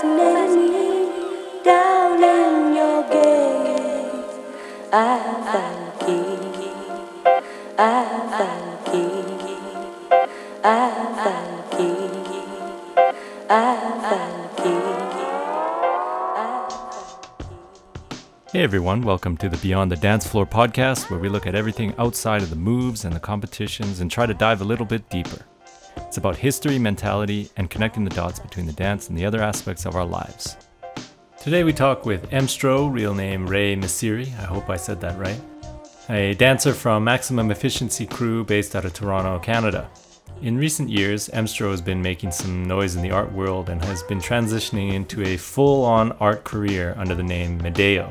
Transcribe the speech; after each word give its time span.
Hey 0.00 0.06
everyone, 18.62 19.02
welcome 19.02 19.36
to 19.38 19.48
the 19.48 19.58
Beyond 19.60 19.90
the 19.90 19.96
Dance 19.96 20.28
Floor 20.28 20.46
podcast, 20.46 21.10
where 21.10 21.18
we 21.18 21.28
look 21.28 21.48
at 21.48 21.56
everything 21.56 21.92
outside 21.98 22.42
of 22.42 22.50
the 22.50 22.56
moves 22.56 23.04
and 23.04 23.16
the 23.16 23.20
competitions 23.20 23.98
and 23.98 24.08
try 24.08 24.26
to 24.26 24.34
dive 24.34 24.60
a 24.60 24.64
little 24.64 24.86
bit 24.86 25.10
deeper. 25.10 25.44
It's 26.08 26.16
about 26.16 26.36
history, 26.36 26.78
mentality, 26.78 27.50
and 27.58 27.68
connecting 27.68 28.02
the 28.02 28.08
dots 28.08 28.38
between 28.38 28.64
the 28.64 28.72
dance 28.72 29.10
and 29.10 29.18
the 29.18 29.26
other 29.26 29.42
aspects 29.42 29.84
of 29.84 29.94
our 29.94 30.06
lives. 30.06 30.56
Today 31.38 31.64
we 31.64 31.74
talk 31.74 32.06
with 32.06 32.30
Emstro, 32.30 32.90
real 32.90 33.14
name 33.14 33.46
Ray 33.46 33.76
Misiri, 33.76 34.28
I 34.38 34.44
hope 34.44 34.70
I 34.70 34.78
said 34.78 35.02
that 35.02 35.18
right, 35.18 35.38
a 36.08 36.32
dancer 36.32 36.72
from 36.72 37.04
Maximum 37.04 37.50
Efficiency 37.50 38.06
Crew 38.06 38.42
based 38.42 38.74
out 38.74 38.86
of 38.86 38.94
Toronto, 38.94 39.38
Canada. 39.38 39.90
In 40.40 40.56
recent 40.56 40.88
years, 40.88 41.28
Emstro 41.28 41.72
has 41.72 41.82
been 41.82 42.00
making 42.00 42.30
some 42.32 42.64
noise 42.64 42.96
in 42.96 43.02
the 43.02 43.10
art 43.10 43.30
world 43.30 43.68
and 43.68 43.84
has 43.84 44.02
been 44.02 44.18
transitioning 44.18 44.94
into 44.94 45.22
a 45.22 45.36
full 45.36 45.84
on 45.84 46.12
art 46.12 46.42
career 46.42 46.94
under 46.96 47.14
the 47.14 47.22
name 47.22 47.60
Medeo. 47.60 48.10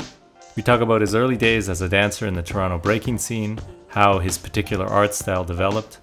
We 0.55 0.61
talk 0.61 0.81
about 0.81 1.01
his 1.01 1.15
early 1.15 1.35
days 1.35 1.67
as 1.67 1.81
a 1.81 1.89
dancer 1.89 2.27
in 2.27 2.35
the 2.35 2.43
Toronto 2.43 2.77
breaking 2.77 3.17
scene, 3.17 3.57
how 3.87 4.19
his 4.19 4.37
particular 4.37 4.85
art 4.85 5.15
style 5.15 5.43
developed, 5.43 5.97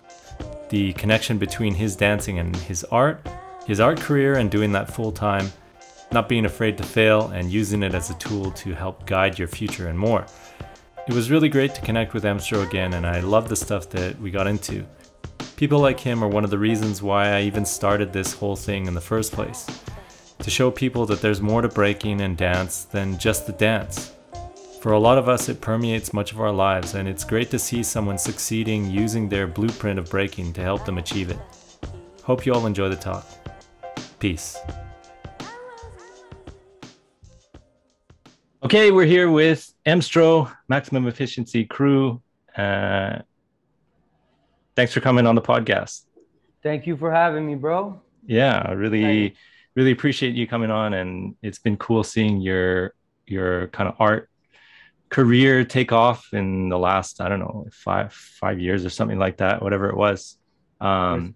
the 0.68 0.92
connection 0.94 1.38
between 1.38 1.74
his 1.74 1.96
dancing 1.96 2.38
and 2.38 2.54
his 2.56 2.84
art, 2.84 3.26
his 3.66 3.80
art 3.80 4.00
career 4.00 4.34
and 4.34 4.50
doing 4.50 4.72
that 4.72 4.92
full 4.92 5.12
time, 5.12 5.52
not 6.12 6.28
being 6.28 6.44
afraid 6.44 6.76
to 6.78 6.84
fail 6.84 7.28
and 7.28 7.50
using 7.50 7.82
it 7.82 7.94
as 7.94 8.10
a 8.10 8.14
tool 8.14 8.50
to 8.52 8.74
help 8.74 9.06
guide 9.06 9.38
your 9.38 9.48
future 9.48 9.88
and 9.88 9.98
more. 9.98 10.26
It 11.06 11.14
was 11.14 11.30
really 11.30 11.48
great 11.48 11.74
to 11.74 11.82
connect 11.82 12.14
with 12.14 12.24
Emstro 12.24 12.66
again, 12.66 12.94
and 12.94 13.06
I 13.06 13.20
love 13.20 13.48
the 13.48 13.56
stuff 13.56 13.90
that 13.90 14.18
we 14.18 14.30
got 14.30 14.46
into. 14.46 14.86
People 15.56 15.78
like 15.78 16.00
him 16.00 16.24
are 16.24 16.28
one 16.28 16.44
of 16.44 16.50
the 16.50 16.58
reasons 16.58 17.02
why 17.02 17.28
I 17.28 17.42
even 17.42 17.64
started 17.64 18.12
this 18.12 18.32
whole 18.32 18.56
thing 18.56 18.86
in 18.86 18.94
the 18.94 19.00
first 19.00 19.32
place. 19.32 19.66
To 20.38 20.50
show 20.50 20.70
people 20.70 21.06
that 21.06 21.20
there's 21.20 21.40
more 21.40 21.62
to 21.62 21.68
breaking 21.68 22.20
and 22.20 22.36
dance 22.36 22.84
than 22.84 23.18
just 23.18 23.46
the 23.46 23.52
dance. 23.52 24.12
For 24.84 24.92
a 24.92 24.98
lot 24.98 25.16
of 25.16 25.30
us, 25.30 25.48
it 25.48 25.62
permeates 25.62 26.12
much 26.12 26.32
of 26.32 26.40
our 26.42 26.52
lives, 26.52 26.94
and 26.94 27.08
it's 27.08 27.24
great 27.24 27.50
to 27.52 27.58
see 27.58 27.82
someone 27.82 28.18
succeeding 28.18 28.84
using 28.84 29.30
their 29.30 29.46
blueprint 29.46 29.98
of 29.98 30.10
breaking 30.10 30.52
to 30.52 30.60
help 30.60 30.84
them 30.84 30.98
achieve 30.98 31.30
it. 31.30 31.38
Hope 32.22 32.44
you 32.44 32.52
all 32.52 32.66
enjoy 32.66 32.90
the 32.90 32.96
talk. 32.96 33.26
Peace. 34.18 34.58
Okay, 38.62 38.90
we're 38.90 39.06
here 39.06 39.30
with 39.30 39.72
Emstro, 39.86 40.54
Maximum 40.68 41.06
Efficiency 41.06 41.64
Crew. 41.64 42.20
Uh, 42.54 43.20
thanks 44.76 44.92
for 44.92 45.00
coming 45.00 45.26
on 45.26 45.34
the 45.34 45.40
podcast. 45.40 46.02
Thank 46.62 46.86
you 46.86 46.98
for 46.98 47.10
having 47.10 47.46
me, 47.46 47.54
bro. 47.54 48.02
Yeah, 48.26 48.62
I 48.62 48.72
really, 48.72 49.34
really 49.76 49.92
appreciate 49.92 50.34
you 50.34 50.46
coming 50.46 50.70
on, 50.70 50.92
and 50.92 51.36
it's 51.40 51.58
been 51.58 51.78
cool 51.78 52.04
seeing 52.04 52.42
your 52.42 52.92
your 53.26 53.68
kind 53.68 53.88
of 53.88 53.94
art 53.98 54.28
career 55.14 55.64
take 55.64 55.92
off 55.92 56.20
in 56.40 56.68
the 56.68 56.78
last 56.88 57.20
I 57.20 57.28
don't 57.30 57.42
know 57.44 57.68
five 57.86 58.12
five 58.42 58.58
years 58.66 58.80
or 58.86 58.90
something 58.98 59.20
like 59.26 59.36
that, 59.38 59.62
whatever 59.62 59.86
it 59.92 59.96
was. 59.96 60.36
Um, 60.80 61.34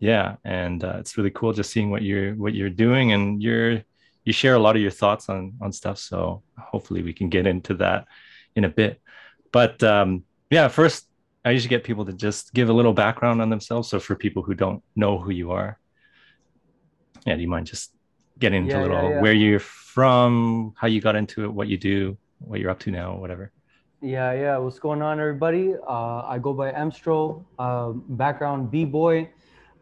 yeah, 0.00 0.36
and 0.44 0.82
uh, 0.82 0.96
it's 1.00 1.16
really 1.16 1.30
cool 1.30 1.52
just 1.60 1.70
seeing 1.74 1.90
what 1.94 2.02
you're 2.02 2.34
what 2.42 2.54
you're 2.58 2.76
doing, 2.86 3.12
and 3.14 3.42
you're 3.46 3.82
you 4.26 4.32
share 4.32 4.56
a 4.56 4.58
lot 4.66 4.74
of 4.76 4.82
your 4.82 4.90
thoughts 5.00 5.28
on 5.28 5.40
on 5.62 5.70
stuff. 5.72 5.98
So 5.98 6.42
hopefully 6.72 7.02
we 7.08 7.12
can 7.12 7.28
get 7.36 7.46
into 7.46 7.74
that 7.84 8.00
in 8.56 8.64
a 8.64 8.68
bit. 8.80 9.00
But 9.52 9.82
um, 9.82 10.24
yeah, 10.50 10.66
first 10.68 11.06
I 11.44 11.50
usually 11.52 11.70
get 11.76 11.84
people 11.84 12.04
to 12.06 12.12
just 12.26 12.52
give 12.52 12.68
a 12.68 12.72
little 12.78 12.94
background 12.94 13.40
on 13.42 13.48
themselves. 13.50 13.88
So 13.88 14.00
for 14.00 14.16
people 14.16 14.42
who 14.42 14.54
don't 14.54 14.82
know 14.96 15.18
who 15.22 15.30
you 15.30 15.52
are, 15.52 15.78
yeah, 17.26 17.36
do 17.36 17.42
you 17.42 17.48
mind 17.48 17.66
just 17.66 17.92
getting 18.38 18.64
into 18.64 18.76
Yeah, 18.76 18.80
a 18.80 18.82
little 18.82 19.02
yeah, 19.02 19.10
yeah. 19.10 19.20
where 19.22 19.32
you're 19.32 19.60
from, 19.60 20.74
how 20.76 20.88
you 20.88 21.00
got 21.00 21.14
into 21.16 21.44
it, 21.44 21.52
what 21.52 21.68
you 21.68 21.78
do, 21.78 22.18
what 22.46 22.60
you're 22.60 22.70
up 22.70 22.80
to 22.80 22.90
now, 22.90 23.16
whatever. 23.16 23.52
Yeah, 24.00 24.32
yeah. 24.32 24.58
What's 24.58 24.78
going 24.78 25.00
on, 25.00 25.18
everybody? 25.18 25.74
Uh, 25.88 26.22
I 26.26 26.38
go 26.38 26.52
by 26.52 26.72
Emstro. 26.72 27.44
Uh, 27.58 27.92
background 27.92 28.70
b-boy, 28.70 29.30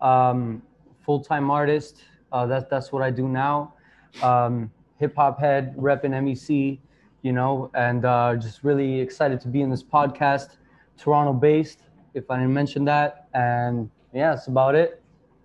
um, 0.00 0.62
full-time 1.04 1.50
artist. 1.50 2.04
Uh, 2.30 2.46
that's 2.46 2.66
that's 2.70 2.92
what 2.92 3.02
I 3.02 3.10
do 3.10 3.28
now. 3.28 3.74
Um, 4.22 4.70
Hip 4.98 5.16
hop 5.16 5.40
head, 5.40 5.74
repping 5.76 6.12
MEC, 6.12 6.78
you 7.22 7.32
know, 7.32 7.70
and 7.74 8.04
uh, 8.04 8.36
just 8.36 8.62
really 8.62 9.00
excited 9.00 9.40
to 9.40 9.48
be 9.48 9.60
in 9.60 9.70
this 9.70 9.82
podcast. 9.82 10.58
Toronto-based, 10.96 11.80
if 12.14 12.30
I 12.30 12.36
didn't 12.36 12.54
mention 12.54 12.84
that, 12.84 13.26
and 13.34 13.90
yeah, 14.14 14.34
that's 14.34 14.46
about 14.46 14.76
it. 14.76 15.02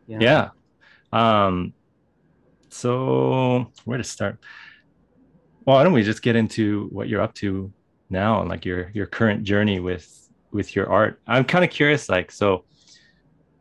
you 0.07 0.19
know? 0.19 0.25
Yeah. 0.25 0.49
Um, 1.11 1.73
so 2.69 3.71
where 3.85 3.97
to 3.97 4.03
start? 4.03 4.37
Well, 5.67 5.75
why 5.75 5.83
don't 5.83 5.91
we 5.91 6.01
just 6.01 6.21
get 6.21 6.37
into 6.37 6.87
what 6.93 7.09
you're 7.09 7.19
up 7.19 7.33
to 7.35 7.73
now 8.09 8.39
and 8.39 8.49
like 8.49 8.63
your 8.63 8.89
your 8.93 9.05
current 9.05 9.43
journey 9.43 9.81
with 9.81 10.29
with 10.51 10.77
your 10.77 10.89
art? 10.89 11.19
I'm 11.27 11.43
kind 11.43 11.65
of 11.65 11.69
curious, 11.69 12.07
like, 12.07 12.31
so 12.31 12.63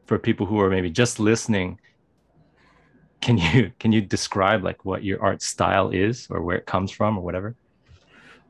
for 0.04 0.16
people 0.16 0.46
who 0.46 0.60
are 0.60 0.70
maybe 0.70 0.88
just 0.88 1.18
listening, 1.18 1.80
can 3.20 3.38
you 3.38 3.72
can 3.80 3.90
you 3.90 4.00
describe 4.00 4.62
like 4.62 4.84
what 4.84 5.02
your 5.02 5.20
art 5.20 5.42
style 5.42 5.90
is 5.90 6.28
or 6.30 6.42
where 6.42 6.56
it 6.56 6.64
comes 6.64 6.92
from 6.92 7.18
or 7.18 7.24
whatever? 7.24 7.56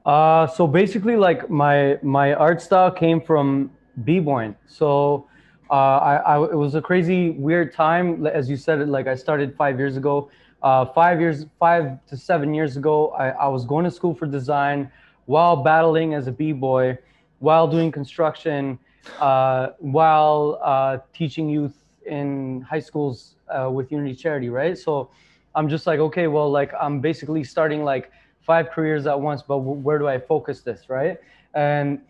Uh, 0.04 0.46
so 0.46 0.66
basically, 0.66 1.16
like 1.16 1.48
my 1.48 1.98
my 2.02 2.34
art 2.34 2.60
style 2.60 2.90
came 2.90 3.22
from 3.22 3.70
b-boying. 4.04 4.54
So 4.66 5.28
uh, 5.70 5.72
I, 5.72 6.16
I 6.16 6.44
it 6.44 6.56
was 6.56 6.74
a 6.74 6.82
crazy 6.82 7.30
weird 7.30 7.72
time, 7.72 8.26
as 8.26 8.50
you 8.50 8.58
said. 8.58 8.86
Like 8.86 9.06
I 9.06 9.14
started 9.14 9.56
five 9.56 9.78
years 9.78 9.96
ago. 9.96 10.28
Uh, 10.62 10.86
five 10.86 11.20
years, 11.20 11.46
five 11.58 12.04
to 12.06 12.16
seven 12.16 12.54
years 12.54 12.76
ago, 12.76 13.10
I, 13.10 13.28
I 13.30 13.48
was 13.48 13.64
going 13.64 13.84
to 13.84 13.90
school 13.90 14.14
for 14.14 14.26
design 14.26 14.90
while 15.26 15.56
battling 15.56 16.14
as 16.14 16.26
a 16.26 16.32
b-boy, 16.32 16.98
while 17.40 17.68
doing 17.68 17.92
construction, 17.92 18.78
uh, 19.20 19.68
while 19.78 20.58
uh, 20.62 20.98
teaching 21.12 21.48
youth 21.48 21.76
in 22.06 22.62
high 22.62 22.80
schools 22.80 23.36
uh, 23.48 23.68
with 23.70 23.92
Unity 23.92 24.14
Charity. 24.14 24.48
Right. 24.48 24.78
So 24.78 25.10
I'm 25.54 25.68
just 25.68 25.86
like, 25.86 26.00
okay, 26.00 26.26
well, 26.26 26.50
like 26.50 26.72
I'm 26.80 27.00
basically 27.00 27.44
starting 27.44 27.84
like 27.84 28.10
five 28.40 28.70
careers 28.70 29.06
at 29.06 29.20
once, 29.20 29.42
but 29.42 29.56
w- 29.58 29.80
where 29.80 29.98
do 29.98 30.08
I 30.08 30.18
focus 30.18 30.60
this, 30.60 30.88
right? 30.88 31.18
And 31.54 32.00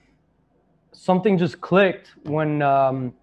something 0.92 1.38
just 1.38 1.60
clicked 1.60 2.12
when 2.24 2.62
um, 2.62 3.14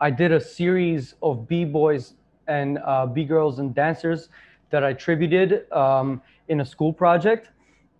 I 0.00 0.10
did 0.10 0.32
a 0.32 0.40
series 0.40 1.14
of 1.22 1.46
b 1.46 1.64
boys 1.64 2.14
and 2.50 2.78
uh, 2.78 3.06
b 3.06 3.24
girls 3.24 3.58
and 3.60 3.74
dancers 3.74 4.28
that 4.70 4.82
I 4.84 4.92
tributed 4.92 5.70
um, 5.72 6.20
in 6.48 6.60
a 6.60 6.64
school 6.64 6.92
project, 6.92 7.50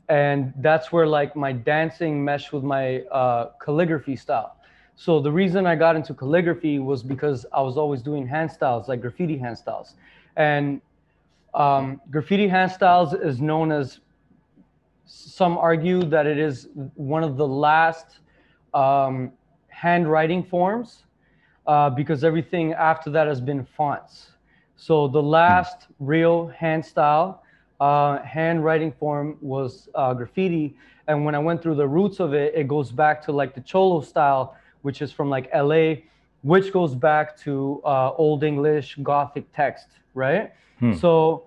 and 0.08 0.52
that's 0.58 0.92
where 0.92 1.06
like 1.06 1.36
my 1.36 1.52
dancing 1.52 2.24
meshed 2.24 2.52
with 2.52 2.64
my 2.64 3.00
uh, 3.20 3.50
calligraphy 3.64 4.16
style. 4.16 4.56
So 4.96 5.20
the 5.20 5.32
reason 5.32 5.66
I 5.66 5.76
got 5.76 5.96
into 5.96 6.12
calligraphy 6.12 6.78
was 6.78 7.02
because 7.02 7.46
I 7.52 7.62
was 7.62 7.76
always 7.76 8.02
doing 8.02 8.26
hand 8.26 8.50
styles, 8.50 8.88
like 8.88 9.00
graffiti 9.00 9.38
hand 9.38 9.56
styles, 9.56 9.94
and 10.36 10.80
um, 11.54 12.00
graffiti 12.10 12.48
hand 12.48 12.70
styles 12.70 13.14
is 13.14 13.40
known 13.40 13.72
as 13.72 14.00
some 15.06 15.58
argue 15.58 16.04
that 16.04 16.26
it 16.26 16.38
is 16.38 16.68
one 16.94 17.24
of 17.24 17.36
the 17.36 17.46
last 17.46 18.20
um, 18.74 19.32
handwriting 19.68 20.42
forms 20.44 21.04
uh, 21.66 21.90
because 21.90 22.22
everything 22.22 22.72
after 22.74 23.10
that 23.10 23.26
has 23.26 23.40
been 23.40 23.64
fonts. 23.76 24.30
So 24.80 25.08
the 25.08 25.22
last 25.22 25.88
real 25.98 26.46
hand 26.46 26.82
style 26.86 27.42
uh, 27.80 28.22
handwriting 28.22 28.92
form 28.92 29.36
was 29.42 29.90
uh, 29.94 30.14
graffiti. 30.14 30.74
And 31.06 31.26
when 31.26 31.34
I 31.34 31.38
went 31.38 31.62
through 31.62 31.74
the 31.74 31.86
roots 31.86 32.18
of 32.18 32.32
it, 32.32 32.54
it 32.54 32.66
goes 32.66 32.90
back 32.90 33.22
to 33.26 33.32
like 33.32 33.54
the 33.54 33.60
Cholo 33.60 34.00
style, 34.00 34.56
which 34.80 35.02
is 35.02 35.12
from 35.12 35.28
like 35.28 35.50
LA, 35.54 35.96
which 36.40 36.72
goes 36.72 36.94
back 36.94 37.36
to 37.40 37.82
uh, 37.84 38.12
Old 38.12 38.42
English 38.42 38.96
Gothic 39.02 39.44
text, 39.52 39.88
right? 40.14 40.50
Hmm. 40.78 40.94
So 40.94 41.44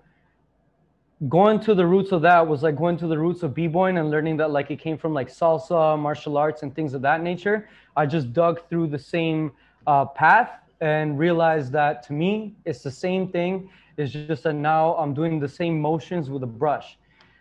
going 1.28 1.58
to 1.58 1.74
the 1.74 1.84
roots 1.84 2.12
of 2.12 2.22
that 2.22 2.46
was 2.46 2.62
like 2.62 2.76
going 2.76 2.96
to 2.98 3.08
the 3.08 3.18
roots 3.18 3.42
of 3.42 3.52
b-boying 3.52 3.98
and 3.98 4.12
learning 4.12 4.36
that 4.36 4.52
like 4.52 4.70
it 4.70 4.78
came 4.78 4.96
from 4.98 5.12
like 5.14 5.28
salsa 5.28 5.98
martial 5.98 6.36
arts 6.36 6.62
and 6.62 6.74
things 6.74 6.92
of 6.92 7.00
that 7.00 7.22
nature 7.22 7.68
i 7.96 8.04
just 8.04 8.32
dug 8.34 8.60
through 8.68 8.86
the 8.86 8.98
same 8.98 9.50
uh, 9.86 10.04
path 10.04 10.50
and 10.80 11.18
realized 11.18 11.72
that 11.72 12.02
to 12.02 12.12
me 12.12 12.54
it's 12.64 12.82
the 12.82 12.90
same 12.90 13.28
thing 13.28 13.68
it's 13.96 14.12
just 14.12 14.32
that 14.32 14.40
now 14.42 14.82
i'm 14.86 15.00
doing 15.14 15.26
the 15.28 15.48
same 15.48 15.80
motions 15.80 16.30
with 16.30 16.42
a 16.42 16.46
brush 16.46 16.96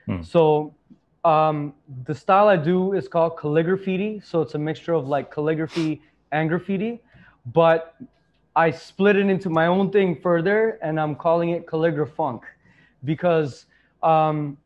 Hmm. 0.06 0.22
so 0.22 0.74
um, 1.24 1.74
the 2.06 2.14
style 2.14 2.48
i 2.48 2.56
do 2.56 2.94
is 2.94 3.08
called 3.08 3.36
calligraffiti 3.38 4.24
so 4.24 4.42
it's 4.42 4.54
a 4.56 4.58
mixture 4.58 4.94
of 4.94 5.08
like 5.08 5.32
calligraphy 5.32 6.02
and 6.32 6.50
graffiti 6.50 7.02
but 7.54 7.96
i 8.56 8.70
split 8.72 9.16
it 9.16 9.28
into 9.28 9.50
my 9.50 9.68
own 9.68 9.90
thing 9.92 10.16
further 10.16 10.78
and 10.82 11.00
i'm 11.00 11.16
calling 11.16 11.50
it 11.50 11.68
calligraph 11.68 12.10
funk 12.10 12.44
because 13.04 13.66
um, 14.04 14.58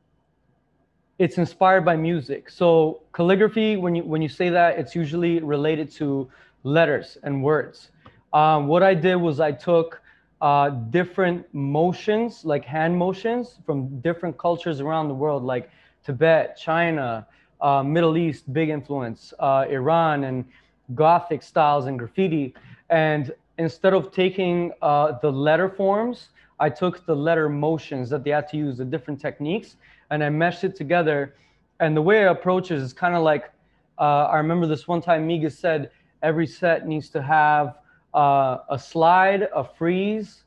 it's 1.20 1.38
inspired 1.38 1.86
by 1.86 1.96
music. 1.96 2.50
So 2.50 3.02
calligraphy, 3.14 3.78
when 3.78 3.96
you 3.96 4.04
when 4.04 4.22
you 4.22 4.30
say 4.30 4.50
that, 4.50 4.78
it's 4.78 4.96
usually 4.96 5.40
related 5.40 5.92
to 5.94 6.30
letters 6.64 7.18
and 7.24 7.44
words. 7.44 7.92
Um, 8.34 8.68
what 8.68 8.84
I 8.84 8.94
did 8.94 9.16
was 9.16 9.40
I 9.40 9.52
took 9.52 10.02
uh, 10.42 10.70
different 10.70 11.46
motions, 11.54 12.46
like 12.46 12.66
hand 12.66 12.96
motions, 12.96 13.60
from 13.66 14.00
different 14.02 14.38
cultures 14.38 14.82
around 14.82 15.08
the 15.08 15.14
world, 15.14 15.44
like 15.44 15.70
Tibet, 16.06 16.58
China, 16.58 17.28
uh, 17.62 17.82
Middle 17.84 18.18
East, 18.18 18.52
big 18.54 18.70
influence, 18.70 19.34
uh, 19.40 19.66
Iran, 19.70 20.26
and 20.26 20.46
Gothic 20.94 21.42
styles 21.42 21.86
and 21.86 21.98
graffiti. 21.98 22.54
And 22.90 23.34
instead 23.58 23.94
of 23.94 24.12
taking 24.12 24.72
uh, 24.82 25.14
the 25.22 25.32
letter 25.32 25.70
forms, 25.70 26.30
I 26.60 26.70
took 26.70 27.06
the 27.06 27.16
letter 27.16 27.50
motions 27.50 28.10
that 28.10 28.24
they 28.24 28.32
had 28.32 28.48
to 28.50 28.58
use, 28.58 28.78
the 28.78 28.86
different 28.86 29.20
techniques, 29.20 29.76
and 30.10 30.24
I 30.24 30.30
meshed 30.30 30.64
it 30.64 30.76
together. 30.76 31.36
And 31.80 31.96
the 31.96 32.02
way 32.02 32.26
I 32.26 32.32
approach 32.32 32.72
it 32.72 32.78
is 32.78 32.94
kind 32.94 33.16
of 33.16 33.24
like 33.24 33.52
uh, 34.00 34.26
I 34.26 34.38
remember 34.38 34.68
this 34.68 34.88
one 34.88 35.02
time 35.02 35.28
Miga 35.28 35.52
said 35.52 35.90
every 36.22 36.46
set 36.48 36.88
needs 36.88 37.10
to 37.10 37.22
have 37.22 37.76
uh, 38.18 38.76
a 38.78 38.80
slide, 38.80 39.42
a 39.62 39.64
freeze, 39.64 40.44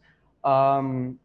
um, 0.52 1.18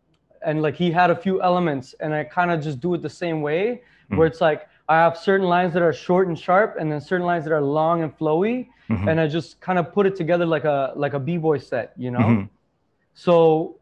and 0.45 0.62
like 0.62 0.75
he 0.83 0.92
had 0.92 1.09
a 1.09 1.15
few 1.25 1.36
elements, 1.42 1.88
and 2.01 2.13
I 2.13 2.24
kind 2.24 2.51
of 2.51 2.57
just 2.68 2.80
do 2.80 2.94
it 2.95 3.01
the 3.01 3.15
same 3.24 3.42
way, 3.42 3.81
mm. 4.12 4.18
where 4.18 4.27
it's 4.27 4.42
like 4.42 4.62
I 4.88 4.95
have 5.06 5.18
certain 5.18 5.47
lines 5.56 5.74
that 5.74 5.81
are 5.81 5.95
short 6.07 6.27
and 6.27 6.38
sharp, 6.38 6.77
and 6.80 6.92
then 6.92 7.01
certain 7.01 7.25
lines 7.25 7.44
that 7.45 7.53
are 7.59 7.65
long 7.80 8.03
and 8.03 8.12
flowy, 8.19 8.56
mm-hmm. 8.89 9.07
and 9.09 9.19
I 9.19 9.25
just 9.27 9.59
kind 9.59 9.80
of 9.80 9.92
put 9.92 10.06
it 10.06 10.15
together 10.15 10.45
like 10.45 10.65
a 10.65 10.94
like 10.95 11.13
a 11.19 11.19
b-boy 11.27 11.57
set, 11.57 11.94
you 11.97 12.12
know. 12.12 12.27
Mm-hmm. 12.30 12.45
So 13.15 13.80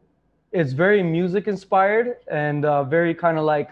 it's 0.51 0.71
very 0.71 1.01
music 1.03 1.47
inspired 1.47 2.07
and 2.31 2.63
uh, 2.63 2.83
very 2.97 3.13
kind 3.13 3.37
of 3.37 3.43
like 3.43 3.71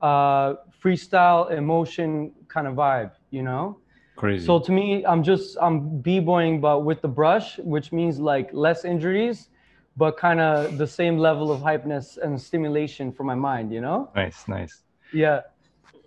uh, 0.00 0.54
freestyle 0.82 1.50
emotion 1.50 2.32
kind 2.48 2.66
of 2.66 2.74
vibe, 2.74 3.12
you 3.30 3.42
know. 3.42 3.76
Crazy. 4.16 4.46
So 4.46 4.58
to 4.58 4.72
me, 4.72 5.04
I'm 5.06 5.22
just 5.22 5.56
I'm 5.60 6.00
b-boying, 6.00 6.60
but 6.60 6.84
with 6.84 7.00
the 7.02 7.08
brush, 7.08 7.58
which 7.58 7.92
means 7.92 8.18
like 8.18 8.50
less 8.52 8.84
injuries, 8.84 9.48
but 9.96 10.16
kind 10.16 10.40
of 10.40 10.78
the 10.78 10.86
same 10.86 11.18
level 11.18 11.50
of 11.50 11.60
hypeness 11.60 12.18
and 12.18 12.40
stimulation 12.40 13.12
for 13.12 13.24
my 13.24 13.34
mind, 13.34 13.72
you 13.72 13.80
know. 13.80 14.10
Nice, 14.14 14.46
nice. 14.48 14.82
Yeah. 15.12 15.40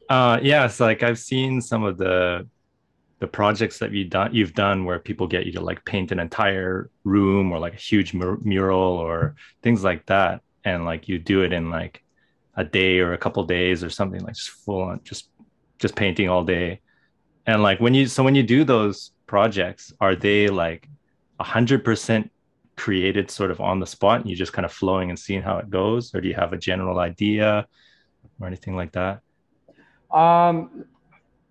Uh, 0.10 0.40
yeah, 0.42 0.66
it's 0.66 0.80
like 0.80 1.04
I've 1.04 1.20
seen 1.20 1.62
some 1.62 1.84
of 1.84 1.98
the 1.98 2.48
the 3.20 3.28
projects 3.28 3.80
that 3.80 3.92
you 3.92 4.06
done 4.06 4.34
you've 4.34 4.54
done 4.54 4.84
where 4.84 5.00
people 5.00 5.26
get 5.26 5.46
you 5.46 5.54
to 5.54 5.62
like 5.62 5.84
paint 5.86 6.12
an 6.12 6.20
entire 6.20 6.90
room 7.06 7.52
or 7.52 7.60
like 7.60 7.74
a 7.74 7.78
huge 7.78 8.14
mur- 8.14 8.38
mural 8.42 8.98
or 8.98 9.36
things 9.64 9.84
like 9.84 10.06
that 10.08 10.42
and 10.66 10.84
like 10.84 11.08
you 11.08 11.18
do 11.18 11.42
it 11.42 11.54
in 11.54 11.70
like 11.70 12.04
a 12.56 12.64
day 12.64 13.00
or 13.00 13.14
a 13.14 13.18
couple 13.18 13.44
days 13.46 13.84
or 13.84 13.90
something 13.90 14.22
like 14.22 14.36
just 14.36 14.50
full 14.50 14.82
on 14.82 15.00
just 15.04 15.30
just 15.80 15.96
painting 15.96 16.30
all 16.30 16.44
day 16.44 16.82
and 17.48 17.62
like 17.62 17.80
when 17.80 17.94
you 17.94 18.08
so 18.08 18.24
when 18.24 18.36
you 18.36 18.44
do 18.44 18.64
those 18.64 19.12
projects 19.28 19.94
are 20.00 20.16
they 20.16 20.48
like 20.48 20.88
a 21.40 21.44
hundred 21.44 21.84
percent 21.84 22.32
created 22.76 23.32
sort 23.32 23.52
of 23.52 23.62
on 23.62 23.80
the 23.80 23.86
spot 23.86 24.20
and 24.20 24.30
you're 24.30 24.38
just 24.38 24.54
kind 24.54 24.66
of 24.66 24.72
flowing 24.72 25.10
and 25.10 25.18
seeing 25.18 25.42
how 25.42 25.58
it 25.58 25.70
goes? 25.70 26.14
Or 26.14 26.22
do 26.22 26.28
you 26.28 26.34
have 26.34 26.54
a 26.54 26.58
general 26.58 27.00
idea 27.00 27.66
or 28.40 28.48
anything 28.48 28.76
like 28.76 28.92
that? 28.94 29.22
Um 30.12 30.86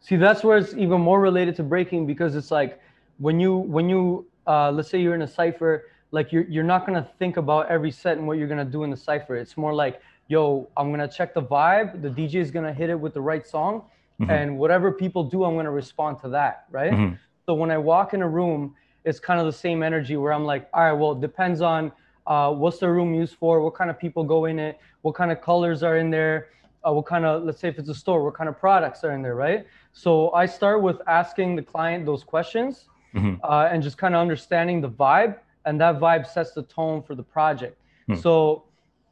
see 0.01 0.17
that's 0.17 0.45
where 0.45 0.59
it's 0.59 0.75
even 0.75 1.01
more 1.01 1.21
related 1.21 1.57
to 1.57 1.63
breaking 1.63 2.07
because 2.07 2.37
it's 2.37 2.51
like 2.51 2.81
when 3.19 3.41
you 3.41 3.57
when 3.57 3.89
you 3.89 4.27
uh 4.47 4.71
let's 4.71 4.91
say 4.91 5.01
you're 5.01 5.15
in 5.15 5.23
a 5.23 5.29
cipher 5.29 5.87
like 6.11 6.33
you're 6.33 6.45
you're 6.45 6.65
not 6.65 6.87
gonna 6.87 7.09
think 7.19 7.37
about 7.37 7.69
every 7.69 7.91
set 7.91 8.19
and 8.19 8.27
what 8.27 8.39
you're 8.39 8.49
gonna 8.49 8.65
do 8.65 8.85
in 8.85 8.91
the 8.91 8.97
cipher. 8.97 9.37
It's 9.37 9.57
more 9.57 9.75
like 9.75 10.01
yo 10.29 10.67
i'm 10.77 10.91
gonna 10.91 11.09
check 11.09 11.35
the 11.35 11.43
vibe. 11.43 12.01
The 12.01 12.09
dj 12.09 12.35
is 12.37 12.51
gonna 12.51 12.73
hit 12.73 12.91
it 12.91 12.99
with 12.99 13.13
the 13.15 13.21
right 13.21 13.47
song 13.47 13.85
mm-hmm. 14.21 14.31
and 14.31 14.59
whatever 14.59 14.93
people 14.93 15.25
do 15.25 15.45
i'm 15.45 15.57
gonna 15.57 15.71
respond 15.71 16.19
to 16.21 16.29
that 16.29 16.65
right 16.71 16.93
mm-hmm. 16.93 17.15
so 17.47 17.55
when 17.55 17.71
i 17.71 17.79
walk 17.79 18.15
in 18.15 18.23
a 18.23 18.29
room 18.29 18.75
it's 19.05 19.21
kind 19.21 19.39
of 19.39 19.47
the 19.47 19.53
same 19.53 19.83
energy 19.83 20.17
where 20.17 20.33
I'm 20.33 20.45
like, 20.45 20.69
all 20.73 20.85
right, 20.85 20.93
well, 20.93 21.13
it 21.13 21.21
depends 21.21 21.61
on 21.61 21.93
uh, 22.27 22.51
what's 22.51 22.79
the 22.79 22.89
room 22.89 23.15
used 23.15 23.37
for, 23.37 23.61
what 23.61 23.75
kind 23.75 23.91
of 23.91 23.99
people 23.99 24.25
go 24.25 24.47
in 24.47 24.59
it, 24.59 24.79
what 25.03 25.15
kind 25.15 25.31
of 25.31 25.41
colors 25.43 25.83
are 25.83 25.99
in 25.99 26.11
there, 26.11 26.49
uh, 26.87 26.93
what 26.93 27.07
kind 27.07 27.25
of, 27.25 27.45
let's 27.45 27.61
say 27.61 27.69
if 27.69 27.79
it's 27.79 27.91
a 27.91 27.95
store, 27.95 28.25
what 28.25 28.35
kind 28.35 28.49
of 28.49 28.59
products 28.59 29.05
are 29.05 29.13
in 29.13 29.23
there, 29.23 29.35
right? 29.35 29.67
So 29.93 30.33
I 30.33 30.47
start 30.47 30.83
with 30.83 30.97
asking 31.07 31.57
the 31.57 31.63
client 31.63 32.07
those 32.07 32.25
questions 32.25 32.87
mm-hmm. 33.15 33.35
uh, 33.45 33.69
and 33.71 33.83
just 33.83 33.99
kind 33.99 34.15
of 34.15 34.21
understanding 34.21 34.81
the 34.81 34.91
vibe, 34.91 35.39
and 35.67 35.81
that 35.81 35.99
vibe 35.99 36.27
sets 36.27 36.53
the 36.53 36.63
tone 36.63 37.03
for 37.03 37.15
the 37.15 37.23
project. 37.23 37.79
Mm-hmm. 38.09 38.21
So 38.21 38.65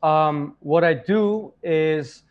um, 0.02 0.56
what 0.60 0.84
I 0.84 0.94
do 0.94 1.52
is 1.62 2.22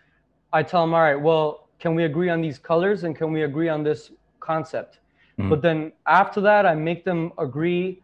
I 0.52 0.64
tell 0.64 0.82
them, 0.82 0.94
all 0.96 1.02
right, 1.02 1.16
well, 1.16 1.61
can 1.82 1.96
we 1.96 2.04
agree 2.04 2.30
on 2.30 2.40
these 2.42 2.60
colors 2.60 3.04
and 3.04 3.16
can 3.16 3.34
we 3.34 3.42
agree 3.44 3.68
on 3.68 3.84
this 3.84 4.12
concept? 4.40 5.00
Mm-hmm. 5.38 5.50
But 5.50 5.62
then 5.62 5.92
after 6.06 6.40
that, 6.42 6.66
I 6.66 6.76
make 6.76 7.04
them 7.04 7.34
agree 7.38 8.02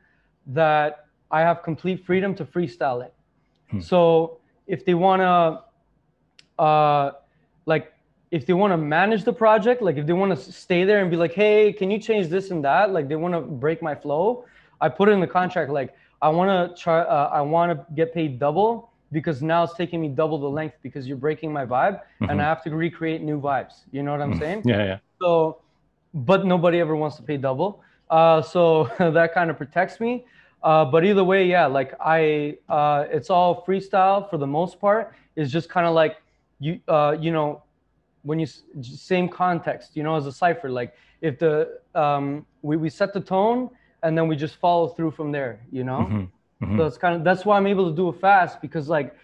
that 0.48 1.06
I 1.30 1.42
have 1.42 1.62
complete 1.62 2.06
freedom 2.06 2.34
to 2.36 2.44
freestyle 2.46 3.06
it. 3.06 3.14
Mm-hmm. 3.68 3.82
So 3.82 4.40
if 4.66 4.84
they 4.84 4.96
want 4.96 5.22
to, 5.22 6.64
uh, 6.64 7.12
like, 7.66 7.94
if 8.32 8.46
they 8.46 8.54
want 8.54 8.72
to 8.74 8.78
manage 8.78 9.24
the 9.24 9.32
project, 9.32 9.82
like 9.82 9.98
if 9.98 10.06
they 10.06 10.14
want 10.14 10.32
to 10.36 10.52
stay 10.52 10.84
there 10.84 11.00
and 11.02 11.10
be 11.10 11.16
like, 11.16 11.34
hey, 11.34 11.72
can 11.72 11.90
you 11.90 12.00
change 12.00 12.28
this 12.28 12.52
and 12.52 12.64
that? 12.66 12.92
Like 12.92 13.08
they 13.08 13.16
want 13.16 13.34
to 13.34 13.42
break 13.42 13.82
my 13.82 13.96
flow. 13.96 14.44
I 14.82 14.90
put 14.90 15.08
it 15.08 15.14
in 15.14 15.22
the 15.22 15.28
contract. 15.28 15.72
Like 15.72 15.96
I 16.22 16.30
want 16.30 16.50
to 16.50 16.82
try, 16.82 17.00
uh, 17.02 17.30
I 17.32 17.42
want 17.42 17.72
to 17.72 17.94
get 17.94 18.14
paid 18.14 18.40
double 18.40 18.92
because 19.12 19.42
now 19.42 19.64
it's 19.64 19.74
taking 19.74 20.02
me 20.02 20.10
double 20.10 20.38
the 20.38 20.50
length 20.50 20.78
because 20.84 21.08
you're 21.08 21.18
breaking 21.18 21.52
my 21.54 21.66
vibe 21.66 22.02
mm-hmm. 22.22 22.30
and 22.30 22.42
I 22.42 22.46
have 22.46 22.64
to 22.64 22.72
recreate 22.72 23.22
new 23.22 23.40
vibes. 23.40 23.84
You 23.92 24.04
know 24.04 24.12
what 24.12 24.22
I'm 24.22 24.32
mm-hmm. 24.32 24.40
saying? 24.40 24.62
Yeah, 24.66 24.84
yeah. 24.84 24.98
So 25.22 25.60
but 26.14 26.46
nobody 26.46 26.80
ever 26.80 26.96
wants 26.96 27.16
to 27.18 27.24
pay 27.24 27.38
double. 27.38 27.82
Uh, 28.10 28.42
so 28.42 28.90
that 29.00 29.34
kind 29.34 29.50
of 29.50 29.58
protects 29.58 30.00
me. 30.00 30.26
Uh, 30.64 30.84
but 30.84 31.06
either 31.06 31.24
way, 31.24 31.46
yeah, 31.46 31.66
like 31.66 31.94
I, 32.00 32.58
uh, 32.68 33.06
it's 33.10 33.30
all 33.30 33.64
freestyle 33.66 34.30
for 34.30 34.38
the 34.38 34.48
most 34.48 34.80
part. 34.80 35.14
It's 35.36 35.52
just 35.52 35.70
kind 35.70 35.86
of 35.86 35.94
like 35.94 36.18
you, 36.60 36.80
uh, 36.88 37.16
you 37.20 37.32
know, 37.32 37.64
when 38.24 38.40
you 38.40 38.48
same 38.82 39.30
context, 39.30 39.96
you 39.96 40.04
know, 40.04 40.16
as 40.16 40.26
a 40.26 40.32
cipher. 40.32 40.70
Like 40.70 40.96
if 41.22 41.38
the 41.38 41.80
um, 41.94 42.46
we 42.64 42.76
we 42.76 42.90
set 42.90 43.14
the 43.14 43.22
tone 43.22 43.70
and 44.04 44.18
then 44.18 44.28
we 44.28 44.36
just 44.36 44.56
follow 44.56 44.90
through 44.90 45.12
from 45.12 45.32
there, 45.32 45.62
you 45.72 45.84
know. 45.84 46.00
Mm-hmm. 46.00 46.24
Mm-hmm. 46.62 46.78
So 46.78 46.86
it's 46.86 46.98
kind 46.98 47.16
of 47.16 47.24
that's 47.24 47.46
why 47.46 47.58
I'm 47.58 47.68
able 47.68 47.90
to 47.90 47.96
do 47.96 48.10
it 48.10 48.20
fast 48.20 48.62
because 48.62 48.90
like 48.90 49.16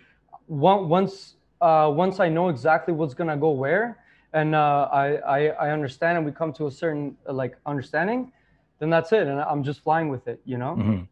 one, 0.47 0.89
once 0.89 1.35
uh, 1.61 1.91
once 1.93 2.19
I 2.19 2.29
know 2.29 2.49
exactly 2.49 2.93
what's 2.93 3.13
gonna 3.13 3.37
go 3.37 3.51
where, 3.51 4.03
and 4.33 4.55
uh, 4.55 4.89
I, 4.91 5.15
I, 5.17 5.47
I 5.47 5.71
understand 5.71 6.17
and 6.17 6.25
we 6.25 6.31
come 6.31 6.51
to 6.53 6.67
a 6.67 6.71
certain 6.71 7.15
uh, 7.27 7.33
like 7.33 7.57
understanding 7.65 8.31
then 8.79 8.89
that's 8.89 9.11
it 9.13 9.27
and 9.27 9.39
i'm 9.39 9.63
just 9.63 9.81
flying 9.81 10.09
with 10.09 10.27
it 10.27 10.41
you 10.43 10.57
know 10.57 10.75
mm-hmm. 10.75 11.03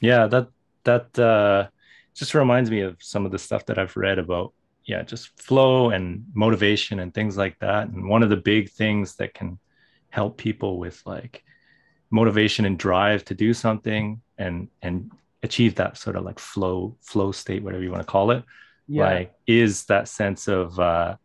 yeah 0.00 0.26
that 0.26 0.48
that 0.84 1.18
uh, 1.18 1.66
just 2.14 2.34
reminds 2.34 2.70
me 2.70 2.82
of 2.82 2.96
some 3.00 3.26
of 3.26 3.32
the 3.32 3.38
stuff 3.38 3.66
that 3.66 3.78
i've 3.78 3.96
read 3.96 4.18
about 4.18 4.52
yeah 4.84 5.02
just 5.02 5.40
flow 5.40 5.90
and 5.90 6.24
motivation 6.34 7.00
and 7.00 7.12
things 7.12 7.36
like 7.36 7.58
that 7.58 7.88
and 7.88 8.08
one 8.08 8.22
of 8.22 8.30
the 8.30 8.36
big 8.36 8.70
things 8.70 9.16
that 9.16 9.34
can 9.34 9.58
help 10.10 10.36
people 10.36 10.78
with 10.78 11.02
like 11.04 11.42
motivation 12.10 12.64
and 12.64 12.78
drive 12.78 13.24
to 13.24 13.34
do 13.34 13.52
something 13.52 14.20
and 14.38 14.68
and 14.82 15.10
achieve 15.46 15.74
that 15.76 15.96
sort 15.96 16.16
of 16.16 16.24
like 16.24 16.38
flow 16.38 16.96
flow 17.00 17.32
state 17.32 17.62
whatever 17.62 17.82
you 17.82 17.90
want 17.90 18.02
to 18.02 18.12
call 18.16 18.30
it. 18.30 18.42
Yeah. 18.88 19.04
like 19.04 19.32
is 19.46 19.84
that 19.86 20.06
sense 20.06 20.46
of 20.46 20.78
uh 20.78 21.16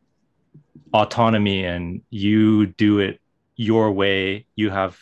autonomy 0.94 1.64
and 1.66 2.02
you 2.10 2.66
do 2.66 3.00
it 3.00 3.22
your 3.56 3.92
way 3.92 4.46
you 4.56 4.70
have 4.72 4.98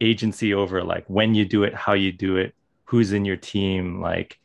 agency 0.00 0.54
over 0.54 0.84
like 0.84 1.04
when 1.08 1.34
you 1.34 1.44
do 1.44 1.64
it 1.64 1.74
how 1.74 1.94
you 1.94 2.12
do 2.12 2.36
it 2.36 2.54
who's 2.84 3.12
in 3.12 3.24
your 3.24 3.36
team 3.36 4.00
like 4.00 4.38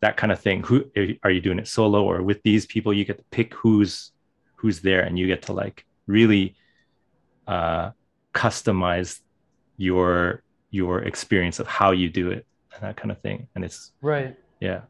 that 0.00 0.16
kind 0.16 0.32
of 0.32 0.40
thing. 0.40 0.62
Who 0.62 0.90
are 1.22 1.30
you 1.30 1.40
doing 1.40 1.58
it 1.58 1.68
solo 1.68 2.02
or 2.02 2.22
with 2.22 2.42
these 2.42 2.66
people? 2.66 2.92
You 2.92 3.04
get 3.04 3.18
to 3.18 3.24
pick 3.30 3.54
who's 3.54 4.12
who's 4.56 4.80
there 4.80 5.02
and 5.02 5.18
you 5.18 5.26
get 5.26 5.42
to 5.42 5.52
like 5.52 5.84
really 6.06 6.54
uh 7.46 7.90
customize 8.34 9.20
your 9.76 10.42
your 10.70 11.02
experience 11.02 11.58
of 11.58 11.66
how 11.66 11.90
you 11.90 12.08
do 12.08 12.30
it 12.30 12.46
and 12.74 12.82
that 12.82 12.96
kind 12.96 13.10
of 13.10 13.20
thing. 13.20 13.48
And 13.54 13.64
it's 13.64 13.92
right. 14.00 14.36
yeah. 14.60 14.82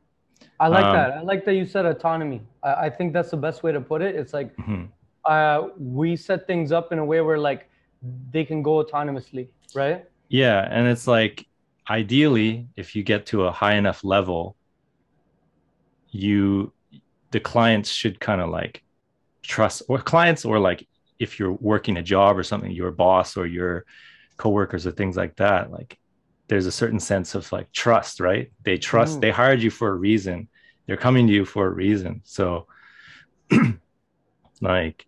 I 0.59 0.69
like 0.69 0.85
um, 0.85 0.95
that. 0.95 1.11
I 1.13 1.21
like 1.23 1.45
that 1.45 1.55
you 1.55 1.67
said 1.67 1.87
autonomy. 1.87 2.43
I, 2.63 2.87
I, 2.87 2.91
think 2.91 3.13
that's 3.13 3.31
the 3.31 3.37
best 3.37 3.63
way 3.63 3.73
to 3.73 3.81
put 3.81 4.03
it. 4.03 4.15
It's 4.15 4.33
like 4.33 4.55
mm-hmm. 4.57 4.85
uh, 5.25 5.69
we 5.79 6.17
set 6.17 6.47
things 6.47 6.73
up 6.73 6.93
in 6.93 6.99
a 6.99 7.05
way 7.05 7.21
where 7.21 7.39
like 7.39 7.69
they 8.31 8.45
can 8.45 8.63
go 8.63 8.83
autonomously, 8.83 9.49
right? 9.75 10.05
Yeah, 10.29 10.67
and 10.71 10.87
it's 10.87 11.07
like 11.07 11.47
ideally, 11.89 12.69
if 12.77 12.95
you 12.95 13.03
get 13.03 13.27
to 13.27 13.45
a 13.45 13.53
high 13.53 13.75
enough 13.75 14.05
level, 14.05 14.57
you 16.11 16.73
the 17.31 17.41
clients 17.41 17.91
should 17.91 18.19
kind 18.21 18.41
of 18.41 18.51
like 18.51 18.83
trust 19.43 19.83
or 19.89 19.99
clients 19.99 20.45
or 20.45 20.59
like 20.59 20.87
if 21.19 21.39
you're 21.39 21.53
working 21.53 21.97
a 21.99 22.03
job 22.03 22.39
or 22.39 22.43
something, 22.43 22.71
your 22.71 22.91
boss 22.91 23.37
or 23.37 23.47
your 23.47 23.85
coworkers 24.37 24.87
or 24.87 24.91
things 24.91 25.17
like 25.17 25.37
that, 25.37 25.71
like 25.71 25.99
there's 26.51 26.67
a 26.67 26.73
certain 26.73 26.99
sense 26.99 27.37
of 27.37 27.51
like 27.53 27.71
trust, 27.71 28.19
right? 28.19 28.51
They 28.65 28.77
trust, 28.77 29.19
mm. 29.19 29.21
they 29.21 29.31
hired 29.31 29.63
you 29.63 29.71
for 29.71 29.89
a 29.89 29.95
reason. 29.95 30.49
They're 30.87 30.97
coming 30.97 31.29
to 31.29 31.33
you 31.33 31.45
for 31.45 31.69
a 31.69 31.71
reason. 31.71 32.23
So 32.25 32.67
like 34.61 35.07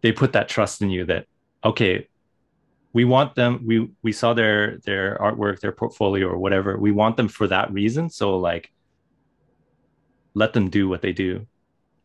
they 0.00 0.10
put 0.10 0.32
that 0.32 0.48
trust 0.48 0.82
in 0.82 0.90
you 0.90 1.04
that 1.06 1.26
okay 1.64 2.08
we 2.92 3.04
want 3.04 3.34
them 3.34 3.62
we 3.66 3.88
we 4.02 4.12
saw 4.12 4.34
their 4.34 4.78
their 4.78 5.16
artwork 5.18 5.60
their 5.60 5.72
portfolio 5.72 6.26
or 6.26 6.38
whatever 6.38 6.78
we 6.78 6.90
want 6.90 7.16
them 7.16 7.28
for 7.28 7.46
that 7.46 7.72
reason 7.72 8.08
so 8.10 8.38
like 8.38 8.70
let 10.34 10.52
them 10.52 10.70
do 10.70 10.88
what 10.88 11.02
they 11.02 11.12
do 11.12 11.46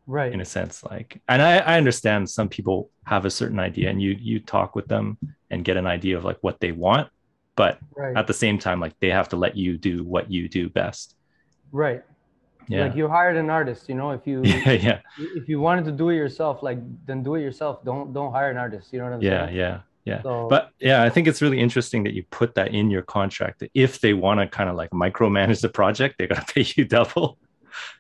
right 0.08 0.32
in 0.34 0.42
a 0.42 0.46
sense 0.46 0.84
like 0.84 1.22
and 1.28 1.42
I, 1.42 1.58
I 1.58 1.78
understand 1.78 2.30
some 2.30 2.50
people 2.50 2.90
have 3.06 3.26
a 3.26 3.32
certain 3.32 3.60
idea 3.60 3.90
and 3.90 4.02
you 4.02 4.16
you 4.20 4.40
talk 4.40 4.76
with 4.76 4.88
them 4.88 5.18
and 5.50 5.66
get 5.66 5.78
an 5.78 5.88
idea 5.88 6.18
of 6.18 6.26
like 6.26 6.38
what 6.42 6.60
they 6.60 6.72
want 6.72 7.10
but 7.56 7.80
right. 7.96 8.16
at 8.18 8.28
the 8.28 8.34
same 8.34 8.58
time 8.60 8.80
like 8.80 8.94
they 9.00 9.10
have 9.10 9.30
to 9.30 9.38
let 9.38 9.56
you 9.56 9.78
do 9.78 10.04
what 10.04 10.30
you 10.32 10.48
do 10.50 10.70
best. 10.70 11.16
Right. 11.72 12.04
Yeah. 12.68 12.86
Like 12.86 12.96
you 12.96 13.08
hired 13.08 13.38
an 13.38 13.50
artist 13.50 13.88
you 13.90 13.96
know 13.96 14.12
if 14.12 14.26
you 14.26 14.42
yeah 14.44 14.72
yeah. 14.72 15.00
if 15.18 15.48
you 15.48 15.60
wanted 15.60 15.86
to 15.86 15.92
do 15.92 16.10
it 16.10 16.16
yourself 16.16 16.64
like 16.64 16.80
then 17.06 17.24
do 17.24 17.36
it 17.36 17.42
yourself. 17.42 17.84
Don't 17.84 18.14
don't 18.14 18.32
hire 18.32 18.50
an 18.50 18.58
artist 18.58 18.92
you 18.92 19.00
know 19.00 19.06
what 19.06 19.14
i'm 19.14 19.22
yeah 19.22 19.46
saying? 19.46 19.58
yeah 19.58 19.80
yeah. 20.06 20.22
So- 20.24 20.48
but 20.50 20.72
yeah 20.80 21.04
i 21.04 21.10
think 21.10 21.28
it's 21.28 21.42
really 21.42 21.60
interesting 21.60 22.04
that 22.06 22.14
you 22.14 22.24
put 22.32 22.56
that 22.56 22.74
in 22.74 22.90
your 22.90 23.02
contract 23.04 23.60
that 23.60 23.72
if 23.74 24.02
they 24.02 24.14
want 24.14 24.40
to 24.40 24.48
kind 24.48 24.70
of 24.70 24.76
like 24.76 24.90
micromanage 24.92 25.62
the 25.62 25.70
project 25.70 26.16
they 26.18 26.28
got 26.28 26.48
to 26.48 26.54
pay 26.54 26.66
you 26.76 26.86
double. 26.86 27.38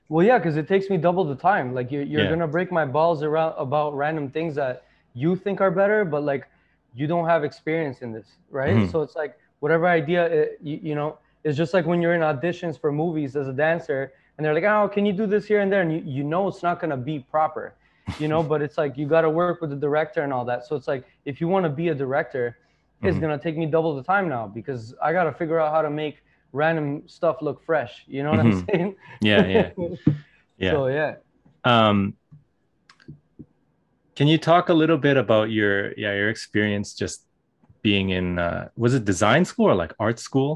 Well, 0.07 0.25
yeah, 0.25 0.37
because 0.37 0.55
it 0.55 0.67
takes 0.67 0.89
me 0.89 0.97
double 0.97 1.25
the 1.25 1.35
time. 1.35 1.73
Like 1.73 1.91
you're, 1.91 2.03
you're 2.03 2.21
Yeah. 2.21 2.29
gonna 2.29 2.47
break 2.47 2.71
my 2.71 2.85
balls 2.85 3.23
around 3.23 3.55
about 3.57 3.93
random 3.95 4.29
things 4.29 4.55
that 4.55 4.83
you 5.13 5.35
think 5.35 5.59
are 5.61 5.71
better, 5.71 6.05
but 6.05 6.23
like 6.23 6.47
you 6.93 7.07
don't 7.07 7.27
have 7.27 7.43
experience 7.43 7.97
in 8.01 8.13
this, 8.13 8.27
right? 8.51 8.75
Mhm. 8.75 8.91
So 8.91 9.01
it's 9.01 9.15
like 9.15 9.33
whatever 9.59 9.87
idea, 9.87 10.25
it, 10.25 10.59
you, 10.61 10.79
you 10.81 10.95
know, 10.95 11.17
it's 11.43 11.57
just 11.57 11.73
like 11.73 11.85
when 11.85 12.01
you're 12.01 12.13
in 12.15 12.21
auditions 12.21 12.79
for 12.79 12.91
movies 12.91 13.35
as 13.35 13.47
a 13.47 13.53
dancer, 13.53 14.11
and 14.37 14.45
they're 14.45 14.53
like, 14.53 14.63
oh, 14.63 14.89
can 14.89 15.05
you 15.05 15.13
do 15.13 15.25
this 15.25 15.45
here 15.45 15.61
and 15.61 15.71
there, 15.71 15.81
and 15.81 15.91
you, 15.93 16.01
you 16.05 16.23
know 16.23 16.47
it's 16.47 16.63
not 16.63 16.79
gonna 16.81 16.97
be 16.97 17.19
proper, 17.19 17.73
you 18.19 18.27
know, 18.27 18.41
but 18.51 18.61
it's 18.61 18.77
like 18.77 18.97
you 18.97 19.07
got 19.07 19.21
to 19.21 19.29
work 19.29 19.61
with 19.61 19.69
the 19.69 19.75
director 19.75 20.21
and 20.23 20.33
all 20.33 20.45
that. 20.45 20.65
So 20.65 20.75
it's 20.75 20.87
like 20.87 21.05
if 21.25 21.39
you 21.39 21.47
want 21.47 21.63
to 21.63 21.69
be 21.69 21.89
a 21.89 21.95
director, 21.95 22.57
it's 23.03 23.17
Mhm. 23.17 23.21
gonna 23.21 23.37
take 23.37 23.57
me 23.57 23.65
double 23.65 23.95
the 23.95 24.03
time 24.03 24.27
now 24.27 24.47
because 24.47 24.93
I 25.01 25.13
got 25.13 25.25
to 25.25 25.31
figure 25.33 25.59
out 25.59 25.71
how 25.71 25.81
to 25.81 25.89
make 25.89 26.23
random 26.53 27.03
stuff 27.07 27.41
look 27.41 27.63
fresh. 27.63 28.03
You 28.07 28.23
know 28.23 28.31
what 28.31 28.39
Mhm. 28.39 28.59
I'm 28.59 28.67
saying? 28.67 28.95
yeah 29.21 29.45
yeah 29.45 29.69
yeah 30.57 30.71
So 30.71 30.87
yeah. 30.87 31.15
um 31.63 32.15
can 34.15 34.27
you 34.27 34.37
talk 34.37 34.69
a 34.69 34.73
little 34.73 34.97
bit 34.97 35.17
about 35.17 35.51
your 35.51 35.91
yeah 35.97 36.13
your 36.13 36.29
experience 36.29 36.93
just 36.93 37.24
being 37.87 38.07
in 38.19 38.39
uh 38.39 38.63
was 38.83 38.93
it 38.97 39.03
design 39.13 39.43
school 39.51 39.67
or 39.71 39.75
like 39.83 39.93
art 39.99 40.19
school 40.19 40.51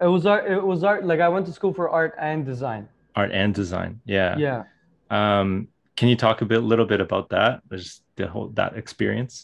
It 0.00 0.06
was 0.06 0.24
art. 0.26 0.50
It 0.50 0.62
was 0.72 0.82
art. 0.84 1.04
Like 1.04 1.20
I 1.20 1.28
went 1.28 1.46
to 1.46 1.52
school 1.52 1.72
for 1.74 1.86
art 1.90 2.14
and 2.18 2.44
design. 2.44 2.88
art 3.20 3.30
and 3.32 3.54
design 3.54 4.00
yeah 4.06 4.40
Yeah. 4.46 4.62
um 5.10 5.68
can 5.96 6.08
you 6.08 6.16
talk 6.16 6.40
a 6.42 6.46
bit 6.52 6.60
little 6.72 6.86
bit 6.86 7.00
about 7.00 7.28
that 7.30 7.60
just 7.72 8.02
the 8.16 8.26
whole 8.32 8.48
that 8.60 8.76
experience 8.82 9.34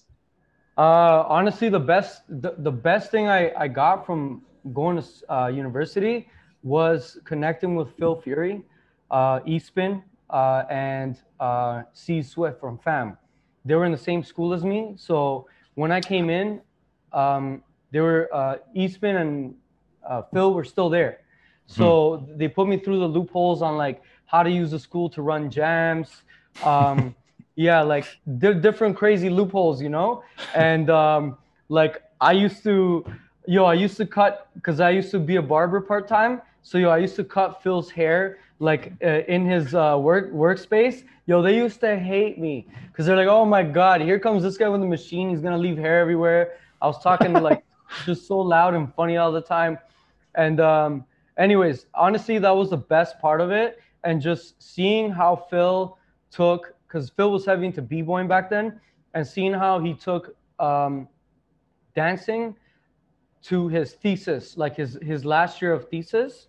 Uh, 0.78 1.24
honestly, 1.28 1.68
the 1.70 1.80
best 1.80 2.22
the, 2.28 2.52
the 2.58 2.70
best 2.70 3.10
thing 3.10 3.28
I, 3.28 3.50
I 3.56 3.68
got 3.68 4.04
from 4.04 4.42
going 4.74 5.00
to 5.00 5.04
uh, 5.34 5.46
university 5.48 6.28
was 6.62 7.18
connecting 7.24 7.74
with 7.76 7.88
Phil 7.96 8.14
Fury, 8.20 8.62
uh, 9.10 9.40
Eastman, 9.46 10.02
uh, 10.28 10.64
and 10.68 11.16
uh, 11.40 11.82
C 11.92 12.22
Swift 12.22 12.60
from 12.60 12.78
FAM. 12.78 13.16
They 13.64 13.74
were 13.74 13.86
in 13.86 13.92
the 13.92 13.98
same 14.10 14.22
school 14.22 14.52
as 14.52 14.64
me, 14.64 14.94
so 14.96 15.48
when 15.76 15.90
I 15.92 16.00
came 16.00 16.28
in, 16.30 16.60
um, 17.12 17.62
they 17.90 18.00
were 18.00 18.28
uh, 18.32 18.56
Eastman 18.74 19.16
and 19.16 19.54
uh, 20.06 20.22
Phil 20.32 20.54
were 20.54 20.64
still 20.64 20.88
there. 20.88 21.20
So 21.66 22.26
they 22.36 22.48
put 22.48 22.68
me 22.68 22.78
through 22.78 23.00
the 23.00 23.08
loopholes 23.08 23.60
on 23.60 23.76
like 23.76 24.02
how 24.26 24.42
to 24.42 24.50
use 24.50 24.70
the 24.70 24.78
school 24.78 25.08
to 25.10 25.22
run 25.22 25.50
jams. 25.50 26.22
Um, 26.62 27.14
yeah, 27.56 27.80
like 27.82 28.06
di- 28.38 28.54
different 28.54 28.96
crazy 28.96 29.30
loopholes, 29.30 29.82
you 29.82 29.88
know. 29.88 30.22
And 30.54 30.90
um, 30.90 31.38
like 31.68 32.02
I 32.20 32.32
used 32.32 32.62
to, 32.64 33.04
yo, 33.46 33.64
I 33.64 33.74
used 33.74 33.96
to 33.96 34.06
cut 34.06 34.48
because 34.54 34.80
I 34.80 34.90
used 34.90 35.10
to 35.12 35.18
be 35.18 35.36
a 35.36 35.42
barber 35.42 35.80
part 35.80 36.06
time. 36.06 36.40
So 36.62 36.78
yo, 36.78 36.90
I 36.90 36.98
used 36.98 37.16
to 37.16 37.24
cut 37.24 37.62
Phil's 37.62 37.90
hair 37.90 38.38
like 38.58 38.92
uh, 39.02 39.20
in 39.28 39.44
his 39.46 39.74
uh, 39.74 39.96
work 40.00 40.32
workspace. 40.32 41.04
Yo, 41.26 41.42
they 41.42 41.56
used 41.56 41.80
to 41.80 41.98
hate 41.98 42.38
me 42.38 42.66
because 42.88 43.06
they're 43.06 43.16
like, 43.16 43.28
oh 43.28 43.44
my 43.44 43.62
god, 43.62 44.00
here 44.00 44.18
comes 44.18 44.42
this 44.42 44.56
guy 44.56 44.68
with 44.68 44.80
the 44.80 44.86
machine. 44.86 45.30
He's 45.30 45.40
gonna 45.40 45.58
leave 45.58 45.76
hair 45.76 46.00
everywhere. 46.00 46.54
I 46.80 46.86
was 46.86 47.02
talking 47.02 47.32
like 47.32 47.64
just 48.04 48.26
so 48.26 48.38
loud 48.38 48.74
and 48.74 48.92
funny 48.94 49.16
all 49.16 49.32
the 49.32 49.40
time. 49.40 49.78
And 50.34 50.60
um, 50.60 51.04
anyways, 51.38 51.86
honestly, 51.94 52.38
that 52.38 52.50
was 52.50 52.70
the 52.70 52.76
best 52.76 53.18
part 53.20 53.40
of 53.40 53.50
it. 53.50 53.80
And 54.04 54.20
just 54.20 54.62
seeing 54.62 55.10
how 55.10 55.36
Phil 55.50 55.98
took, 56.30 56.74
because 56.86 57.10
Phil 57.10 57.30
was 57.32 57.44
heavy 57.44 57.66
into 57.66 57.82
b-boying 57.82 58.28
back 58.28 58.50
then, 58.50 58.80
and 59.14 59.26
seeing 59.26 59.52
how 59.52 59.80
he 59.80 59.94
took 59.94 60.36
um, 60.58 61.08
dancing 61.94 62.54
to 63.42 63.68
his 63.68 63.92
thesis, 63.94 64.56
like 64.56 64.76
his 64.76 64.98
his 65.02 65.24
last 65.24 65.62
year 65.62 65.72
of 65.72 65.88
thesis, 65.88 66.48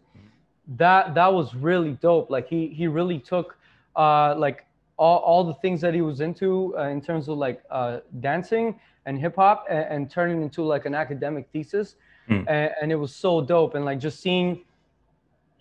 that 0.75 1.15
that 1.15 1.33
was 1.33 1.55
really 1.55 1.91
dope. 1.93 2.29
Like 2.29 2.47
he 2.47 2.67
he 2.67 2.87
really 2.87 3.19
took 3.19 3.57
uh, 3.95 4.35
like 4.35 4.65
all, 4.97 5.19
all 5.19 5.43
the 5.43 5.53
things 5.55 5.79
that 5.81 5.93
he 5.93 6.01
was 6.01 6.21
into 6.21 6.77
uh, 6.77 6.83
in 6.89 7.01
terms 7.01 7.27
of 7.29 7.37
like 7.37 7.61
uh, 7.69 7.99
dancing 8.19 8.79
and 9.07 9.17
hip 9.19 9.35
hop 9.37 9.65
and, 9.69 9.85
and 9.93 10.11
turn 10.11 10.27
it 10.29 10.39
into 10.45 10.61
like 10.73 10.85
an 10.85 10.93
academic 11.03 11.47
thesis. 11.53 11.95
Mm. 12.29 12.43
And, 12.47 12.71
and 12.81 12.87
it 12.91 12.99
was 13.05 13.13
so 13.15 13.41
dope. 13.41 13.73
And 13.75 13.83
like 13.89 13.99
just 13.99 14.19
seeing 14.19 14.47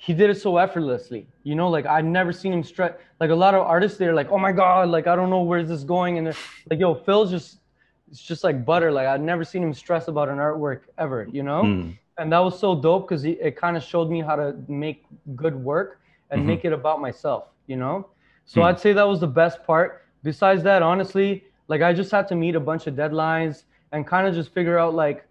he 0.06 0.12
did 0.12 0.28
it 0.30 0.38
so 0.46 0.58
effortlessly. 0.58 1.26
You 1.42 1.54
know, 1.54 1.68
like 1.76 1.86
I've 1.86 2.04
never 2.04 2.32
seen 2.32 2.52
him 2.52 2.62
stress. 2.62 2.92
Like 3.18 3.30
a 3.30 3.34
lot 3.44 3.54
of 3.54 3.62
artists, 3.62 3.96
they're 3.98 4.14
like, 4.14 4.30
"Oh 4.30 4.38
my 4.46 4.52
god, 4.52 4.88
like 4.96 5.06
I 5.06 5.16
don't 5.16 5.30
know 5.30 5.42
where's 5.42 5.68
this 5.68 5.84
going," 5.84 6.18
and 6.18 6.26
they're 6.26 6.36
like, 6.70 6.80
"Yo, 6.80 6.94
Phil's 6.94 7.30
just, 7.30 7.58
it's 8.10 8.20
just 8.20 8.44
like 8.44 8.64
butter. 8.70 8.90
Like 8.92 9.06
I've 9.06 9.22
never 9.32 9.42
seen 9.52 9.62
him 9.62 9.72
stress 9.72 10.08
about 10.08 10.28
an 10.28 10.36
artwork 10.38 10.80
ever." 10.98 11.20
You 11.36 11.42
know, 11.42 11.62
Mm. 11.62 11.96
and 12.18 12.26
that 12.32 12.40
was 12.48 12.58
so 12.58 12.74
dope 12.86 13.02
because 13.08 13.24
it 13.24 13.56
kind 13.56 13.76
of 13.78 13.82
showed 13.82 14.08
me 14.10 14.20
how 14.28 14.36
to 14.42 14.54
make 14.68 14.98
good 15.34 15.56
work 15.70 15.90
and 16.30 16.42
Mhm. 16.42 16.46
make 16.46 16.62
it 16.68 16.72
about 16.80 17.00
myself. 17.00 17.42
You 17.66 17.76
know, 17.82 17.94
so 18.44 18.60
Hmm. 18.60 18.66
I'd 18.68 18.80
say 18.84 18.92
that 18.92 19.08
was 19.12 19.20
the 19.20 19.32
best 19.42 19.64
part. 19.70 19.88
Besides 20.22 20.62
that, 20.64 20.82
honestly, 20.82 21.44
like 21.68 21.82
I 21.82 21.92
just 21.92 22.10
had 22.10 22.28
to 22.28 22.34
meet 22.34 22.54
a 22.54 22.60
bunch 22.60 22.86
of 22.86 22.94
deadlines 22.94 23.64
and 23.92 24.06
kind 24.06 24.26
of 24.26 24.34
just 24.34 24.52
figure 24.52 24.78
out 24.78 24.94
like 24.94 25.26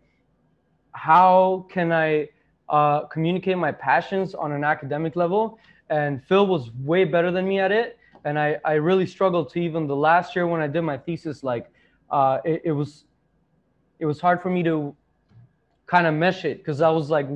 how 0.91 1.65
can 1.69 1.91
I 1.91 2.29
uh, 2.69 3.01
communicate 3.01 3.57
my 3.57 3.71
passions 3.71 4.33
on 4.33 4.51
an 4.51 4.63
academic 4.63 5.15
level. 5.15 5.59
And 5.89 6.23
Phil 6.23 6.47
was 6.47 6.71
way 6.83 7.03
better 7.03 7.31
than 7.31 7.47
me 7.47 7.59
at 7.59 7.71
it. 7.71 7.97
And 8.23 8.39
I, 8.39 8.57
I 8.65 8.73
really 8.73 9.05
struggled 9.05 9.49
to 9.51 9.59
even 9.59 9.85
the 9.85 9.95
last 9.95 10.35
year 10.35 10.47
when 10.47 10.61
I 10.61 10.67
did 10.67 10.81
my 10.81 10.97
thesis, 10.97 11.43
like 11.43 11.69
uh, 12.09 12.39
it, 12.43 12.63
it 12.65 12.71
was 12.71 13.05
it 13.99 14.05
was 14.05 14.19
hard 14.19 14.41
for 14.41 14.49
me 14.49 14.63
to 14.63 14.95
kind 15.85 16.07
of 16.07 16.13
mesh 16.13 16.43
it 16.43 16.57
because 16.57 16.81
I 16.81 16.89
was 16.89 17.09
like 17.09 17.27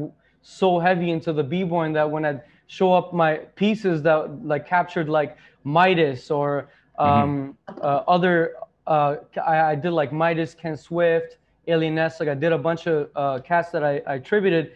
so 0.42 0.80
heavy 0.80 1.12
into 1.12 1.32
the 1.32 1.44
b-boying 1.44 1.94
that 1.94 2.10
when 2.10 2.26
I'd 2.26 2.42
show 2.68 2.94
up 2.94 3.14
my 3.14 3.38
pieces 3.56 4.02
that 4.04 4.46
like 4.46 4.68
captured 4.68 5.10
like 5.10 5.38
Midas 5.64 6.32
or 6.32 6.70
um, 6.98 7.56
uh, 7.68 8.04
other 8.08 8.56
uh, 8.90 9.18
I, 9.46 9.56
I 9.72 9.76
did 9.76 9.92
like 9.92 10.12
Midas, 10.12 10.54
Ken 10.54 10.76
Swift, 10.76 11.38
Alien 11.68 11.96
Ness. 11.96 12.20
Like 12.20 12.28
I 12.30 12.34
did 12.36 12.52
a 12.52 12.58
bunch 12.58 12.88
of 12.88 13.10
uh, 13.16 13.40
cats 13.40 13.70
that 13.70 13.84
I, 13.84 14.02
I 14.08 14.16
attributed. 14.16 14.74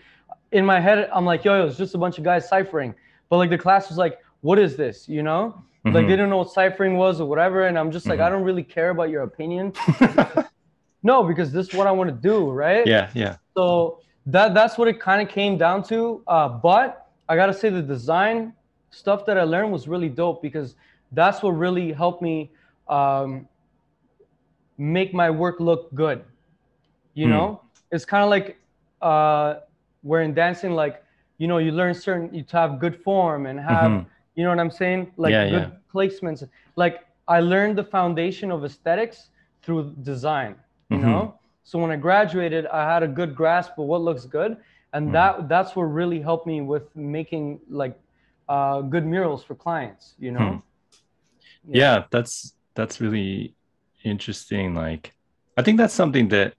In 0.52 0.66
my 0.66 0.80
head, 0.80 1.10
I'm 1.12 1.26
like, 1.26 1.44
yo, 1.44 1.58
yo, 1.60 1.68
it's 1.68 1.78
just 1.78 1.96
a 1.96 1.98
bunch 1.98 2.18
of 2.20 2.24
guys 2.24 2.48
ciphering. 2.48 2.94
But 3.30 3.38
like 3.38 3.50
the 3.50 3.58
class 3.58 3.90
was 3.90 3.98
like, 3.98 4.20
what 4.42 4.60
is 4.60 4.76
this? 4.78 5.10
You 5.10 5.24
know? 5.24 5.44
Like 5.84 5.94
Mhm. 5.94 6.08
they 6.08 6.14
didn't 6.14 6.30
know 6.30 6.38
what 6.38 6.52
ciphering 6.52 6.96
was 6.96 7.20
or 7.20 7.28
whatever. 7.28 7.66
And 7.68 7.78
I'm 7.78 7.92
just 7.92 8.06
like, 8.08 8.20
Mhm. 8.20 8.26
I 8.26 8.30
don't 8.30 8.44
really 8.44 8.64
care 8.64 8.92
about 8.92 9.10
your 9.10 9.24
opinion. 9.24 9.74
no, 11.04 11.24
because 11.24 11.52
this 11.52 11.68
is 11.68 11.74
what 11.74 11.88
I 11.88 11.92
want 11.92 12.10
to 12.10 12.16
do, 12.16 12.52
right? 12.52 12.86
yeah 12.88 13.10
yeah 13.14 13.36
So 13.58 14.00
that 14.28 14.54
that's 14.54 14.78
what 14.78 14.88
it 14.88 15.00
kind 15.00 15.22
of 15.22 15.28
came 15.28 15.58
down 15.58 15.84
to. 15.92 16.22
Uh, 16.28 16.48
but 16.50 17.08
I 17.28 17.36
gotta 17.36 17.54
say 17.54 17.70
the 17.70 17.82
design 17.82 18.54
stuff 18.92 19.26
that 19.26 19.38
I 19.38 19.44
learned 19.44 19.72
was 19.72 19.88
really 19.88 20.10
dope 20.10 20.42
because 20.42 20.76
that's 21.12 21.42
what 21.44 21.52
really 21.52 21.92
helped 21.92 22.22
me 22.22 22.52
um, 22.88 23.48
make 24.78 25.14
my 25.14 25.30
work 25.30 25.60
look 25.60 25.94
good. 25.96 26.24
You 27.14 27.28
Hmm. 27.28 27.30
know, 27.30 27.62
it's 27.92 28.06
kind 28.06 28.24
of 28.24 28.30
like 28.30 28.58
uh, 29.02 29.56
where 30.02 30.22
in 30.22 30.34
dancing, 30.34 30.72
like 30.74 31.04
you 31.38 31.48
know, 31.48 31.58
you 31.58 31.72
learn 31.72 31.94
certain 31.94 32.34
you 32.34 32.44
to 32.44 32.58
have 32.58 32.80
good 32.80 33.02
form 33.04 33.46
and 33.46 33.60
have 33.60 33.94
Mhm. 33.94 34.06
you 34.36 34.44
know 34.44 34.50
what 34.50 34.60
I'm 34.60 34.72
saying, 34.72 35.12
like 35.18 35.36
Yeah, 35.36 35.46
good 35.48 35.66
yeah. 35.66 35.72
placements. 35.94 36.48
Like 36.76 37.02
I 37.28 37.40
learned 37.40 37.78
the 37.78 37.84
foundation 37.84 38.52
of 38.52 38.64
aesthetics 38.66 39.30
through 39.62 39.96
design. 40.04 40.56
You 40.90 41.00
Mhm. 41.00 41.02
know, 41.02 41.36
so 41.64 41.80
when 41.80 41.92
I 41.92 41.96
graduated, 41.98 42.66
I 42.68 42.92
had 42.92 43.04
a 43.04 43.08
good 43.08 43.36
grasp 43.36 43.78
of 43.78 43.86
what 43.86 44.02
looks 44.02 44.26
good, 44.26 44.58
and 44.94 45.12
Mhm. 45.12 45.14
that 45.14 45.48
that's 45.50 45.76
what 45.76 45.84
really 45.84 46.22
helped 46.22 46.48
me 46.48 46.62
with 46.62 46.84
making 46.96 47.60
like 47.70 48.00
uh, 48.50 48.82
good 48.82 49.06
murals 49.06 49.44
for 49.44 49.56
clients. 49.56 50.14
You 50.20 50.32
know. 50.32 50.60
Hmm. 51.66 51.72
yeah 51.72 52.06
that's 52.12 52.54
that's 52.76 53.00
really 53.02 53.56
interesting 54.04 54.76
like 54.76 55.14
i 55.58 55.62
think 55.62 55.78
that's 55.78 55.94
something 55.94 56.28
that 56.30 56.54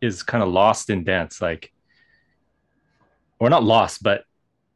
is 0.00 0.22
kind 0.22 0.42
of 0.42 0.48
lost 0.48 0.90
in 0.90 1.04
dance 1.04 1.40
like 1.40 1.72
or 3.38 3.48
not 3.50 3.62
lost 3.62 4.02
but 4.02 4.24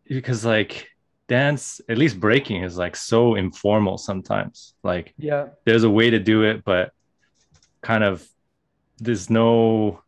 because 0.09 0.45
like 0.45 0.89
dance, 1.27 1.81
at 1.89 1.99
least 1.99 2.21
breaking, 2.21 2.63
is 2.63 2.77
like 2.77 2.97
so 2.97 3.35
informal 3.35 3.99
sometimes. 3.99 4.75
Like 4.83 5.15
Yeah. 5.19 5.49
there's 5.65 5.85
a 5.85 5.91
way 5.91 6.11
to 6.11 6.19
do 6.19 6.43
it, 6.43 6.65
but 6.65 6.93
kind 7.83 8.05
of 8.05 8.27
there's 8.99 9.31
no 9.31 10.03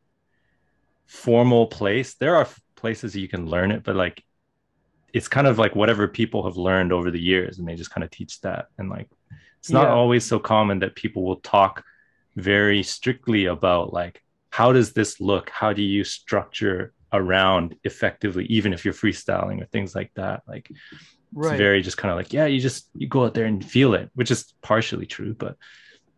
formal 1.07 1.67
place. 1.67 2.15
There 2.15 2.37
are 2.37 2.49
places 2.75 3.17
you 3.17 3.29
can 3.29 3.47
learn 3.47 3.71
it, 3.71 3.83
but 3.83 3.97
like 3.97 4.23
it's 5.13 5.29
kind 5.29 5.47
of 5.47 5.59
like 5.59 5.75
whatever 5.75 6.09
people 6.09 6.45
have 6.45 6.57
learned 6.57 6.93
over 6.93 7.11
the 7.11 7.21
years, 7.21 7.59
and 7.59 7.67
they 7.67 7.75
just 7.75 7.91
kind 7.91 8.05
of 8.05 8.11
teach 8.11 8.41
that. 8.43 8.67
And 8.79 8.91
like 8.91 9.09
it's 9.67 9.73
not 9.73 9.89
Yeah. 9.89 9.95
always 9.95 10.25
so 10.25 10.39
common 10.39 10.79
that 10.81 10.95
people 10.95 11.25
will 11.25 11.41
talk 11.41 11.85
very 12.37 12.83
strictly 12.85 13.47
about 13.47 13.93
like 13.93 14.23
how 14.51 14.73
does 14.73 14.93
this 14.93 15.21
look? 15.21 15.51
How 15.51 15.73
do 15.73 15.83
you 15.83 16.05
structure 16.05 16.93
around 17.13 17.77
effectively, 17.85 18.47
even 18.47 18.73
if 18.73 18.85
you're 18.85 18.95
freestyling 18.95 19.61
or 19.61 19.67
things 19.67 19.95
like 19.95 20.13
that? 20.15 20.43
Like 20.47 20.71
Right. 21.35 21.53
it's 21.53 21.59
very 21.59 21.83
just 21.83 21.99
kind 21.99 22.13
of 22.13 22.17
like 22.17 22.33
yeah 22.33 22.47
you 22.47 22.61
just 22.61 22.89
you 22.95 23.09
go 23.09 23.25
out 23.25 23.35
there 23.35 23.47
and 23.47 23.65
feel 23.65 23.95
it 23.95 24.11
which 24.15 24.31
is 24.31 24.55
partially 24.63 25.07
true 25.07 25.35
but 25.35 25.57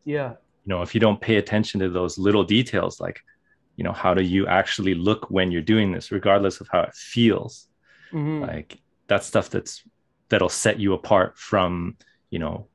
yeah. 0.05 0.31
you 0.65 0.69
know 0.75 0.83
if 0.83 0.95
you 0.95 1.01
don't 1.01 1.21
pay 1.21 1.37
attention 1.37 1.81
to 1.81 1.89
those 1.89 2.19
little 2.19 2.45
details 2.45 3.01
like 3.01 3.21
you 3.77 3.85
know 3.85 3.93
how 3.93 4.15
do 4.15 4.23
you 4.23 4.47
actually 4.47 4.95
look 4.95 5.31
when 5.31 5.51
you're 5.51 5.63
doing 5.63 5.93
this 5.93 6.13
regardless 6.13 6.61
of 6.61 6.69
how 6.71 6.81
it 6.83 6.95
feels 6.95 7.69
Mhm. 8.13 8.43
like 8.47 8.79
that's 9.09 9.27
stuff 9.27 9.51
that's 9.51 9.83
that'll 10.29 10.49
set 10.49 10.79
you 10.79 10.93
apart 10.93 11.39
from 11.39 11.97
you 12.31 12.39
know 12.39 12.69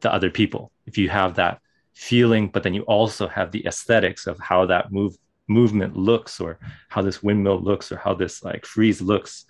the 0.00 0.12
other 0.12 0.30
people 0.30 0.70
if 0.86 0.98
you 0.98 1.08
have 1.08 1.34
that 1.34 1.60
feeling 1.94 2.48
but 2.48 2.62
then 2.62 2.74
you 2.74 2.82
also 2.82 3.26
have 3.28 3.50
the 3.50 3.66
aesthetics 3.66 4.26
of 4.26 4.38
how 4.38 4.66
that 4.66 4.92
move 4.92 5.16
movement 5.48 5.96
looks 5.96 6.40
or 6.40 6.58
how 6.88 7.02
this 7.02 7.22
windmill 7.22 7.60
looks 7.60 7.90
or 7.90 7.96
how 7.96 8.14
this 8.14 8.42
like 8.44 8.64
freeze 8.66 9.00
looks 9.00 9.44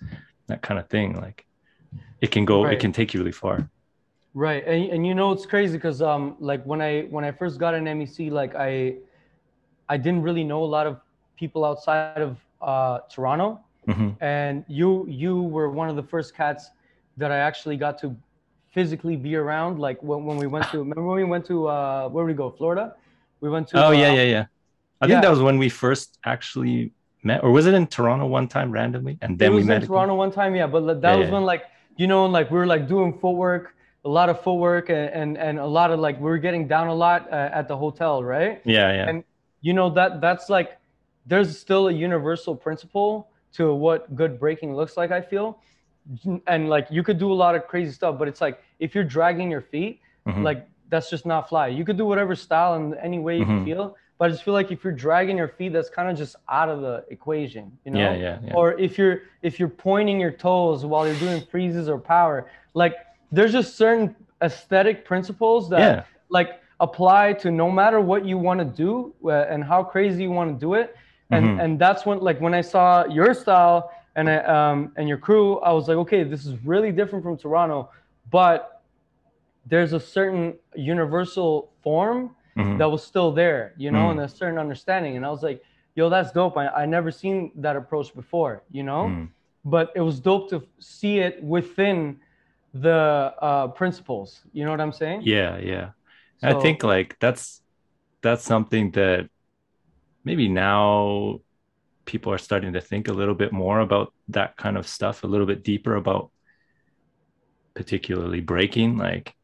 that 0.47 0.61
kind 0.61 0.79
of 0.79 0.89
thing 0.89 1.15
like 1.19 1.45
it 2.21 2.31
can 2.31 2.45
go 2.45 2.63
Right. 2.63 2.73
it 2.73 2.79
can 2.79 2.91
take 2.91 3.13
you 3.13 3.19
really 3.19 3.31
far 3.31 3.69
Right, 4.35 4.63
and 4.65 4.91
and 4.93 5.07
you 5.07 5.15
know 5.15 5.31
it's 5.31 5.45
crazy 5.47 5.75
because 5.77 6.01
um 6.01 6.35
like 6.39 6.63
when 6.63 6.81
I 6.81 7.01
when 7.09 7.25
I 7.25 7.31
first 7.31 7.59
got 7.59 7.73
an 7.73 7.85
MEC, 7.85 8.29
like 8.31 8.53
I 8.55 8.97
I 9.89 9.97
didn't 9.97 10.21
really 10.21 10.43
know 10.43 10.63
a 10.63 10.71
lot 10.77 10.85
of 10.85 11.01
people 11.35 11.65
outside 11.65 12.21
of 12.21 12.37
uh, 12.61 12.99
Toronto, 13.09 13.59
Mhm. 13.87 14.15
and 14.21 14.63
you 14.67 15.05
you 15.07 15.41
were 15.41 15.69
one 15.71 15.89
of 15.89 15.95
the 15.95 16.03
first 16.03 16.35
cats 16.35 16.69
that 17.17 17.31
I 17.31 17.37
actually 17.37 17.75
got 17.75 17.97
to 17.99 18.15
physically 18.71 19.15
be 19.15 19.35
around. 19.35 19.79
Like 19.79 20.01
when, 20.03 20.25
when 20.25 20.37
we 20.37 20.47
went 20.47 20.69
to 20.71 20.79
remember 20.79 21.03
when 21.05 21.15
we 21.17 21.23
went 21.23 21.45
to 21.47 21.67
uh, 21.67 22.09
where 22.09 22.25
we 22.25 22.33
go 22.33 22.49
Florida? 22.51 22.95
We 23.41 23.49
went 23.49 23.67
to 23.69 23.79
oh 23.79 23.91
uh, 23.91 23.91
yeah 23.91 24.09
yeah 24.09 24.23
yeah 24.23 24.45
i 25.01 25.07
yeah. 25.07 25.21
think 25.21 25.21
that 25.23 25.29
was 25.29 25.41
when 25.41 25.59
we 25.59 25.69
first 25.69 26.17
actually 26.25 26.93
met 27.23 27.43
or 27.43 27.51
was 27.51 27.65
it 27.67 27.73
in 27.73 27.87
toronto 27.87 28.25
one 28.27 28.47
time 28.47 28.71
randomly 28.71 29.17
and 29.21 29.39
then 29.39 29.49
it 29.49 29.53
we 29.53 29.63
was 29.63 29.63
met 29.63 29.81
in 29.81 29.81
again? 29.83 29.87
Toronto 29.87 30.15
one 30.15 30.31
time, 30.31 30.55
yeah. 30.55 30.67
But 30.67 31.01
that 31.01 31.13
Yeah, 31.13 31.17
was 31.17 31.29
yeah. 31.29 31.29
when 31.29 31.43
like 31.43 31.63
you 31.97 32.07
know, 32.07 32.25
like 32.25 32.49
we 32.51 32.57
were 32.57 32.67
like 32.67 32.87
doing 32.87 33.17
footwork, 33.19 33.75
a 34.05 34.09
lot 34.09 34.29
of 34.29 34.41
footwork, 34.41 34.89
and 34.89 35.09
and, 35.09 35.37
and 35.37 35.59
a 35.59 35.65
lot 35.65 35.91
of 35.91 35.99
like 35.99 36.17
we 36.17 36.25
were 36.29 36.37
getting 36.37 36.67
down 36.67 36.87
a 36.87 36.93
lot 36.93 37.31
uh, 37.31 37.49
at 37.53 37.67
the 37.67 37.77
hotel, 37.77 38.23
right? 38.23 38.63
yeah 38.63 38.91
yeah 38.93 39.11
And 39.11 39.23
you 39.61 39.73
know 39.73 39.89
that 39.91 40.21
that's 40.21 40.49
like 40.49 40.77
there's 41.25 41.57
still 41.57 41.87
a 41.87 41.91
universal 41.91 42.55
principle 42.55 43.29
to 43.53 43.73
what 43.73 44.15
good 44.15 44.39
breaking 44.39 44.75
looks 44.75 44.97
like. 44.97 45.11
I 45.11 45.21
feel, 45.21 45.59
and 46.47 46.69
like 46.69 46.87
you 46.89 47.03
could 47.03 47.19
do 47.19 47.31
a 47.31 47.33
lot 47.43 47.55
of 47.55 47.67
crazy 47.67 47.91
stuff, 47.91 48.17
but 48.17 48.27
it's 48.27 48.41
like 48.41 48.61
if 48.79 48.95
you're 48.95 49.03
dragging 49.03 49.49
your 49.51 49.61
feet, 49.61 50.01
Mhm. 50.27 50.43
like 50.43 50.67
that's 50.89 51.09
just 51.09 51.25
not 51.25 51.47
fly. 51.47 51.67
You 51.67 51.85
could 51.85 51.97
do 51.97 52.05
whatever 52.05 52.35
style 52.35 52.73
and 52.73 52.95
any 52.95 53.19
way 53.19 53.37
you 53.37 53.45
Mhm. 53.45 53.63
feel, 53.65 53.95
but 54.17 54.25
I 54.25 54.29
just 54.29 54.43
feel 54.43 54.55
like 54.55 54.71
if 54.71 54.83
you're 54.83 54.93
dragging 55.07 55.37
your 55.37 55.47
feet, 55.49 55.71
that's 55.71 55.89
kind 55.89 56.09
of 56.09 56.17
just 56.17 56.35
out 56.49 56.67
of 56.69 56.81
the 56.81 57.05
equation, 57.09 57.71
you 57.85 57.91
know? 57.91 57.99
yeah 57.99 58.13
yeah 58.15 58.37
yeah 58.43 58.53
Or 58.55 58.73
if 58.79 58.97
you're 58.97 59.21
if 59.43 59.59
you're 59.59 59.69
pointing 59.89 60.19
your 60.19 60.31
toes 60.31 60.85
while 60.85 61.05
you're 61.05 61.23
doing 61.27 61.41
freezes 61.51 61.87
or 61.89 61.99
power, 61.99 62.47
like 62.73 62.95
there's 63.31 63.51
just 63.51 63.75
certain 63.77 64.15
aesthetic 64.41 65.05
principles 65.05 65.69
that 65.69 65.79
Yeah. 65.79 66.03
like 66.29 66.59
apply 66.79 67.33
to 67.33 67.51
no 67.51 67.69
matter 67.69 67.99
what 67.99 68.25
you 68.25 68.37
want 68.37 68.59
to 68.59 68.65
do 68.65 69.13
uh, 69.25 69.51
and 69.51 69.63
how 69.63 69.83
crazy 69.83 70.23
you 70.23 70.31
want 70.31 70.49
to 70.53 70.59
do 70.59 70.73
it. 70.73 70.95
And 71.31 71.45
Mhm. 71.45 71.63
and 71.63 71.79
that's 71.79 72.05
when 72.07 72.17
like 72.19 72.39
when 72.41 72.55
I 72.55 72.61
saw 72.61 73.05
your 73.05 73.33
style 73.35 73.91
and 74.19 74.29
I, 74.29 74.37
um 74.55 74.77
and 74.97 75.05
your 75.11 75.17
crew, 75.27 75.59
I 75.59 75.71
was 75.77 75.87
like, 75.89 75.97
okay, 76.05 76.23
this 76.23 76.45
is 76.45 76.53
really 76.65 76.91
different 76.99 77.23
from 77.25 77.37
Toronto, 77.37 77.89
but 78.31 78.57
there's 79.71 79.93
a 79.93 79.99
certain 79.99 80.45
universal 80.75 81.71
form 81.83 82.35
Mhm. 82.57 82.77
that 82.79 82.89
was 82.95 83.01
still 83.11 83.31
there, 83.43 83.73
you 83.77 83.91
know, 83.91 84.05
Mm. 84.07 84.11
and 84.11 84.19
a 84.21 84.27
certain 84.27 84.59
understanding. 84.65 85.15
And 85.17 85.23
I 85.25 85.29
was 85.29 85.43
like, 85.43 85.59
yo, 85.95 86.09
that's 86.09 86.31
dope. 86.31 86.57
I, 86.57 86.65
I 86.81 86.85
never 86.85 87.11
seen 87.11 87.51
that 87.65 87.75
approach 87.75 88.09
before, 88.15 88.63
you 88.71 88.83
know? 88.83 89.03
Mm. 89.05 89.27
But 89.65 89.91
it 89.95 90.01
was 90.01 90.19
dope 90.19 90.49
to 90.49 90.57
see 90.79 91.19
it 91.27 91.43
within 91.43 92.19
the 92.73 93.33
uh, 93.41 93.67
principles. 93.81 94.41
You 94.53 94.65
know 94.65 94.71
what 94.71 94.81
I'm 94.81 94.91
saying? 95.03 95.21
yeah 95.35 95.57
yeah 95.57 95.87
i 96.41 96.53
think 96.53 96.83
like 96.83 97.09
that's 97.19 97.61
that's 98.21 98.43
something 98.43 98.91
that 98.91 99.27
maybe 100.23 100.47
now 100.47 101.39
people 102.09 102.33
are 102.33 102.37
starting 102.39 102.73
to 102.73 102.81
think 102.81 103.07
a 103.07 103.13
little 103.13 103.35
bit 103.35 103.51
more 103.53 103.79
about 103.81 104.13
that 104.29 104.57
kind 104.57 104.77
of 104.77 104.87
stuff 104.87 105.23
a 105.23 105.27
little 105.27 105.45
bit 105.45 105.63
deeper 105.63 105.95
about 105.95 106.31
particularly 107.75 108.41
breaking 108.41 108.97
like 108.97 109.35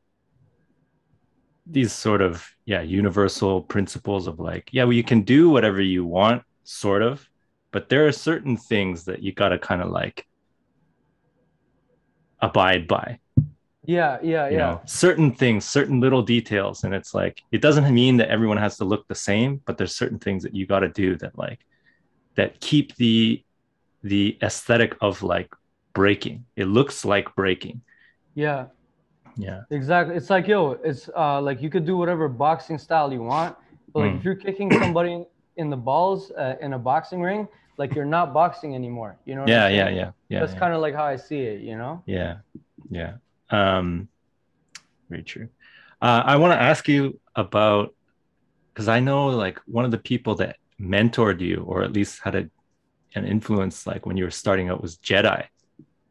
these 1.67 1.91
sort 1.93 2.21
of 2.21 2.47
yeah 2.65 2.82
universal 2.82 3.62
principles 3.62 4.28
of 4.28 4.39
like 4.39 4.69
yeah 4.71 4.84
well 4.84 4.93
you 4.93 5.04
can 5.04 5.21
do 5.21 5.49
whatever 5.49 5.82
you 5.82 6.06
want 6.06 6.43
sort 6.63 7.01
of 7.01 7.28
but 7.71 7.89
there 7.89 8.06
are 8.08 8.12
certain 8.12 8.56
things 8.58 9.06
that 9.06 9.21
you 9.21 9.32
got 9.34 9.49
to 9.49 9.58
kind 9.60 9.82
of 9.82 9.89
like 9.89 10.25
abide 12.41 12.88
by 12.88 13.19
Yeah, 13.84 14.17
yeah, 14.23 14.49
you 14.49 14.58
yeah. 14.58 14.58
know 14.58 14.82
certain 14.86 15.32
things 15.34 15.65
certain 15.65 15.99
little 15.99 16.21
details 16.21 16.84
and 16.84 16.93
it's 16.93 17.13
like 17.13 17.41
it 17.51 17.62
doesn't 17.62 17.93
mean 17.93 18.17
that 18.17 18.30
everyone 18.30 18.58
has 18.58 18.78
to 18.78 18.86
look 18.86 19.08
the 19.08 19.15
same 19.15 19.62
but 19.65 19.78
there's 19.78 19.95
certain 19.95 20.19
things 20.19 20.43
that 20.43 20.54
you 20.56 20.65
got 20.67 20.80
to 20.80 20.89
do 20.89 21.15
that 21.17 21.38
like 21.38 21.60
that 22.35 22.59
keep 22.61 22.95
the 22.97 23.43
the 24.03 24.37
aesthetic 24.41 24.95
of 25.01 25.23
like 25.23 25.49
breaking 25.93 26.45
it 26.55 26.65
looks 26.65 27.05
like 27.05 27.33
breaking 27.35 27.81
Yeah, 28.35 28.65
yeah 29.37 29.61
exactly. 29.71 30.15
It's 30.15 30.29
like, 30.29 30.47
yo, 30.47 30.77
it's 30.83 31.09
uh, 31.15 31.41
like 31.41 31.61
you 31.61 31.69
could 31.69 31.85
do 31.85 31.97
whatever 31.97 32.27
boxing 32.27 32.77
style 32.77 33.11
you 33.13 33.21
want, 33.23 33.55
but 33.93 33.99
like 34.01 34.11
Mm. 34.11 34.17
if 34.19 34.25
you're 34.25 34.35
kicking 34.35 34.71
somebody 34.71 35.23
in 35.57 35.69
the 35.69 35.77
balls 35.77 36.31
uh, 36.31 36.55
in 36.61 36.73
a 36.73 36.79
boxing 36.79 37.21
ring, 37.21 37.47
like 37.77 37.95
you're 37.95 38.05
not 38.17 38.33
boxing 38.33 38.75
anymore. 38.75 39.15
You 39.25 39.35
know? 39.35 39.45
yeah 39.47 39.67
yeah 39.69 39.89
yeah 39.89 40.11
yeah 40.29 40.39
That's 40.39 40.53
yeah. 40.53 40.59
kind 40.59 40.73
of 40.73 40.81
like 40.81 40.93
how 40.93 41.05
I 41.05 41.15
see 41.15 41.41
it. 41.41 41.61
You 41.61 41.77
know? 41.77 42.03
yeah 42.05 42.37
yeah 42.89 43.13
um 43.49 44.07
very 45.09 45.23
true 45.23 45.47
uh, 46.01 46.21
i 46.25 46.35
want 46.35 46.51
to 46.53 46.61
ask 46.61 46.87
you 46.87 47.19
about 47.35 47.93
because 48.73 48.87
i 48.87 48.99
know 48.99 49.27
like 49.27 49.59
one 49.65 49.85
of 49.85 49.91
the 49.91 49.97
people 49.97 50.35
that 50.35 50.57
mentored 50.81 51.39
you 51.41 51.63
or 51.67 51.83
at 51.83 51.93
least 51.93 52.21
had 52.23 52.35
a, 52.35 52.49
an 53.15 53.25
influence 53.25 53.88
like 53.88 54.05
when 54.05 54.17
you 54.17 54.23
were 54.25 54.31
starting 54.31 54.69
out 54.69 54.81
was 54.81 54.97
jedi 54.97 55.45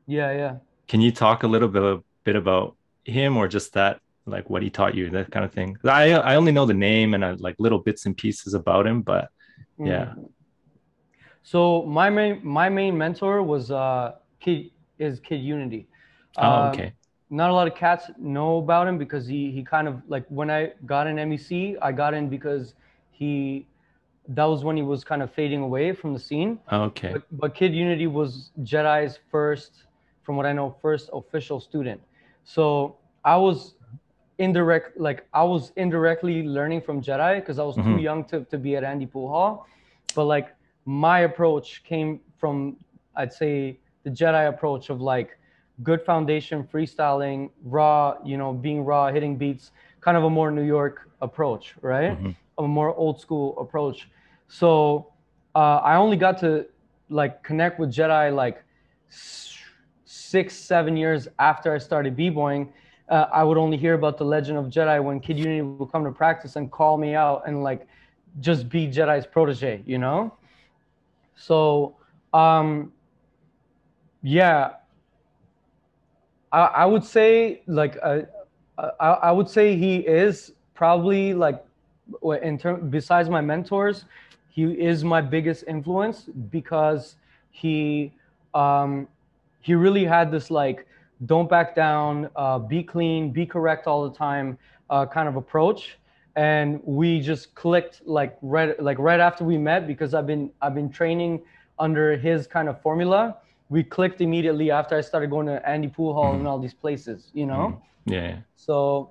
Yeah, 0.07 0.33
yeah. 0.33 0.57
can 0.89 1.01
you 1.01 1.11
talk 1.13 1.43
a 1.43 1.47
little 1.47 1.69
bit, 1.69 1.83
a 1.83 2.01
bit 2.25 2.37
about 2.37 2.77
him 3.05 3.37
or 3.37 3.49
just 3.49 3.73
that 3.75 4.01
like 4.27 4.49
what 4.49 4.63
he 4.63 4.71
taught 4.71 4.95
you 4.95 5.11
that 5.11 5.31
kind 5.31 5.45
of 5.45 5.53
thing 5.53 5.77
i 5.85 6.13
i 6.13 6.37
only 6.37 6.53
know 6.53 6.65
the 6.65 6.73
name 6.75 7.13
and 7.15 7.25
I, 7.25 7.33
like 7.33 7.57
little 7.59 7.79
bits 7.79 8.07
and 8.07 8.17
pieces 8.17 8.55
about 8.55 8.87
him 8.87 9.03
but 9.03 9.29
Mm. 9.79 10.07
yeah 10.07 10.15
So 11.43 11.83
my 11.85 12.11
main 12.11 12.41
my 12.45 12.69
main 12.69 12.97
mentor 12.97 13.43
was 13.43 13.71
uh 13.71 14.13
Kid 14.41 14.71
is 14.99 15.21
Kid 15.21 15.41
Unity. 15.41 15.87
oh 16.41 16.65
Um, 16.65 16.67
okay 16.67 16.95
Not 17.31 17.51
a 17.51 17.53
lot 17.53 17.67
of 17.67 17.75
cats 17.75 18.11
know 18.19 18.59
about 18.59 18.87
him 18.89 18.99
because 18.99 19.27
he 19.27 19.51
he 19.51 19.63
kind 19.63 19.89
of 19.89 20.03
like 20.09 20.25
when 20.29 20.51
I 20.51 20.73
got 20.87 21.07
in 21.07 21.17
MEC, 21.17 21.77
I 21.83 21.93
got 21.93 22.15
in 22.15 22.29
because 22.29 22.75
he 23.11 23.67
that 24.29 24.45
was 24.45 24.65
when 24.65 24.77
he 24.77 24.83
was 24.83 25.05
kind 25.05 25.23
of 25.23 25.31
fading 25.33 25.61
away 25.61 25.93
from 25.93 26.13
the 26.13 26.19
scene. 26.19 26.59
okay 26.73 27.13
But, 27.13 27.23
but 27.31 27.55
Kid 27.55 27.75
Unity 27.75 28.07
was 28.07 28.51
Jedi's 28.63 29.19
first, 29.31 29.85
from 30.23 30.37
what 30.37 30.47
I 30.47 30.53
know, 30.53 30.75
first 30.81 31.11
official 31.13 31.61
student. 31.61 32.01
So 32.45 32.97
I 33.25 33.37
was 33.37 33.75
indirect, 34.39 34.99
like 34.99 35.27
I 35.33 35.45
was 35.45 35.73
indirectly 35.77 36.43
learning 36.43 36.81
from 36.83 37.01
Jedi 37.03 37.37
because 37.41 37.59
I 37.59 37.65
was 37.65 37.77
too 37.77 37.83
Mhm. 37.83 38.03
young 38.03 38.25
to, 38.25 38.45
to 38.45 38.59
be 38.59 38.77
at 38.77 38.85
Andy 38.85 39.07
Pool 39.07 39.29
Hall. 39.29 39.67
But 40.15 40.25
like 40.25 40.49
my 40.87 41.21
approach 41.21 41.83
came 41.85 42.21
from, 42.39 42.77
I'd 43.17 43.33
say, 43.33 43.79
the 44.05 44.11
Jedi 44.11 44.49
approach 44.49 44.91
of 44.91 45.01
like 45.01 45.39
good 45.83 46.03
foundation, 46.03 46.65
freestyling, 46.65 47.51
raw, 47.65 48.17
you 48.25 48.37
know, 48.37 48.53
being 48.53 48.85
raw, 48.85 49.09
hitting 49.13 49.37
beats, 49.37 49.73
kind 50.01 50.17
of 50.17 50.25
a 50.25 50.31
more 50.31 50.51
New 50.51 50.63
York 50.63 51.09
approach, 51.21 51.75
right? 51.83 52.19
Mhm. 52.21 52.35
a 52.59 52.63
more 52.63 52.95
old 52.95 53.21
school 53.21 53.59
approach. 53.59 54.09
So 54.49 55.13
uh, 55.55 55.77
I 55.77 55.97
only 55.97 56.17
got 56.17 56.39
to 56.39 56.67
like 57.09 57.43
connect 57.43 57.79
with 57.79 57.93
Jedi 57.93 58.35
like 58.35 58.63
six, 59.09 60.55
seven 60.57 60.97
years 60.97 61.29
after 61.39 61.75
I 61.75 61.79
started 61.79 62.17
b-boying. 62.17 62.73
Uh, 63.09 63.27
I 63.33 63.45
would 63.45 63.59
only 63.59 63.77
hear 63.77 63.95
about 63.95 64.17
the 64.19 64.25
Legend 64.25 64.59
of 64.59 64.67
Jedi 64.67 65.03
when 65.03 65.21
Kid 65.21 65.39
Unity 65.39 65.63
would 65.63 65.93
come 65.93 66.05
to 66.05 66.11
practice 66.11 66.57
and 66.57 66.71
call 66.71 66.97
me 66.97 67.15
out 67.15 67.43
and 67.47 67.63
like 67.63 67.87
just 68.41 68.69
be 68.69 68.89
Jedi's 68.89 69.27
protege, 69.27 69.83
you 69.87 69.99
know. 69.99 70.33
So 71.37 71.97
um, 72.33 72.93
yeah, 74.23 74.71
I, 76.51 76.61
I 76.61 76.87
would 76.87 77.05
say 77.05 77.63
like 77.67 77.99
uh, 78.03 78.23
I, 78.79 79.09
I 79.09 79.33
would 79.33 79.49
say 79.49 79.77
he 79.77 79.97
is 79.99 80.53
probably 80.75 81.35
like 81.35 81.65
in 82.43 82.59
term 82.59 82.91
besides 82.91 83.29
my 83.29 83.41
mentors, 83.41 84.05
he 84.55 84.63
is 84.63 85.03
my 85.03 85.21
biggest 85.21 85.65
influence 85.67 86.27
because 86.51 87.17
he 87.51 88.13
um, 88.55 89.09
he 89.61 89.75
really 89.75 90.05
had 90.05 90.31
this 90.31 90.49
like 90.49 90.87
don't 91.27 91.51
back 91.51 91.75
down, 91.75 92.31
uh, 92.37 92.61
be 92.61 92.83
clean, 92.85 93.33
be 93.33 93.47
correct 93.47 93.89
all 93.89 94.09
the 94.09 94.17
time 94.17 94.57
uh, 94.91 95.07
kind 95.07 95.29
of 95.29 95.35
approach. 95.35 95.99
And 96.37 96.81
we 96.85 97.21
just 97.21 97.55
clicked 97.57 98.03
like 98.07 98.37
right 98.43 98.81
like 98.81 98.99
right 99.01 99.19
after 99.19 99.43
we 99.43 99.59
met 99.59 99.89
because 99.89 100.15
I've 100.15 100.27
been 100.27 100.51
I've 100.63 100.75
been 100.75 100.91
training 100.91 101.43
under 101.81 102.17
his 102.17 102.47
kind 102.47 102.69
of 102.69 102.81
formula. 102.81 103.37
We 103.71 103.83
clicked 103.83 104.21
immediately 104.21 104.71
after 104.71 104.97
I 104.97 105.01
started 105.01 105.31
going 105.31 105.47
to 105.47 105.69
Andy 105.69 105.89
Pool 105.89 106.15
Hall 106.15 106.35
and 106.35 106.47
all 106.47 106.61
these 106.61 106.75
places, 106.75 107.31
you 107.35 107.47
know. 107.47 107.83
Yeah. 108.07 108.37
So, 108.55 109.11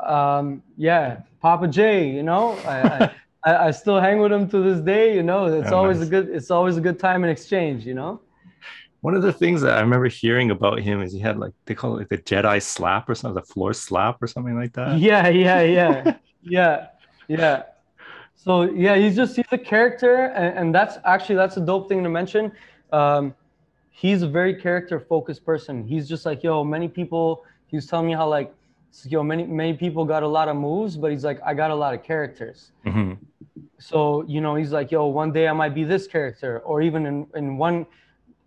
um, 0.00 0.62
yeah, 0.78 1.20
Papa 1.40 1.68
J, 1.68 2.08
you 2.08 2.22
know, 2.22 2.52
I, 2.64 2.80
I, 2.80 3.10
I 3.44 3.70
still 3.72 4.00
hang 4.00 4.20
with 4.20 4.32
him 4.32 4.48
to 4.50 4.62
this 4.62 4.80
day. 4.80 5.14
You 5.14 5.22
know, 5.22 5.46
it's 5.46 5.72
Oh, 5.72 5.78
always 5.78 5.98
nice. 5.98 6.06
a 6.08 6.10
good, 6.10 6.28
it's 6.28 6.50
always 6.50 6.76
a 6.76 6.80
good 6.80 6.98
time 6.98 7.24
in 7.24 7.30
exchange. 7.30 7.84
You 7.86 7.94
know. 7.94 8.20
One 9.00 9.14
of 9.16 9.22
the 9.22 9.32
things 9.32 9.62
that 9.62 9.76
I 9.76 9.80
remember 9.80 10.06
hearing 10.06 10.52
about 10.52 10.78
him 10.78 11.02
is 11.02 11.12
he 11.12 11.18
had 11.18 11.36
like 11.36 11.52
they 11.66 11.74
call 11.74 11.96
it 11.96 11.98
like 11.98 12.08
the 12.08 12.18
Jedi 12.18 12.62
slap 12.62 13.08
or 13.08 13.16
something, 13.16 13.34
the 13.34 13.42
floor 13.52 13.72
slap 13.72 14.22
or 14.22 14.28
something 14.28 14.54
like 14.54 14.72
that. 14.74 14.98
Yeah, 14.98 15.28
yeah, 15.28 15.60
yeah, 15.78 16.14
yeah, 16.42 16.86
yeah. 17.26 17.62
So 18.36 18.62
yeah, 18.62 18.94
he's 18.96 19.16
just 19.16 19.34
he's 19.34 19.44
a 19.50 19.58
character, 19.58 20.26
and, 20.26 20.56
and 20.58 20.74
that's 20.74 20.98
actually 21.04 21.34
that's 21.34 21.56
a 21.56 21.60
dope 21.60 21.88
thing 21.88 22.04
to 22.04 22.08
mention. 22.08 22.52
Um, 22.92 23.34
he's 23.90 24.22
a 24.22 24.28
very 24.28 24.54
character 24.54 25.00
focused 25.00 25.44
person. 25.44 25.84
He's 25.84 26.08
just 26.08 26.24
like 26.24 26.44
yo, 26.44 26.62
many 26.62 26.86
people. 26.88 27.44
He 27.66 27.76
was 27.76 27.86
telling 27.86 28.06
me 28.06 28.12
how 28.12 28.28
like 28.28 28.54
yo, 29.04 29.22
many 29.22 29.44
many 29.46 29.74
people 29.74 30.04
got 30.04 30.22
a 30.22 30.28
lot 30.28 30.48
of 30.48 30.56
moves, 30.56 30.96
but 30.96 31.10
he's 31.10 31.24
like 31.24 31.40
I 31.44 31.54
got 31.54 31.70
a 31.70 31.74
lot 31.74 31.94
of 31.94 32.02
characters. 32.02 32.72
Mhm. 32.86 33.18
so 33.78 34.22
you 34.34 34.40
know 34.40 34.54
he's 34.54 34.72
like 34.72 34.90
yo 34.94 35.06
one 35.06 35.32
day 35.32 35.48
i 35.48 35.52
might 35.52 35.74
be 35.74 35.84
this 35.84 36.06
character 36.06 36.60
or 36.60 36.82
even 36.82 37.04
in, 37.06 37.26
in 37.34 37.46
one 37.58 37.84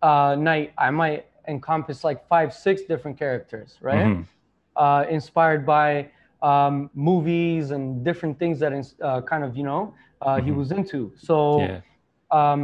uh, 0.01 0.35
night 0.51 0.73
i 0.77 0.89
might 0.89 1.25
encompass 1.47 2.03
like 2.03 2.19
five 2.27 2.53
six 2.53 2.83
different 2.91 3.17
characters 3.17 3.77
right 3.81 4.07
Mhm. 4.07 4.25
uh, 4.83 5.03
inspired 5.17 5.65
by 5.65 5.87
um, 6.41 6.89
movies 6.93 7.71
and 7.71 8.03
different 8.03 8.37
things 8.39 8.59
that 8.59 8.71
uh, 9.01 9.21
kind 9.31 9.43
of 9.43 9.51
you 9.57 9.63
know 9.63 9.93
uh, 10.21 10.39
he 10.45 10.51
Mhm. 10.51 10.57
was 10.61 10.71
into 10.71 10.99
so 11.29 11.37
Yeah. 11.61 11.81
um, 12.39 12.61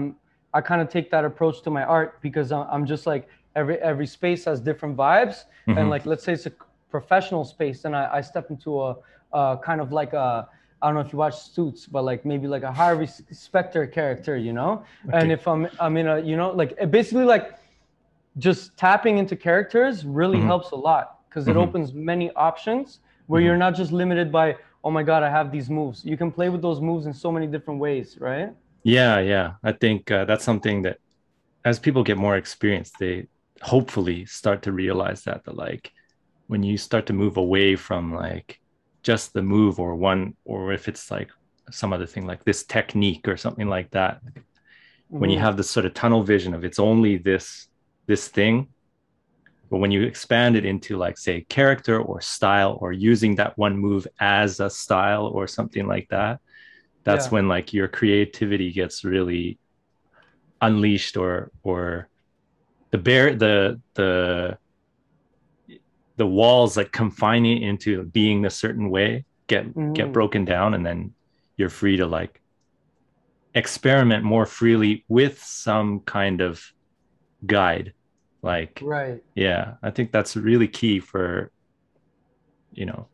I 0.53 0.59
kind 0.61 0.81
of 0.83 0.87
take 0.97 1.07
that 1.15 1.23
approach 1.31 1.57
to 1.65 1.69
my 1.77 1.83
art 1.97 2.09
because 2.21 2.51
I'm, 2.51 2.85
just 2.93 3.03
like 3.13 3.23
every 3.59 3.77
every 3.91 4.07
space 4.17 4.41
has 4.49 4.57
different 4.69 4.95
vibes, 4.97 5.37
and 5.77 5.89
like 5.93 6.03
let's 6.11 6.23
say 6.27 6.33
it's 6.33 6.45
a 6.45 6.53
professional 6.91 7.43
space, 7.45 7.83
then 7.83 7.95
I, 7.95 8.17
I 8.17 8.21
step 8.21 8.49
into 8.49 8.81
a, 8.81 8.95
a 9.33 9.57
kind 9.63 9.81
of 9.81 9.91
like 9.91 10.13
a 10.13 10.47
I 10.83 10.87
don't 10.87 10.95
know 10.95 11.01
if 11.01 11.13
you 11.13 11.19
watch 11.19 11.37
Suits, 11.39 11.85
but 11.85 12.03
like 12.03 12.25
maybe 12.25 12.47
like 12.47 12.63
a 12.63 12.71
Harvey 12.71 13.07
Specter 13.31 13.85
character, 13.87 14.35
you 14.35 14.51
know. 14.53 14.83
And 15.13 15.31
if 15.31 15.47
I'm 15.47 15.67
I'm 15.79 15.97
in 15.97 16.07
a 16.07 16.19
you 16.19 16.35
know 16.37 16.51
like 16.51 16.75
basically 16.91 17.25
like 17.25 17.57
just 18.37 18.77
tapping 18.77 19.17
into 19.17 19.35
characters 19.35 20.05
really 20.05 20.37
Mhm. 20.37 20.47
helps 20.47 20.71
a 20.71 20.75
lot 20.75 21.19
because 21.29 21.47
it 21.47 21.55
Mhm. 21.55 21.63
opens 21.63 21.93
many 21.93 22.31
options 22.35 22.99
where 23.27 23.41
Mhm. 23.41 23.45
you're 23.45 23.57
not 23.57 23.75
just 23.75 23.91
limited 23.91 24.31
by 24.31 24.55
oh 24.83 24.91
my 24.91 25.03
god 25.03 25.23
I 25.23 25.29
have 25.29 25.51
these 25.51 25.69
moves. 25.69 26.03
You 26.05 26.17
can 26.17 26.31
play 26.31 26.49
with 26.49 26.61
those 26.61 26.81
moves 26.81 27.05
in 27.05 27.13
so 27.13 27.31
many 27.31 27.47
different 27.47 27.79
ways, 27.79 28.17
right? 28.19 28.51
Yeah, 28.83 29.19
yeah. 29.19 29.53
I 29.63 29.73
think 29.73 30.09
uh, 30.11 30.25
that's 30.25 30.43
something 30.43 30.83
that 30.83 30.97
as 31.65 31.79
people 31.79 32.03
get 32.03 32.17
more 32.17 32.37
experience, 32.37 32.93
they 32.99 33.27
hopefully 33.61 34.25
start 34.25 34.63
to 34.63 34.71
realize 34.71 35.23
that 35.23 35.43
that 35.45 35.55
like 35.55 35.91
when 36.51 36.63
you 36.63 36.77
start 36.77 37.05
to 37.05 37.13
move 37.13 37.37
away 37.37 37.77
from 37.77 38.13
like 38.13 38.59
just 39.03 39.31
the 39.31 39.41
move 39.41 39.79
or 39.79 39.95
one 39.95 40.35
or 40.43 40.73
if 40.73 40.89
it's 40.89 41.09
like 41.09 41.29
some 41.71 41.93
other 41.93 42.05
thing 42.05 42.27
like 42.27 42.43
this 42.43 42.65
technique 42.65 43.25
or 43.29 43.37
something 43.37 43.69
like 43.69 43.89
that 43.91 44.19
when 45.19 45.29
you 45.29 45.37
Mhm. 45.37 45.39
have 45.39 45.55
this 45.55 45.69
sort 45.69 45.85
of 45.85 45.93
tunnel 45.93 46.23
vision 46.23 46.53
of 46.53 46.65
it's 46.65 46.77
only 46.79 47.17
this 47.17 47.69
this 48.07 48.27
thing 48.27 48.67
but 49.69 49.77
when 49.77 49.91
you 49.91 50.03
expand 50.03 50.57
it 50.57 50.65
into 50.65 50.97
like 50.97 51.17
say 51.17 51.45
character 51.49 52.01
or 52.01 52.19
style 52.19 52.77
or 52.81 52.91
using 52.91 53.35
that 53.35 53.57
one 53.57 53.77
move 53.77 54.05
as 54.19 54.59
a 54.59 54.69
style 54.69 55.27
or 55.27 55.47
something 55.47 55.87
like 55.87 56.07
that 56.09 56.41
that's 57.05 57.29
Yeah. 57.29 57.31
when 57.31 57.47
like 57.47 57.73
your 57.73 57.87
creativity 57.87 58.73
gets 58.73 59.05
really 59.05 59.57
unleashed 60.61 61.17
or 61.17 61.51
or 61.63 62.07
the 62.91 62.97
bear 62.97 63.35
the 63.35 63.81
the 63.95 64.57
the 66.21 66.27
walls 66.27 66.75
that 66.75 66.91
confine 66.91 67.47
it 67.47 67.63
into 67.63 68.03
being 68.03 68.45
a 68.45 68.49
certain 68.51 68.91
way 68.91 69.25
get 69.47 69.65
get 69.95 70.09
Mhm. 70.09 70.13
broken 70.13 70.45
down 70.45 70.75
and 70.75 70.85
then 70.85 71.15
you're 71.57 71.67
free 71.81 71.97
to 71.97 72.05
like 72.05 72.39
experiment 73.55 74.23
more 74.23 74.45
freely 74.45 75.03
with 75.07 75.41
some 75.43 76.01
kind 76.01 76.41
of 76.41 76.61
guide 77.43 77.93
like 78.43 78.79
right. 78.83 79.23
yeah 79.33 79.73
i 79.81 79.89
think 79.89 80.11
that's 80.11 80.35
really 80.35 80.67
key 80.67 80.99
for 80.99 81.51
you 82.71 82.85
know 82.85 83.07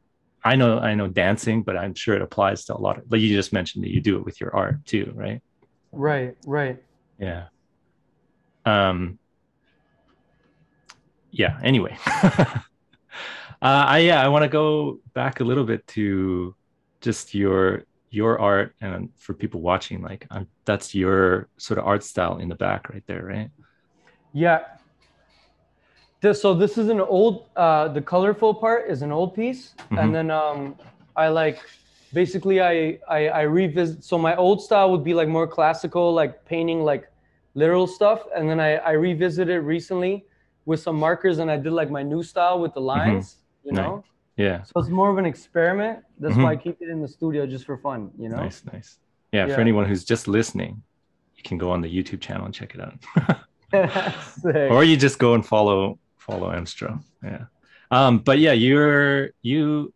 i 0.44 0.54
know 0.58 0.80
i 0.80 0.94
know 0.94 1.08
dancing 1.08 1.64
but 1.64 1.78
i'm 1.78 1.96
sure 1.96 2.14
it 2.14 2.22
applies 2.22 2.66
to 2.66 2.76
a 2.76 2.82
lot 2.86 2.98
of 2.98 3.10
like 3.10 3.22
you 3.22 3.34
just 3.34 3.54
mentioned 3.54 3.86
that 3.86 3.94
you 3.94 4.02
do 4.02 4.18
it 4.18 4.26
with 4.26 4.42
your 4.42 4.54
art 4.54 4.86
too 4.86 5.14
right 5.16 5.42
Right, 5.94 6.36
right. 6.46 6.78
yeah 7.20 7.46
um 8.66 9.18
yeah 11.32 11.58
anyway 11.64 11.98
i 13.62 14.00
yeah 14.00 14.24
i 14.24 14.28
want 14.28 14.44
to 14.44 14.50
go 14.50 15.00
back 15.14 15.40
a 15.40 15.44
little 15.44 15.64
bit 15.64 15.86
to 15.88 16.56
just 17.02 17.34
your 17.34 17.84
your 18.10 18.40
art 18.40 18.74
and 18.82 19.10
for 19.18 19.34
people 19.34 19.62
watching 19.62 20.02
like 20.02 20.26
um, 20.32 20.48
that's 20.66 20.96
your 20.96 21.50
sort 21.58 21.78
of 21.78 21.86
art 21.86 22.04
style 22.04 22.38
in 22.38 22.48
the 22.48 22.56
back 22.56 22.90
right 22.90 23.04
there 23.08 23.24
right 23.26 23.50
Yeah. 24.34 24.60
This, 26.22 26.42
so 26.42 26.54
this 26.54 26.78
is 26.78 26.90
an 26.90 27.00
old, 27.00 27.46
uh, 27.56 27.88
the 27.90 28.02
colorful 28.02 28.54
part 28.54 28.90
is 28.90 29.02
an 29.02 29.12
old 29.12 29.34
piece. 29.36 29.74
Mhm. 29.92 30.00
And 30.02 30.16
then 30.16 30.32
um, 30.32 30.76
I 31.16 31.28
like, 31.30 31.60
basically 32.14 32.62
I, 32.62 33.00
I, 33.08 33.30
I 33.30 33.42
revisit, 33.42 34.04
so 34.04 34.18
my 34.18 34.36
old 34.36 34.62
style 34.62 34.92
would 34.92 35.04
be 35.04 35.14
like 35.14 35.28
more 35.28 35.48
classical, 35.48 36.14
like 36.14 36.46
painting 36.46 36.84
like 36.84 37.10
literal 37.54 37.88
stuff. 37.88 38.20
And 38.36 38.50
then 38.50 38.60
I, 38.60 38.76
I 38.78 38.92
revisited 38.92 39.64
recently 39.64 40.26
with 40.66 40.80
some 40.80 40.98
markers 40.98 41.40
and 41.40 41.50
I 41.50 41.58
did 41.58 41.74
like 41.74 41.90
my 41.90 42.04
new 42.04 42.24
style 42.24 42.60
with 42.60 42.74
the 42.74 42.82
lines, 42.82 43.38
you 43.68 43.74
Nice. 43.74 43.84
know? 43.86 44.04
yeah 44.46 44.58
So 44.64 44.74
it's 44.82 44.90
more 45.02 45.10
of 45.14 45.18
an 45.18 45.26
experiment. 45.34 45.98
That's 46.22 46.36
Mhm. 46.36 46.44
why 46.44 46.52
I 46.54 46.56
keep 46.66 46.78
it 46.84 46.90
in 46.90 47.00
the 47.06 47.08
studio 47.18 47.46
just 47.54 47.66
for 47.70 47.78
fun, 47.88 48.12
you 48.22 48.30
know? 48.30 48.38
Nice, 48.46 48.60
nice. 48.74 48.90
Yeah, 49.36 49.46
for 49.54 49.60
anyone 49.62 49.86
who's 49.90 50.06
just 50.14 50.28
listening, 50.28 50.74
you 51.36 51.44
can 51.44 51.58
go 51.58 51.68
on 51.76 51.80
the 51.86 51.92
YouTube 51.98 52.22
channel 52.22 52.46
and 52.46 52.54
check 52.60 52.72
it 52.76 52.82
out. 52.88 52.96
Or 54.74 54.84
you 54.84 54.96
just 54.96 55.20
go 55.20 55.34
and 55.34 55.46
follow 55.46 56.00
follow 56.18 56.50
Emstro. 56.60 57.04
Yeah. 57.24 57.46
Um, 57.92 58.20
but 58.20 58.40
yeah, 58.40 58.54
you're 58.54 59.32
you 59.42 59.94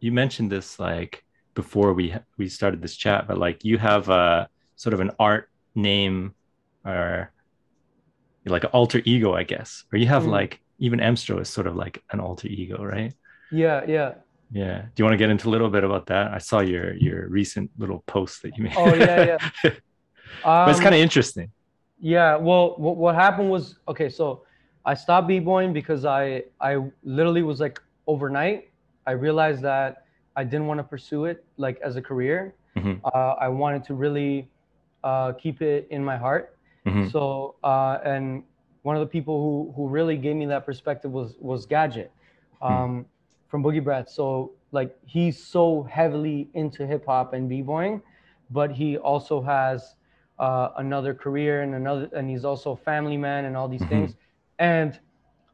you 0.00 0.10
mentioned 0.12 0.50
this 0.50 0.78
like 0.78 1.22
before 1.54 1.92
we 1.92 2.14
we 2.38 2.48
started 2.48 2.80
this 2.80 2.96
chat, 2.96 3.28
but 3.28 3.36
like 3.36 3.64
you 3.68 3.76
have 3.76 4.08
a 4.08 4.48
sort 4.76 4.94
of 4.94 5.00
an 5.00 5.10
art 5.18 5.50
name 5.74 6.34
or 6.86 7.30
like 8.46 8.64
an 8.64 8.70
alter 8.72 9.02
ego, 9.04 9.34
I 9.34 9.44
guess. 9.44 9.84
Or 9.92 9.98
you 9.98 10.06
have 10.06 10.24
Mm. 10.24 10.28
like 10.38 10.61
even 10.82 10.98
Emstro 11.00 11.40
is 11.40 11.48
sort 11.48 11.66
of 11.70 11.74
like 11.84 12.02
an 12.12 12.20
alter 12.20 12.48
ego, 12.48 12.78
right? 12.84 13.12
yeah, 13.50 13.80
yeah. 13.86 14.10
Yeah. 14.50 14.82
Do 14.82 14.96
you 14.98 15.04
want 15.06 15.14
to 15.14 15.22
get 15.24 15.30
into 15.30 15.48
a 15.48 15.52
little 15.54 15.70
bit 15.70 15.84
about 15.84 16.04
that? 16.12 16.32
I 16.32 16.38
saw 16.38 16.60
your 16.60 16.86
your 17.06 17.28
recent 17.28 17.70
little 17.82 18.00
post 18.14 18.42
that 18.42 18.52
you 18.56 18.64
made. 18.64 18.76
Oh, 18.76 18.92
yeah, 18.94 19.20
yeah. 19.30 19.38
but 19.62 20.68
it's 20.70 20.78
Um, 20.78 20.84
kind 20.86 20.94
of 20.94 21.00
interesting. 21.00 21.48
Yeah, 22.00 22.36
well, 22.36 22.74
what, 22.84 22.96
what 22.96 23.14
happened 23.14 23.48
was 23.50 23.64
okay. 23.88 24.08
So 24.10 24.42
I 24.84 24.94
stopped 24.94 25.26
b-boying 25.28 25.72
because 25.72 26.04
I 26.04 26.44
I 26.60 26.72
literally 27.04 27.42
was 27.42 27.60
like 27.60 27.80
overnight. 28.06 28.60
I 29.06 29.12
realized 29.12 29.62
that 29.62 29.90
I 30.36 30.42
didn't 30.44 30.66
want 30.66 30.78
to 30.82 30.84
pursue 30.84 31.22
it 31.30 31.44
like 31.56 31.78
as 31.80 31.96
a 31.96 32.02
career. 32.02 32.54
Mhm. 32.76 33.00
Uh, 33.04 33.34
I 33.46 33.48
wanted 33.48 33.82
to 33.88 33.94
really 33.94 34.48
uh, 35.04 35.32
keep 35.42 35.62
it 35.62 35.86
in 35.90 36.02
my 36.04 36.16
heart. 36.16 36.44
Mhm. 36.86 37.10
So 37.12 37.22
uh, 37.72 37.98
and 38.04 38.42
one 38.82 38.96
of 38.96 39.00
the 39.00 39.06
people 39.06 39.40
who 39.42 39.72
who 39.76 39.88
really 39.88 40.16
gave 40.16 40.36
me 40.36 40.46
that 40.46 40.64
perspective 40.66 41.10
was 41.12 41.36
was 41.40 41.66
Gadget 41.66 42.12
um, 42.60 43.06
from 43.48 43.62
Boogie 43.62 43.82
Brats. 43.84 44.14
So 44.14 44.52
like 44.72 44.96
he's 45.06 45.42
so 45.42 45.82
heavily 45.90 46.48
into 46.54 46.86
hip 46.86 47.04
hop 47.06 47.32
and 47.34 47.48
b-boying, 47.48 48.02
but 48.50 48.72
he 48.72 48.96
also 48.96 49.42
has 49.42 49.94
uh, 50.38 50.68
another 50.78 51.14
career 51.14 51.62
and 51.62 51.74
another 51.74 52.08
and 52.14 52.28
he's 52.30 52.44
also 52.44 52.72
a 52.72 52.76
family 52.76 53.16
man 53.16 53.44
and 53.44 53.56
all 53.56 53.68
these 53.68 53.84
Mhm. 53.84 53.86
things. 53.86 54.16
And 54.58 54.98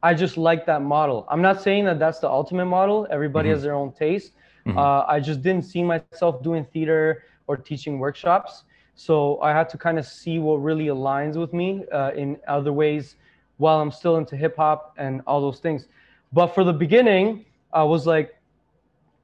I 0.03 0.13
just 0.13 0.37
like 0.37 0.65
that 0.65 0.81
model. 0.81 1.25
I'm 1.29 1.41
not 1.41 1.61
saying 1.61 1.85
that 1.85 1.99
that's 1.99 2.19
the 2.19 2.29
ultimate 2.29 2.65
model. 2.65 3.07
Everybody 3.11 3.49
Mhm. 3.49 3.51
has 3.51 3.63
their 3.63 3.75
own 3.75 3.91
taste. 3.93 4.33
Mhm. 4.65 4.89
Uh, 4.89 5.03
I 5.07 5.19
just 5.19 5.41
didn't 5.41 5.65
see 5.65 5.83
myself 5.83 6.29
doing 6.29 6.51
theater 6.53 7.09
or 7.37 7.45
teaching 7.45 7.87
workshops. 7.87 8.63
So 8.99 9.39
I 9.41 9.53
had 9.53 9.69
to 9.69 9.77
kind 9.77 9.97
of 9.97 10.05
see 10.05 10.39
what 10.39 10.57
really 10.57 10.87
aligns 10.87 11.37
with 11.37 11.53
me 11.53 11.85
uh, 11.89 12.11
in 12.11 12.37
other 12.49 12.73
ways 12.73 13.15
while 13.55 13.79
I'm 13.79 13.91
still 13.91 14.17
into 14.17 14.35
hip 14.35 14.57
hop 14.57 14.93
and 14.97 15.21
all 15.25 15.39
those 15.39 15.59
things. 15.59 15.87
but 16.33 16.47
for 16.47 16.63
the 16.65 16.73
beginning, 16.73 17.45
I 17.71 17.83
was 17.83 18.05
like, 18.05 18.35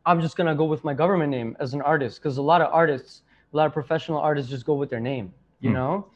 I'm 0.05 0.21
just 0.21 0.37
gonna 0.37 0.55
go 0.55 0.63
with 0.63 0.83
my 0.85 0.93
government 0.93 1.29
name 1.31 1.57
as 1.59 1.73
an 1.73 1.81
artist 1.81 2.21
because 2.21 2.37
a 2.37 2.41
lot 2.41 2.61
of 2.61 2.73
artists, 2.73 3.23
a 3.53 3.57
lot 3.57 3.65
of 3.67 3.73
professional 3.73 4.19
artists 4.19 4.49
just 4.49 4.65
go 4.65 4.75
with 4.75 4.89
their 4.89 5.01
name, 5.01 5.33
you 5.59 5.71
Hmm. 5.71 5.75
know. 5.77 6.07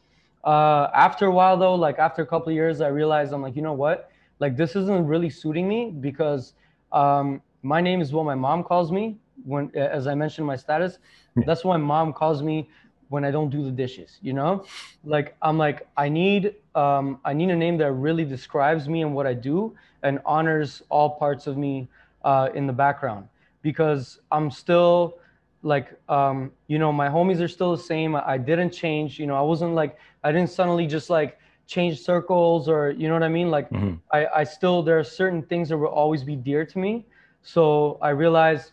Uh, 0.43 0.88
after 0.93 1.26
a 1.26 1.32
while 1.32 1.58
though, 1.58 1.76
like 1.76 2.00
after 2.00 2.22
a 2.22 2.26
couple 2.26 2.48
of 2.50 2.54
years, 2.56 2.80
I 2.80 2.88
realized 2.88 3.34
I'm 3.34 3.41
like, 3.41 3.58
you 3.58 3.62
know 3.62 3.74
what, 3.74 4.10
like 4.39 4.56
this 4.56 4.76
isn't 4.78 5.06
really 5.06 5.30
suiting 5.30 5.67
me 5.67 5.91
because 6.00 6.54
um, 6.93 7.41
my 7.62 7.82
name 7.82 8.00
is 8.02 8.13
what 8.13 8.24
my 8.24 8.36
mom 8.36 8.63
calls 8.63 8.89
me 8.91 9.17
when, 9.43 9.69
as 9.76 10.08
I 10.08 10.15
mentioned 10.15 10.48
my 10.48 10.56
status. 10.56 10.98
That's 11.45 11.65
what 11.65 11.78
my 11.80 11.86
mom 11.86 12.13
calls 12.13 12.41
me 12.41 12.69
when 13.10 13.26
I 13.26 13.32
don't 13.32 13.50
do 13.50 13.63
the 13.63 13.72
dishes, 13.72 14.19
you 14.22 14.34
know. 14.34 14.65
Like 15.04 15.36
I'm 15.41 15.58
like 15.58 15.88
I 15.98 16.10
need 16.10 16.56
um, 16.76 17.19
I 17.26 17.34
need 17.34 17.52
a 17.52 17.56
name 17.58 17.78
that 17.80 17.91
really 17.93 18.26
describes 18.26 18.89
me 18.89 19.02
and 19.04 19.13
what 19.15 19.28
I 19.28 19.34
do 19.34 19.76
and 20.04 20.19
honors 20.26 20.82
all 20.89 21.12
parts 21.12 21.48
of 21.48 21.58
me 21.58 21.89
uh, 22.24 22.50
in 22.56 22.67
the 22.67 22.74
background 22.74 23.28
because 23.63 24.19
I'm 24.32 24.52
still 24.52 25.15
like 25.63 25.88
um, 26.10 26.52
you 26.67 26.80
know 26.80 26.91
my 26.93 27.10
homies 27.10 27.41
are 27.41 27.48
still 27.48 27.72
the 27.76 27.82
same. 27.84 28.15
I, 28.15 28.34
I 28.34 28.38
didn't 28.38 28.72
change. 28.72 29.19
You 29.19 29.28
know 29.28 29.36
I 29.36 29.41
wasn't 29.41 29.74
like 29.76 29.98
I 30.24 30.32
didn't 30.32 30.52
suddenly 30.52 30.88
just 30.88 31.10
like 31.10 31.38
change 31.67 32.00
circles 32.00 32.69
or 32.69 32.91
you 32.91 33.08
know 33.08 33.13
what 33.13 33.24
I 33.24 33.30
mean. 33.30 33.50
Like 33.52 33.72
Mhm. 33.72 34.00
I, 34.12 34.28
I 34.38 34.43
still 34.43 34.84
there 34.84 35.00
are 35.00 35.04
certain 35.04 35.43
things 35.43 35.69
that 35.69 35.78
will 35.78 35.88
always 35.88 36.24
be 36.24 36.36
dear 36.36 36.65
to 36.65 36.80
me. 36.80 37.06
So 37.41 37.98
I 38.02 38.10
realized 38.10 38.72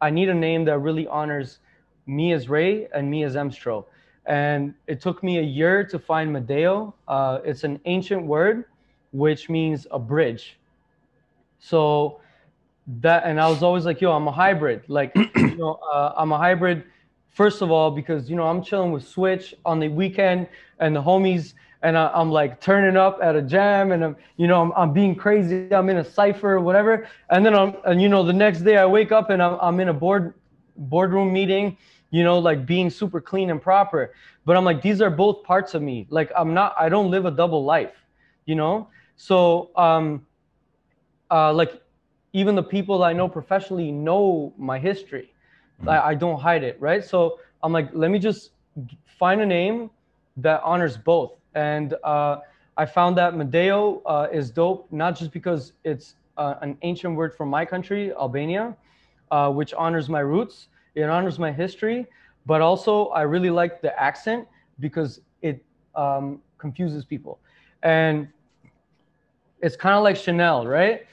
I 0.00 0.10
need 0.10 0.28
a 0.28 0.34
name 0.34 0.64
that 0.66 0.78
really 0.78 1.06
honors 1.06 1.58
me 2.08 2.32
as 2.32 2.48
Ray 2.48 2.88
and 2.94 3.10
me 3.10 3.22
as 3.24 3.34
Emstro. 3.34 3.84
And 4.26 4.74
it 4.86 5.00
took 5.00 5.22
me 5.22 5.38
a 5.38 5.42
year 5.42 5.84
to 5.84 5.98
find 5.98 6.34
Medeo. 6.34 6.92
Uh, 7.06 7.38
it's 7.44 7.64
an 7.64 7.80
ancient 7.84 8.24
word 8.24 8.64
which 9.12 9.48
means 9.48 9.86
a 9.90 9.98
bridge. 9.98 10.58
So 11.58 12.20
that 13.00 13.24
and 13.24 13.40
I 13.40 13.48
was 13.48 13.62
always 13.62 13.84
like, 13.84 14.00
yo, 14.00 14.12
I'm 14.12 14.28
a 14.28 14.32
hybrid. 14.32 14.82
Like, 14.88 15.12
you 15.36 15.56
know, 15.56 15.74
uh, 15.92 16.14
I'm 16.16 16.32
a 16.32 16.38
hybrid. 16.38 16.84
First 17.30 17.62
of 17.62 17.70
all, 17.70 17.90
because 17.90 18.28
you 18.28 18.36
know 18.36 18.46
I'm 18.46 18.62
chilling 18.62 18.92
with 18.92 19.06
Switch 19.06 19.54
on 19.64 19.78
the 19.78 19.88
weekend 19.88 20.48
and 20.80 20.94
the 20.94 21.02
homies, 21.02 21.54
and 21.82 21.96
I, 21.96 22.10
I'm 22.12 22.30
like 22.30 22.60
turning 22.60 22.96
up 22.96 23.20
at 23.22 23.36
a 23.36 23.42
jam, 23.42 23.92
and 23.92 24.04
I'm 24.04 24.16
you 24.36 24.46
know 24.46 24.60
I'm, 24.60 24.72
I'm 24.76 24.92
being 24.92 25.14
crazy. 25.14 25.72
I'm 25.72 25.88
in 25.88 25.98
a 25.98 26.04
cipher 26.04 26.54
or 26.54 26.60
whatever, 26.60 27.06
and 27.30 27.44
then 27.44 27.54
I'm 27.54 27.76
and 27.84 28.02
you 28.02 28.08
know 28.08 28.24
the 28.24 28.32
next 28.32 28.62
day 28.62 28.76
I 28.76 28.86
wake 28.86 29.12
up 29.12 29.30
and 29.30 29.42
I'm 29.42 29.58
I'm 29.60 29.78
in 29.80 29.88
a 29.88 29.94
board 29.94 30.34
boardroom 30.76 31.32
meeting, 31.32 31.76
you 32.10 32.24
know, 32.24 32.38
like 32.38 32.66
being 32.66 32.90
super 32.90 33.20
clean 33.20 33.50
and 33.50 33.60
proper. 33.60 34.14
But 34.44 34.56
I'm 34.56 34.64
like, 34.64 34.82
these 34.82 35.00
are 35.02 35.10
both 35.10 35.42
parts 35.42 35.74
of 35.74 35.82
me. 35.82 36.06
Like 36.10 36.30
I'm 36.36 36.54
not, 36.54 36.74
I 36.78 36.88
don't 36.88 37.10
live 37.10 37.26
a 37.26 37.30
double 37.30 37.64
life, 37.64 37.94
you 38.46 38.54
know. 38.54 38.88
So 39.16 39.70
um, 39.76 40.26
uh, 41.30 41.52
like 41.52 41.82
even 42.32 42.54
the 42.54 42.62
people 42.62 42.98
that 42.98 43.04
I 43.04 43.12
know 43.12 43.28
professionally 43.28 43.90
know 43.90 44.52
my 44.58 44.78
history. 44.78 45.32
Like 45.84 46.02
I 46.02 46.14
don't 46.14 46.40
hide 46.40 46.64
it, 46.64 46.80
right? 46.80 47.04
So 47.04 47.38
I'm 47.62 47.72
like, 47.72 47.90
let 47.92 48.10
me 48.10 48.18
just 48.18 48.50
find 49.18 49.40
a 49.40 49.46
name 49.46 49.90
that 50.38 50.62
honors 50.62 50.96
both. 50.96 51.32
And 51.54 51.94
uh, 52.04 52.38
I 52.76 52.86
found 52.86 53.16
that 53.18 53.34
Medeo 53.34 54.00
uh, 54.06 54.28
is 54.32 54.50
dope, 54.50 54.86
not 54.92 55.16
just 55.18 55.32
because 55.32 55.72
it's 55.84 56.14
uh, 56.36 56.54
an 56.62 56.78
ancient 56.82 57.16
word 57.16 57.34
from 57.34 57.48
my 57.48 57.64
country, 57.64 58.12
Albania, 58.12 58.76
uh, 59.30 59.50
which 59.50 59.74
honors 59.74 60.08
my 60.08 60.20
roots, 60.20 60.68
it 60.98 61.08
honors 61.08 61.38
my 61.38 61.52
history, 61.52 62.06
but 62.46 62.60
also 62.60 63.06
I 63.08 63.22
really 63.22 63.50
like 63.50 63.80
the 63.80 63.98
accent 64.00 64.46
because 64.80 65.20
it 65.42 65.64
um, 65.94 66.40
confuses 66.58 67.04
people. 67.04 67.38
And 67.82 68.28
it's 69.60 69.76
kind 69.76 69.96
of 69.96 70.02
like 70.02 70.16
Chanel, 70.16 70.66
right? 70.66 71.06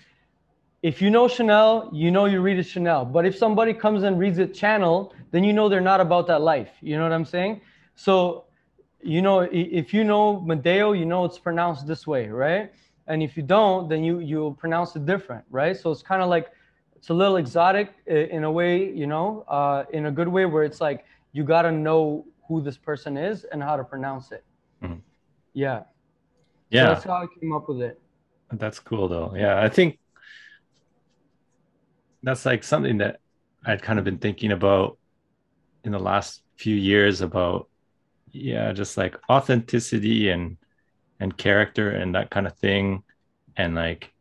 If 0.81 1.01
you 1.01 1.09
know 1.09 1.27
Chanel, 1.27 1.89
you 1.93 2.11
know 2.11 2.25
you 2.25 2.41
read 2.41 2.59
it 2.59 2.63
Chanel. 2.63 3.05
But 3.05 3.25
if 3.25 3.35
somebody 3.35 3.73
comes 3.73 4.03
and 4.03 4.19
reads 4.19 4.37
it 4.37 4.53
Channel, 4.53 5.13
then 5.31 5.43
you 5.43 5.53
know 5.53 5.69
they're 5.69 5.81
not 5.81 6.01
about 6.01 6.27
that 6.27 6.41
life. 6.41 6.71
You 6.81 6.97
know 6.97 7.03
what 7.03 7.11
I'm 7.11 7.25
saying? 7.25 7.61
So, 7.95 8.45
you 9.01 9.21
know, 9.21 9.39
if 9.51 9.93
you 9.93 10.03
know 10.03 10.43
Medeo, 10.45 10.97
you 10.97 11.05
know 11.05 11.25
it's 11.25 11.39
pronounced 11.39 11.87
this 11.87 12.05
way, 12.05 12.27
right? 12.27 12.71
And 13.07 13.21
if 13.21 13.37
you 13.37 13.43
don't, 13.43 13.87
then 13.89 14.03
you 14.03 14.19
you'll 14.19 14.53
pronounce 14.53 14.95
it 14.95 15.05
different, 15.05 15.43
right? 15.49 15.75
So 15.77 15.91
it's 15.91 16.01
kind 16.01 16.21
of 16.21 16.29
like 16.29 16.51
it's 17.05 17.11
a 17.11 17.13
little 17.13 17.35
exotic 17.37 17.93
in 18.07 18.45
a 18.45 18.51
way, 18.51 18.91
you 18.91 19.05
know, 19.05 19.45
uh, 19.47 19.83
in 19.93 20.07
a 20.07 20.11
good 20.11 20.27
way 20.27 20.47
where 20.47 20.63
it's 20.63 20.81
like 20.81 21.05
you 21.33 21.43
gotta 21.43 21.71
know 21.71 22.25
who 22.47 22.63
this 22.63 22.77
person 22.79 23.15
is 23.15 23.43
and 23.43 23.61
how 23.61 23.77
to 23.77 23.83
pronounce 23.83 24.31
it. 24.31 24.43
Mhm. 24.81 25.01
Yeah. 25.53 25.81
So 25.81 25.85
Yeah, 26.71 26.85
that's 26.95 27.03
how 27.03 27.21
I 27.21 27.27
came 27.39 27.53
up 27.53 27.69
with 27.69 27.83
it. 27.83 28.01
that's 28.53 28.79
cool 28.79 29.07
though. 29.07 29.35
Yeah, 29.35 29.61
I 29.61 29.69
think 29.69 29.99
that's 32.23 32.43
like 32.43 32.63
something 32.63 32.97
that 32.97 33.19
I'd 33.63 33.83
kind 33.83 33.99
of 33.99 34.05
been 34.05 34.17
thinking 34.17 34.51
about 34.51 34.97
in 35.83 35.91
the 35.91 35.99
last 35.99 36.41
few 36.57 36.75
years 36.75 37.21
about 37.21 37.69
yeah, 38.31 38.73
just 38.73 38.97
like 38.97 39.15
authenticity 39.29 40.29
and 40.29 40.57
and 41.19 41.37
character 41.37 41.91
and 41.91 42.15
that 42.15 42.31
kind 42.31 42.47
of 42.47 42.57
thing. 42.57 43.03
And 43.57 43.75
like, 43.75 44.11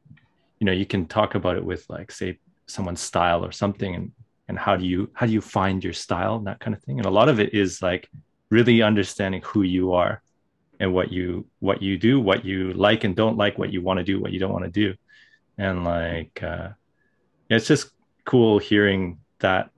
you 0.60 0.66
know, 0.66 0.72
you 0.72 0.84
can 0.84 1.06
talk 1.06 1.34
about 1.34 1.56
it 1.56 1.64
with 1.64 1.86
like 1.88 2.12
say 2.12 2.38
someone's 2.66 3.00
style 3.00 3.44
or 3.44 3.52
something 3.52 3.94
and 3.94 4.12
and 4.48 4.58
how 4.58 4.76
do 4.76 4.86
you 4.86 5.10
how 5.14 5.26
do 5.26 5.32
you 5.32 5.40
find 5.40 5.82
your 5.82 5.92
style 5.92 6.36
and 6.36 6.46
that 6.46 6.60
kind 6.60 6.74
of 6.74 6.82
thing. 6.82 6.98
And 6.98 7.06
a 7.06 7.10
lot 7.10 7.28
of 7.28 7.40
it 7.40 7.54
is 7.54 7.80
like 7.80 8.08
really 8.50 8.82
understanding 8.82 9.42
who 9.42 9.62
you 9.62 9.92
are 9.92 10.22
and 10.80 10.92
what 10.92 11.10
you 11.10 11.46
what 11.60 11.82
you 11.82 11.96
do, 11.98 12.20
what 12.20 12.44
you 12.44 12.72
like 12.74 13.04
and 13.04 13.16
don't 13.16 13.38
like, 13.38 13.58
what 13.58 13.72
you 13.72 13.80
want 13.80 13.98
to 13.98 14.04
do, 14.04 14.20
what 14.20 14.32
you 14.32 14.38
don't 14.38 14.52
want 14.52 14.64
to 14.64 14.70
do. 14.70 14.94
And 15.56 15.84
like 15.84 16.42
uh 16.42 16.70
it's 17.48 17.66
just 17.66 17.90
cool 18.24 18.58
hearing 18.58 19.18
that 19.40 19.70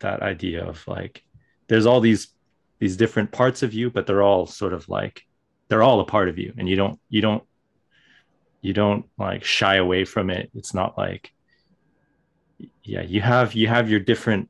that 0.00 0.22
idea 0.22 0.64
of 0.64 0.86
like 0.86 1.22
there's 1.68 1.86
all 1.86 2.00
these 2.00 2.28
these 2.78 2.96
different 2.96 3.30
parts 3.30 3.62
of 3.62 3.72
you 3.72 3.90
but 3.90 4.06
they're 4.06 4.22
all 4.22 4.46
sort 4.46 4.72
of 4.72 4.88
like 4.88 5.22
they're 5.68 5.82
all 5.82 6.00
a 6.00 6.04
part 6.04 6.28
of 6.28 6.38
you 6.38 6.52
and 6.58 6.68
you 6.68 6.76
don't 6.76 6.98
you 7.08 7.20
don't 7.20 7.44
you 8.60 8.72
don't 8.72 9.06
like 9.18 9.44
shy 9.44 9.76
away 9.76 10.04
from 10.04 10.30
it 10.30 10.50
it's 10.54 10.74
not 10.74 10.96
like 10.98 11.32
yeah 12.82 13.02
you 13.02 13.20
have 13.20 13.54
you 13.54 13.68
have 13.68 13.90
your 13.90 14.00
different 14.00 14.48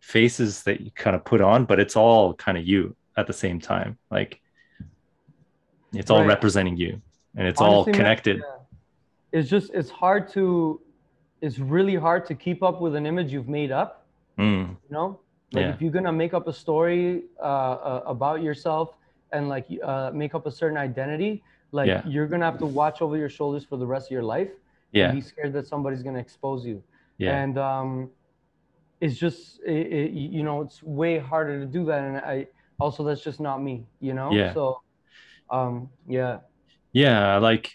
faces 0.00 0.62
that 0.64 0.80
you 0.80 0.90
kind 0.92 1.16
of 1.16 1.24
put 1.24 1.40
on 1.40 1.64
but 1.64 1.80
it's 1.80 1.96
all 1.96 2.34
kind 2.34 2.56
of 2.58 2.66
you 2.66 2.94
at 3.16 3.26
the 3.26 3.32
same 3.32 3.60
time 3.60 3.98
like 4.10 4.40
it's 5.92 6.10
all 6.10 6.18
Right. 6.20 6.28
representing 6.28 6.76
you 6.76 7.00
and 7.36 7.46
it's 7.46 7.60
all 7.60 7.76
Honestly, 7.78 7.92
man, 7.92 7.96
connected 8.00 8.36
yeah. 8.38 9.38
It's 9.40 9.48
just 9.50 9.70
it's 9.74 9.90
hard 9.90 10.28
to 10.32 10.80
it's 11.42 11.58
really 11.58 11.94
hard 11.96 12.24
to 12.26 12.34
keep 12.34 12.62
up 12.62 12.80
with 12.80 12.94
an 12.94 13.04
image 13.06 13.32
you've 13.32 13.48
made 13.48 13.70
up. 13.72 14.06
Mm, 14.38 14.68
You 14.88 14.90
know, 14.90 15.20
like 15.52 15.64
Yeah. 15.64 15.74
if 15.74 15.82
you're 15.82 15.92
gonna 15.92 16.12
make 16.12 16.32
up 16.34 16.46
a 16.48 16.52
story 16.52 17.24
uh, 17.40 17.42
uh, 17.42 18.02
about 18.06 18.42
yourself 18.42 18.94
and 19.32 19.48
like 19.48 19.66
uh, 19.82 20.10
make 20.14 20.34
up 20.34 20.46
a 20.46 20.50
certain 20.50 20.78
identity, 20.78 21.42
like 21.72 21.88
Yeah. 21.88 22.02
you're 22.06 22.26
gonna 22.28 22.44
have 22.44 22.58
to 22.58 22.66
watch 22.66 23.02
over 23.02 23.16
your 23.16 23.28
shoulders 23.28 23.64
for 23.64 23.76
the 23.76 23.86
rest 23.86 24.06
of 24.08 24.12
your 24.12 24.22
life. 24.22 24.50
yeah 24.92 25.08
And 25.08 25.16
be 25.20 25.20
scared 25.20 25.52
that 25.54 25.66
somebody's 25.66 26.02
gonna 26.02 26.18
expose 26.28 26.64
you. 26.64 26.82
Yeah 27.18 27.42
And 27.42 27.58
um, 27.58 28.10
it's 29.00 29.16
just 29.16 29.60
it, 29.66 29.86
it, 29.92 30.10
you 30.12 30.42
know 30.42 30.62
it's 30.62 30.82
way 30.82 31.18
harder 31.18 31.60
to 31.60 31.66
do 31.66 31.84
that, 31.86 32.02
and 32.02 32.16
I 32.18 32.46
also 32.78 33.04
that's 33.04 33.22
just 33.22 33.40
not 33.40 33.62
me. 33.62 33.86
You 34.00 34.14
know. 34.14 34.32
Yeah. 34.32 34.52
So, 34.54 34.80
um, 35.50 35.90
yeah. 36.08 36.38
yeah 36.92 37.36
like 37.38 37.72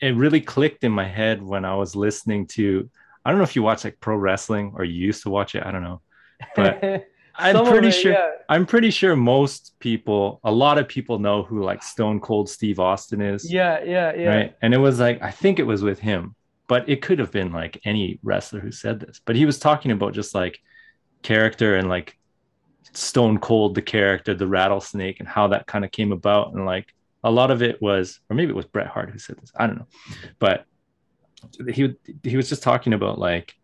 it 0.00 0.14
really 0.16 0.40
clicked 0.40 0.84
in 0.84 0.92
my 0.92 1.04
head 1.04 1.42
when 1.42 1.64
i 1.64 1.74
was 1.74 1.94
listening 1.96 2.46
to 2.46 2.88
i 3.24 3.30
don't 3.30 3.38
know 3.38 3.44
if 3.44 3.56
you 3.56 3.62
watch 3.62 3.84
like 3.84 3.98
pro 4.00 4.16
wrestling 4.16 4.72
or 4.76 4.84
you 4.84 4.94
used 5.06 5.22
to 5.22 5.30
watch 5.30 5.54
it 5.54 5.64
i 5.66 5.70
don't 5.70 5.82
know 5.82 6.00
but 6.56 6.82
i'm 7.34 7.66
pretty 7.66 7.88
it, 7.88 7.92
sure 7.92 8.12
yeah. 8.12 8.30
i'm 8.48 8.64
pretty 8.66 8.90
sure 8.90 9.14
most 9.16 9.74
people 9.80 10.40
a 10.44 10.50
lot 10.50 10.78
of 10.78 10.88
people 10.88 11.18
know 11.18 11.42
who 11.42 11.62
like 11.62 11.82
stone 11.82 12.20
cold 12.20 12.48
steve 12.48 12.78
austin 12.80 13.20
is 13.20 13.50
Yeah, 13.50 13.82
yeah, 13.84 14.14
yeah. 14.14 14.28
right 14.28 14.56
and 14.62 14.72
it 14.72 14.78
was 14.78 14.98
like 14.98 15.20
i 15.22 15.30
think 15.30 15.58
it 15.58 15.64
was 15.64 15.82
with 15.82 15.98
him 15.98 16.34
but 16.68 16.88
it 16.88 17.02
could 17.02 17.18
have 17.18 17.32
been 17.32 17.50
like 17.50 17.80
any 17.84 18.20
wrestler 18.22 18.60
who 18.60 18.70
said 18.70 19.00
this 19.00 19.20
but 19.24 19.34
he 19.34 19.44
was 19.44 19.58
talking 19.58 19.90
about 19.90 20.14
just 20.14 20.34
like 20.34 20.60
character 21.22 21.76
and 21.76 21.88
like 21.88 22.16
stone 22.92 23.38
cold 23.38 23.74
the 23.74 23.82
character 23.82 24.34
the 24.34 24.46
rattlesnake 24.46 25.18
and 25.18 25.28
how 25.28 25.48
that 25.48 25.66
kind 25.66 25.84
of 25.84 25.90
came 25.90 26.12
about 26.12 26.52
and 26.52 26.64
like 26.64 26.94
a 27.24 27.30
lot 27.30 27.50
of 27.50 27.62
it 27.62 27.82
was 27.82 28.20
or 28.30 28.36
maybe 28.36 28.50
it 28.50 28.56
was 28.56 28.66
bret 28.66 28.86
hart 28.86 29.10
who 29.10 29.18
said 29.18 29.36
this 29.40 29.50
i 29.56 29.66
don't 29.66 29.76
know 29.76 29.86
but 30.38 30.64
he 31.68 31.94
he 32.22 32.36
was 32.36 32.48
just 32.48 32.62
talking 32.62 32.92
about 32.92 33.18
like 33.18 33.54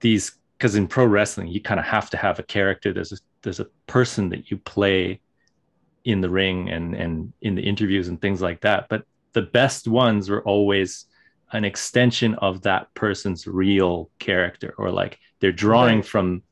these 0.00 0.32
because 0.56 0.74
in 0.74 0.86
pro 0.86 1.04
wrestling 1.04 1.48
you 1.48 1.60
kind 1.60 1.80
of 1.80 1.86
have 1.86 2.10
to 2.10 2.16
have 2.16 2.38
a 2.38 2.42
character 2.42 2.92
there's 2.92 3.12
a 3.12 3.16
there's 3.42 3.60
a 3.60 3.66
person 3.86 4.28
that 4.28 4.50
you 4.50 4.56
play 4.56 5.20
in 6.04 6.20
the 6.20 6.28
ring 6.28 6.68
and 6.70 6.94
and 6.94 7.32
in 7.42 7.54
the 7.54 7.62
interviews 7.62 8.08
and 8.08 8.20
things 8.20 8.42
like 8.42 8.60
that 8.60 8.88
but 8.88 9.04
the 9.32 9.42
best 9.42 9.88
ones 9.88 10.28
were 10.28 10.42
always 10.42 11.06
an 11.52 11.64
extension 11.64 12.34
of 12.36 12.62
that 12.62 12.92
person's 12.94 13.46
real 13.46 14.10
character 14.18 14.74
or 14.78 14.90
like 14.90 15.18
they're 15.40 15.52
drawing 15.52 15.98
Right. 15.98 16.06
from 16.06 16.42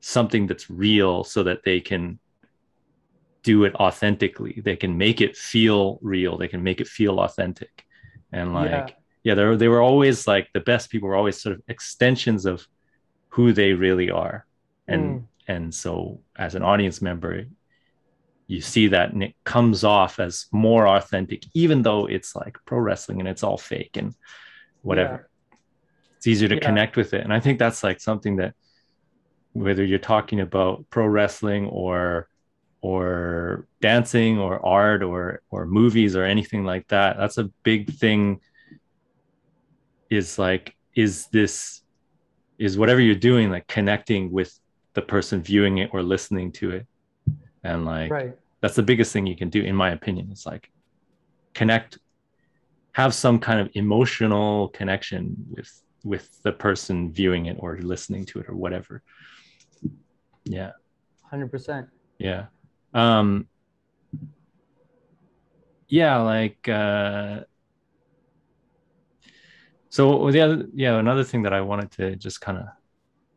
something 0.00 0.46
that's 0.46 0.70
real 0.70 1.24
so 1.24 1.42
that 1.44 1.64
they 1.64 1.80
can 1.80 2.18
do 3.42 3.64
it 3.64 3.74
authentically 3.74 4.62
they 4.64 4.76
can 4.76 4.96
make 4.96 5.20
it 5.20 5.36
feel 5.36 5.98
real 6.02 6.38
they 6.38 6.48
can 6.48 6.62
make 6.62 6.80
it 6.80 6.86
feel 6.88 7.20
authentic 7.20 7.84
and 8.32 8.54
like 8.54 8.70
Yeah. 8.70 8.90
yeah, 9.22 9.34
they 9.34 9.44
were, 9.44 9.56
they 9.56 9.68
were 9.68 9.80
always 9.80 10.26
like 10.26 10.48
the 10.52 10.60
best 10.60 10.90
people 10.90 11.08
were 11.08 11.16
always 11.16 11.40
sort 11.40 11.54
of 11.54 11.62
extensions 11.68 12.44
of 12.44 12.66
who 13.30 13.54
they 13.54 13.72
really 13.72 14.10
are. 14.10 14.46
And 14.86 15.20
Mm. 15.20 15.26
and 15.48 15.74
so 15.74 16.20
as 16.36 16.54
an 16.54 16.62
audience 16.62 17.00
member, 17.00 17.46
you 18.46 18.60
see 18.60 18.88
that 18.88 19.12
and 19.12 19.22
it 19.22 19.34
comes 19.44 19.84
off 19.84 20.20
as 20.20 20.46
more 20.52 20.86
authentic, 20.86 21.44
even 21.54 21.82
though 21.82 22.06
it's 22.06 22.36
like 22.36 22.58
pro 22.66 22.78
wrestling 22.78 23.20
and 23.20 23.28
it's 23.28 23.42
all 23.42 23.56
fake 23.56 23.96
and 23.96 24.14
whatever. 24.82 25.28
It's 26.16 26.26
easier 26.26 26.48
to 26.48 26.56
Yeah. 26.56 26.60
connect 26.60 26.96
with 26.96 27.14
it. 27.14 27.22
And 27.22 27.32
I 27.32 27.40
think 27.40 27.58
that's 27.58 27.82
like 27.82 28.00
something 28.00 28.36
that 28.36 28.54
whether 29.52 29.84
you're 29.84 29.98
talking 29.98 30.40
about 30.40 30.84
pro 30.90 31.06
wrestling 31.06 31.66
or 31.66 32.28
or 32.82 33.66
dancing 33.80 34.38
or 34.38 34.64
art 34.64 35.02
or 35.02 35.40
or 35.50 35.64
movies 35.64 36.14
or 36.16 36.24
anything 36.24 36.64
like 36.64 36.86
that 36.88 37.16
that's 37.16 37.38
a 37.38 37.44
big 37.62 37.90
thing 37.94 38.38
is 40.10 40.38
like 40.38 40.76
is 40.94 41.26
this 41.28 41.82
is 42.58 42.76
whatever 42.76 43.00
you're 43.00 43.14
doing 43.14 43.50
like 43.50 43.66
connecting 43.68 44.30
with 44.30 44.52
the 44.92 45.00
person 45.00 45.42
viewing 45.42 45.78
it 45.78 45.90
or 45.94 46.02
listening 46.02 46.52
to 46.52 46.72
it 46.72 46.86
and 47.64 47.84
like 47.84 48.10
Right. 48.10 48.34
that's 48.60 48.76
the 48.76 48.82
biggest 48.82 49.12
thing 49.12 49.26
you 49.26 49.36
can 49.36 49.48
do 49.50 49.62
in 49.62 49.74
my 49.74 49.90
opinion 49.90 50.30
is 50.30 50.46
like 50.46 50.70
connect 51.54 51.98
have 52.92 53.12
some 53.14 53.38
kind 53.40 53.60
of 53.60 53.68
emotional 53.74 54.68
connection 54.68 55.34
with 55.50 55.70
with 56.04 56.40
the 56.42 56.52
person 56.52 57.10
viewing 57.12 57.46
it 57.46 57.56
or 57.58 57.78
listening 57.78 58.24
to 58.26 58.38
it 58.40 58.48
or 58.48 58.54
whatever 58.54 59.02
yeah 60.44 60.70
Hundred 61.30 61.50
percent. 61.50 61.88
yeah 62.18 62.46
um 62.92 63.48
yeah 65.88 66.16
like 66.18 66.68
uh 66.68 67.40
so 69.88 70.30
the 70.30 70.40
other 70.40 70.66
yeah 70.74 70.98
another 70.98 71.24
thing 71.24 71.42
that 71.42 71.52
i 71.52 71.60
wanted 71.60 71.90
to 71.90 72.16
just 72.16 72.40
kind 72.40 72.58
of 72.58 72.66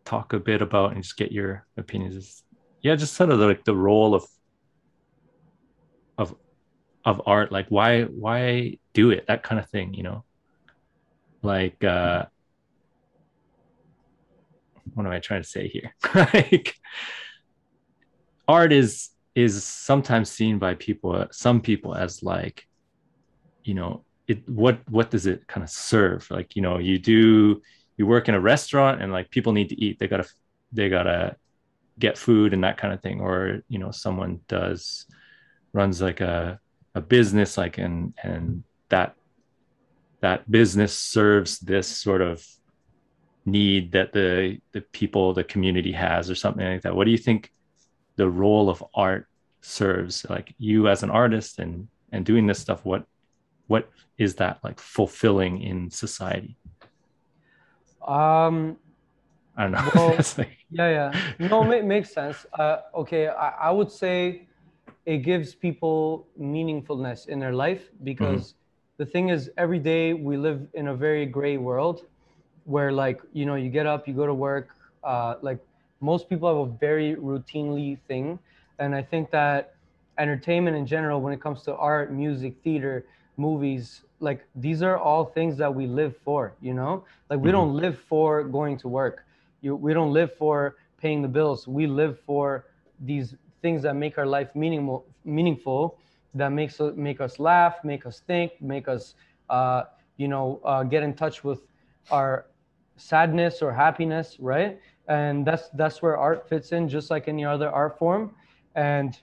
talk 0.05 0.33
a 0.33 0.39
bit 0.39 0.61
about 0.61 0.93
and 0.93 1.01
just 1.03 1.17
get 1.17 1.31
your 1.31 1.65
opinions 1.77 2.15
is 2.15 2.43
yeah 2.87 2.95
just 2.95 3.15
sort 3.15 3.29
of 3.29 3.39
like 3.39 3.65
the 3.65 3.75
role 3.75 4.15
of 4.15 4.25
of 6.17 6.33
of 7.03 7.21
art 7.25 7.51
like 7.51 7.67
why 7.67 8.03
why 8.03 8.77
do 8.93 9.11
it? 9.11 9.25
That 9.27 9.43
kind 9.43 9.59
of 9.59 9.69
thing 9.69 9.93
you 9.93 10.03
know? 10.03 10.23
Like 11.41 11.83
uh 11.83 12.25
what 14.93 15.05
am 15.05 15.11
i 15.11 15.19
trying 15.19 15.43
to 15.43 15.47
say 15.47 15.67
here? 15.67 15.93
Like 16.15 16.75
art 18.47 18.71
is 18.71 19.09
is 19.35 19.63
sometimes 19.63 20.31
seen 20.31 20.57
by 20.57 20.73
people 20.75 21.27
some 21.31 21.59
people 21.59 21.93
as 21.93 22.23
like 22.23 22.65
you 23.65 23.73
know 23.73 24.05
it 24.27 24.47
what 24.47 24.79
what 24.89 25.11
does 25.11 25.25
it 25.25 25.45
kind 25.47 25.63
of 25.63 25.69
serve? 25.69 26.31
Like 26.31 26.55
you 26.55 26.61
know 26.61 26.77
you 26.77 26.99
do 26.99 27.61
you 27.97 28.05
work 28.07 28.29
in 28.29 28.35
a 28.35 28.39
restaurant 28.39 29.01
and 29.01 29.11
like 29.11 29.29
people 29.29 29.51
need 29.51 29.69
to 29.69 29.81
eat. 29.83 29.99
They 29.99 30.07
gotta 30.07 30.27
they 30.71 30.87
gotta 30.87 31.35
get 31.99 32.17
food 32.17 32.53
and 32.53 32.63
that 32.63 32.77
kind 32.77 32.93
of 32.93 33.01
thing 33.01 33.19
or 33.21 33.61
you 33.67 33.79
know 33.79 33.91
someone 33.91 34.39
does 34.47 35.05
runs 35.73 36.01
like 36.01 36.21
a 36.21 36.59
a 36.95 37.01
business 37.01 37.57
like 37.57 37.77
and 37.77 38.13
and 38.23 38.63
that 38.89 39.15
that 40.21 40.49
business 40.49 40.97
serves 40.97 41.59
this 41.59 41.87
sort 41.87 42.21
of 42.21 42.45
need 43.45 43.91
that 43.91 44.13
the 44.13 44.59
the 44.73 44.81
people 44.81 45.33
the 45.33 45.43
community 45.43 45.91
has 45.91 46.29
or 46.29 46.35
something 46.35 46.65
like 46.65 46.81
that 46.81 46.95
what 46.95 47.05
do 47.05 47.11
you 47.11 47.17
think 47.17 47.51
the 48.15 48.29
role 48.29 48.69
of 48.69 48.83
art 48.93 49.27
serves 49.61 50.25
like 50.29 50.53
you 50.57 50.87
as 50.87 51.03
an 51.03 51.09
artist 51.09 51.59
and 51.59 51.87
and 52.11 52.25
doing 52.25 52.47
this 52.47 52.59
stuff 52.59 52.83
what 52.83 53.05
what 53.67 53.89
is 54.17 54.35
that 54.35 54.59
like 54.63 54.79
fulfilling 54.79 55.61
in 55.61 55.89
society 55.89 56.57
Um. 58.05 58.77
I 59.57 59.63
don't 59.63 59.71
know 59.71 59.89
Well, 59.95 60.15
like- 60.37 60.57
Yeah. 60.69 60.89
Yeah. 61.39 61.47
No, 61.51 61.71
it 61.71 61.85
makes 61.85 62.09
sense. 62.13 62.45
Uh, 62.59 62.77
okay. 63.01 63.23
I, 63.29 63.49
I 63.69 63.71
would 63.71 63.91
say 64.03 64.47
it 65.05 65.19
gives 65.19 65.55
people 65.55 66.27
meaningfulness 66.39 67.27
in 67.29 67.39
their 67.39 67.53
life 67.53 67.83
because 68.03 68.53
the 68.97 69.05
thing 69.05 69.29
is, 69.29 69.49
every 69.57 69.79
day 69.79 70.13
we 70.13 70.35
live 70.37 70.59
in 70.73 70.85
a 70.89 70.95
very 70.95 71.25
gray 71.25 71.57
world 71.57 71.97
where, 72.65 72.91
like, 72.91 73.19
you 73.31 73.45
know, 73.45 73.55
you 73.55 73.69
get 73.69 73.85
up, 73.85 74.07
you 74.07 74.13
go 74.13 74.25
to 74.25 74.33
work. 74.33 74.67
Uh, 75.03 75.35
like, 75.41 75.59
most 76.01 76.27
people 76.29 76.47
have 76.51 76.61
a 76.69 76.71
very 76.87 77.15
routinely 77.15 77.97
thing. 78.09 78.37
And 78.79 78.93
I 78.93 79.01
think 79.01 79.31
that 79.31 79.75
entertainment 80.17 80.75
in 80.75 80.85
general, 80.85 81.21
when 81.21 81.31
it 81.31 81.39
comes 81.41 81.61
to 81.63 81.75
art, 81.77 82.11
music, 82.11 82.53
theater, 82.63 83.05
movies, 83.37 84.01
like, 84.19 84.41
these 84.55 84.81
are 84.81 84.97
all 84.97 85.23
things 85.37 85.55
that 85.57 85.73
we 85.73 85.85
live 85.87 86.13
for, 86.25 86.53
you 86.59 86.73
know? 86.73 87.05
Like, 87.29 87.39
we 87.39 87.49
Mhm. 87.49 87.57
don't 87.57 87.73
live 87.83 87.97
for 88.09 88.43
going 88.43 88.77
to 88.83 88.87
work. 88.89 89.23
You, 89.61 89.75
we 89.75 89.93
don't 89.93 90.13
live 90.13 90.35
for 90.35 90.75
paying 90.97 91.21
the 91.21 91.27
bills. 91.27 91.67
We 91.67 91.87
live 91.87 92.19
for 92.19 92.65
these 92.99 93.35
things 93.61 93.81
that 93.83 93.95
make 93.95 94.17
our 94.17 94.25
life 94.25 94.55
meaningful, 94.55 95.05
meaningful, 95.25 95.99
that 96.33 96.49
makes 96.49 96.79
make 96.95 97.21
us 97.21 97.39
laugh, 97.39 97.75
make 97.83 98.05
us 98.05 98.19
think, 98.19 98.51
make 98.61 98.87
us, 98.87 99.15
uh, 99.49 99.83
you 100.17 100.27
know, 100.27 100.61
uh, 100.63 100.83
get 100.83 101.03
in 101.03 101.13
touch 101.13 101.43
with 101.43 101.61
our 102.11 102.47
sadness 102.97 103.61
or 103.61 103.71
happiness, 103.71 104.37
right? 104.39 104.79
And 105.07 105.45
that's 105.45 105.69
that's 105.69 106.01
where 106.01 106.17
art 106.17 106.47
fits 106.47 106.71
in, 106.71 106.89
just 106.89 107.09
like 107.09 107.27
any 107.27 107.45
other 107.45 107.69
art 107.69 107.97
form. 107.97 108.35
And 108.75 109.17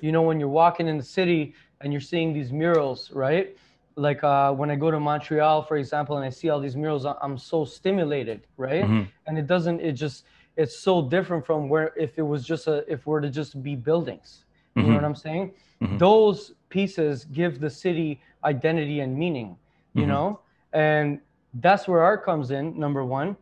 you 0.00 0.12
know, 0.12 0.22
when 0.22 0.38
you're 0.38 0.48
walking 0.48 0.88
in 0.88 0.96
the 0.96 1.04
city 1.04 1.54
and 1.80 1.92
you're 1.92 2.00
seeing 2.00 2.32
these 2.32 2.52
murals, 2.52 3.10
right? 3.12 3.56
Like 3.96 4.22
uh, 4.22 4.52
when 4.52 4.70
I 4.70 4.76
go 4.76 4.90
to 4.90 5.00
Montreal, 5.00 5.62
for 5.62 5.76
example, 5.78 6.16
and 6.16 6.24
I 6.24 6.28
see 6.30 6.50
all 6.50 6.60
these 6.60 6.76
murals, 6.76 7.06
I'm 7.06 7.38
so 7.38 7.64
stimulated, 7.64 8.46
right? 8.56 8.84
Mhm. 8.84 9.06
and 9.26 9.38
it 9.38 9.46
doesn't 9.46 9.80
it 9.80 9.92
just 9.92 10.24
it's 10.56 10.78
so 10.78 11.02
different 11.02 11.44
from 11.44 11.68
where 11.68 11.92
if 11.96 12.18
it 12.18 12.22
was 12.22 12.44
just 12.46 12.66
a 12.68 12.84
if 12.92 13.06
we're 13.06 13.20
to 13.20 13.28
just 13.30 13.62
be 13.62 13.74
buildings 13.74 14.44
you 14.78 14.86
know 14.86 14.94
Mhm. 14.94 14.94
what 14.94 15.04
i'm 15.04 15.14
saying 15.14 15.52
Mhm. 15.82 15.98
those 15.98 16.52
pieces 16.68 17.24
give 17.24 17.58
the 17.60 17.68
city 17.68 18.20
identity 18.44 19.00
and 19.00 19.16
meaning 19.16 19.56
you 19.94 20.06
Mhm. 20.06 20.08
know 20.08 20.40
and 20.72 21.20
that's 21.54 21.88
where 21.88 22.02
art 22.02 22.24
comes 22.24 22.50
in 22.50 22.78
number 22.78 23.04
one 23.04 23.36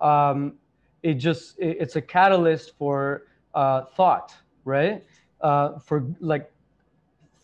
um, 0.00 0.54
it 1.02 1.14
just 1.14 1.58
it, 1.58 1.76
it's 1.80 1.96
a 1.96 2.02
catalyst 2.02 2.76
for 2.76 3.22
uh, 3.54 3.82
thought 3.96 4.34
right 4.64 5.04
uh, 5.40 5.78
for 5.78 6.04
like 6.20 6.50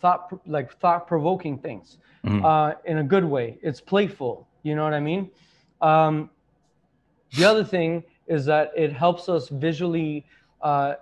thought 0.00 0.28
like 0.46 0.72
thought 0.80 1.06
provoking 1.06 1.58
things 1.58 1.98
Mhm. 2.24 2.42
uh, 2.42 2.72
in 2.84 2.98
a 2.98 3.04
good 3.04 3.24
way 3.24 3.58
it's 3.62 3.80
playful 3.80 4.46
you 4.62 4.74
know 4.74 4.84
what 4.84 4.94
i 4.94 5.00
mean 5.00 5.30
um, 5.80 6.30
the 7.32 7.44
other 7.44 7.64
thing 7.64 8.04
is 8.26 8.44
that 8.46 8.70
it 8.76 8.92
helps 8.92 9.28
us 9.28 9.48
visually 9.48 10.24
uh, 10.62 10.94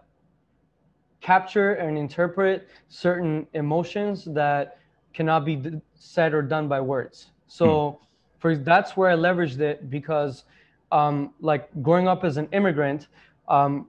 capture 1.21 1.73
and 1.75 1.99
interpret 1.99 2.69
certain 2.89 3.47
emotions 3.55 4.25
that 4.25 4.77
cannot 5.15 5.45
be 5.45 5.57
d- 5.57 5.81
said 5.95 6.35
or 6.35 6.43
done 6.43 6.69
by 6.69 6.81
words. 6.81 7.31
So, 7.47 7.99
for 8.39 8.57
that's 8.57 8.97
where 8.97 9.11
I 9.11 9.15
leveraged 9.15 9.61
it 9.61 9.89
because, 9.91 10.45
um, 10.91 11.33
like 11.41 11.69
growing 11.83 12.09
up 12.09 12.25
as 12.25 12.37
an 12.37 12.49
immigrant, 12.53 13.09
um, 13.49 13.87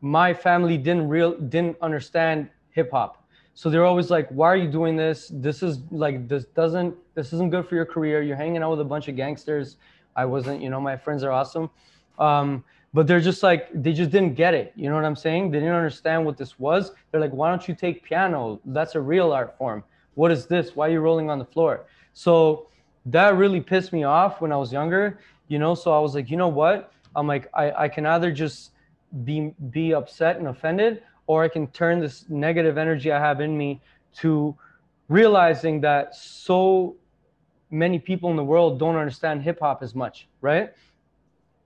my 0.00 0.34
family 0.34 0.76
didn't 0.78 1.08
real 1.08 1.38
didn't 1.38 1.76
understand 1.80 2.48
hip 2.70 2.90
hop. 2.92 3.21
So 3.54 3.68
they're 3.70 3.84
always 3.84 4.10
like, 4.10 4.28
"Why 4.28 4.48
are 4.48 4.56
you 4.56 4.70
doing 4.70 4.96
this? 4.96 5.30
This 5.32 5.62
is 5.62 5.80
like 5.90 6.28
this 6.28 6.44
doesn't 6.46 6.96
this 7.14 7.32
isn't 7.32 7.50
good 7.50 7.68
for 7.68 7.74
your 7.74 7.86
career. 7.86 8.22
You're 8.22 8.36
hanging 8.36 8.62
out 8.62 8.70
with 8.70 8.80
a 8.80 8.84
bunch 8.84 9.08
of 9.08 9.16
gangsters." 9.16 9.76
I 10.14 10.26
wasn't, 10.26 10.60
you 10.60 10.68
know, 10.68 10.80
my 10.80 10.96
friends 10.96 11.24
are 11.24 11.32
awesome. 11.32 11.70
Um, 12.18 12.64
but 12.94 13.06
they're 13.06 13.20
just 13.20 13.42
like 13.42 13.70
they 13.72 13.92
just 13.92 14.10
didn't 14.10 14.34
get 14.34 14.52
it. 14.54 14.72
You 14.76 14.90
know 14.90 14.96
what 14.96 15.04
I'm 15.04 15.16
saying? 15.16 15.50
They 15.50 15.58
didn't 15.58 15.74
understand 15.74 16.24
what 16.24 16.36
this 16.36 16.58
was. 16.58 16.92
They're 17.10 17.20
like, 17.20 17.32
"Why 17.32 17.48
don't 17.48 17.66
you 17.66 17.74
take 17.74 18.02
piano? 18.02 18.60
That's 18.66 18.94
a 18.94 19.00
real 19.00 19.32
art 19.32 19.56
form. 19.56 19.84
What 20.14 20.30
is 20.30 20.46
this? 20.46 20.76
Why 20.76 20.88
are 20.88 20.90
you 20.90 21.00
rolling 21.00 21.30
on 21.30 21.38
the 21.38 21.44
floor?" 21.44 21.86
So 22.12 22.68
that 23.06 23.36
really 23.36 23.60
pissed 23.60 23.92
me 23.92 24.04
off 24.04 24.40
when 24.40 24.52
I 24.52 24.56
was 24.56 24.72
younger, 24.72 25.18
you 25.48 25.58
know. 25.58 25.74
So 25.74 25.92
I 25.92 25.98
was 25.98 26.14
like, 26.14 26.30
you 26.30 26.36
know 26.36 26.48
what? 26.48 26.92
I'm 27.16 27.26
like, 27.26 27.48
I, 27.54 27.72
I 27.72 27.88
can 27.88 28.06
either 28.06 28.30
just 28.30 28.72
be 29.24 29.54
be 29.70 29.94
upset 29.94 30.36
and 30.36 30.48
offended, 30.48 31.02
or 31.32 31.42
I 31.42 31.48
can 31.48 31.66
turn 31.68 31.98
this 31.98 32.26
negative 32.28 32.76
energy 32.76 33.10
I 33.10 33.18
have 33.18 33.40
in 33.40 33.56
me 33.56 33.80
to 34.20 34.54
realizing 35.08 35.80
that 35.80 36.14
so 36.14 36.94
many 37.70 37.98
people 37.98 38.28
in 38.30 38.36
the 38.36 38.44
world 38.44 38.78
don't 38.78 38.96
understand 38.96 39.42
hip 39.42 39.58
hop 39.60 39.82
as 39.82 39.94
much, 39.94 40.28
right? 40.42 40.68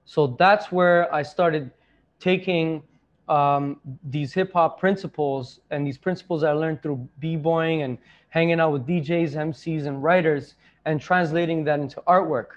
So 0.04 0.20
that's 0.38 0.70
where 0.70 1.12
I 1.12 1.22
started 1.22 1.72
taking 2.20 2.82
um, 3.28 3.80
these 4.04 4.32
hip 4.32 4.52
hop 4.52 4.78
principles 4.78 5.58
and 5.72 5.84
these 5.84 5.98
principles 5.98 6.44
I 6.44 6.52
learned 6.52 6.80
through 6.80 7.08
b-boying 7.18 7.82
and 7.82 7.98
hanging 8.28 8.60
out 8.60 8.70
with 8.72 8.86
DJs, 8.86 9.30
MCs, 9.48 9.86
and 9.86 10.00
writers 10.00 10.54
and 10.84 11.00
translating 11.00 11.64
that 11.64 11.80
into 11.80 12.00
artwork. 12.06 12.50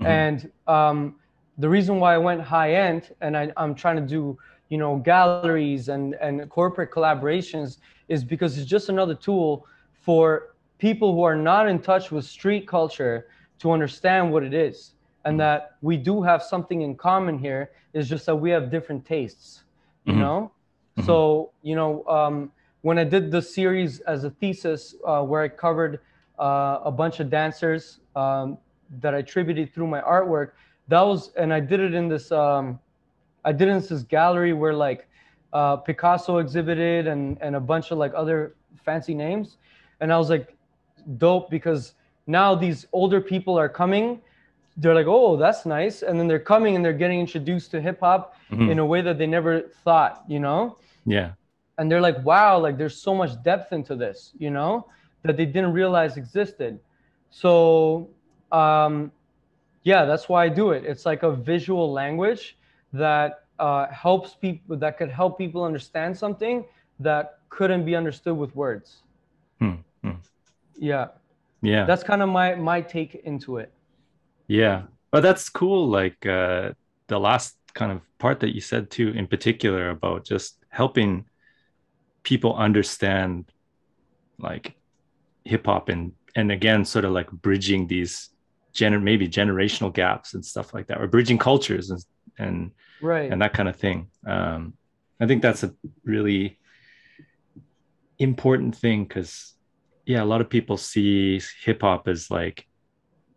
Mhm. 0.00 0.06
And 0.06 0.36
um, 0.66 1.16
the 1.58 1.68
reason 1.68 2.00
why 2.00 2.14
I 2.14 2.18
went 2.28 2.40
high 2.40 2.72
end 2.72 3.02
and 3.20 3.36
I, 3.36 3.52
I'm 3.58 3.74
trying 3.74 3.96
to 3.96 4.08
do, 4.16 4.38
you 4.74 4.88
know, 4.90 5.06
galleries 5.10 5.88
and, 5.88 6.14
and 6.20 6.48
corporate 6.50 6.90
collaborations 6.92 7.78
is 8.08 8.24
because 8.24 8.58
it's 8.58 8.68
just 8.68 8.88
another 8.90 9.14
tool 9.14 9.66
for 10.00 10.48
people 10.78 11.14
who 11.14 11.22
are 11.22 11.36
not 11.36 11.68
in 11.68 11.80
touch 11.80 12.10
with 12.12 12.24
street 12.24 12.66
culture 12.68 13.26
to 13.60 13.72
understand 13.72 14.32
what 14.32 14.42
it 14.44 14.54
is. 14.54 14.94
And 15.24 15.40
that 15.40 15.72
we 15.82 15.96
do 15.96 16.22
have 16.22 16.42
something 16.42 16.82
in 16.82 16.96
common 16.96 17.38
here 17.38 17.70
is 17.92 18.08
just 18.08 18.26
that 18.26 18.36
we 18.36 18.50
have 18.50 18.70
different 18.70 19.04
tastes 19.06 19.64
you 20.06 20.16
Mhm. 20.16 20.18
know? 20.18 20.52
So 20.96 21.52
you 21.62 21.74
know 21.76 22.04
um, 22.06 22.52
when 22.82 22.98
i 22.98 23.04
did 23.04 23.30
the 23.30 23.42
series 23.42 24.00
as 24.00 24.24
a 24.24 24.30
thesis 24.30 24.94
uh, 25.06 25.22
where 25.22 25.42
i 25.42 25.48
covered 25.48 26.00
uh, 26.38 26.78
a 26.84 26.90
bunch 26.92 27.20
of 27.20 27.30
dancers 27.30 28.00
um, 28.14 28.58
that 29.00 29.14
i 29.14 29.18
attributed 29.18 29.72
through 29.74 29.86
my 29.88 30.00
artwork 30.00 30.50
that 30.88 31.02
was 31.02 31.32
and 31.36 31.52
i 31.52 31.60
did 31.60 31.80
it 31.80 31.94
in 31.94 32.08
this 32.08 32.30
um, 32.32 32.78
i 33.44 33.52
did 33.52 33.68
it 33.68 33.72
in 33.72 33.80
this 33.80 34.02
gallery 34.02 34.52
where 34.52 34.74
like 34.74 35.08
uh, 35.52 35.76
picasso 35.76 36.38
exhibited 36.38 37.06
and 37.06 37.38
and 37.40 37.54
a 37.56 37.60
bunch 37.60 37.90
of 37.92 37.98
like 37.98 38.12
other 38.16 38.54
fancy 38.84 39.14
names. 39.14 39.56
And 40.00 40.12
i 40.12 40.18
was 40.18 40.28
like 40.30 40.56
dope 41.18 41.48
because 41.50 41.94
now 42.26 42.54
these 42.54 42.86
older 42.92 43.20
people 43.20 43.56
are 43.58 43.68
coming. 43.68 44.20
They're 44.76 44.94
like 44.94 45.06
oh 45.06 45.36
that's 45.36 45.64
nice. 45.64 46.02
And 46.02 46.18
then 46.18 46.26
they're 46.26 46.46
coming 46.54 46.74
and 46.76 46.84
they're 46.84 47.00
getting 47.04 47.20
introduced 47.20 47.70
to 47.72 47.80
hip 47.80 48.00
hop 48.00 48.34
Mhm. 48.50 48.70
in 48.72 48.78
a 48.80 48.86
way 48.92 49.00
that 49.02 49.16
they 49.18 49.26
never 49.26 49.52
thought 49.84 50.24
you 50.28 50.40
know? 50.40 50.76
Yeah. 51.06 51.30
and 51.78 51.90
they're 51.90 52.00
like 52.08 52.18
wow 52.24 52.58
like 52.66 52.76
there's 52.80 52.96
so 53.08 53.12
much 53.14 53.32
depth 53.50 53.72
into 53.72 53.94
this 54.04 54.18
you 54.44 54.50
know 54.50 54.72
that 55.24 55.36
they 55.36 55.46
didn't 55.46 55.72
realize 55.72 56.16
existed. 56.16 56.72
So 57.30 58.08
um 58.52 59.12
yeah 59.90 60.04
that's 60.04 60.28
why 60.28 60.40
i 60.46 60.48
do 60.48 60.66
it. 60.76 60.82
It's 60.84 61.04
like 61.06 61.22
a 61.22 61.32
visual 61.52 61.86
language 61.92 62.56
that 62.94 63.30
uh, 63.58 63.86
helps 63.88 64.34
people 64.34 64.76
that 64.78 64.98
could 64.98 65.10
help 65.10 65.38
people 65.38 65.62
understand 65.64 66.16
something 66.16 66.64
that 67.00 67.40
couldn't 67.50 67.84
be 67.84 67.94
understood 67.96 68.36
with 68.36 68.54
words 68.56 69.02
Hmm, 69.60 69.76
hmm. 70.02 70.18
yeah 70.78 71.08
Yeah. 71.62 71.86
that's 71.86 72.04
kind 72.04 72.22
of 72.22 72.28
my 72.28 72.54
my 72.56 72.80
take 72.82 73.14
into 73.24 73.58
it 73.58 73.70
Yeah, 74.48 74.82
but 75.10 75.22
that's 75.22 75.48
cool. 75.48 75.88
Like 75.88 76.24
uh, 76.26 76.72
the 77.08 77.18
last 77.18 77.56
kind 77.74 77.92
of 77.92 78.00
part 78.18 78.40
that 78.40 78.54
you 78.54 78.60
said 78.60 78.90
too, 78.90 79.08
in 79.16 79.26
particular, 79.26 79.90
about 79.90 80.26
just 80.26 80.58
helping 80.70 81.26
people 82.24 82.54
understand 82.56 83.50
like 84.38 84.76
hip 85.44 85.66
hop 85.66 85.88
and 85.88 86.12
and 86.36 86.52
again, 86.52 86.84
sort 86.84 87.04
of 87.06 87.12
like 87.12 87.30
bridging 87.30 87.86
these 87.88 88.30
gener 88.74 89.02
maybe 89.02 89.28
generational 89.28 89.92
gaps 89.92 90.34
and 90.34 90.44
stuff 90.44 90.74
like 90.74 90.88
that, 90.88 91.00
or 91.00 91.06
bridging 91.08 91.38
cultures 91.38 91.90
and 91.90 92.04
and 92.38 92.72
right 93.00 93.30
and 93.30 93.40
that 93.42 93.52
kind 93.52 93.68
of 93.68 93.76
thing. 93.76 94.08
Um, 94.26 94.74
I 95.20 95.26
think 95.26 95.42
that's 95.42 95.62
a 95.62 95.74
really 96.04 96.58
important 98.18 98.76
thing 98.76 99.04
because, 99.04 99.54
yeah, 100.06 100.22
a 100.22 100.24
lot 100.24 100.40
of 100.40 100.50
people 100.50 100.76
see 100.76 101.40
hip 101.62 101.82
hop 101.82 102.08
as 102.08 102.30
like 102.30 102.66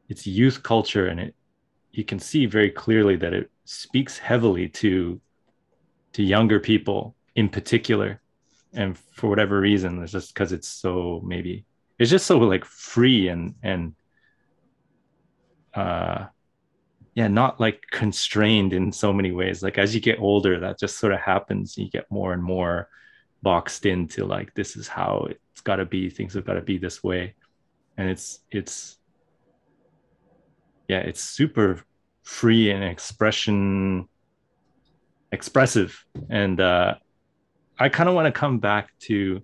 it's 0.10 0.26
youth 0.26 0.64
culture, 0.64 1.08
and 1.08 1.20
it 1.20 1.36
you 1.92 2.04
can 2.04 2.20
see 2.20 2.46
very 2.46 2.70
clearly 2.70 3.16
that 3.18 3.34
it 3.34 3.52
speaks 3.66 4.18
heavily 4.18 4.70
to 4.70 5.20
to 6.14 6.24
younger 6.24 6.60
people 6.60 7.16
in 7.36 7.50
particular, 7.50 8.22
and 8.74 8.98
for 8.98 9.30
whatever 9.30 9.60
reason, 9.60 10.02
it's 10.02 10.12
just 10.12 10.34
because 10.34 10.52
it's 10.52 10.68
so 10.68 11.22
maybe 11.26 11.66
it's 12.00 12.12
just 12.12 12.26
so 12.26 12.38
like 12.38 12.66
free 12.66 13.28
and 13.28 13.56
and 13.64 13.94
uh 15.74 16.26
yeah 17.18 17.28
not 17.42 17.60
like 17.66 17.80
constrained 18.02 18.74
in 18.74 18.92
so 18.92 19.10
many 19.12 19.32
ways. 19.32 19.58
Like 19.66 19.78
as 19.84 19.90
you 19.96 20.02
get 20.10 20.20
older 20.20 20.54
that 20.60 20.80
just 20.84 20.96
sort 21.02 21.14
of 21.14 21.20
happens. 21.34 21.76
You 21.78 21.90
get 21.90 22.06
more 22.12 22.32
and 22.36 22.44
more 22.44 22.76
boxed 23.42 23.86
into 23.94 24.20
like 24.36 24.50
this 24.54 24.76
is 24.80 24.88
how 24.88 25.28
it's 25.32 25.62
got 25.70 25.78
to 25.78 25.86
be 25.86 26.10
things 26.12 26.34
have 26.36 26.46
got 26.46 26.58
to 26.62 26.62
be 26.72 26.78
this 26.78 27.04
way. 27.04 27.24
And 27.98 28.08
it's 28.14 28.28
it's 28.52 28.98
yeah 30.88 31.00
it's 31.10 31.24
super 31.40 31.68
free 32.22 32.70
and 32.74 32.84
expression 32.84 34.08
expressive. 35.32 35.92
And 36.30 36.60
uh 36.62 36.96
i 37.80 37.90
kind 37.90 38.10
of 38.10 38.16
want 38.16 38.28
to 38.28 38.40
come 38.44 38.58
back 38.60 38.86
to 39.08 39.42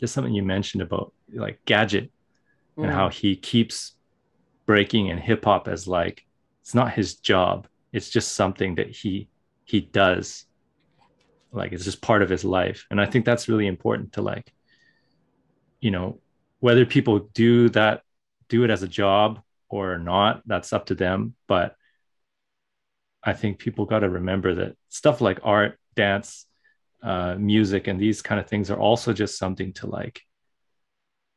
just 0.00 0.12
something 0.14 0.34
you 0.34 0.42
mentioned 0.56 0.82
about 0.82 1.12
like 1.44 1.58
gadget 1.64 2.06
and 2.76 2.86
Mm. 2.86 2.94
how 2.98 3.08
he 3.20 3.30
keeps 3.36 3.76
breaking 4.66 5.10
and 5.10 5.20
hip 5.20 5.44
hop 5.44 5.68
as 5.68 5.86
like 5.86 6.18
it's 6.62 6.74
not 6.74 6.92
his 6.92 7.16
job. 7.16 7.66
It's 7.92 8.10
just 8.10 8.32
something 8.32 8.76
that 8.76 8.90
he 8.90 9.28
he 9.64 9.80
does. 9.80 10.44
Like 11.52 11.72
it's 11.72 11.84
just 11.84 12.00
part 12.00 12.22
of 12.22 12.28
his 12.28 12.44
life. 12.44 12.86
And 12.90 13.00
i 13.00 13.06
think 13.06 13.24
that's 13.24 13.48
really 13.48 13.66
important 13.66 14.12
to 14.14 14.22
like 14.22 14.52
you 15.80 15.90
know 15.90 16.20
whether 16.60 16.84
people 16.84 17.30
do 17.32 17.70
that 17.70 18.02
do 18.48 18.64
it 18.64 18.70
as 18.70 18.82
a 18.82 18.88
job 18.88 19.40
or 19.68 19.98
not 19.98 20.42
that's 20.46 20.72
up 20.72 20.86
to 20.86 20.94
them. 20.94 21.34
But 21.46 21.76
i 23.22 23.32
think 23.32 23.58
people 23.58 23.84
got 23.84 24.00
to 24.00 24.08
remember 24.08 24.54
that 24.54 24.76
stuff 24.88 25.20
like 25.20 25.40
art 25.42 25.78
dance 25.94 26.46
uh, 27.02 27.34
music 27.38 27.86
and 27.86 27.98
these 28.00 28.22
kind 28.22 28.40
of 28.40 28.46
things 28.46 28.70
are 28.70 28.78
also 28.78 29.12
just 29.12 29.38
something 29.38 29.72
to 29.74 29.86
like 29.86 30.22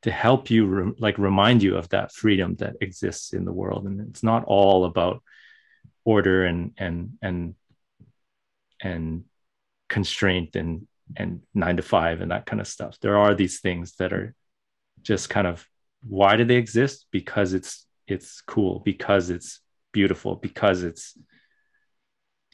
to 0.03 0.11
help 0.11 0.49
you 0.49 0.65
rem- 0.65 0.95
like 0.99 1.17
remind 1.17 1.63
you 1.63 1.77
of 1.77 1.89
that 1.89 2.11
freedom 2.11 2.55
that 2.55 2.75
exists 2.81 3.33
in 3.33 3.45
the 3.45 3.53
world. 3.53 3.85
And 3.85 4.01
it's 4.09 4.23
not 4.23 4.43
all 4.45 4.85
about 4.85 5.23
order 6.05 6.45
and 6.45 6.71
and 6.77 7.13
and 7.21 7.55
and 8.81 9.23
constraint 9.89 10.55
and 10.55 10.87
and 11.15 11.41
9 11.53 11.77
to 11.77 11.83
5 11.83 12.21
and 12.21 12.31
that 12.31 12.45
kind 12.45 12.59
of 12.59 12.67
stuff. 12.67 12.97
There 12.99 13.17
are 13.17 13.35
these 13.35 13.59
things 13.59 13.95
that 13.95 14.13
are 14.13 14.33
just 15.01 15.29
kind 15.29 15.47
of 15.47 15.67
why 16.05 16.35
do 16.35 16.43
they 16.43 16.55
exist? 16.55 17.05
Because 17.11 17.53
it's 17.53 17.85
it's 18.07 18.41
cool. 18.41 18.79
Because 18.79 19.29
it's 19.29 19.61
beautiful. 19.93 20.35
Because 20.35 20.83
it's 20.83 21.17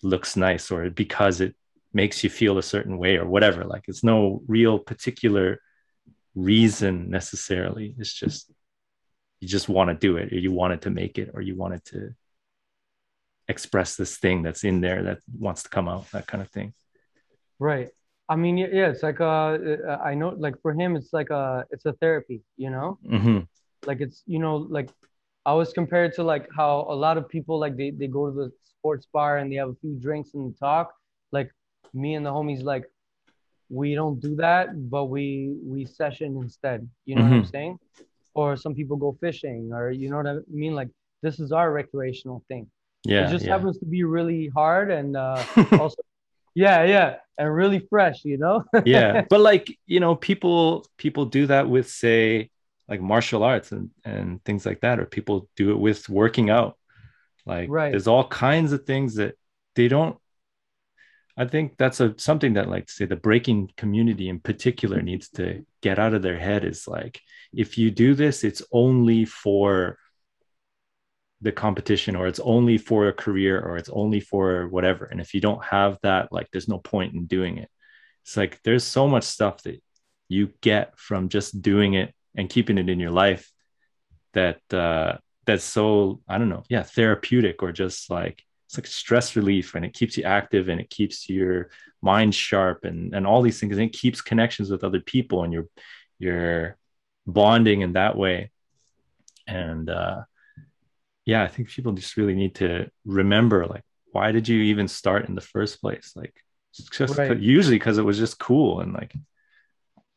looks 0.04 0.36
nice 0.38 0.72
or 0.72 0.90
because 0.90 1.42
it 1.42 1.56
makes 1.94 2.24
you 2.24 2.30
feel 2.30 2.58
a 2.58 2.64
certain 2.64 2.98
way 2.98 3.18
or 3.18 3.26
whatever. 3.28 3.66
Like 3.66 3.86
it's 3.88 4.04
no 4.04 4.44
real 4.48 4.78
particular 4.78 5.60
reason 6.36 7.10
necessarily 7.10 7.96
it's 7.98 8.14
just 8.14 8.52
you 9.42 9.48
just 9.48 9.70
want 9.70 9.90
to 9.90 9.96
do 9.96 10.18
it 10.18 10.32
or 10.34 10.38
you 10.38 10.52
wanted 10.52 10.82
to 10.82 10.90
make 10.90 11.18
it 11.18 11.32
or 11.34 11.42
you 11.42 11.56
wanted 11.56 11.84
to 11.86 12.12
express 13.48 13.96
this 13.96 14.18
thing 14.18 14.44
that's 14.44 14.64
in 14.64 14.80
there 14.80 15.04
that 15.04 15.20
wants 15.38 15.64
to 15.64 15.70
come 15.70 15.90
out 15.90 16.10
that 16.12 16.28
kind 16.28 16.42
of 16.42 16.50
thing 16.52 16.74
Right. 17.60 17.90
I 18.30 18.36
mean, 18.36 18.58
yeah, 18.58 18.90
it's 18.90 19.04
like 19.04 19.22
uh, 19.22 19.58
uh, 19.58 20.00
I 20.04 20.14
know, 20.14 20.30
like 20.38 20.62
for 20.62 20.74
him, 20.74 20.96
it's 20.96 21.14
like 21.14 21.30
a, 21.32 21.66
it's 21.72 21.86
a 21.86 21.94
therapy, 21.94 22.42
you 22.58 22.70
know, 22.70 23.00
hmm 23.04 23.40
like 23.86 24.02
it's, 24.02 24.24
you 24.28 24.40
know, 24.40 24.58
like 24.58 24.90
I 25.46 25.54
was 25.54 25.74
compared 25.74 26.14
to 26.16 26.24
like 26.24 26.48
how 26.56 26.88
a 26.90 26.96
lot 26.96 27.18
of 27.18 27.30
people 27.30 27.60
like 27.60 27.78
they 27.78 27.92
they 27.92 28.08
go 28.08 28.30
to 28.30 28.36
the 28.36 28.52
sports 28.64 29.08
bar 29.14 29.38
and 29.40 29.52
they 29.52 29.58
have 29.58 29.70
a 29.70 29.76
few 29.82 29.96
drinks 30.00 30.36
and 30.36 30.58
talk. 30.60 30.94
Like 31.32 31.52
me 31.94 32.16
and 32.16 32.26
the 32.26 32.32
homies, 32.32 32.64
like 32.64 32.86
we 33.70 33.96
don't 33.96 34.20
do 34.20 34.36
that, 34.38 34.90
but 34.90 35.06
we 35.06 35.54
we 35.64 35.86
session 35.86 36.38
instead. 36.38 36.88
You 37.06 37.16
know 37.16 37.24
what 37.24 37.34
I'm 37.34 37.46
saying? 37.46 37.78
Or 38.34 38.56
some 38.58 38.74
people 38.74 38.98
go 38.98 39.18
fishing, 39.20 39.72
or 39.74 39.92
you 39.92 40.10
know 40.10 40.18
what 40.18 40.28
I 40.28 40.38
mean? 40.50 40.74
Like 40.76 40.90
this 41.22 41.40
is 41.40 41.52
our 41.52 41.72
recreational 41.72 42.44
thing. 42.48 42.68
yeah 43.06 43.28
it 43.28 43.32
just 43.32 43.46
yeah. 43.46 43.54
happens 43.54 43.78
to 43.80 43.86
be 43.86 44.04
really 44.04 44.48
hard 44.56 44.92
and 44.92 45.16
uh, 45.16 45.44
also, 45.80 46.02
yeah, 46.56 46.84
yeah, 46.84 47.16
and 47.38 47.54
really 47.54 47.80
fresh, 47.90 48.26
you 48.26 48.38
know? 48.38 48.64
yeah 48.86 49.24
but 49.30 49.40
like 49.40 49.78
you 49.86 50.00
know 50.00 50.16
people 50.16 50.86
people 50.98 51.26
do 51.26 51.46
that 51.48 51.70
with 51.70 51.88
say 51.90 52.50
like 52.88 53.02
martial 53.02 53.44
arts 53.44 53.72
and 53.72 53.90
and 54.04 54.44
things 54.46 54.66
like 54.66 54.82
that 54.82 55.00
or 55.00 55.06
people 55.06 55.48
do 55.56 55.72
it 55.72 55.80
with 55.80 56.10
working 56.10 56.50
out 56.50 56.78
like 57.46 57.70
Right. 57.70 57.92
there's 57.92 58.08
all 58.08 58.28
kinds 58.28 58.72
of 58.74 58.84
things 58.86 59.16
that 59.16 59.36
they 59.76 59.88
don't 59.88 60.18
i 61.40 61.46
think 61.46 61.76
that's 61.78 62.00
a 62.00 62.14
something 62.18 62.54
that 62.54 62.70
like 62.70 62.90
say 62.90 63.06
the 63.06 63.16
breaking 63.16 63.72
community 63.76 64.30
in 64.30 64.40
particular 64.40 65.02
needs 65.02 65.30
to 65.30 65.66
get 65.82 65.98
out 65.98 66.14
of 66.14 66.22
their 66.22 66.38
head 66.38 66.64
is 66.64 66.88
like 66.88 67.20
if 67.52 67.78
you 67.80 67.90
do 67.90 68.14
this 68.14 68.44
it's 68.44 68.62
only 68.72 69.26
for 69.26 69.98
the 71.42 71.52
competition 71.52 72.16
or 72.16 72.28
it's 72.28 72.40
only 72.40 72.78
for 72.78 73.08
a 73.08 73.14
career 73.14 73.60
or 73.60 73.78
it's 73.78 73.90
only 73.90 74.20
for 74.20 74.68
whatever. 74.68 75.06
And 75.06 75.22
if 75.22 75.34
you 75.34 75.42
don't 75.42 75.64
have 75.64 75.98
that 76.04 76.32
like 76.32 76.50
there's 76.52 76.68
no 76.68 76.80
point 76.80 77.14
in 77.14 77.26
doing 77.26 77.58
it. 77.58 77.70
It's 78.24 78.36
like 78.36 78.62
there's 78.64 78.84
so 78.84 79.08
much 79.08 79.24
stuff 79.24 79.64
that 79.64 79.82
you 80.28 80.52
get 80.62 80.98
from 81.00 81.30
just 81.30 81.62
doing 81.62 81.94
it 81.94 82.14
and 82.36 82.50
keeping 82.50 82.78
it 82.78 82.90
in 82.90 83.00
your 83.00 83.12
life 83.12 83.50
that 84.34 84.62
uh 84.72 85.18
that's 85.48 85.64
so 85.64 86.22
i 86.28 86.38
don't 86.38 86.50
know 86.50 86.64
yeah 86.70 86.84
therapeutic 86.84 87.64
or 87.64 87.72
just 87.72 88.12
like 88.12 88.44
it's 88.70 88.78
like 88.78 88.86
stress 88.86 89.36
relief 89.36 89.74
and 89.74 89.84
it 89.84 89.94
keeps 89.96 90.16
you 90.16 90.24
active 90.24 90.70
and 90.70 90.80
it 90.80 90.92
keeps 90.92 91.28
your 91.28 91.72
mind 92.04 92.36
sharp 92.36 92.86
and 92.86 93.16
and 93.16 93.26
all 93.26 93.42
these 93.42 93.60
things 93.60 93.76
and 93.76 93.88
it 93.88 93.94
keeps 93.94 94.22
connections 94.22 94.70
with 94.70 94.84
other 94.84 95.00
people 95.02 95.44
and 95.44 95.52
you're 95.52 95.68
you're 96.20 96.78
bonding 97.26 97.82
in 97.82 97.94
that 97.94 98.16
way 98.16 98.52
and 99.48 99.90
uh 99.90 100.22
yeah 101.26 101.44
i 101.44 101.48
think 101.48 101.70
people 101.70 101.94
just 101.94 102.16
really 102.16 102.36
need 102.36 102.56
to 102.56 102.90
remember 103.06 103.66
like 103.66 103.84
why 104.12 104.32
did 104.32 104.48
you 104.48 104.62
even 104.62 104.88
start 104.88 105.28
in 105.28 105.36
the 105.36 105.42
first 105.42 105.82
place 105.82 106.14
like 106.16 106.36
just 106.72 107.18
Right. 107.18 107.40
usually 107.40 107.78
because 107.78 107.98
it 107.98 108.04
was 108.06 108.18
just 108.20 108.38
cool 108.40 108.82
and 108.82 108.94
like 108.94 109.14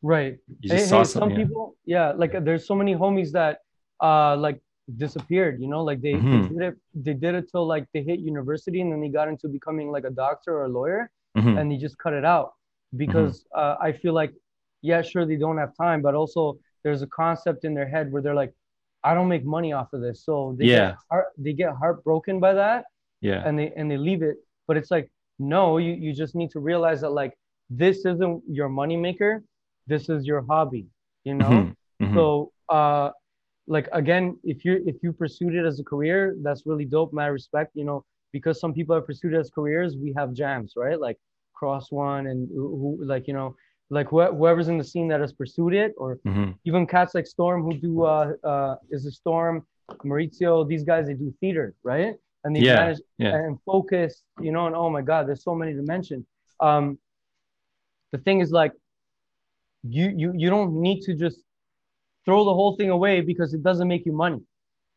right. 0.01 0.37
you 0.61 0.69
Hey, 0.69 0.77
just 0.77 0.85
hey, 0.85 0.89
saw 0.89 1.03
some 1.03 1.21
something 1.21 1.39
yeah. 1.39 1.45
people, 1.45 1.75
yeah, 1.85 2.11
like 2.11 2.31
there's 2.43 2.67
so 2.67 2.75
many 2.75 2.95
homies 2.95 3.31
that 3.31 3.59
uh 4.01 4.35
like 4.37 4.61
disappeared. 4.97 5.61
You 5.61 5.67
know, 5.67 5.83
like 5.83 6.01
they, 6.01 6.13
Mhm. 6.15 6.31
they 6.31 6.53
did 6.53 6.61
it 6.69 6.75
they 7.05 7.13
did 7.13 7.35
it 7.35 7.49
till 7.51 7.65
like 7.65 7.85
they 7.93 8.03
hit 8.03 8.19
university 8.19 8.81
and 8.81 8.91
then 8.91 9.01
they 9.01 9.09
got 9.09 9.27
into 9.27 9.47
becoming 9.47 9.91
like 9.91 10.03
a 10.05 10.09
doctor 10.09 10.51
or 10.57 10.65
a 10.65 10.69
lawyer 10.69 11.09
Mhm. 11.37 11.57
and 11.57 11.71
they 11.71 11.77
just 11.77 11.97
cut 11.97 12.13
it 12.13 12.25
out 12.25 12.53
because 12.97 13.45
uh, 13.55 13.75
I 13.81 13.91
feel 13.93 14.13
like 14.13 14.33
yeah, 14.81 15.01
sure 15.01 15.25
they 15.25 15.37
don't 15.37 15.57
have 15.57 15.73
time, 15.75 16.01
but 16.01 16.13
also 16.13 16.57
there's 16.83 17.01
a 17.01 17.07
concept 17.07 17.63
in 17.63 17.73
their 17.73 17.87
head 17.87 18.11
where 18.11 18.21
they're 18.21 18.35
like, 18.35 18.53
I 19.03 19.13
don't 19.13 19.29
make 19.29 19.45
money 19.45 19.71
off 19.71 19.93
of 19.93 20.01
this, 20.01 20.23
so 20.25 20.55
they 20.57 20.65
Yeah. 20.65 20.89
get 20.89 20.95
heart, 21.09 21.27
they 21.37 21.53
get 21.53 21.71
heartbroken 21.73 22.39
by 22.39 22.53
that 22.53 22.85
yeah 23.21 23.41
and 23.45 23.57
they 23.57 23.71
and 23.77 23.89
they 23.89 23.97
leave 23.97 24.21
it. 24.21 24.37
But 24.67 24.77
it's 24.77 24.91
like 24.91 25.09
no, 25.39 25.77
you 25.77 25.93
you 25.93 26.13
just 26.13 26.35
need 26.35 26.51
to 26.51 26.59
realize 26.59 27.01
that 27.01 27.09
like 27.11 27.33
this 27.69 28.05
isn't 28.05 28.43
your 28.47 28.69
moneymaker, 28.69 29.41
this 29.87 30.09
is 30.09 30.25
your 30.25 30.41
hobby, 30.41 30.85
you 31.23 31.33
know. 31.35 31.49
Mhm. 31.49 31.75
Mhm. 32.01 32.13
So, 32.15 32.51
uh, 32.69 33.11
like 33.67 33.87
again, 33.93 34.37
if 34.43 34.65
you 34.65 34.83
if 34.85 34.97
you 35.03 35.13
pursued 35.13 35.55
it 35.55 35.65
as 35.65 35.79
a 35.79 35.83
career, 35.83 36.35
that's 36.43 36.65
really 36.65 36.85
dope. 36.85 37.13
My 37.13 37.27
respect, 37.27 37.71
you 37.75 37.85
know, 37.85 38.03
because 38.31 38.59
some 38.59 38.73
people 38.73 38.95
have 38.95 39.05
pursued 39.05 39.33
it 39.33 39.37
as 39.39 39.49
careers. 39.49 39.95
We 39.97 40.13
have 40.17 40.33
jams, 40.33 40.73
right? 40.75 40.99
Like 40.99 41.17
Cross 41.53 41.91
One 41.91 42.27
and 42.27 42.49
who, 42.53 42.99
like 43.05 43.27
you 43.27 43.33
know, 43.33 43.55
like 43.89 44.07
wh- 44.07 44.33
whoever's 44.37 44.67
in 44.67 44.77
the 44.77 44.83
scene 44.83 45.07
that 45.09 45.21
has 45.21 45.33
pursued 45.33 45.73
it, 45.73 45.93
or 45.97 46.19
Mhm. 46.25 46.55
even 46.65 46.85
cats 46.85 47.13
like 47.15 47.27
Storm 47.27 47.63
who 47.63 47.73
do 47.77 48.03
uh 48.03 48.33
uh 48.43 48.75
is 48.91 49.05
a 49.05 49.11
Storm, 49.11 49.65
Maurizio. 50.03 50.67
These 50.67 50.83
guys 50.83 51.07
they 51.07 51.13
do 51.13 51.33
theater, 51.39 51.73
right? 51.83 52.15
And 52.43 52.55
they 52.55 52.61
Yeah, 52.61 52.75
manage 52.75 52.99
yeah. 53.17 53.35
and 53.35 53.57
focus, 53.65 54.23
you 54.41 54.51
know. 54.51 54.67
And 54.67 54.75
oh 54.75 54.89
my 54.89 55.01
God, 55.01 55.27
there's 55.27 55.43
so 55.43 55.55
many 55.55 55.73
to 55.73 55.81
mention. 55.83 56.25
Um, 56.59 56.97
the 58.11 58.17
thing 58.19 58.41
is 58.41 58.51
like 58.51 58.73
you 59.83 60.13
you 60.15 60.33
you 60.35 60.49
don't 60.49 60.73
need 60.81 61.01
to 61.01 61.13
just 61.15 61.42
throw 62.25 62.43
the 62.45 62.53
whole 62.53 62.75
thing 62.75 62.89
away 62.89 63.21
because 63.21 63.53
it 63.53 63.63
doesn't 63.63 63.87
make 63.87 64.05
you 64.05 64.13
money 64.13 64.41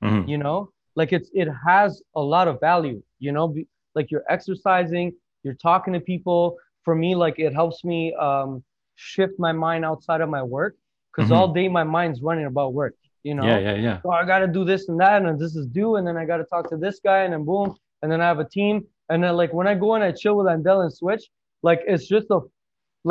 Mhm. 0.03 0.29
you 0.29 0.39
know? 0.39 0.71
Like 0.95 1.13
it's 1.13 1.31
it 1.35 1.49
has 1.67 2.03
a 2.15 2.23
lot 2.23 2.49
of 2.49 2.61
value 2.61 3.03
you 3.19 3.33
know? 3.33 3.49
Be, 3.49 3.67
like 3.95 4.11
you're 4.11 4.25
exercising 4.29 5.13
you're 5.43 5.55
talking 5.71 5.93
to 5.95 6.01
people. 6.01 6.57
For 6.85 6.95
me 6.95 7.15
like 7.17 7.39
it 7.39 7.53
helps 7.53 7.85
me 7.85 8.15
um 8.15 8.63
shift 8.95 9.35
my 9.39 9.53
mind 9.53 9.85
outside 9.85 10.21
of 10.21 10.29
my 10.29 10.43
work 10.43 10.75
because 11.11 11.31
Mhm. 11.31 11.37
all 11.37 11.49
day 11.53 11.69
my 11.69 11.85
mind's 11.85 12.23
running 12.23 12.47
about 12.47 12.73
work 12.75 12.95
you 13.29 13.35
know? 13.35 13.45
Yeah 13.45 13.59
yeah 13.59 13.75
yeah. 13.87 13.99
Oh, 14.05 14.11
I 14.11 14.25
got 14.25 14.41
to 14.41 14.47
do 14.59 14.65
this 14.65 14.89
and 14.89 14.99
that, 15.01 15.23
and 15.23 15.39
this 15.39 15.55
is 15.57 15.67
due, 15.67 15.97
and 15.97 16.07
then 16.07 16.17
I 16.17 16.25
got 16.25 16.37
to 16.43 16.45
talk 16.45 16.65
to 16.71 16.77
this 16.77 17.01
guy, 17.09 17.21
and 17.25 17.33
then 17.33 17.45
boom, 17.45 17.75
and 18.03 18.09
then 18.11 18.21
I 18.21 18.27
have 18.33 18.39
a 18.39 18.49
team, 18.59 18.75
and 19.11 19.19
then 19.23 19.37
like 19.37 19.53
when 19.53 19.67
I 19.67 19.75
go 19.75 19.95
and 19.97 20.05
I 20.05 20.13
chill 20.13 20.37
with 20.39 20.47
Andel 20.47 20.83
and 20.85 20.93
Switch, 20.93 21.25
like 21.69 21.81
it's 21.93 22.07
just 22.07 22.29
a, 22.31 22.39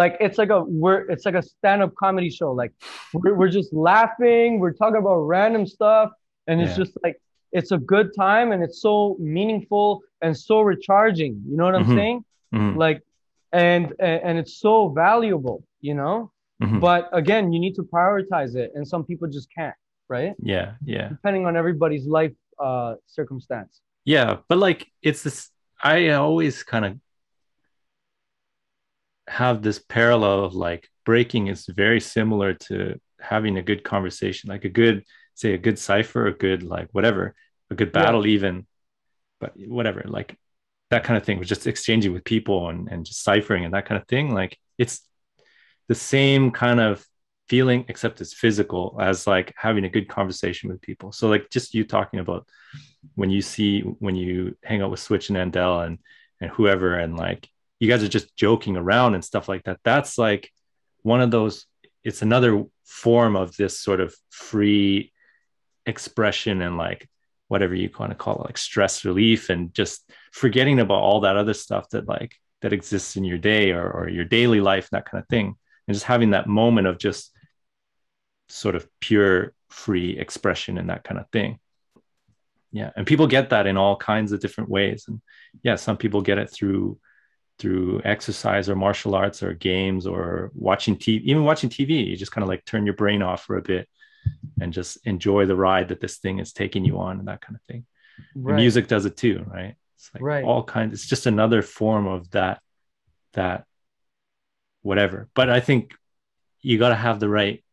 like 0.02 0.14
it's 0.26 0.38
like 0.42 0.50
a 0.58 0.62
we're 0.84 1.02
it's 1.14 1.26
like 1.28 1.36
a 1.44 1.46
stand-up 1.54 1.94
comedy 2.04 2.30
show, 2.30 2.50
like 2.62 2.74
we're 3.14 3.36
we're 3.40 3.54
just 3.60 3.72
laughing, 3.74 4.60
we're 4.62 4.78
talking 4.82 5.00
about 5.06 5.20
random 5.36 5.64
stuff, 5.78 6.10
and 6.48 6.56
it's 6.62 6.72
Yeah. 6.78 6.84
just 6.84 6.94
like 7.06 7.16
it's 7.58 7.72
a 7.72 7.78
good 7.94 8.08
time, 8.26 8.48
and 8.54 8.60
it's 8.66 8.80
so 8.88 9.16
meaningful 9.38 9.88
and 10.24 10.32
so 10.50 10.56
recharging. 10.72 11.34
You 11.50 11.56
know 11.58 11.66
what 11.70 11.76
I'm 11.80 11.86
Mhm. 11.90 11.96
saying? 12.00 12.18
Mhm. 12.54 12.76
Like, 12.86 13.00
and 13.54 13.94
and 14.00 14.34
it's 14.42 14.56
so 14.68 14.90
valuable, 14.90 15.58
you 15.88 15.94
know. 16.02 16.16
Mhm. 16.64 16.80
But 16.88 17.02
again, 17.22 17.44
you 17.54 17.60
need 17.66 17.76
to 17.80 17.84
prioritize 17.96 18.54
it, 18.64 18.70
and 18.76 18.84
some 18.94 19.04
people 19.10 19.28
just 19.38 19.48
can't, 19.58 19.78
right? 20.16 20.34
yeah 20.54 20.68
yeah 20.94 21.08
depending 21.16 21.44
on 21.50 21.54
everybody's 21.62 22.06
life 22.20 22.36
uh 22.68 22.92
circumstance. 23.18 23.74
Yeah, 24.14 24.30
but 24.50 24.58
like 24.68 24.80
it's 25.08 25.22
this 25.26 25.38
I 25.94 25.96
always 26.28 26.56
kind 26.74 26.86
of 26.88 26.92
have 29.28 29.62
this 29.62 29.80
parallel 29.80 30.46
of 30.46 30.54
like 30.56 30.88
breaking 31.06 31.48
is 31.48 31.66
very 31.68 32.00
similar 32.00 32.54
to 32.54 33.00
having 33.20 33.58
a 33.58 33.62
good 33.64 33.84
conversation, 33.84 34.50
like 34.50 34.66
a 34.66 34.70
good 34.70 35.04
say 35.36 35.54
a 35.54 35.58
good 35.58 35.80
cipher, 35.80 36.28
a 36.28 36.34
good 36.38 36.64
like 36.64 36.90
whatever, 36.92 37.36
a 37.72 37.76
good 37.76 37.92
Yeah. 37.94 38.16
battle 38.16 38.26
even, 38.28 38.66
but 39.40 39.54
whatever, 39.58 40.04
like 40.08 40.38
that 40.92 41.04
kind 41.04 41.18
of 41.18 41.26
thing 41.26 41.40
was 41.40 41.50
just 41.50 41.68
exchanging 41.68 42.14
with 42.14 42.24
people 42.26 42.70
and, 42.70 42.90
and 42.90 43.06
just 43.06 43.24
ciphering 43.24 43.66
and 43.66 43.74
that 43.74 43.86
kind 43.88 44.02
of 44.02 44.08
thing. 44.08 44.34
Like 44.34 44.58
it's 44.78 45.02
the 45.88 45.96
same 45.96 46.52
kind 46.52 46.80
of 46.80 47.06
feeling 47.48 47.86
except 47.90 48.22
it's 48.22 48.34
physical 48.34 48.98
as 49.00 49.28
like 49.28 49.54
having 49.56 49.86
a 49.86 49.90
good 49.90 50.08
conversation 50.08 50.70
with 50.70 50.82
people. 50.82 51.12
So 51.12 51.28
like 51.30 51.50
just 51.50 51.74
you 51.74 51.84
talking 51.86 52.20
about 52.20 52.48
when 53.16 53.30
you 53.30 53.42
see 53.42 53.82
when 53.82 54.16
you 54.16 54.58
hang 54.64 54.82
out 54.82 54.92
with 54.92 55.00
Switch 55.00 55.30
and 55.30 55.38
Andel 55.54 55.86
and 55.86 56.00
and 56.42 56.52
whoever 56.52 56.96
and 56.98 57.18
like 57.18 57.50
you 57.80 57.90
guys 57.90 58.04
are 58.04 58.10
just 58.10 58.36
joking 58.36 58.78
around 58.78 59.16
and 59.16 59.24
stuff 59.24 59.50
like 59.50 59.64
that. 59.64 59.80
That's 59.84 60.18
like 60.18 60.52
one 61.02 61.22
of 61.22 61.32
those 61.32 61.66
it's 62.04 62.22
another 62.22 62.64
form 62.84 63.36
of 63.36 63.58
this 63.58 63.80
sort 63.80 64.00
of 64.00 64.16
free 64.30 65.12
expression 65.88 66.62
and 66.62 66.78
like 66.78 67.10
whatever 67.48 67.76
you 67.76 67.90
want 68.00 68.12
to 68.12 68.16
call 68.16 68.36
it 68.36 68.46
like 68.46 68.58
stress 68.58 69.04
relief 69.06 69.50
and 69.50 69.74
just 69.74 70.10
forgetting 70.32 70.80
about 70.80 71.02
all 71.02 71.22
that 71.22 71.36
other 71.36 71.54
stuff 71.54 71.90
that 71.90 72.08
like 72.08 72.36
that 72.62 72.74
exists 72.74 73.16
in 73.16 73.24
your 73.24 73.38
day 73.38 73.72
or, 73.72 73.90
or 73.90 74.10
your 74.10 74.26
daily 74.26 74.62
life 74.62 74.90
that 74.90 75.06
kind 75.06 75.22
of 75.22 75.28
thing. 75.28 75.56
And 75.88 75.94
just 75.94 76.06
having 76.06 76.32
that 76.32 76.48
moment 76.48 76.88
of 76.88 76.98
just 76.98 77.32
sort 78.50 78.76
of 78.76 78.88
pure 79.00 79.54
free 79.70 80.18
expression 80.18 80.78
and 80.78 80.90
that 80.90 81.04
kind 81.04 81.20
of 81.20 81.30
thing. 81.32 81.60
Yeah 82.72 82.92
and 82.96 83.06
people 83.06 83.28
get 83.28 83.50
that 83.50 83.68
in 83.68 83.78
all 83.78 83.96
kinds 83.96 84.32
of 84.32 84.40
different 84.40 84.70
ways. 84.70 85.06
And 85.08 85.22
yeah 85.64 85.76
some 85.76 85.98
people 85.98 86.22
get 86.22 86.38
it 86.38 86.52
through 86.52 87.00
through 87.58 88.02
exercise 88.04 88.70
or 88.70 88.76
martial 88.76 89.16
arts 89.16 89.42
or 89.42 89.54
games 89.54 90.06
or 90.06 90.52
watching 90.54 90.96
tv 90.96 91.22
even 91.22 91.44
watching 91.44 91.70
tv 91.70 92.08
you 92.08 92.18
just 92.18 92.32
kind 92.32 92.44
of 92.44 92.50
like 92.50 92.66
turn 92.66 92.86
your 92.86 92.96
brain 92.96 93.22
off 93.22 93.44
for 93.46 93.58
a 93.58 93.62
bit 93.62 93.88
and 94.60 94.74
just 94.74 94.98
enjoy 95.06 95.46
the 95.46 95.56
ride 95.56 95.88
that 95.90 96.02
this 96.02 96.18
thing 96.18 96.40
is 96.40 96.52
taking 96.52 96.84
you 96.84 97.00
on 97.00 97.20
and 97.20 97.28
that 97.28 97.42
kind 97.42 97.56
of 97.56 97.62
thing 97.64 97.86
Right. 98.34 98.56
music 98.56 98.88
does 98.88 99.06
it 99.06 99.18
too 99.18 99.46
right? 99.48 99.76
It's 99.96 100.10
like 100.14 100.24
Right. 100.24 100.44
all 100.44 100.64
kinds 100.64 100.94
it's 100.94 101.08
just 101.08 101.26
another 101.26 101.62
form 101.62 102.08
of 102.08 102.32
that 102.32 102.62
that 103.34 103.66
whatever. 104.82 105.28
But 105.34 105.50
i 105.50 105.60
think 105.60 105.94
you 106.62 106.78
got 106.78 106.90
to 106.90 106.96
have 106.96 107.20
the 107.20 107.30
right 107.30 107.64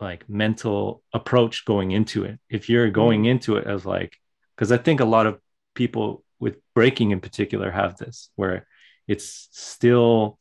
like 0.00 0.28
mental 0.28 1.02
approach 1.12 1.64
going 1.64 1.90
into 1.90 2.24
it. 2.24 2.38
If 2.48 2.68
you're 2.68 2.90
going 2.90 3.24
mm. 3.24 3.30
into 3.30 3.56
it 3.56 3.66
as 3.66 3.84
like 3.84 4.16
because 4.54 4.70
i 4.72 4.76
think 4.76 5.00
a 5.00 5.04
lot 5.04 5.26
of 5.26 5.40
people 5.74 6.24
with 6.40 6.56
breaking 6.74 7.10
in 7.10 7.20
particular 7.20 7.70
have 7.70 7.96
this 7.96 8.30
where 8.36 8.66
it's 9.06 9.48
still 9.52 10.38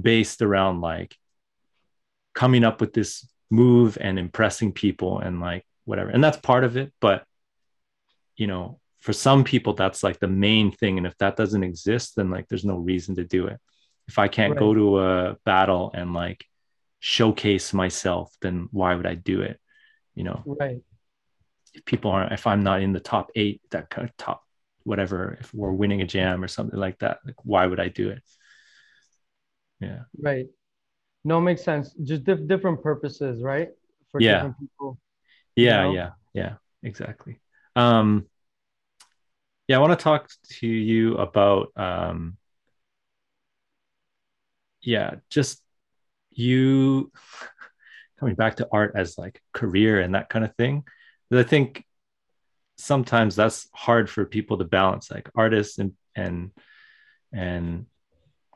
based 0.00 0.42
around 0.42 0.80
like 0.80 1.16
coming 2.34 2.64
up 2.64 2.80
with 2.80 2.92
this 2.92 3.26
move 3.50 3.98
and 4.00 4.18
impressing 4.18 4.72
people 4.72 5.18
and 5.18 5.40
like 5.40 5.64
whatever. 5.84 6.10
And 6.10 6.22
that's 6.22 6.36
part 6.36 6.64
of 6.64 6.76
it 6.76 6.92
but 7.00 7.24
you 8.36 8.46
know 8.46 8.78
for 9.00 9.12
some 9.12 9.44
people 9.44 9.72
that's 9.72 10.02
like 10.02 10.20
the 10.20 10.28
main 10.28 10.70
thing. 10.70 10.98
And 10.98 11.06
if 11.06 11.16
that 11.18 11.36
doesn't 11.36 11.64
exist 11.64 12.16
then 12.16 12.30
like 12.30 12.48
there's 12.48 12.64
no 12.64 12.76
reason 12.76 13.16
to 13.16 13.24
do 13.24 13.46
it. 13.46 13.58
If 14.08 14.18
i 14.18 14.28
can't 14.28 14.58
go 14.58 14.74
to 14.74 15.00
a 15.00 15.36
battle 15.44 15.90
and 15.94 16.14
like 16.14 16.44
showcase 16.98 17.72
myself 17.72 18.34
then 18.42 18.68
why 18.72 18.94
would 18.94 19.06
i 19.06 19.14
do 19.14 19.40
it? 19.40 19.58
You 20.14 20.24
know? 20.24 20.42
Right. 20.44 20.82
if 21.72 21.84
people 21.84 22.10
aren't 22.10 22.32
if 22.32 22.46
i'm 22.46 22.62
not 22.62 22.82
in 22.82 22.92
the 22.92 23.00
top 23.00 23.30
eight 23.34 23.62
that 23.70 23.88
kind 23.90 24.08
of 24.08 24.16
top 24.16 24.42
whatever 24.84 25.36
if 25.40 25.52
we're 25.54 25.72
winning 25.72 26.02
a 26.02 26.06
jam 26.06 26.42
or 26.42 26.48
something 26.48 26.78
like 26.78 26.98
that 26.98 27.18
like 27.24 27.36
why 27.44 27.66
would 27.66 27.80
i 27.80 27.88
do 27.88 28.10
it 28.10 28.22
yeah 29.80 30.00
Right. 30.18 30.46
No, 31.24 31.40
makes 31.40 31.62
sense. 31.62 31.92
Just 32.02 32.24
diff- 32.24 32.46
different 32.46 32.82
purposes, 32.82 33.42
right? 33.42 33.68
For 34.10 34.20
Yeah. 34.20 34.34
different 34.34 34.58
people. 34.58 34.98
yeah 35.56 35.82
know? 35.82 35.92
yeah 35.94 36.10
yeah 36.32 36.54
exactly 36.82 37.40
um 37.76 38.26
yeah 39.68 39.76
i 39.76 39.80
want 39.80 39.96
to 39.96 40.02
talk 40.02 40.28
to 40.48 40.66
you 40.66 41.16
about 41.16 41.68
um 41.76 42.36
yeah 44.82 45.16
just 45.28 45.62
you 46.30 47.10
coming 48.18 48.34
back 48.34 48.56
to 48.56 48.68
art 48.72 48.92
as 48.96 49.18
like 49.18 49.40
career 49.52 50.00
and 50.00 50.14
that 50.14 50.28
kind 50.28 50.44
of 50.44 50.54
thing 50.56 50.84
i 51.32 51.42
think 51.42 51.84
sometimes 52.80 53.36
that's 53.36 53.68
hard 53.72 54.08
for 54.10 54.24
people 54.24 54.58
to 54.58 54.64
balance. 54.64 55.10
Like 55.10 55.30
artists 55.34 55.78
and 55.78 55.92
and 56.14 56.50
and 57.32 57.86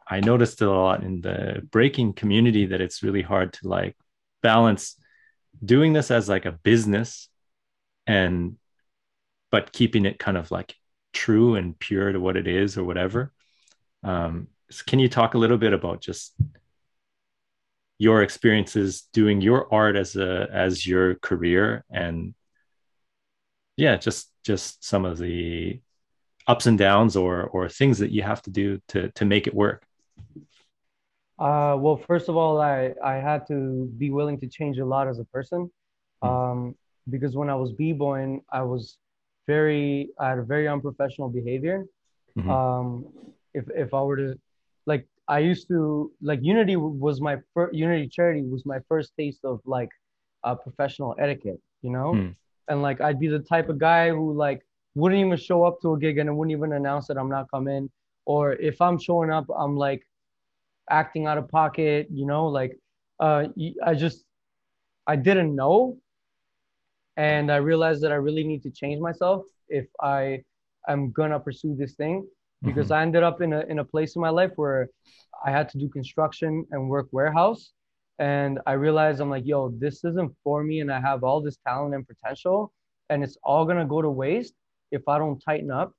i 0.08 0.20
noticed 0.20 0.60
it 0.60 0.68
a 0.68 0.70
lot 0.70 1.02
in 1.02 1.20
the 1.20 1.62
breaking 1.70 2.12
community 2.12 2.66
that 2.66 2.80
it's 2.80 3.02
really 3.02 3.22
hard 3.22 3.52
to 3.52 3.68
like 3.68 3.96
balance 4.42 4.96
doing 5.64 5.92
this 5.92 6.10
as 6.10 6.28
like 6.28 6.44
a 6.44 6.52
business 6.52 7.28
and 8.06 8.56
but 9.50 9.72
keeping 9.72 10.04
it 10.04 10.18
kind 10.18 10.36
of 10.36 10.50
like 10.50 10.74
true 11.12 11.54
and 11.54 11.78
pure 11.78 12.12
to 12.12 12.18
what 12.18 12.36
it 12.36 12.46
is 12.46 12.76
or 12.76 12.84
whatever. 12.84 13.32
Um 14.02 14.48
can 14.86 14.98
you 14.98 15.08
talk 15.08 15.34
a 15.34 15.38
little 15.38 15.58
bit 15.58 15.72
about 15.72 16.00
just 16.00 16.34
your 17.98 18.22
experiences 18.22 19.02
doing 19.12 19.40
your 19.40 19.72
art 19.72 19.96
as 19.96 20.16
a 20.16 20.48
as 20.52 20.86
your 20.86 21.14
career 21.14 21.84
and 21.88 22.34
yeah 23.76 23.96
just 23.96 24.30
just 24.44 24.84
some 24.84 25.04
of 25.04 25.18
the 25.18 25.80
ups 26.46 26.66
and 26.66 26.78
downs 26.78 27.16
or 27.16 27.44
or 27.44 27.68
things 27.68 27.98
that 27.98 28.10
you 28.10 28.22
have 28.22 28.42
to 28.42 28.50
do 28.50 28.78
to 28.88 29.10
to 29.12 29.24
make 29.24 29.46
it 29.46 29.54
work 29.54 29.86
Uh, 31.38 31.74
well, 31.84 31.96
first 31.96 32.28
of 32.28 32.36
all, 32.36 32.60
I 32.60 32.94
I 33.02 33.14
had 33.14 33.40
to 33.48 33.90
be 33.98 34.10
willing 34.10 34.38
to 34.42 34.46
change 34.46 34.78
a 34.78 34.86
lot 34.94 35.08
as 35.08 35.18
a 35.18 35.24
person. 35.36 35.60
Mm. 36.22 36.28
Um, 36.28 36.58
because 37.14 37.32
when 37.36 37.50
I 37.50 37.56
was 37.62 37.72
b-boying, 37.72 38.42
I 38.52 38.62
was 38.62 38.98
very 39.46 40.10
I 40.22 40.30
had 40.30 40.38
a 40.38 40.46
very 40.54 40.66
unprofessional 40.68 41.28
behavior. 41.28 41.78
Mhm. 42.38 42.50
Um, 42.56 42.86
if 43.52 43.64
if 43.84 43.92
I 43.98 44.00
were 44.06 44.16
to 44.24 44.28
like 44.86 45.04
I 45.36 45.40
used 45.40 45.66
to 45.68 45.78
like 46.30 46.40
Unity 46.42 46.76
was 46.76 47.20
my 47.20 47.36
first 47.52 47.74
Unity 47.74 48.06
charity 48.08 48.42
was 48.54 48.62
my 48.64 48.80
first 48.90 49.12
taste 49.18 49.42
of 49.44 49.60
like 49.76 49.90
uh, 50.46 50.54
professional 50.54 51.10
etiquette, 51.18 51.60
you 51.82 51.90
know, 51.90 52.14
Hmm. 52.14 52.30
And 52.68 52.82
like 52.82 53.00
I'd 53.00 53.20
be 53.20 53.28
the 53.28 53.40
type 53.40 53.68
of 53.68 53.78
guy 53.78 54.10
who 54.10 54.32
like 54.34 54.62
wouldn't 54.94 55.20
even 55.24 55.36
show 55.36 55.64
up 55.64 55.80
to 55.82 55.94
a 55.94 55.98
gig 55.98 56.18
and 56.18 56.36
wouldn't 56.36 56.56
even 56.56 56.72
announce 56.72 57.06
that 57.08 57.16
I'm 57.16 57.28
not 57.28 57.50
coming, 57.50 57.90
or 58.26 58.52
if 58.54 58.80
I'm 58.80 58.98
showing 58.98 59.30
up, 59.30 59.46
I'm 59.56 59.76
like 59.76 60.02
acting 60.90 61.26
out 61.26 61.38
of 61.38 61.48
pocket, 61.48 62.08
you 62.10 62.26
know, 62.26 62.46
like 62.46 62.78
uh, 63.20 63.46
I 63.84 63.94
just 63.94 64.24
I 65.06 65.16
didn't 65.16 65.54
know, 65.54 65.98
and 67.16 67.50
I 67.50 67.56
realized 67.56 68.02
that 68.02 68.12
I 68.12 68.16
really 68.16 68.44
need 68.44 68.62
to 68.62 68.70
change 68.70 69.00
myself 69.00 69.44
if 69.68 69.86
I 70.00 70.42
am 70.88 71.12
gonna 71.12 71.40
pursue 71.40 71.74
this 71.76 71.94
thing. 71.94 72.26
Because 72.62 72.90
I 72.90 73.02
ended 73.02 73.22
up 73.22 73.42
in 73.42 73.52
a 73.52 73.60
in 73.68 73.78
a 73.80 73.84
place 73.84 74.16
in 74.16 74.22
my 74.22 74.30
life 74.30 74.52
where 74.56 74.88
I 75.44 75.50
had 75.50 75.68
to 75.70 75.78
do 75.78 75.86
construction 75.88 76.66
and 76.70 76.88
work 76.88 77.08
warehouse. 77.12 77.72
And 78.18 78.60
I 78.66 78.72
realized 78.72 79.20
I'm 79.20 79.30
like, 79.30 79.46
yo, 79.46 79.70
this 79.78 80.04
isn't 80.04 80.32
for 80.44 80.62
me, 80.62 80.80
and 80.80 80.92
I 80.92 81.00
have 81.00 81.24
all 81.24 81.40
this 81.40 81.58
talent 81.66 81.94
and 81.94 82.06
potential, 82.06 82.72
and 83.10 83.24
it's 83.24 83.36
all 83.42 83.64
gonna 83.64 83.86
go 83.86 84.00
to 84.02 84.10
waste 84.10 84.54
if 84.92 85.08
I 85.08 85.18
don't 85.18 85.40
tighten 85.40 85.70
up. 85.70 85.92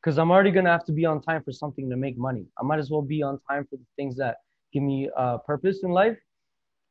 Because 0.00 0.18
I'm 0.18 0.30
already 0.30 0.50
gonna 0.50 0.70
have 0.70 0.84
to 0.86 0.92
be 0.92 1.06
on 1.06 1.20
time 1.20 1.42
for 1.42 1.52
something 1.52 1.88
to 1.90 1.96
make 1.96 2.16
money. 2.18 2.46
I 2.58 2.62
might 2.62 2.78
as 2.78 2.90
well 2.90 3.02
be 3.02 3.22
on 3.22 3.40
time 3.48 3.66
for 3.68 3.76
the 3.76 3.86
things 3.96 4.16
that 4.16 4.36
give 4.72 4.82
me 4.82 5.08
uh, 5.16 5.38
purpose 5.38 5.82
in 5.82 5.90
life. 5.90 6.18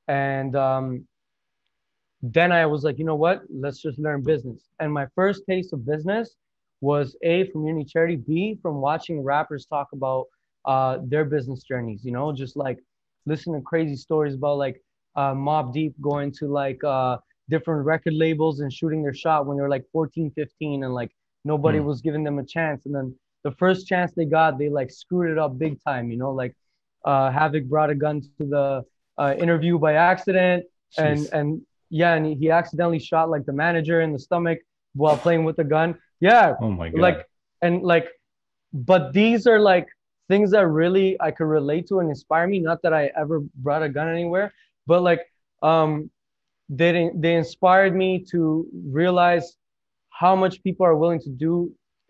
And 0.07 0.55
um, 0.55 1.07
then 2.21 2.51
I 2.51 2.65
was 2.65 2.83
like, 2.83 2.97
you 2.97 3.05
know 3.05 3.15
what? 3.15 3.43
Let's 3.49 3.81
just 3.81 3.99
learn 3.99 4.23
business. 4.23 4.69
And 4.79 4.91
my 4.91 5.07
first 5.15 5.43
taste 5.47 5.73
of 5.73 5.85
business 5.85 6.35
was 6.81 7.15
A, 7.23 7.49
from 7.51 7.65
Unity 7.65 7.85
Charity, 7.85 8.15
B, 8.17 8.57
from 8.61 8.81
watching 8.81 9.21
rappers 9.21 9.65
talk 9.65 9.89
about 9.93 10.25
uh, 10.65 10.97
their 11.03 11.25
business 11.25 11.63
journeys, 11.63 12.03
you 12.03 12.11
know, 12.11 12.33
just 12.33 12.55
like 12.57 12.79
listen 13.25 13.53
to 13.53 13.61
crazy 13.61 13.95
stories 13.95 14.35
about 14.35 14.57
like 14.57 14.81
uh, 15.15 15.33
Mobb 15.33 15.73
Deep 15.73 15.93
going 16.01 16.31
to 16.39 16.47
like 16.47 16.83
uh, 16.83 17.17
different 17.49 17.85
record 17.85 18.13
labels 18.13 18.59
and 18.61 18.71
shooting 18.71 19.03
their 19.03 19.13
shot 19.13 19.45
when 19.45 19.57
they 19.57 19.61
were 19.61 19.69
like 19.69 19.85
14, 19.91 20.31
15, 20.35 20.83
and 20.83 20.93
like 20.93 21.11
nobody 21.45 21.79
Mm. 21.79 21.85
was 21.85 22.01
giving 22.01 22.23
them 22.23 22.39
a 22.39 22.43
chance. 22.45 22.85
And 22.85 22.95
then 22.95 23.15
the 23.43 23.51
first 23.51 23.87
chance 23.87 24.11
they 24.15 24.25
got, 24.25 24.57
they 24.57 24.69
like 24.69 24.89
screwed 24.91 25.29
it 25.31 25.37
up 25.37 25.57
big 25.57 25.77
time, 25.83 26.09
you 26.09 26.17
know, 26.17 26.31
like 26.31 26.55
uh, 27.05 27.29
Havoc 27.31 27.65
brought 27.65 27.89
a 27.89 27.95
gun 27.95 28.21
to 28.39 28.45
the 28.45 28.83
uh, 29.17 29.35
interview 29.37 29.77
by 29.77 29.93
accident 29.95 30.63
and 30.97 31.19
Jeez. 31.19 31.29
and 31.33 31.61
yeah, 31.89 32.13
and 32.15 32.25
he, 32.25 32.33
he 32.35 32.49
accidentally 32.49 32.99
shot 32.99 33.29
like 33.29 33.45
the 33.45 33.53
manager 33.53 34.01
in 34.01 34.13
the 34.13 34.19
stomach 34.19 34.59
while 34.95 35.17
playing 35.17 35.43
with 35.43 35.57
the 35.57 35.63
gun. 35.63 35.95
Yeah, 36.21 36.55
oh 36.61 36.71
my 36.71 36.89
god. 36.89 36.99
like 37.01 37.27
and 37.61 37.83
like, 37.83 38.07
but 38.73 39.13
these 39.13 39.45
are 39.45 39.59
like 39.59 39.87
things 40.33 40.49
that 40.49 40.65
really 40.67 41.15
I 41.21 41.29
could 41.29 41.49
relate 41.59 41.85
to 41.89 41.99
and 41.99 42.09
inspire 42.09 42.47
me. 42.47 42.59
Not 42.59 42.81
that 42.81 42.93
I 43.01 43.11
ever 43.23 43.37
brought 43.65 43.83
a 43.83 43.89
gun 43.97 44.09
anywhere, 44.09 44.47
but 44.87 44.99
like 45.09 45.21
um, 45.61 46.09
they 46.69 46.91
they 47.23 47.35
inspired 47.43 47.93
me 48.03 48.09
to 48.31 48.39
realize 48.99 49.45
how 50.21 50.33
much 50.43 50.63
people 50.63 50.83
are 50.87 50.97
willing 51.03 51.21
to 51.27 51.29
do 51.45 51.53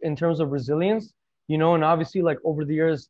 in 0.08 0.16
terms 0.16 0.40
of 0.40 0.52
resilience. 0.58 1.06
You 1.52 1.58
know, 1.58 1.76
and 1.76 1.84
obviously 1.84 2.22
like 2.30 2.40
over 2.46 2.64
the 2.64 2.76
years, 2.82 3.10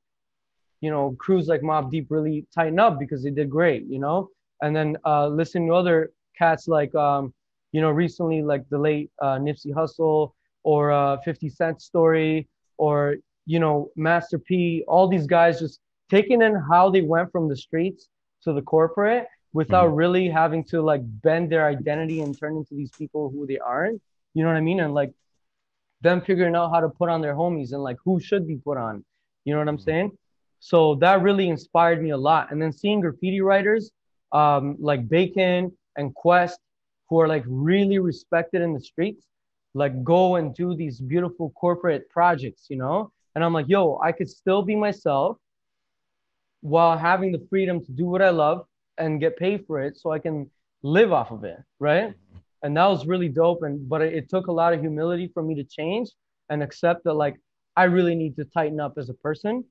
you 0.81 0.89
know, 0.93 1.15
crews 1.23 1.45
like 1.47 1.61
Mobb 1.61 1.91
Deep 1.91 2.07
really 2.09 2.37
tighten 2.55 2.79
up 2.85 2.93
because 3.03 3.21
they 3.23 3.33
did 3.39 3.49
great, 3.57 3.83
you 3.95 3.99
know. 3.99 4.29
And 4.63 4.75
then 4.75 4.97
uh, 5.05 5.27
listening 5.27 5.67
to 5.67 5.75
other 5.75 5.97
cats 6.41 6.67
like, 6.67 6.93
um, 6.95 7.33
you 7.71 7.81
know, 7.81 7.91
recently 7.91 8.41
like 8.41 8.63
the 8.69 8.79
late 8.89 9.11
uh, 9.21 9.37
Nipsey 9.45 9.71
Hussle 9.77 10.33
or 10.63 10.91
uh, 10.91 11.17
50 11.17 11.49
Cent 11.49 11.81
Story 11.89 12.47
or 12.77 13.17
you 13.45 13.59
know 13.59 13.89
Master 13.95 14.39
P, 14.39 14.83
all 14.87 15.07
these 15.07 15.27
guys 15.27 15.59
just 15.59 15.79
taking 16.09 16.41
in 16.41 16.55
how 16.55 16.89
they 16.89 17.01
went 17.01 17.31
from 17.31 17.47
the 17.49 17.55
streets 17.55 18.07
to 18.43 18.53
the 18.53 18.61
corporate 18.61 19.27
without 19.53 19.87
really 19.87 20.27
having 20.27 20.63
to 20.63 20.81
like 20.81 21.01
bend 21.21 21.51
their 21.51 21.67
identity 21.67 22.21
and 22.21 22.37
turn 22.37 22.57
into 22.57 22.73
these 22.73 22.91
people 22.97 23.29
who 23.29 23.45
they 23.45 23.59
aren't. 23.59 24.01
You 24.33 24.43
know 24.43 24.49
what 24.49 24.57
I 24.57 24.61
mean? 24.61 24.79
And 24.79 24.93
like 24.93 25.13
them 26.01 26.21
figuring 26.21 26.55
out 26.55 26.71
how 26.71 26.81
to 26.81 26.89
put 26.89 27.09
on 27.09 27.21
their 27.21 27.35
homies 27.35 27.71
and 27.71 27.83
like 27.83 27.97
who 28.03 28.19
should 28.19 28.47
be 28.47 28.57
put 28.57 28.77
on. 28.77 29.05
You 29.45 29.53
know 29.53 29.59
what 29.59 29.67
I'm 29.67 29.79
saying? 29.79 30.17
So 30.59 30.95
that 30.95 31.21
really 31.21 31.49
inspired 31.49 32.01
me 32.01 32.11
a 32.11 32.17
lot. 32.17 32.51
And 32.51 32.61
then 32.61 32.71
seeing 32.71 32.99
graffiti 33.01 33.41
writers 33.41 33.91
um, 34.31 34.75
like 34.79 35.07
Bacon 35.07 35.71
and 35.95 36.13
Quest, 36.15 36.59
who 37.09 37.19
are 37.19 37.27
like 37.27 37.43
really 37.47 37.99
respected 37.99 38.61
in 38.61 38.73
the 38.73 38.79
streets, 38.79 39.27
like 39.73 40.03
go 40.03 40.35
and 40.35 40.55
do 40.55 40.75
these 40.75 40.99
beautiful 40.99 41.51
corporate 41.51 42.09
projects, 42.09 42.67
you 42.69 42.77
know? 42.77 43.11
And 43.35 43.43
I'm 43.43 43.53
like, 43.53 43.67
yo, 43.67 43.99
I 44.03 44.11
could 44.11 44.29
still 44.29 44.61
be 44.61 44.75
myself 44.75 45.37
while 46.61 46.97
having 46.97 47.31
the 47.31 47.45
freedom 47.49 47.83
to 47.83 47.91
do 47.91 48.05
what 48.05 48.21
I 48.21 48.29
love 48.29 48.65
and 48.97 49.19
get 49.19 49.37
paid 49.37 49.65
for 49.67 49.81
it 49.81 49.97
so 49.97 50.11
I 50.11 50.19
can 50.19 50.49
live 50.83 51.11
off 51.11 51.31
of 51.31 51.43
it, 51.43 51.57
right? 51.79 52.13
And 52.61 52.77
that 52.77 52.85
was 52.85 53.05
really 53.05 53.27
dope. 53.27 53.63
And 53.63 53.87
but 53.89 54.01
it, 54.01 54.13
it 54.13 54.29
took 54.29 54.47
a 54.47 54.51
lot 54.51 54.73
of 54.73 54.79
humility 54.79 55.29
for 55.33 55.43
me 55.43 55.55
to 55.55 55.63
change 55.63 56.09
and 56.49 56.63
accept 56.63 57.03
that 57.05 57.13
like 57.13 57.35
I 57.75 57.85
really 57.85 58.15
need 58.15 58.35
to 58.37 58.45
tighten 58.45 58.79
up 58.79 58.93
as 58.97 59.09
a 59.09 59.13
person. 59.15 59.65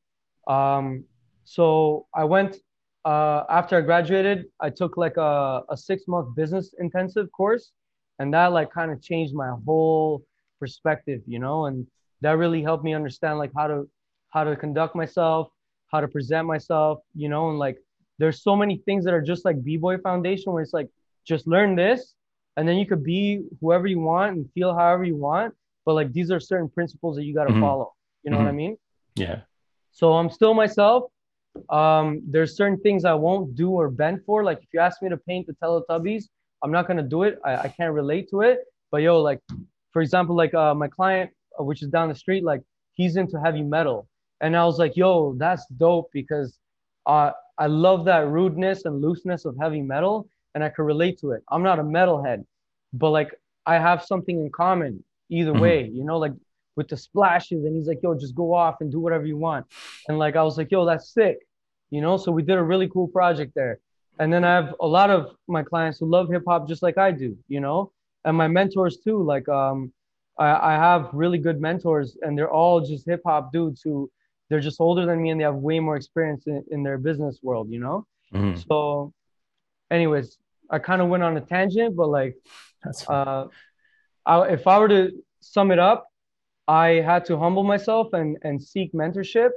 Um, 0.48 1.04
so 1.44 2.06
I 2.14 2.24
went 2.24 2.56
uh, 3.04 3.44
after 3.48 3.76
I 3.76 3.80
graduated, 3.80 4.46
I 4.60 4.70
took 4.70 4.96
like 4.96 5.16
a, 5.16 5.62
a 5.70 5.76
six 5.76 6.04
month 6.06 6.34
business 6.36 6.74
intensive 6.78 7.30
course, 7.32 7.72
and 8.18 8.32
that 8.34 8.52
like 8.52 8.70
kind 8.72 8.90
of 8.92 9.02
changed 9.02 9.34
my 9.34 9.54
whole 9.64 10.22
perspective, 10.60 11.20
you 11.26 11.38
know, 11.38 11.66
and 11.66 11.86
that 12.22 12.38
really 12.38 12.62
helped 12.62 12.84
me 12.84 12.94
understand 12.94 13.38
like 13.38 13.52
how 13.54 13.66
to 13.66 13.88
how 14.30 14.44
to 14.44 14.56
conduct 14.56 14.96
myself, 14.96 15.48
how 15.92 16.00
to 16.00 16.08
present 16.08 16.46
myself, 16.46 17.00
you 17.14 17.28
know, 17.28 17.50
and 17.50 17.58
like 17.58 17.76
there's 18.18 18.42
so 18.42 18.56
many 18.56 18.76
things 18.86 19.04
that 19.04 19.14
are 19.14 19.20
just 19.32 19.44
like 19.44 19.62
b-boy 19.62 19.98
foundation 19.98 20.52
where 20.52 20.62
it's 20.62 20.72
like 20.72 20.88
just 21.26 21.46
learn 21.46 21.76
this 21.76 22.14
and 22.56 22.68
then 22.68 22.76
you 22.76 22.86
could 22.86 23.02
be 23.04 23.42
whoever 23.60 23.86
you 23.86 24.00
want 24.00 24.36
and 24.36 24.50
feel 24.54 24.74
however 24.74 25.04
you 25.04 25.16
want 25.16 25.54
but 25.84 25.94
like 25.94 26.12
these 26.12 26.30
are 26.30 26.40
certain 26.40 26.68
principles 26.68 27.16
that 27.16 27.24
you 27.24 27.34
got 27.34 27.44
to 27.44 27.52
Mhm. 27.52 27.60
follow 27.60 27.92
you 28.22 28.30
know 28.30 28.38
what 28.38 28.46
i 28.46 28.52
Mhm. 28.52 28.62
mean 28.62 28.76
yeah. 29.16 29.40
so 29.90 30.12
i'm 30.14 30.30
still 30.30 30.54
myself 30.54 31.04
um 31.70 32.22
there's 32.32 32.56
certain 32.56 32.78
things 32.80 33.04
i 33.04 33.14
won't 33.26 33.54
do 33.54 33.70
or 33.70 33.88
bend 33.90 34.20
for 34.26 34.44
like 34.44 34.58
if 34.62 34.68
you 34.74 34.80
ask 34.80 35.02
me 35.02 35.08
to 35.08 35.16
paint 35.16 35.46
the 35.46 35.54
teletubbies 35.62 36.24
i'm 36.62 36.72
not 36.76 36.86
going 36.86 36.96
to 36.96 37.08
do 37.16 37.22
it 37.24 37.38
I, 37.44 37.52
I 37.66 37.68
can't 37.76 37.94
relate 38.02 38.28
to 38.30 38.40
it 38.42 38.58
but 38.90 38.98
yo 39.06 39.20
like 39.20 39.40
for 39.92 40.00
example 40.02 40.34
like 40.36 40.54
uh 40.54 40.74
my 40.74 40.88
client 40.88 41.30
which 41.58 41.82
is 41.82 41.88
down 41.88 42.08
the 42.08 42.14
street 42.14 42.44
like 42.44 42.62
he's 42.94 43.16
into 43.16 43.40
heavy 43.40 43.62
metal 43.62 44.08
and 44.40 44.56
i 44.56 44.64
was 44.64 44.78
like 44.78 44.96
yo 44.96 45.34
that's 45.38 45.66
dope 45.76 46.08
because 46.12 46.58
uh 47.06 47.30
i 47.58 47.66
love 47.66 48.04
that 48.04 48.28
rudeness 48.28 48.84
and 48.84 49.00
looseness 49.00 49.44
of 49.44 49.56
heavy 49.60 49.82
metal 49.82 50.28
and 50.54 50.62
i 50.64 50.68
could 50.68 50.84
relate 50.84 51.18
to 51.18 51.32
it 51.32 51.42
i'm 51.50 51.62
not 51.62 51.78
a 51.78 51.82
metalhead 51.82 52.44
but 52.92 53.10
like 53.10 53.30
i 53.66 53.74
have 53.78 54.02
something 54.02 54.38
in 54.40 54.50
common 54.50 55.02
either 55.30 55.52
Mhm. 55.52 55.60
way 55.60 55.90
you 55.92 56.04
know 56.04 56.18
like 56.18 56.32
with 56.76 56.88
the 56.88 56.96
splashes 56.96 57.64
and 57.64 57.74
he's 57.76 57.86
like 57.86 58.00
yo 58.02 58.14
just 58.14 58.34
go 58.34 58.52
off 58.54 58.76
and 58.80 58.90
do 58.90 59.00
whatever 59.00 59.26
you 59.26 59.36
want 59.36 59.66
and 60.08 60.18
like 60.18 60.34
I 60.34 60.42
was 60.42 60.58
like, 60.58 60.72
yo, 60.72 60.84
that's 60.84 61.12
sick, 61.14 61.38
you 61.90 62.00
know. 62.00 62.16
So 62.16 62.32
we 62.32 62.42
did 62.42 62.58
a 62.58 62.62
really 62.62 62.88
cool 62.88 63.06
project 63.06 63.52
there. 63.54 63.78
And 64.18 64.32
then 64.32 64.42
I 64.44 64.52
have 64.52 64.74
a 64.80 64.86
lot 64.86 65.10
of 65.10 65.36
my 65.46 65.62
clients 65.62 66.00
who 66.00 66.06
love 66.06 66.28
hip 66.28 66.42
hop 66.46 66.66
just 66.66 66.82
like 66.82 66.98
I 66.98 67.12
do, 67.12 67.36
you 67.46 67.60
know, 67.60 67.92
and 68.24 68.36
my 68.36 68.48
mentors 68.48 68.96
too. 68.98 69.22
Like 69.22 69.48
um, 69.48 69.92
I, 70.38 70.72
I 70.72 70.74
have 70.74 71.10
really 71.12 71.38
good 71.38 71.60
mentors, 71.60 72.16
and 72.22 72.36
they're 72.36 72.50
all 72.50 72.80
just 72.80 73.06
hip 73.06 73.22
hop 73.26 73.52
dudes 73.52 73.82
who 73.82 74.10
they're 74.48 74.60
just 74.60 74.80
older 74.80 75.06
than 75.06 75.22
me 75.22 75.30
and 75.30 75.40
they 75.40 75.44
have 75.44 75.56
way 75.56 75.80
more 75.80 75.96
experience 75.96 76.46
in, 76.46 76.64
in 76.70 76.82
their 76.82 76.98
business 76.98 77.38
world, 77.42 77.70
you 77.70 77.80
know. 77.80 78.06
Mhm. 78.34 78.56
So, 78.68 79.12
anyways, 79.90 80.38
I 80.70 80.78
kind 80.78 81.02
of 81.02 81.08
went 81.08 81.22
on 81.22 81.36
a 81.36 81.40
tangent, 81.40 81.96
but 81.96 82.08
like 82.08 82.36
uh, 83.08 83.46
I, 84.26 84.42
if 84.48 84.66
I 84.66 84.78
were 84.78 84.88
to 84.88 85.10
sum 85.40 85.70
it 85.70 85.78
up, 85.78 86.06
I 86.68 86.88
had 87.10 87.24
to 87.26 87.38
humble 87.38 87.64
myself 87.64 88.12
and 88.12 88.38
and 88.42 88.62
seek 88.62 88.92
mentorship, 88.92 89.50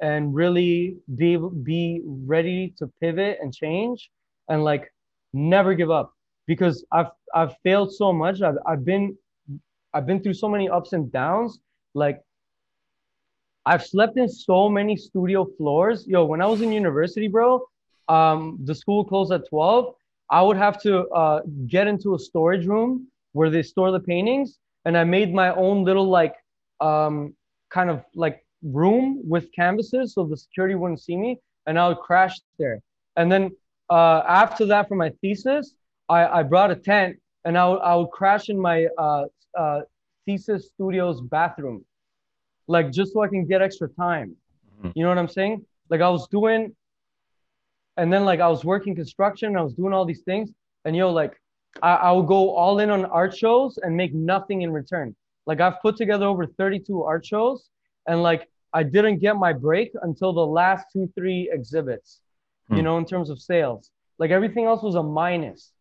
and 0.00 0.34
really 0.34 0.96
be 1.16 1.36
be 1.62 2.00
ready 2.04 2.74
to 2.78 2.86
pivot 3.00 3.38
and 3.40 3.52
change, 3.52 4.10
and 4.48 4.64
like 4.64 4.92
never 5.32 5.74
give 5.74 5.90
up 5.90 6.12
because 6.46 6.84
I've 6.92 7.10
I've 7.34 7.56
failed 7.62 7.92
so 7.92 8.12
much. 8.12 8.42
I've 8.42 8.58
I've 8.66 8.84
been 8.84 9.16
I've 9.94 10.06
been 10.06 10.20
through 10.20 10.34
so 10.34 10.48
many 10.48 10.68
ups 10.68 10.92
and 10.92 11.10
downs. 11.10 11.60
Like 11.94 12.20
I've 13.64 13.86
slept 13.86 14.18
in 14.18 14.28
so 14.28 14.68
many 14.68 14.96
studio 14.96 15.46
floors. 15.56 16.06
Yo, 16.06 16.24
when 16.24 16.42
I 16.42 16.46
was 16.46 16.60
in 16.60 16.72
university, 16.72 17.28
bro, 17.28 17.64
um, 18.08 18.58
the 18.64 18.74
school 18.74 19.04
closed 19.04 19.32
at 19.32 19.48
12. 19.48 19.94
I 20.30 20.42
would 20.42 20.56
have 20.56 20.80
to 20.82 21.06
uh, 21.08 21.40
get 21.66 21.86
into 21.86 22.14
a 22.14 22.18
storage 22.18 22.66
room 22.66 23.06
where 23.32 23.50
they 23.50 23.62
store 23.62 23.90
the 23.92 24.00
paintings, 24.00 24.58
and 24.84 24.96
I 24.96 25.04
made 25.04 25.32
my 25.32 25.54
own 25.54 25.84
little 25.84 26.08
like 26.08 26.34
um, 26.80 27.34
kind 27.70 27.88
of 27.88 28.02
like 28.14 28.44
room 28.62 29.22
with 29.24 29.52
canvases 29.52 30.14
so 30.14 30.24
the 30.24 30.36
security 30.36 30.74
wouldn't 30.74 31.00
see 31.00 31.16
me, 31.16 31.38
and 31.66 31.78
I 31.78 31.88
would 31.88 31.98
crash 31.98 32.40
there. 32.58 32.80
And 33.16 33.30
then 33.30 33.50
uh, 33.90 34.22
after 34.26 34.66
that, 34.66 34.88
for 34.88 34.96
my 34.96 35.10
thesis, 35.20 35.74
I, 36.08 36.26
I 36.26 36.42
brought 36.42 36.70
a 36.70 36.76
tent 36.76 37.16
and 37.44 37.56
I 37.56 37.66
I 37.66 37.94
would 37.94 38.10
crash 38.10 38.48
in 38.48 38.58
my 38.58 38.86
uh, 38.98 39.24
uh, 39.58 39.80
thesis 40.26 40.68
studio's 40.68 41.20
bathroom, 41.20 41.84
like 42.66 42.90
just 42.92 43.12
so 43.12 43.22
I 43.22 43.28
can 43.28 43.46
get 43.46 43.62
extra 43.62 43.88
time. 43.88 44.36
Mhm. 44.82 44.92
You 44.94 45.02
know 45.02 45.08
what 45.10 45.18
I'm 45.18 45.28
saying? 45.28 45.64
Like 45.90 46.00
I 46.00 46.08
was 46.08 46.26
doing, 46.28 46.74
and 47.96 48.12
then 48.12 48.24
like 48.24 48.40
I 48.40 48.48
was 48.48 48.64
working 48.64 48.94
construction, 48.94 49.56
I 49.56 49.62
was 49.62 49.74
doing 49.74 49.92
all 49.92 50.04
these 50.04 50.22
things, 50.22 50.50
and 50.84 50.96
yo, 50.96 51.10
like 51.12 51.40
I, 51.82 51.94
I 51.94 52.12
would 52.12 52.26
go 52.26 52.50
all 52.50 52.78
in 52.80 52.90
on 52.90 53.04
art 53.06 53.36
shows 53.36 53.78
and 53.82 53.96
make 53.96 54.14
nothing 54.14 54.62
in 54.62 54.72
return. 54.72 55.14
Like 55.46 55.60
I've 55.60 55.80
put 55.82 55.96
together 55.96 56.26
over 56.26 56.46
32 56.46 57.02
art 57.02 57.24
shows, 57.26 57.68
and 58.08 58.22
like 58.22 58.48
I 58.72 58.82
didn't 58.82 59.18
get 59.18 59.36
my 59.36 59.52
break 59.52 59.92
until 60.02 60.32
the 60.32 60.46
last 60.46 60.86
two, 60.92 61.06
three 61.14 61.50
exhibits, 61.52 62.20
you 62.70 62.78
Hmm. 62.78 62.84
know, 62.84 62.98
in 62.98 63.04
terms 63.04 63.30
of 63.30 63.38
sales. 63.40 63.90
Like 64.18 64.30
everything 64.30 64.64
else 64.64 64.82
was 64.82 64.94
a 64.94 65.02
minus. 65.02 65.72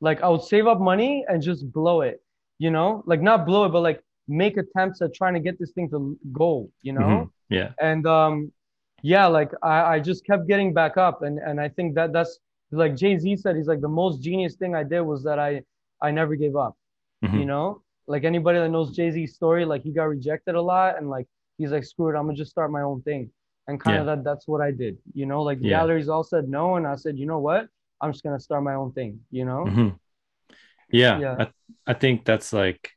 Like 0.00 0.22
I 0.22 0.28
would 0.28 0.42
save 0.42 0.66
up 0.66 0.80
money 0.80 1.24
and 1.28 1.42
just 1.42 1.70
blow 1.72 2.00
it, 2.00 2.22
you 2.64 2.70
know, 2.76 2.88
like 3.10 3.22
not 3.30 3.38
blow 3.48 3.62
it, 3.66 3.70
but 3.76 3.82
like 3.88 4.00
make 4.42 4.54
attempts 4.64 4.98
at 5.04 5.10
trying 5.20 5.34
to 5.38 5.42
get 5.46 5.54
this 5.60 5.72
thing 5.76 5.88
to 5.94 5.98
go, 6.42 6.52
you 6.86 6.92
know? 6.98 7.10
Mhm. 7.14 7.30
Yeah. 7.58 7.70
And 7.90 8.02
um, 8.18 8.34
yeah, 9.12 9.26
like 9.38 9.50
I, 9.74 9.76
I 9.94 9.96
just 10.10 10.20
kept 10.30 10.42
getting 10.52 10.70
back 10.80 10.94
up. 11.06 11.16
And, 11.26 11.34
and 11.48 11.56
I 11.66 11.68
think 11.76 11.88
that 11.98 12.08
that's 12.16 12.32
like 12.82 12.92
Jay-Z 13.02 13.24
said, 13.42 13.52
he's 13.58 13.70
like 13.72 13.82
the 13.88 13.94
most 14.02 14.16
genius 14.28 14.54
thing 14.60 14.72
I 14.82 14.84
did 14.92 15.02
was 15.12 15.20
that 15.28 15.38
I, 15.48 15.50
I 16.06 16.10
never 16.20 16.34
gave 16.44 16.56
up 16.66 16.74
Mhm. 17.24 17.38
you 17.40 17.46
know 17.52 17.66
like 18.14 18.22
anybody 18.32 18.58
that 18.62 18.70
knows 18.74 18.88
jay-z's 18.98 19.32
story 19.40 19.64
like 19.72 19.82
he 19.86 19.92
got 19.98 20.08
rejected 20.16 20.54
a 20.62 20.64
lot 20.72 20.90
and 20.98 21.06
like 21.16 21.26
he's 21.58 21.72
like 21.76 21.84
screw 21.90 22.08
it 22.10 22.14
i'm 22.18 22.26
gonna 22.26 22.36
just 22.42 22.50
start 22.56 22.68
my 22.78 22.82
own 22.90 22.98
thing 23.08 23.22
and 23.66 23.74
kind 23.84 23.96
of 24.00 24.04
Yeah. 24.06 24.10
that 24.10 24.20
that's 24.28 24.44
what 24.50 24.60
i 24.68 24.70
did 24.82 24.94
you 25.20 25.24
know 25.30 25.40
like 25.48 25.58
Yeah. 25.60 25.70
galleries 25.76 26.08
all 26.14 26.24
said 26.32 26.44
no 26.58 26.64
and 26.78 26.84
i 26.92 26.96
said 27.04 27.14
you 27.20 27.26
know 27.32 27.40
what 27.48 27.62
i'm 28.02 28.10
just 28.12 28.22
gonna 28.26 28.44
start 28.48 28.62
my 28.70 28.74
own 28.82 28.90
thing 28.98 29.12
you 29.38 29.44
know 29.50 29.62
Mhm. 29.72 29.88
Yeah, 30.94 31.18
Yeah. 31.18 31.36
I, 31.40 31.48
I 31.88 31.94
think 31.94 32.24
that's 32.24 32.52
like 32.52 32.90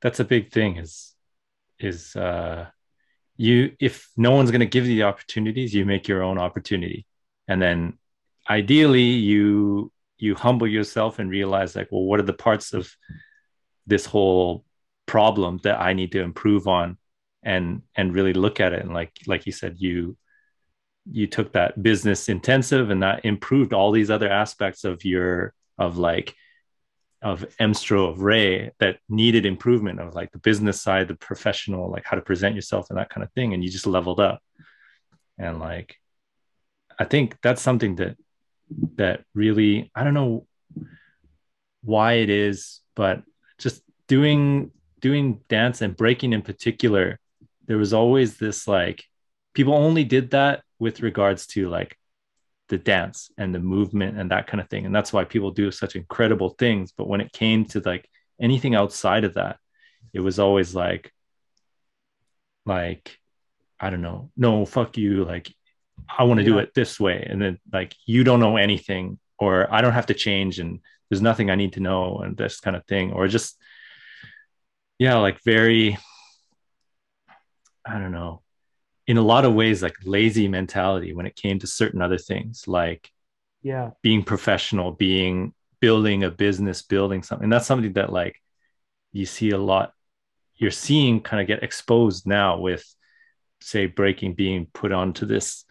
that's 0.00 0.20
a 0.20 0.24
big 0.24 0.52
thing 0.52 0.76
is 0.76 1.14
is 1.78 2.14
uh 2.14 2.66
you 3.36 3.72
if 3.80 4.08
no 4.16 4.30
one's 4.30 4.52
going 4.52 4.60
to 4.60 4.66
give 4.66 4.86
you 4.86 4.94
the 4.94 5.02
opportunities 5.02 5.74
you 5.74 5.84
make 5.84 6.06
your 6.06 6.22
own 6.22 6.38
opportunity. 6.38 7.06
And 7.48 7.60
then 7.60 7.98
ideally 8.48 9.02
you 9.02 9.90
you 10.18 10.36
humble 10.36 10.68
yourself 10.68 11.18
and 11.18 11.28
realize 11.28 11.74
like 11.74 11.88
well 11.90 12.04
what 12.04 12.20
are 12.20 12.24
the 12.24 12.32
parts 12.32 12.72
of 12.72 12.88
this 13.86 14.06
whole 14.06 14.64
problem 15.06 15.58
that 15.64 15.80
i 15.80 15.92
need 15.92 16.12
to 16.12 16.22
improve 16.22 16.68
on? 16.68 16.98
And 17.42 17.82
and 17.96 18.14
really 18.14 18.32
look 18.32 18.60
at 18.60 18.72
it. 18.72 18.82
And 18.82 18.94
like 18.94 19.10
like 19.26 19.44
you 19.46 19.52
said 19.52 19.74
you 19.78 20.16
you 21.10 21.26
took 21.26 21.52
that 21.52 21.82
business 21.82 22.28
intensive 22.28 22.90
and 22.90 23.02
that 23.02 23.24
improved 23.24 23.72
all 23.72 23.90
these 23.90 24.10
other 24.10 24.30
aspects 24.30 24.84
of 24.84 25.04
your 25.04 25.52
of 25.78 25.98
like 25.98 26.36
of 27.22 27.44
Emstro 27.60 28.08
of 28.08 28.20
Ray 28.20 28.72
that 28.78 28.98
needed 29.08 29.46
improvement 29.46 30.00
of 30.00 30.14
like 30.14 30.32
the 30.32 30.38
business 30.38 30.80
side, 30.80 31.08
the 31.08 31.14
professional, 31.14 31.90
like 31.90 32.04
how 32.04 32.16
to 32.16 32.22
present 32.22 32.54
yourself 32.54 32.90
and 32.90 32.98
that 32.98 33.10
kind 33.10 33.22
of 33.22 33.32
thing. 33.32 33.54
And 33.54 33.62
you 33.62 33.70
just 33.70 33.86
leveled 33.86 34.20
up. 34.20 34.42
And 35.38 35.60
like 35.60 35.96
I 36.98 37.04
think 37.04 37.36
that's 37.42 37.62
something 37.62 37.96
that 37.96 38.16
that 38.96 39.24
really 39.34 39.90
I 39.94 40.04
don't 40.04 40.14
know 40.14 40.46
why 41.82 42.14
it 42.14 42.30
is, 42.30 42.80
but 42.94 43.22
just 43.58 43.82
doing 44.08 44.72
doing 45.00 45.40
dance 45.48 45.80
and 45.80 45.96
breaking 45.96 46.32
in 46.32 46.42
particular, 46.42 47.18
there 47.66 47.78
was 47.78 47.92
always 47.92 48.36
this 48.36 48.66
like 48.66 49.04
people 49.54 49.74
only 49.74 50.04
did 50.04 50.30
that 50.30 50.62
with 50.78 51.00
regards 51.00 51.46
to 51.46 51.68
like 51.68 51.96
the 52.72 52.78
dance 52.78 53.30
and 53.36 53.54
the 53.54 53.60
movement 53.60 54.18
and 54.18 54.30
that 54.30 54.46
kind 54.46 54.60
of 54.60 54.68
thing. 54.68 54.86
And 54.86 54.94
that's 54.94 55.12
why 55.12 55.24
people 55.24 55.50
do 55.50 55.70
such 55.70 55.94
incredible 55.94 56.50
things. 56.58 56.92
But 56.96 57.06
when 57.06 57.20
it 57.20 57.30
came 57.30 57.66
to 57.66 57.80
like 57.80 58.08
anything 58.40 58.74
outside 58.74 59.24
of 59.24 59.34
that 59.34 59.58
it 60.12 60.20
was 60.20 60.38
always 60.38 60.74
like 60.74 61.12
like 62.64 63.18
i 63.80 63.90
don't 63.90 64.02
know 64.02 64.30
no 64.36 64.64
fuck 64.64 64.96
you 64.96 65.24
like 65.24 65.52
i 66.08 66.24
want 66.24 66.38
to 66.38 66.44
do 66.44 66.58
it 66.58 66.72
this 66.74 66.98
way. 66.98 67.26
And 67.28 67.40
then 67.40 67.58
like 67.72 67.94
you 68.06 68.24
don't 68.24 68.40
know 68.40 68.56
anything 68.56 69.18
or 69.38 69.72
i 69.72 69.80
don't 69.80 69.92
have 69.92 70.06
to 70.06 70.14
change 70.14 70.58
and 70.58 70.80
there's 71.08 71.22
nothing 71.22 71.50
i 71.50 71.54
need 71.54 71.74
to 71.74 71.80
know 71.80 72.18
and 72.18 72.36
this 72.36 72.60
kind 72.60 72.76
of 72.76 72.84
thing. 72.86 73.12
Or 73.12 73.28
just 73.28 73.56
yeah 74.98 75.16
like 75.16 75.38
very 75.44 75.98
i 77.86 77.98
don't 77.98 78.12
know 78.12 78.41
in 79.06 79.16
a 79.16 79.22
lot 79.22 79.44
of 79.44 79.54
ways 79.54 79.82
like 79.82 79.96
lazy 80.04 80.48
mentality 80.48 81.12
when 81.12 81.26
it 81.26 81.36
came 81.36 81.58
to 81.58 81.66
certain 81.66 82.00
other 82.00 82.18
things 82.18 82.64
like 82.66 83.10
yeah. 83.62 83.90
being 84.02 84.22
professional 84.22 84.92
being 84.92 85.52
building 85.80 86.22
a 86.24 86.30
business 86.30 86.82
building 86.82 87.22
something. 87.22 87.48
That's 87.48 87.66
something 87.66 87.92
that 87.94 88.12
like 88.12 88.40
you 89.12 89.26
see 89.26 89.50
a 89.50 89.58
lot 89.58 89.92
you're 90.56 90.70
seeing 90.70 91.20
kind 91.20 91.40
of 91.40 91.48
get 91.48 91.62
exposed 91.62 92.26
now 92.26 92.58
with 92.58 92.84
say 93.60 93.86
breaking 93.86 94.34
being 94.34 94.66
put 94.72 94.92
onto 94.92 95.24
this 95.24 95.64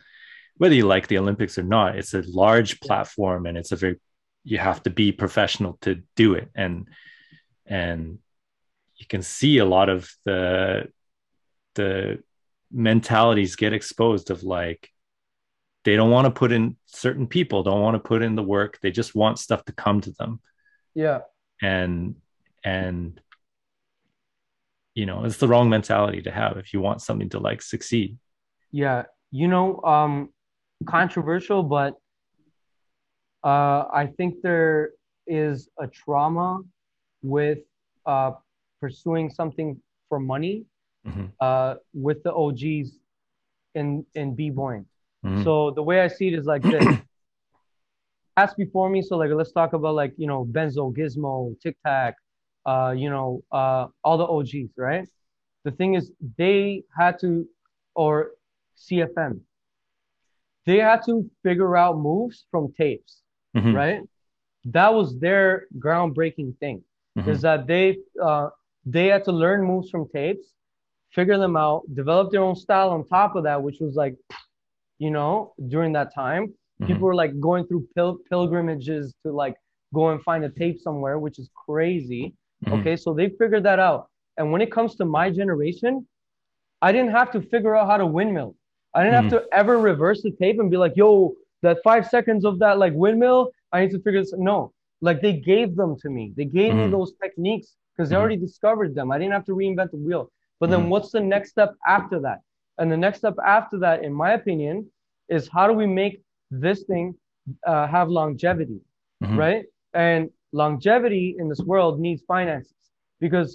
whether 0.57 0.75
you 0.75 0.85
like 0.85 1.07
the 1.07 1.17
olympics 1.17 1.57
or 1.57 1.63
not 1.63 1.97
it's 1.97 2.13
a 2.13 2.23
large 2.27 2.79
platform 2.79 3.45
and 3.45 3.57
it's 3.57 3.73
a 3.73 3.75
very 3.75 3.97
you 4.43 4.57
have 4.57 4.81
to 4.83 4.89
be 4.89 5.11
professional 5.11 5.77
to 5.81 6.01
do 6.15 6.33
it. 6.33 6.49
And 6.55 6.87
and 7.65 8.19
you 8.95 9.05
can 9.07 9.21
see 9.21 9.59
a 9.59 9.65
lot 9.65 9.89
of 9.89 10.11
the 10.25 10.87
the 11.75 12.23
mentalities 12.71 13.55
get 13.55 13.73
exposed 13.73 14.31
of 14.31 14.43
like 14.43 14.89
they 15.83 15.95
don't 15.95 16.11
want 16.11 16.25
to 16.25 16.31
put 16.31 16.51
in 16.51 16.77
certain 16.85 17.27
people 17.27 17.63
don't 17.63 17.81
want 17.81 17.95
to 17.95 17.99
put 17.99 18.21
in 18.21 18.35
the 18.35 18.43
work 18.43 18.79
they 18.81 18.91
just 18.91 19.15
want 19.15 19.39
stuff 19.39 19.63
to 19.65 19.73
come 19.73 20.01
to 20.01 20.11
them. 20.11 20.39
Yeah. 20.93 21.19
And 21.61 22.15
and 22.63 23.19
you 24.93 25.05
know 25.05 25.25
it's 25.25 25.37
the 25.37 25.47
wrong 25.47 25.69
mentality 25.69 26.21
to 26.23 26.31
have 26.31 26.57
if 26.57 26.73
you 26.73 26.81
want 26.81 27.01
something 27.01 27.29
to 27.29 27.39
like 27.39 27.61
succeed. 27.61 28.17
Yeah. 28.71 29.03
You 29.31 29.47
know 29.47 29.81
um 29.83 30.29
controversial 30.85 31.61
but 31.63 31.93
uh 33.43 33.85
i 33.93 34.11
think 34.17 34.41
there 34.41 34.91
is 35.27 35.69
a 35.79 35.87
trauma 35.87 36.59
with 37.21 37.59
uh 38.05 38.31
pursuing 38.79 39.29
something 39.29 39.79
for 40.09 40.19
money 40.19 40.65
Mhm. 41.05 41.31
uh 41.39 41.75
with 41.93 42.21
the 42.23 42.33
og's 42.33 42.91
in 43.75 44.05
in 44.15 44.35
b-boying 44.35 44.85
Mhm. 45.25 45.43
So 45.43 45.71
the 45.71 45.83
way 45.83 46.01
I 46.01 46.07
see 46.07 46.27
it 46.29 46.33
is 46.33 46.45
like 46.45 46.63
this. 46.63 46.83
Ask 48.37 48.55
before 48.57 48.89
me. 48.89 49.01
So 49.01 49.17
like 49.17 49.31
let's 49.31 49.51
talk 49.51 49.73
about 49.73 49.95
like 49.95 50.13
you 50.17 50.27
know 50.27 50.45
Benzo, 50.45 50.93
Gizmo, 50.95 51.55
Tic 51.61 51.75
Tac, 51.85 52.15
uh, 52.65 52.93
you 52.95 53.09
know, 53.09 53.41
uh, 53.51 53.87
all 54.03 54.17
the 54.17 54.25
OGs, 54.25 54.71
right? 54.77 55.07
The 55.63 55.71
thing 55.71 55.93
is 55.95 56.11
they 56.37 56.83
had 56.97 57.19
to, 57.19 57.45
or 57.95 58.31
CFM, 58.75 59.41
they 60.65 60.77
had 60.77 61.01
to 61.05 61.29
figure 61.43 61.75
out 61.77 61.97
moves 61.97 62.45
from 62.51 62.71
tapes, 62.73 63.21
Mhm. 63.55 63.73
right? 63.75 64.01
That 64.65 64.93
was 64.93 65.17
their 65.19 65.67
groundbreaking 65.79 66.57
thing 66.59 66.83
Mhm. 67.17 67.27
is 67.29 67.41
that 67.41 67.67
they 67.67 67.97
uh, 68.21 68.49
they 68.85 69.07
had 69.07 69.23
to 69.25 69.31
learn 69.31 69.63
moves 69.63 69.89
from 69.89 70.07
tapes, 70.09 70.53
figure 71.11 71.37
them 71.37 71.55
out, 71.57 71.83
develop 71.93 72.31
their 72.31 72.41
own 72.43 72.55
style 72.55 72.89
on 72.91 73.05
top 73.07 73.35
of 73.35 73.43
that, 73.43 73.61
which 73.61 73.79
was 73.79 73.95
like, 73.95 74.15
you 74.99 75.11
know, 75.11 75.53
during 75.67 75.91
that 75.93 76.13
time, 76.13 76.53
Mhm. 76.81 76.87
people 76.87 77.03
were 77.07 77.15
like 77.15 77.39
going 77.39 77.65
through 77.67 77.87
pil- 77.95 78.19
pilgrimages 78.29 79.13
to 79.23 79.31
like 79.31 79.55
go 79.93 80.09
and 80.09 80.21
find 80.23 80.43
a 80.45 80.49
tape 80.49 80.79
somewhere, 80.79 81.19
which 81.19 81.37
is 81.39 81.49
crazy. 81.65 82.33
Mhm. 82.65 82.79
Okay, 82.79 82.95
so 82.95 83.13
they 83.13 83.29
figured 83.29 83.63
that 83.63 83.79
out. 83.79 84.07
And 84.37 84.51
when 84.51 84.61
it 84.61 84.71
comes 84.71 84.95
to 84.95 85.05
my 85.05 85.29
generation, 85.29 86.07
I 86.81 86.91
didn't 86.91 87.11
have 87.11 87.31
to 87.31 87.41
figure 87.41 87.75
out 87.75 87.87
how 87.87 87.97
to 87.97 88.05
windmill. 88.05 88.55
I 88.93 89.03
didn't 89.03 89.21
have 89.21 89.29
to 89.31 89.47
ever 89.53 89.77
reverse 89.77 90.21
the 90.23 90.31
tape 90.31 90.59
and 90.59 90.69
be 90.69 90.77
like, 90.77 90.95
yo, 90.95 91.33
that 91.61 91.77
five 91.83 92.07
seconds 92.07 92.43
of 92.45 92.59
that 92.59 92.77
like 92.79 92.93
windmill, 92.93 93.51
I 93.71 93.81
need 93.81 93.91
to 93.91 93.99
figure 93.99 94.21
this. 94.21 94.33
No, 94.33 94.73
like 95.01 95.21
they 95.21 95.33
gave 95.33 95.75
them 95.75 95.95
to 95.99 96.09
me. 96.09 96.33
They 96.35 96.45
gave 96.45 96.73
me 96.73 96.85
Mhm. 96.85 96.91
those 96.91 97.13
techniques 97.23 97.75
because 97.95 98.09
they 98.09 98.15
Mhm. 98.15 98.19
already 98.19 98.37
discovered 98.37 98.95
them. 98.95 99.11
I 99.11 99.17
didn't 99.19 99.33
have 99.33 99.45
to 99.45 99.53
reinvent 99.55 99.91
the 99.91 99.97
wheel. 99.97 100.31
But 100.61 100.69
then 100.69 100.83
Mhm. 100.83 100.89
what's 100.91 101.11
the 101.11 101.19
next 101.33 101.49
step 101.55 101.71
after 101.97 102.17
that? 102.21 102.39
And 102.77 102.89
the 102.93 103.01
next 103.05 103.17
step 103.23 103.37
after 103.59 103.77
that, 103.79 103.97
in 104.07 104.13
my 104.13 104.31
opinion, 104.39 104.75
is 105.35 105.49
how 105.55 105.65
do 105.67 105.73
we 105.73 105.87
make 106.01 106.15
this 106.65 106.79
thing 106.91 107.15
uh, 107.71 107.87
have 107.95 108.07
longevity? 108.21 108.79
Mhm. 109.23 109.37
right? 109.45 109.63
And 109.93 110.29
longevity 110.53 111.35
in 111.39 111.45
this 111.49 111.61
world 111.71 111.99
needs 111.99 112.21
finances 112.35 112.81
because 113.19 113.49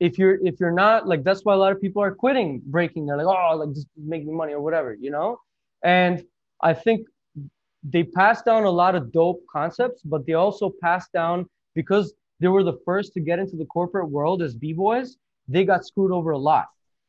if 0.00 0.18
you're 0.18 0.38
if 0.50 0.54
you're 0.60 0.78
not 0.84 1.06
like 1.10 1.22
that's 1.26 1.42
why 1.44 1.54
a 1.54 1.56
lot 1.64 1.72
of 1.72 1.80
people 1.80 2.02
are 2.02 2.14
quitting 2.24 2.60
breaking. 2.76 3.02
They're 3.06 3.16
like, 3.22 3.26
oh, 3.26 3.56
like 3.60 3.72
just 3.78 3.88
make 3.96 4.22
me 4.28 4.32
money 4.32 4.52
or 4.58 4.60
whatever, 4.66 4.90
you 4.94 5.10
know. 5.16 5.38
And 5.82 6.14
I 6.70 6.72
think 6.84 7.06
they 7.94 8.04
passed 8.20 8.44
down 8.44 8.64
a 8.64 8.70
lot 8.82 8.94
of 8.98 9.12
dope 9.12 9.40
concepts, 9.58 10.00
but 10.02 10.20
they 10.26 10.34
also 10.44 10.66
passed 10.82 11.10
down 11.12 11.36
because 11.74 12.06
they 12.40 12.48
were 12.48 12.64
the 12.64 12.78
first 12.84 13.08
to 13.14 13.20
get 13.20 13.38
into 13.38 13.56
the 13.56 13.66
corporate 13.66 14.10
world 14.16 14.42
as 14.42 14.54
b-boys. 14.54 15.16
They 15.48 15.64
got 15.64 15.84
screwed 15.84 16.12
over 16.12 16.30
a 16.32 16.38
lot 16.38 16.66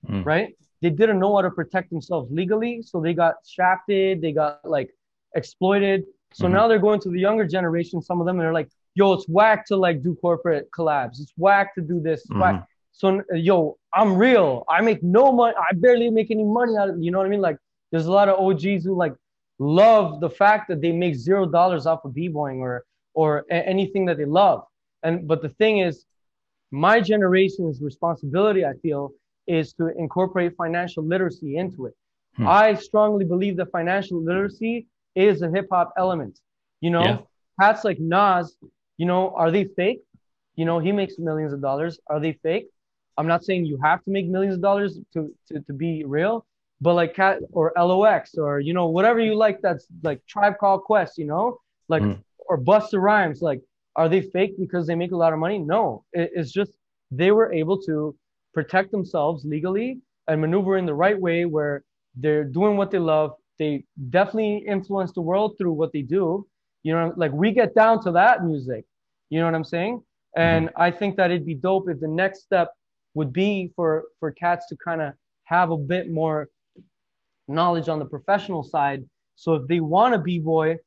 Mm. 0.07 0.23
right? 0.23 0.55
They 0.83 0.91
didn't 0.91 1.17
know 1.19 1.35
how 1.35 1.41
to 1.41 1.49
protect 1.49 1.89
themselves 1.89 2.31
legally, 2.31 2.83
so 2.83 3.01
they 3.01 3.15
got 3.15 3.35
shafted, 3.47 4.21
they 4.21 4.33
got 4.33 4.59
like 4.63 4.89
exploited. 5.33 6.05
So 6.33 6.45
Mhm. 6.47 6.51
now 6.51 6.67
they're 6.67 6.79
going 6.89 6.99
to 7.01 7.09
the 7.09 7.19
younger 7.19 7.45
generation, 7.47 8.01
some 8.01 8.19
of 8.19 8.25
them, 8.27 8.35
and 8.37 8.45
they're 8.45 8.53
like, 8.61 8.69
yo, 8.93 9.13
it's 9.13 9.27
whack 9.27 9.65
to 9.67 9.75
like 9.77 10.03
do 10.03 10.13
corporate 10.15 10.69
collabs. 10.71 11.19
It's 11.21 11.33
whack 11.37 11.73
to 11.75 11.81
do 11.81 11.99
this. 11.99 12.21
It's 12.25 12.29
whack. 12.39 12.55
Mhm. 12.55 12.65
So 12.91 13.23
yo, 13.33 13.77
I'm 13.93 14.15
real. 14.15 14.63
I 14.69 14.81
make 14.81 15.01
no 15.01 15.31
money. 15.31 15.55
I 15.69 15.73
barely 15.73 16.09
make 16.09 16.29
any 16.31 16.43
money 16.59 16.77
out 16.77 16.89
of 16.89 16.95
you 17.03 17.09
know 17.11 17.17
what 17.17 17.27
I 17.27 17.29
mean? 17.29 17.41
Like 17.41 17.57
there's 17.91 18.05
a 18.05 18.11
lot 18.19 18.29
of 18.29 18.39
OGs 18.39 18.83
who 18.85 18.93
like 18.95 19.15
love 19.59 20.19
the 20.19 20.29
fact 20.29 20.67
that 20.69 20.81
they 20.81 20.91
make 20.91 21.15
zero 21.15 21.45
dollars 21.45 21.85
off 21.87 22.05
of 22.05 22.13
b-boying 22.13 22.59
or 22.61 22.83
or 23.13 23.45
a- 23.49 23.67
anything 23.75 24.05
that 24.05 24.17
they 24.17 24.25
love. 24.25 24.59
And 25.03 25.27
but 25.27 25.41
the 25.41 25.49
thing 25.49 25.79
is, 25.79 26.05
my 26.75 26.99
generation's 27.01 27.81
responsibility, 27.81 28.65
I 28.65 28.73
feel, 28.83 29.11
is 29.47 29.73
to 29.73 29.87
incorporate 29.97 30.55
financial 30.57 31.03
literacy 31.03 31.57
into 31.57 31.85
it. 31.87 31.93
Hmm. 32.37 32.47
I 32.47 32.73
strongly 32.75 33.25
believe 33.25 33.55
that 33.57 33.71
financial 33.71 34.21
literacy 34.21 34.87
is 35.15 35.41
a 35.41 35.49
hip 35.49 35.67
hop 35.71 35.93
element. 35.97 36.39
You 36.81 36.91
know, 36.95 37.03
Yeah. 37.03 37.17
cats 37.59 37.83
like 37.85 37.99
Nas, 37.99 38.57
you 38.97 39.05
know, 39.05 39.31
are 39.41 39.51
they 39.51 39.65
fake? 39.79 40.01
You 40.55 40.65
know, 40.65 40.79
he 40.79 40.91
makes 40.91 41.17
millions 41.19 41.53
of 41.53 41.61
dollars. 41.61 41.99
Are 42.11 42.19
they 42.19 42.33
fake? 42.47 42.67
I'm 43.17 43.27
not 43.27 43.43
saying 43.45 43.65
you 43.65 43.77
have 43.89 44.03
to 44.05 44.11
make 44.11 44.27
millions 44.27 44.55
of 44.55 44.61
dollars 44.61 44.99
to 45.13 45.19
to, 45.47 45.53
to 45.67 45.73
be 45.73 46.03
real, 46.17 46.45
but 46.81 46.93
like 46.95 47.13
cat 47.13 47.39
or 47.57 47.65
LOX 47.77 48.35
or 48.43 48.59
you 48.59 48.73
know 48.77 48.87
whatever 48.87 49.19
you 49.27 49.35
like 49.45 49.57
that's 49.65 49.85
like 50.03 50.19
Tribe 50.33 50.55
Called 50.61 50.81
Quest, 50.89 51.17
you 51.17 51.27
know, 51.33 51.45
like 51.93 52.03
Mm. 52.03 52.17
or 52.49 52.55
Busta 52.69 52.97
Rhymes, 53.09 53.41
like 53.49 53.61
are 53.95 54.09
they 54.09 54.21
fake 54.21 54.55
because 54.59 54.87
they 54.87 54.95
make 54.95 55.11
a 55.11 55.17
lot 55.17 55.33
of 55.33 55.39
money? 55.39 55.59
No, 55.59 56.03
it, 56.13 56.31
it's 56.35 56.51
just 56.51 56.71
they 57.11 57.31
were 57.31 57.51
able 57.53 57.81
to 57.83 58.15
protect 58.53 58.91
themselves 58.91 59.45
legally 59.45 59.99
and 60.27 60.41
maneuver 60.41 60.77
in 60.77 60.85
the 60.85 60.93
right 60.93 61.19
way 61.19 61.45
where 61.45 61.83
they're 62.15 62.43
doing 62.43 62.77
what 62.77 62.91
they 62.91 62.99
love. 62.99 63.31
They 63.59 63.85
definitely 64.09 64.65
influence 64.67 65.11
the 65.13 65.21
world 65.21 65.55
through 65.57 65.73
what 65.73 65.91
they 65.93 66.01
do. 66.01 66.47
You 66.83 66.93
know, 66.93 67.13
like 67.15 67.31
we 67.31 67.51
get 67.51 67.73
down 67.75 68.03
to 68.03 68.11
that 68.11 68.43
music. 68.43 68.85
You 69.29 69.39
know 69.39 69.45
what 69.45 69.55
I'm 69.55 69.63
saying? 69.63 70.01
And 70.37 70.69
I 70.75 70.91
think 70.91 71.15
that 71.15 71.31
it'd 71.31 71.45
be 71.45 71.55
dope 71.55 71.89
if 71.89 71.99
the 71.99 72.07
next 72.07 72.43
step 72.43 72.73
would 73.13 73.31
be 73.31 73.71
for 73.75 74.03
for 74.19 74.31
cats 74.31 74.67
to 74.67 74.75
kind 74.83 75.01
of 75.01 75.13
have 75.45 75.71
a 75.71 75.77
bit 75.77 76.11
more 76.11 76.49
knowledge 77.47 77.87
on 77.87 77.99
the 77.99 78.05
professional 78.05 78.63
side. 78.63 79.03
So 79.35 79.53
if 79.55 79.67
they 79.67 79.79
want 79.79 80.13
to 80.13 80.19
b-boy 80.19 80.77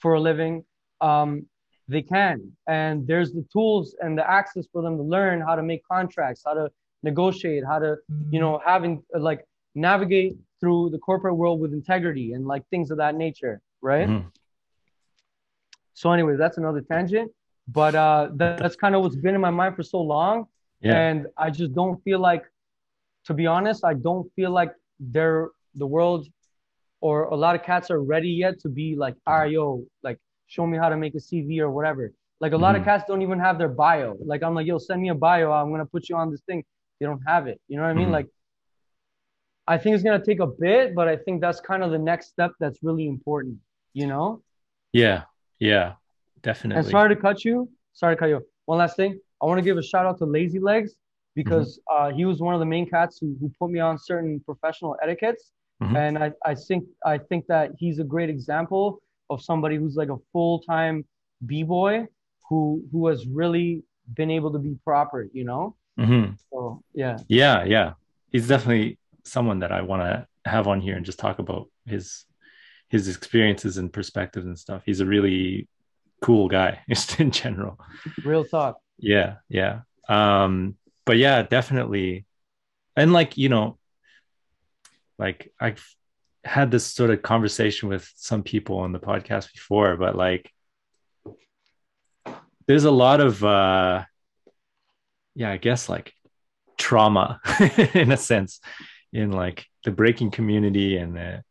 for 0.00 0.14
a 0.14 0.20
living, 0.20 0.64
um, 1.00 1.46
they 1.90 2.02
can. 2.02 2.36
And 2.66 3.06
there's 3.06 3.32
the 3.32 3.44
tools 3.52 3.96
and 4.00 4.16
the 4.16 4.26
access 4.38 4.66
for 4.72 4.80
them 4.82 4.96
to 4.96 5.02
learn 5.02 5.40
how 5.40 5.54
to 5.56 5.62
make 5.62 5.82
contracts, 5.94 6.42
how 6.46 6.54
to 6.54 6.70
negotiate, 7.02 7.64
how 7.64 7.78
to, 7.78 7.96
you 8.30 8.40
know, 8.40 8.60
having 8.64 9.02
like 9.28 9.40
navigate 9.74 10.36
through 10.60 10.90
the 10.90 10.98
corporate 10.98 11.36
world 11.36 11.60
with 11.60 11.72
integrity 11.72 12.32
and 12.34 12.46
like 12.46 12.62
things 12.68 12.90
of 12.90 12.98
that 12.98 13.14
nature, 13.14 13.60
right? 13.82 14.08
Mhm. 14.08 14.24
So, 15.94 16.12
anyway, 16.12 16.36
that's 16.36 16.58
another 16.58 16.82
tangent. 16.92 17.30
But 17.68 17.94
uh, 17.94 18.30
that, 18.34 18.58
that's 18.58 18.76
kind 18.76 18.94
of 18.94 19.02
what's 19.02 19.16
been 19.16 19.34
in 19.34 19.40
my 19.40 19.50
mind 19.50 19.76
for 19.76 19.82
so 19.82 20.00
long. 20.00 20.46
Yeah. 20.80 20.98
And 20.98 21.26
I 21.36 21.50
just 21.50 21.72
don't 21.74 22.02
feel 22.04 22.18
like, 22.18 22.44
to 23.26 23.34
be 23.34 23.46
honest, 23.46 23.84
I 23.84 23.94
don't 23.94 24.26
feel 24.36 24.50
like 24.50 24.72
they're 24.98 25.48
the 25.74 25.86
world 25.86 26.26
or 27.00 27.24
a 27.24 27.36
lot 27.44 27.54
of 27.54 27.62
cats 27.62 27.90
are 27.90 28.02
ready 28.02 28.30
yet 28.44 28.60
to 28.60 28.68
be 28.68 28.96
like, 28.96 29.14
all 29.26 29.38
right, 29.40 29.50
yo, 29.50 29.84
like 30.02 30.18
show 30.50 30.66
me 30.66 30.76
how 30.76 30.88
to 30.88 30.96
make 30.96 31.14
a 31.14 31.18
CV 31.28 31.60
or 31.60 31.70
whatever. 31.70 32.12
Like 32.40 32.52
a 32.52 32.56
lot 32.66 32.74
of 32.74 32.82
Mhm. 32.82 32.86
cats 32.86 33.04
don't 33.06 33.22
even 33.22 33.38
have 33.38 33.56
their 33.56 33.68
bio. 33.68 34.16
Like 34.32 34.42
I'm 34.42 34.54
like, 34.54 34.66
yo, 34.66 34.78
send 34.78 35.00
me 35.00 35.08
a 35.10 35.14
bio. 35.14 35.52
I'm 35.52 35.70
gonna 35.70 35.86
put 35.86 36.08
you 36.08 36.16
on 36.16 36.30
this 36.32 36.42
thing. 36.48 36.64
They 36.98 37.06
don't 37.06 37.22
have 37.26 37.46
it. 37.46 37.60
You 37.68 37.76
know 37.76 37.84
what 37.84 37.90
I 37.90 37.94
mean? 38.02 38.08
Mhm. 38.08 38.18
Like 38.18 38.28
I 39.66 39.78
think 39.78 39.94
it's 39.94 40.02
gonna 40.02 40.24
take 40.30 40.40
a 40.40 40.46
bit, 40.46 40.94
but 40.94 41.06
I 41.08 41.16
think 41.16 41.40
that's 41.40 41.60
kind 41.60 41.82
of 41.84 41.90
the 41.92 41.98
next 41.98 42.26
step 42.34 42.50
that's 42.58 42.78
really 42.82 43.06
important, 43.06 43.58
you 43.92 44.06
know? 44.06 44.42
Yeah. 44.92 45.22
Yeah. 45.58 45.94
definitely. 46.42 46.78
And 46.80 46.86
sorry 46.88 47.14
to 47.14 47.20
cut 47.20 47.44
you. 47.44 47.68
Sorry 47.92 48.16
to 48.16 48.18
cut 48.18 48.30
you. 48.30 48.40
One 48.64 48.78
last 48.78 48.96
thing. 48.96 49.20
I 49.42 49.46
want 49.46 49.58
to 49.58 49.62
give 49.62 49.76
a 49.76 49.82
shout 49.82 50.06
out 50.06 50.16
to 50.18 50.24
Lazy 50.24 50.58
Legs 50.58 50.94
because 51.34 51.78
uh, 51.94 52.10
he 52.10 52.24
was 52.24 52.40
one 52.40 52.54
of 52.54 52.60
the 52.60 52.66
main 52.66 52.86
cats 52.88 53.18
who, 53.20 53.36
who 53.40 53.50
put 53.60 53.70
me 53.70 53.78
on 53.78 53.98
certain 53.98 54.40
professional 54.40 54.96
etiquettes. 55.02 55.52
Mhm. 55.82 55.96
And 56.04 56.18
I, 56.24 56.32
I 56.44 56.54
think 56.54 56.82
I 57.04 57.18
think 57.18 57.46
that 57.46 57.66
he's 57.78 57.98
a 57.98 58.04
great 58.14 58.30
example 58.30 59.00
of 59.30 59.42
somebody 59.42 59.76
who's 59.76 59.96
like 59.96 60.10
a 60.10 60.16
full-time 60.32 61.04
b-boy 61.46 62.06
who 62.48 62.84
who 62.92 63.06
has 63.06 63.26
really 63.26 63.82
been 64.12 64.30
able 64.30 64.52
to 64.52 64.58
be 64.58 64.76
proper, 64.84 65.28
you 65.32 65.44
know? 65.44 65.76
Mhm. 65.98 66.36
So 66.50 66.82
yeah. 66.92 67.18
Yeah. 67.28 67.64
Yeah. 67.64 67.92
He's 68.32 68.48
definitely 68.48 68.98
someone 69.24 69.60
that 69.60 69.72
I 69.72 69.82
want 69.82 70.02
to 70.02 70.26
have 70.44 70.66
on 70.66 70.80
here 70.80 70.96
and 70.96 71.06
just 71.06 71.18
talk 71.18 71.38
about 71.38 71.68
his 71.86 72.24
his 72.88 73.08
experiences 73.08 73.76
and 73.76 73.92
perspectives 73.92 74.46
and 74.46 74.58
stuff. 74.58 74.82
He's 74.84 75.00
a 75.00 75.06
really 75.06 75.68
cool 76.20 76.48
guy 76.48 76.80
just 76.88 77.20
in 77.20 77.30
general. 77.30 77.78
Real 78.24 78.44
talk. 78.44 78.80
Yeah, 78.98 79.36
yeah. 79.48 79.82
Um, 80.08 80.76
but 81.06 81.16
yeah, 81.16 81.42
definitely. 81.42 82.26
And 82.96 83.12
like, 83.12 83.36
you 83.38 83.48
know, 83.48 83.78
like 85.18 85.52
I've 85.60 85.84
had 86.44 86.70
this 86.70 86.86
sort 86.86 87.10
of 87.10 87.22
conversation 87.22 87.88
with 87.88 88.10
some 88.16 88.42
people 88.42 88.78
on 88.78 88.92
the 88.92 88.98
podcast 88.98 89.52
before, 89.52 89.96
but 89.96 90.16
like 90.16 90.50
there's 92.66 92.84
a 92.84 92.90
lot 92.90 93.20
of 93.20 93.42
uh 93.44 94.04
yeah, 95.34 95.50
I 95.50 95.56
guess 95.56 95.88
like 95.88 96.12
trauma 96.78 97.40
in 97.94 98.10
a 98.12 98.16
sense 98.16 98.60
in 99.12 99.32
like 99.32 99.66
the 99.84 99.90
breaking 99.90 100.30
community 100.30 100.96
and 100.96 101.16
the 101.16 101.42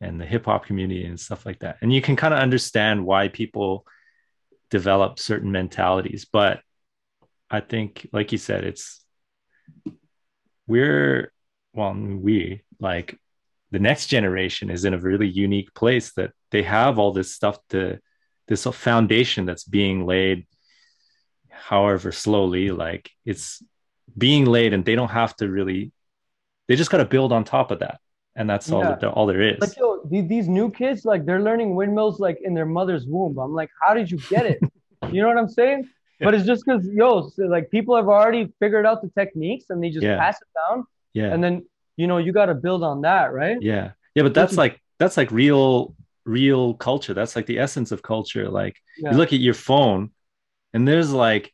and 0.00 0.20
the 0.20 0.26
hip 0.26 0.44
hop 0.44 0.66
community 0.66 1.04
and 1.06 1.18
stuff 1.18 1.46
like 1.46 1.60
that. 1.60 1.78
And 1.80 1.92
you 1.92 2.02
can 2.02 2.16
kind 2.16 2.34
of 2.34 2.40
understand 2.40 3.04
why 3.04 3.28
people 3.28 3.86
develop 4.70 5.18
certain 5.18 5.52
mentalities, 5.52 6.26
but 6.30 6.60
I 7.50 7.60
think, 7.60 8.08
like 8.12 8.32
you 8.32 8.38
said, 8.38 8.64
it's 8.64 9.04
we're 10.66 11.32
well, 11.72 11.94
we 11.94 12.62
like 12.80 13.18
the 13.70 13.78
next 13.78 14.06
generation 14.06 14.70
is 14.70 14.84
in 14.84 14.94
a 14.94 14.98
really 14.98 15.28
unique 15.28 15.74
place 15.74 16.12
that 16.12 16.30
they 16.50 16.62
have 16.62 16.98
all 16.98 17.12
this 17.12 17.34
stuff 17.34 17.58
to 17.70 17.98
this 18.48 18.64
foundation 18.64 19.44
that's 19.44 19.64
being 19.64 20.06
laid, 20.06 20.46
however 21.50 22.12
slowly, 22.12 22.70
like 22.70 23.10
it's 23.24 23.62
being 24.16 24.44
laid, 24.44 24.72
and 24.72 24.84
they 24.84 24.94
don't 24.94 25.10
have 25.10 25.34
to 25.36 25.48
really. 25.48 25.92
They 26.68 26.76
just 26.76 26.90
got 26.90 26.98
to 26.98 27.04
build 27.04 27.32
on 27.32 27.44
top 27.44 27.70
of 27.70 27.80
that, 27.80 28.00
and 28.34 28.48
that's 28.48 28.72
all 28.72 28.82
Yeah. 28.82 28.96
that 29.00 29.08
all 29.08 29.26
there 29.26 29.40
is. 29.40 29.60
Like 29.60 29.76
yo, 29.76 30.00
these, 30.04 30.48
new 30.48 30.70
kids, 30.70 31.04
like 31.04 31.26
they're 31.26 31.42
learning 31.42 31.74
windmills 31.74 32.20
like 32.20 32.38
in 32.42 32.54
their 32.54 32.66
mother's 32.66 33.06
womb. 33.06 33.38
I'm 33.38 33.52
like, 33.54 33.70
how 33.82 33.94
did 33.94 34.10
you 34.10 34.18
get 34.30 34.46
it? 34.46 34.60
you 35.12 35.22
know 35.22 35.28
what 35.28 35.38
I'm 35.38 35.48
saying? 35.48 35.88
But 36.20 36.34
it's 36.34 36.46
just 36.46 36.64
because 36.64 36.86
yo, 36.88 37.28
so, 37.28 37.44
like 37.44 37.70
people 37.70 37.94
have 37.96 38.08
already 38.08 38.52
figured 38.58 38.86
out 38.86 39.02
the 39.02 39.10
techniques 39.10 39.66
and 39.70 39.82
they 39.82 39.90
just 39.90 40.04
Yeah. 40.06 40.18
pass 40.18 40.40
it 40.40 40.48
down, 40.68 40.84
yeah, 41.14 41.32
and 41.32 41.42
then 41.42 41.66
you 41.96 42.06
know 42.06 42.18
you 42.18 42.32
got 42.32 42.46
to 42.46 42.54
build 42.54 42.82
on 42.82 43.02
that, 43.02 43.32
right? 43.32 43.58
yeah 43.60 43.92
yeah 44.14 44.22
but 44.22 44.34
that's 44.34 44.56
like 44.56 44.80
that's 44.98 45.16
like 45.16 45.30
real 45.30 45.94
real 46.24 46.74
culture 46.74 47.14
that's 47.14 47.36
like 47.36 47.46
the 47.46 47.58
essence 47.58 47.92
of 47.92 48.02
culture 48.02 48.48
like 48.48 48.76
Yeah. 48.98 49.12
you 49.12 49.16
look 49.16 49.32
at 49.32 49.40
your 49.40 49.54
phone 49.54 50.10
and 50.72 50.86
there's 50.86 51.12
like 51.12 51.52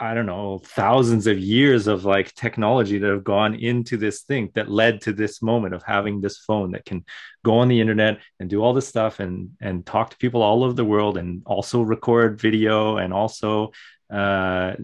i 0.00 0.14
don't 0.14 0.26
know 0.26 0.58
thousands 0.64 1.26
of 1.26 1.38
years 1.38 1.88
of 1.88 2.04
like 2.04 2.32
technology 2.34 2.98
that 2.98 3.10
have 3.10 3.24
gone 3.24 3.54
into 3.54 3.96
this 3.96 4.22
thing 4.22 4.48
that 4.54 4.70
led 4.70 5.00
to 5.00 5.12
this 5.12 5.42
moment 5.42 5.74
of 5.74 5.82
having 5.82 6.20
this 6.20 6.38
phone 6.38 6.70
that 6.72 6.84
can 6.84 7.04
go 7.44 7.58
on 7.58 7.66
the 7.68 7.80
internet 7.80 8.20
and 8.38 8.48
do 8.48 8.62
all 8.62 8.72
this 8.74 8.86
stuff 8.86 9.18
and 9.18 9.50
and 9.60 9.84
talk 9.84 10.10
to 10.10 10.16
people 10.18 10.42
all 10.42 10.62
over 10.62 10.74
the 10.74 10.84
world 10.84 11.18
and 11.18 11.42
also 11.46 11.82
record 11.82 12.40
video 12.40 12.98
and 12.98 13.12
also 13.12 13.72
uh 14.10 14.74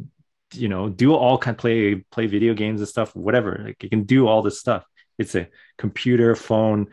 you 0.57 0.69
know 0.69 0.89
do 0.89 1.15
all 1.15 1.39
kind 1.39 1.55
of 1.55 1.59
play 1.59 1.97
play 2.11 2.27
video 2.27 2.55
games 2.55 2.81
and 2.81 2.89
stuff 2.89 3.15
whatever 3.15 3.61
like 3.65 3.83
you 3.83 3.89
can 3.89 4.05
do 4.05 4.27
all 4.27 4.43
this 4.43 4.61
stuff. 4.61 4.85
It's 5.19 5.35
a 5.35 5.49
computer 5.79 6.35
phone 6.35 6.89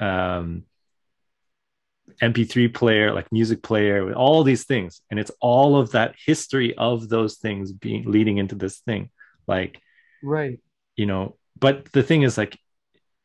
um 0.00 0.64
mp3 2.20 2.72
player 2.72 3.12
like 3.12 3.30
music 3.32 3.62
player 3.62 4.04
with 4.04 4.14
all 4.14 4.42
these 4.44 4.64
things. 4.64 5.00
And 5.10 5.18
it's 5.18 5.30
all 5.40 5.76
of 5.76 5.92
that 5.92 6.14
history 6.24 6.74
of 6.76 7.08
those 7.08 7.36
things 7.38 7.72
being 7.72 8.10
leading 8.10 8.38
into 8.38 8.54
this 8.54 8.78
thing. 8.80 9.10
Like 9.46 9.80
Right. 10.22 10.58
you 10.96 11.06
know 11.06 11.36
but 11.58 11.92
the 11.92 12.02
thing 12.02 12.22
is 12.22 12.38
like 12.38 12.58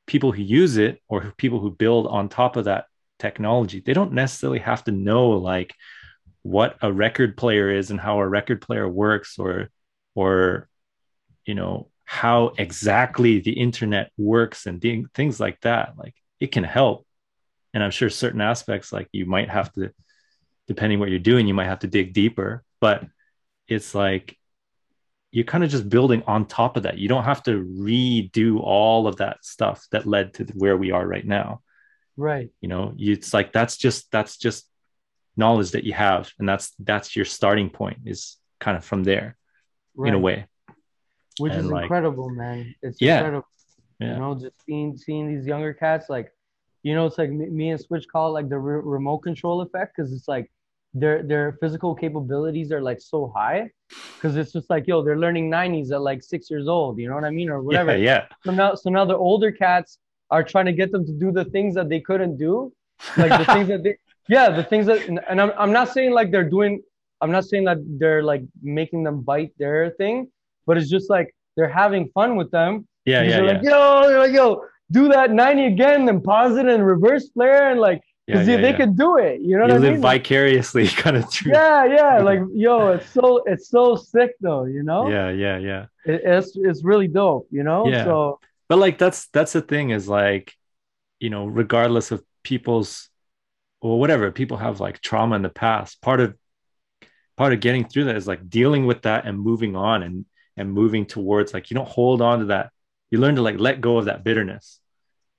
people 0.05 0.31
who 0.31 0.41
use 0.41 0.77
it 0.77 1.01
or 1.07 1.33
people 1.37 1.59
who 1.59 1.71
build 1.71 2.07
on 2.07 2.29
top 2.29 2.55
of 2.57 2.65
that 2.65 2.85
technology 3.19 3.79
they 3.85 3.93
don't 3.93 4.11
necessarily 4.13 4.59
have 4.59 4.83
to 4.83 4.91
know 4.91 5.29
like 5.29 5.73
what 6.49 6.77
a 6.81 6.91
record 6.91 7.37
player 7.37 7.69
is 7.69 7.91
and 7.91 7.99
how 7.99 8.19
a 8.19 8.27
record 8.27 8.59
player 8.59 8.89
works 8.89 9.37
or 9.37 9.69
or 10.15 10.67
you 11.45 11.53
know 11.53 11.89
how 12.05 12.51
exactly 12.57 13.39
the 13.39 13.51
internet 13.51 14.11
works 14.17 14.65
and 14.65 14.81
thi- 14.81 15.05
things 15.13 15.39
like 15.39 15.61
that 15.61 15.93
like 15.95 16.15
it 16.39 16.51
can 16.51 16.63
help. 16.63 17.05
And 17.73 17.83
i'm 17.83 17.91
sure 17.91 18.09
certain 18.09 18.41
aspects 18.41 18.91
like 18.91 19.07
you 19.11 19.27
might 19.27 19.49
have 19.49 19.71
to 19.73 19.91
depending 20.67 20.99
what 20.99 21.09
you're 21.09 21.19
doing 21.19 21.47
you 21.47 21.53
might 21.53 21.71
have 21.73 21.79
to 21.79 21.87
dig 21.87 22.13
deeper 22.13 22.63
but 22.81 23.05
it's 23.67 23.93
like 23.93 24.35
you're 25.31 25.45
kind 25.45 25.63
of 25.63 25.69
just 25.69 25.87
building 25.87 26.23
on 26.25 26.47
top 26.47 26.75
of 26.75 26.83
that. 26.83 26.97
You 26.97 27.07
don't 27.07 27.25
have 27.25 27.43
to 27.43 27.63
redo 27.63 28.59
all 28.59 29.05
of 29.05 29.17
that 29.17 29.45
stuff 29.45 29.85
that 29.91 30.07
led 30.07 30.33
to 30.35 30.45
where 30.55 30.75
we 30.75 30.89
are 30.89 31.05
right 31.05 31.25
now. 31.25 31.61
Right. 32.17 32.49
you 32.59 32.67
know 32.67 32.95
it's 32.97 33.33
like 33.33 33.53
that's 33.53 33.77
just 33.77 34.11
that's 34.11 34.35
just 34.35 34.68
knowledge 35.37 35.71
that 35.71 35.83
you 35.83 35.93
have 35.93 36.31
and 36.39 36.47
that's 36.49 36.71
that's 36.79 37.15
your 37.15 37.25
starting 37.25 37.69
point 37.69 37.99
is 38.05 38.37
kind 38.59 38.75
of 38.77 38.83
from 38.83 39.03
there 39.03 39.35
in 40.05 40.13
a 40.13 40.19
way 40.19 40.45
which 41.39 41.53
and, 41.53 41.65
is 41.65 41.71
like- 41.71 41.83
incredible, 41.83 42.29
man. 42.29 42.75
It's 42.81 42.99
Yeah. 43.01 43.17
incredible. 43.19 43.47
Yeah. 43.99 44.13
You 44.13 44.19
know, 44.19 44.35
just 44.35 44.55
seeing 44.65 44.97
seeing 44.97 45.25
these 45.33 45.45
younger 45.45 45.73
cats, 45.73 46.09
like, 46.09 46.31
you 46.83 46.93
know, 46.95 47.05
it's 47.05 47.17
like 47.17 47.29
me, 47.31 47.45
me 47.47 47.69
and 47.71 47.79
Switch 47.79 48.05
call 48.11 48.27
it 48.29 48.31
like 48.39 48.49
the 48.49 48.57
re 48.59 48.81
remote 48.83 49.19
control 49.19 49.61
effect, 49.61 49.95
because 49.95 50.11
it's 50.13 50.27
like 50.27 50.51
their 50.93 51.23
their 51.23 51.45
physical 51.61 51.95
capabilities 51.95 52.71
are 52.73 52.81
like 52.81 52.99
so 52.99 53.31
high, 53.35 53.69
because 54.15 54.35
it's 54.35 54.51
just 54.51 54.69
like, 54.69 54.85
yo, 54.87 55.01
they're 55.03 55.17
learning 55.25 55.49
90s 55.49 55.91
at 55.91 56.01
like 56.01 56.21
six 56.23 56.49
years 56.51 56.67
old, 56.67 56.97
you 56.99 57.07
know 57.09 57.15
what 57.15 57.23
I 57.25 57.29
mean, 57.29 57.49
or 57.49 57.61
whatever. 57.61 57.95
yeah 57.97 58.25
yeah 58.27 58.35
So 58.45 58.51
now, 58.51 58.75
so 58.75 58.89
now 58.89 59.05
the 59.05 59.15
older 59.17 59.51
cats 59.51 59.97
are 60.31 60.43
trying 60.43 60.65
to 60.65 60.73
get 60.73 60.91
them 60.91 61.05
to 61.05 61.13
do 61.13 61.31
the 61.31 61.45
things 61.45 61.73
that 61.75 61.87
they 61.89 62.01
couldn't 62.01 62.35
do, 62.37 62.73
like 63.17 63.31
the 63.39 63.45
things 63.53 63.67
that 63.69 63.83
they, 63.83 63.95
yeah, 64.29 64.49
the 64.51 64.63
things 64.63 64.85
that, 64.85 65.07
and, 65.07 65.41
I'm, 65.41 65.51
I'm 65.57 65.71
not 65.73 65.89
saying 65.89 66.11
like 66.11 66.31
they're 66.31 66.49
doing, 66.49 66.81
I'm 67.19 67.31
not 67.31 67.45
saying 67.45 67.65
that 67.65 67.79
they're 67.99 68.23
like 68.23 68.43
making 68.61 69.03
them 69.03 69.21
bite 69.21 69.51
their 69.57 69.89
thing, 69.97 70.29
but 70.65 70.77
it's 70.77 70.89
just 70.89 71.09
like 71.09 71.35
they're 71.57 71.67
having 71.67 72.09
fun 72.13 72.35
with 72.35 72.51
them. 72.51 72.87
yeah 73.05 73.23
yeah 73.23 73.41
yeah 73.41 73.53
like, 73.53 73.63
yo, 73.63 74.07
they're 74.07 74.19
like, 74.19 74.33
yo, 74.33 74.63
do 74.91 75.09
that 75.09 75.31
90 75.31 75.65
again, 75.65 76.05
then 76.05 76.21
pause 76.21 76.55
it 76.57 76.67
and 76.67 76.85
reverse 76.85 77.29
flare, 77.29 77.71
and 77.71 77.79
like, 77.79 78.01
because 78.27 78.47
yeah, 78.47 78.57
they 78.57 78.69
yeah. 78.69 78.77
can 78.77 78.95
do 78.95 79.17
it. 79.17 79.41
You 79.41 79.57
know 79.57 79.65
you 79.65 79.73
what 79.73 79.81
I 79.81 79.87
live 79.87 79.93
mean? 79.93 80.01
vicariously 80.01 80.87
kind 81.03 81.17
of 81.17 81.27
through 81.31 81.53
yeah, 81.53 81.85
yeah, 81.85 82.19
like, 82.29 82.41
yo, 82.53 82.89
it's 82.89 83.09
so, 83.09 83.41
it's 83.47 83.69
so 83.69 83.95
sick 83.95 84.31
though, 84.39 84.65
you 84.65 84.83
know? 84.83 85.09
yeah 85.09 85.31
yeah 85.31 85.57
yeah 85.57 85.85
It, 86.05 86.21
it's, 86.23 86.55
it's 86.55 86.83
really 86.83 87.07
dope, 87.07 87.47
you 87.49 87.63
know? 87.63 87.87
Yeah. 87.87 88.03
So, 88.05 88.39
but 88.67 88.77
like 88.77 88.99
that's 88.99 89.27
that's 89.29 89.53
the 89.53 89.61
thing 89.61 89.89
is 89.89 90.07
like 90.07 90.53
you 91.19 91.31
know 91.31 91.47
regardless 91.47 92.11
of 92.11 92.23
people's 92.43 93.08
or 93.81 93.99
whatever 93.99 94.31
people 94.31 94.57
have 94.57 94.79
like 94.79 95.01
trauma 95.01 95.35
in 95.35 95.41
the 95.41 95.49
past 95.49 96.01
part 96.01 96.19
of 96.19 96.35
part 97.37 97.53
of 97.53 97.59
getting 97.61 97.87
through 97.87 98.05
that 98.05 98.17
is 98.17 98.27
like 98.27 98.49
dealing 98.49 98.85
with 98.85 99.03
that 99.03 99.25
and 99.25 99.39
moving 99.39 99.75
on 99.75 100.03
and 100.03 100.25
and 100.57 100.71
moving 100.71 101.05
towards 101.05 101.53
like 101.53 101.71
you 101.71 101.75
don't 101.75 101.87
hold 101.87 102.21
on 102.21 102.39
to 102.39 102.45
that 102.45 102.69
you 103.11 103.19
learn 103.19 103.35
to 103.35 103.41
like 103.41 103.59
let 103.59 103.79
go 103.81 103.97
of 103.97 104.05
that 104.05 104.23
bitterness 104.23 104.79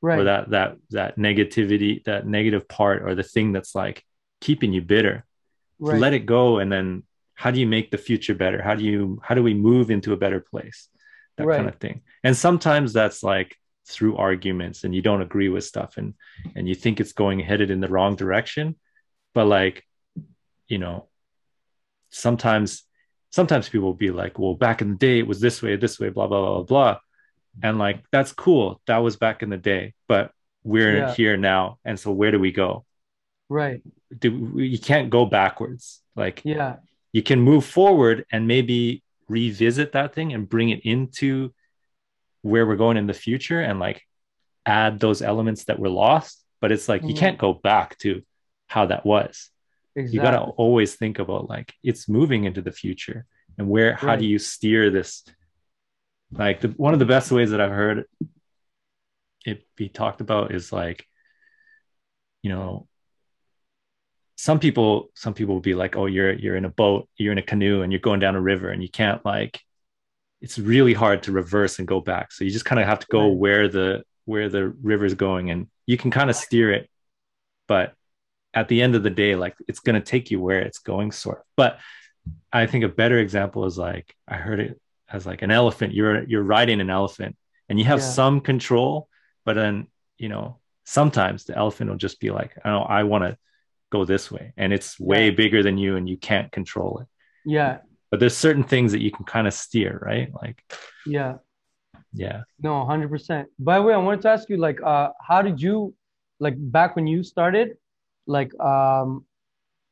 right. 0.01 0.19
or 0.19 0.25
that 0.25 0.51
that 0.51 0.77
that 0.91 1.19
negativity 1.19 2.03
that 2.05 2.27
negative 2.27 2.67
part 2.69 3.03
or 3.03 3.15
the 3.15 3.23
thing 3.23 3.53
that's 3.53 3.75
like 3.75 4.05
keeping 4.41 4.73
you 4.73 4.81
bitter 4.81 5.25
right. 5.79 6.01
let 6.01 6.15
it 6.15 6.25
go 6.25 6.59
and 6.59 6.73
then 6.73 7.03
how 7.35 7.51
do 7.51 7.61
you 7.61 7.67
make 7.67 7.91
the 7.91 7.99
future 7.99 8.35
better 8.35 8.63
how 8.63 8.75
do 8.75 8.85
you 8.85 9.21
how 9.23 9.35
do 9.35 9.43
we 9.43 9.55
move 9.55 9.91
into 9.91 10.13
a 10.13 10.17
better 10.17 10.41
place 10.41 10.89
that 11.37 11.47
Right. 11.47 11.57
kind 11.57 11.69
of 11.69 11.77
thing 11.77 12.01
and 12.25 12.37
sometimes 12.37 12.93
that's 12.93 13.23
like 13.23 13.57
through 13.91 14.17
arguments 14.17 14.85
and 14.85 14.95
you 14.95 15.03
don't 15.03 15.23
agree 15.23 15.49
with 15.49 15.65
stuff 15.65 15.97
and 15.97 16.15
and 16.57 16.69
you 16.69 16.75
think 16.75 17.01
it's 17.01 17.13
going 17.13 17.41
headed 17.41 17.71
in 17.71 17.81
the 17.81 17.89
wrong 17.89 18.17
direction. 18.17 18.77
But 19.35 19.47
like 19.47 19.85
you 20.69 20.79
know 20.79 21.09
sometimes 22.11 22.85
sometimes 23.31 23.69
people 23.69 23.87
will 23.87 23.95
be 23.95 24.11
like 24.11 24.39
well 24.39 24.55
back 24.55 24.83
in 24.83 24.91
the 24.91 24.97
day 24.97 25.19
it 25.19 25.27
was 25.27 25.41
this 25.41 25.63
way 25.63 25.77
this 25.77 25.99
way 26.01 26.09
blah 26.09 26.27
blah 26.27 26.41
blah 26.41 26.55
blah 26.55 26.63
blah. 26.65 26.99
And 27.63 27.79
like 27.79 28.05
that's 28.13 28.33
cool. 28.33 28.81
That 28.87 28.99
was 28.99 29.17
back 29.17 29.43
in 29.43 29.51
the 29.51 29.57
day. 29.57 29.95
But 30.09 30.33
we're 30.63 30.99
Yeah. 30.99 31.15
here 31.15 31.37
now. 31.37 31.79
And 31.85 31.99
so 31.99 32.13
where 32.13 32.31
do 32.31 32.39
we 32.39 32.53
go? 32.53 32.85
Right. 33.49 33.83
do 34.17 34.53
you 34.57 34.79
can't 34.79 35.11
go 35.11 35.25
backwards. 35.27 36.03
Like 36.17 36.43
Yeah. 36.45 36.77
you 37.13 37.23
can 37.23 37.41
move 37.41 37.65
forward 37.65 38.25
and 38.33 38.47
maybe 38.47 39.03
revisit 39.29 39.93
that 39.93 40.15
thing 40.15 40.33
and 40.33 40.49
bring 40.49 40.71
it 40.71 40.81
into 40.85 41.53
where 42.43 42.67
we're 42.67 42.77
going 42.77 42.97
in 42.97 43.07
the 43.07 43.15
future 43.15 43.61
and 43.61 43.79
like 43.79 44.03
add 44.67 44.99
those 45.01 45.23
elements 45.23 45.65
that 45.65 45.79
were 45.79 45.89
lost 45.89 46.45
but 46.61 46.71
it's 46.73 46.89
like 46.89 47.03
you 47.03 47.15
Mhm. 47.15 47.19
can't 47.19 47.39
go 47.39 47.53
back 47.55 47.97
to 47.99 48.23
how 48.67 48.87
that 48.87 49.05
was 49.07 49.51
Exactly. 49.97 50.17
you 50.17 50.23
got 50.23 50.31
to 50.33 50.53
always 50.53 50.95
think 50.95 51.19
about 51.19 51.49
like 51.49 51.75
it's 51.83 52.09
moving 52.09 52.45
into 52.45 52.63
the 52.63 52.73
future 52.73 53.27
and 53.59 53.69
where 53.69 53.95
how 53.95 54.17
do 54.17 54.25
you 54.27 54.39
steer 54.39 54.91
this 54.91 55.25
like 56.33 56.61
the, 56.61 56.69
one 56.69 56.93
of 56.93 56.99
the 57.01 57.07
best 57.07 57.33
ways 57.33 57.51
that 57.51 57.61
i've 57.61 57.73
heard 57.73 58.05
it 59.45 59.67
be 59.77 59.89
talked 59.89 60.21
about 60.21 60.53
is 60.55 60.73
like 60.73 61.07
you 62.43 62.51
know 62.51 62.87
some 64.37 64.59
people 64.61 65.11
some 65.15 65.35
people 65.35 65.55
will 65.55 65.61
be 65.61 65.75
like 65.75 65.97
oh 65.97 66.07
you're 66.07 66.33
you're 66.33 66.57
in 66.57 66.65
a 66.65 66.71
boat 66.71 67.09
you're 67.17 67.33
in 67.33 67.39
a 67.39 67.43
canoe 67.43 67.83
and 67.83 67.93
you're 67.93 68.01
going 68.01 68.21
down 68.21 68.37
a 68.37 68.41
river 68.41 68.71
and 68.71 68.83
you 68.83 68.89
can't 68.89 69.25
like 69.25 69.61
it's 70.41 70.59
really 70.59 70.95
hard 70.95 71.23
to 71.25 71.33
reverse 71.33 71.79
and 71.79 71.87
go 71.89 72.01
back. 72.01 72.33
So 72.33 72.45
you 72.45 72.51
just 72.51 72.65
kind 72.65 72.81
of 72.81 72.87
have 72.87 73.01
to 73.01 73.07
go 73.11 73.29
where 73.29 73.69
the 73.69 74.03
where 74.25 74.49
the 74.49 74.69
river's 74.83 75.15
going 75.15 75.51
and 75.51 75.67
you 75.87 75.97
can 75.97 76.11
kind 76.11 76.31
of 76.31 76.37
steer 76.37 76.73
it. 76.73 76.89
But 77.69 77.95
at 78.55 78.69
the 78.69 78.83
end 78.83 78.95
of 78.97 79.03
the 79.03 79.11
day 79.11 79.37
like 79.37 79.55
it's 79.69 79.81
going 79.81 79.95
to 79.95 80.01
take 80.01 80.31
you 80.31 80.41
where 80.41 80.61
it's 80.61 80.79
going 80.79 81.13
sort 81.13 81.39
of. 81.39 81.45
But 81.57 81.79
i 82.53 82.67
think 82.67 82.85
a 82.85 82.89
better 82.89 83.19
example 83.19 83.65
is 83.65 83.79
like 83.79 84.15
i 84.29 84.37
heard 84.37 84.61
it 84.61 84.81
as 85.11 85.25
like 85.27 85.43
an 85.43 85.51
elephant. 85.51 85.95
You're 85.95 86.25
you're 86.25 86.43
riding 86.43 86.81
an 86.81 86.91
elephant 86.91 87.37
and 87.69 87.79
you 87.79 87.85
have 87.87 88.01
Yeah. 88.01 88.05
some 88.21 88.41
control 88.41 89.09
but 89.45 89.55
then 89.55 89.87
you 90.19 90.29
know 90.29 90.59
sometimes 90.85 91.45
the 91.45 91.57
elephant 91.57 91.89
will 91.91 91.97
just 91.97 92.21
be 92.21 92.31
like 92.31 92.53
i 92.65 92.69
don't 92.71 92.91
i 92.91 93.05
want 93.05 93.25
to 93.25 93.37
go 93.91 94.05
this 94.05 94.31
way. 94.31 94.53
And 94.57 94.73
it's 94.73 95.01
way 95.01 95.27
Yeah. 95.31 95.35
bigger 95.43 95.63
than 95.63 95.77
you 95.79 95.97
and 95.97 96.09
you 96.09 96.17
can't 96.17 96.53
control 96.53 96.99
it. 97.03 97.09
Yeah. 97.45 97.79
But 98.11 98.21
there's 98.21 98.37
certain 98.37 98.65
things 98.65 98.93
that 98.93 99.01
you 99.03 99.11
can 99.11 99.25
kind 99.25 99.47
of 99.47 99.55
steer 99.55 99.99
right 100.03 100.29
like 100.43 100.63
Yeah. 101.07 101.37
yeah 102.13 102.43
No, 102.63 102.85
hundred 102.85 103.09
percent. 103.11 103.49
By 103.59 103.77
the 103.79 103.83
way, 103.87 103.95
I 103.95 103.97
wanted 103.99 104.23
to 104.23 104.31
ask 104.31 104.49
you, 104.51 104.57
like, 104.57 104.79
uh, 104.83 105.09
how 105.29 105.41
did 105.43 105.61
you, 105.61 105.95
like, 106.41 106.57
back 106.59 106.97
when 106.97 107.07
you 107.07 107.23
started, 107.23 107.77
like, 108.27 108.53
um, 108.61 109.25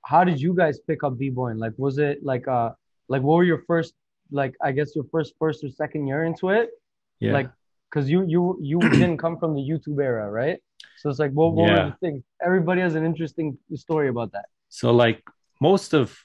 how 0.04 0.24
did 0.24 0.38
you 0.40 0.52
guys 0.54 0.78
pick 0.88 1.02
up 1.04 1.18
b-boying? 1.18 1.58
Like, 1.58 1.72
was 1.76 1.98
it 1.98 2.22
like, 2.22 2.46
uh, 2.48 2.70
like, 3.08 3.22
what 3.22 3.36
were 3.38 3.44
your 3.44 3.62
first, 3.66 3.94
like, 4.30 4.54
I 4.62 4.72
guess 4.72 4.94
your 4.96 5.06
first, 5.12 5.34
first 5.38 5.64
or 5.64 5.70
second 5.70 6.06
year 6.06 6.24
into 6.24 6.50
it? 6.50 6.68
yeah 7.20 7.32
Like, 7.32 7.50
cause 7.92 8.08
you, 8.12 8.24
you, 8.26 8.58
you 8.60 8.78
didn't 9.00 9.18
come 9.18 9.38
from 9.38 9.54
the 9.54 9.62
YouTube 9.70 10.02
era, 10.02 10.30
right? 10.30 10.58
So 11.00 11.08
it's 11.10 11.18
like, 11.18 11.32
what, 11.32 11.52
what 11.52 11.68
Yeah. 11.68 11.84
were 11.84 11.90
the 11.90 11.96
things? 12.04 12.22
Everybody 12.44 12.80
has 12.82 12.94
an 12.94 13.04
interesting 13.04 13.56
story 13.74 14.08
about 14.08 14.32
that. 14.32 14.46
So 14.68 14.92
like 14.92 15.22
most 15.60 15.94
of 15.94 16.18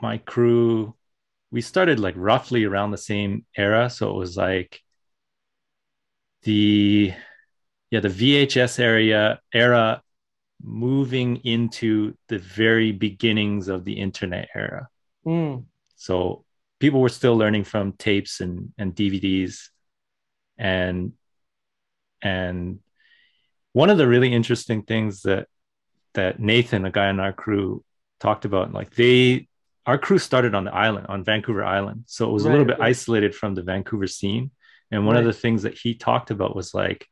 my 0.00 0.18
crew, 0.18 0.94
we 1.54 1.60
started 1.60 2.00
like 2.00 2.16
roughly 2.16 2.64
around 2.64 2.90
the 2.90 2.98
same 2.98 3.46
era. 3.56 3.88
So 3.88 4.10
it 4.10 4.16
was 4.16 4.36
like 4.36 4.80
the 6.42 7.14
yeah, 7.92 8.00
the 8.00 8.08
VHS 8.08 8.80
area 8.80 9.40
era 9.52 10.02
moving 10.60 11.36
into 11.44 12.16
the 12.26 12.38
very 12.40 12.90
beginnings 12.90 13.68
of 13.68 13.84
the 13.84 13.92
internet 13.92 14.48
era. 14.52 14.88
Mm, 15.24 15.66
So 15.94 16.44
people 16.80 17.00
were 17.00 17.08
still 17.08 17.36
learning 17.36 17.64
from 17.64 17.92
tapes 17.92 18.40
and, 18.40 18.72
and 18.76 18.92
DVDs 18.92 19.68
and 20.58 21.12
and 22.20 22.80
one 23.74 23.90
of 23.90 23.98
the 23.98 24.08
really 24.08 24.32
interesting 24.34 24.82
things 24.82 25.22
that 25.22 25.46
that 26.14 26.40
Nathan, 26.40 26.84
a 26.84 26.90
guy 26.90 27.10
on 27.10 27.20
our 27.20 27.32
crew, 27.32 27.84
talked 28.18 28.44
about, 28.44 28.72
like 28.72 28.92
they 28.96 29.46
our 29.86 29.98
crew 29.98 30.18
started 30.18 30.54
on 30.54 30.64
the 30.64 30.74
island, 30.74 31.06
on 31.08 31.24
Vancouver 31.24 31.64
Island. 31.64 32.04
So 32.06 32.28
it 32.28 32.32
was 32.32 32.44
a 32.44 32.50
little 32.50 32.66
bit 32.66 32.78
isolated 32.80 33.34
from 33.34 33.54
the 33.54 33.62
Vancouver 33.62 34.06
scene. 34.06 34.50
And 34.90 35.06
one 35.06 35.16
of 35.16 35.24
the 35.24 35.32
things 35.32 35.62
that 35.64 35.76
he 35.76 35.94
talked 35.94 36.30
about 36.30 36.56
was 36.56 36.74
like 36.74 37.06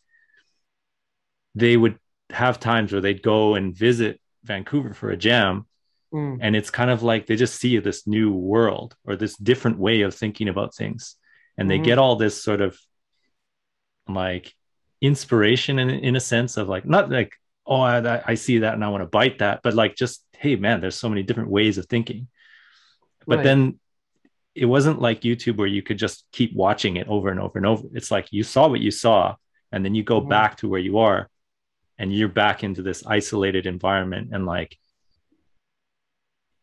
they 1.55 1.77
would 1.77 1.99
have 2.31 2.59
times 2.61 2.93
where 2.93 3.01
they'd 3.01 3.23
go 3.23 3.55
and 3.55 3.77
visit 3.77 4.21
Vancouver 4.45 4.95
for 4.95 5.11
a 5.11 5.17
jam 5.17 5.67
mm, 6.13 6.39
and 6.41 6.57
it's 6.57 6.71
kind 6.71 6.91
of 6.91 7.03
like 7.03 7.27
they 7.27 7.37
just 7.37 7.61
see 7.61 7.79
this 7.79 8.07
new 8.07 8.33
world 8.33 8.97
or 9.05 9.17
this 9.17 9.37
different 9.37 9.79
way 9.79 10.03
of 10.03 10.15
thinking 10.15 10.49
about 10.49 10.75
things 10.75 11.17
and 11.59 11.71
they 11.71 11.79
Mhm. 11.79 11.85
get 11.85 11.99
all 11.99 12.17
this 12.17 12.43
sort 12.43 12.61
of 12.61 12.79
like 14.09 14.55
inspiration 15.01 15.79
in, 15.79 15.91
in 15.91 16.17
a 16.17 16.21
sense 16.21 16.57
of 16.57 16.69
like 16.69 16.85
not 16.85 17.11
like 17.11 17.33
oh 17.67 17.81
I, 17.81 18.23
I 18.27 18.35
see 18.35 18.59
that 18.59 18.75
and 18.75 18.85
i 18.85 18.89
want 18.89 19.03
to 19.03 19.07
bite 19.09 19.39
that 19.39 19.61
but 19.63 19.75
like 19.75 19.97
just 19.97 20.25
hey 20.37 20.57
man 20.57 20.81
there's 20.81 20.95
so 20.97 21.09
many 21.09 21.23
different 21.23 21.51
ways 21.51 21.79
of 21.79 21.87
thinking 21.87 22.29
but 23.27 23.37
Right. 23.39 23.45
then 23.45 23.79
it 24.55 24.67
wasn't 24.67 25.01
like 25.01 25.23
youtube 25.23 25.57
where 25.57 25.67
you 25.67 25.83
could 25.83 25.99
just 25.99 26.25
keep 26.33 26.55
watching 26.55 26.97
it 26.97 27.09
over 27.09 27.31
and 27.31 27.41
over 27.41 27.57
and 27.59 27.67
over 27.67 27.85
it's 27.95 28.11
like 28.11 28.29
you 28.33 28.43
saw 28.43 28.69
what 28.69 28.81
you 28.81 28.91
saw 28.91 29.35
and 29.73 29.85
then 29.85 29.95
you 29.95 30.03
go 30.03 30.21
Mhm. 30.21 30.29
back 30.29 30.57
to 30.59 30.69
where 30.69 30.81
you 30.81 30.99
are 30.99 31.29
and 31.99 32.13
you're 32.15 32.29
back 32.29 32.63
into 32.65 32.83
this 32.83 33.05
isolated 33.07 33.65
environment 33.67 34.31
and 34.33 34.45
like 34.47 34.79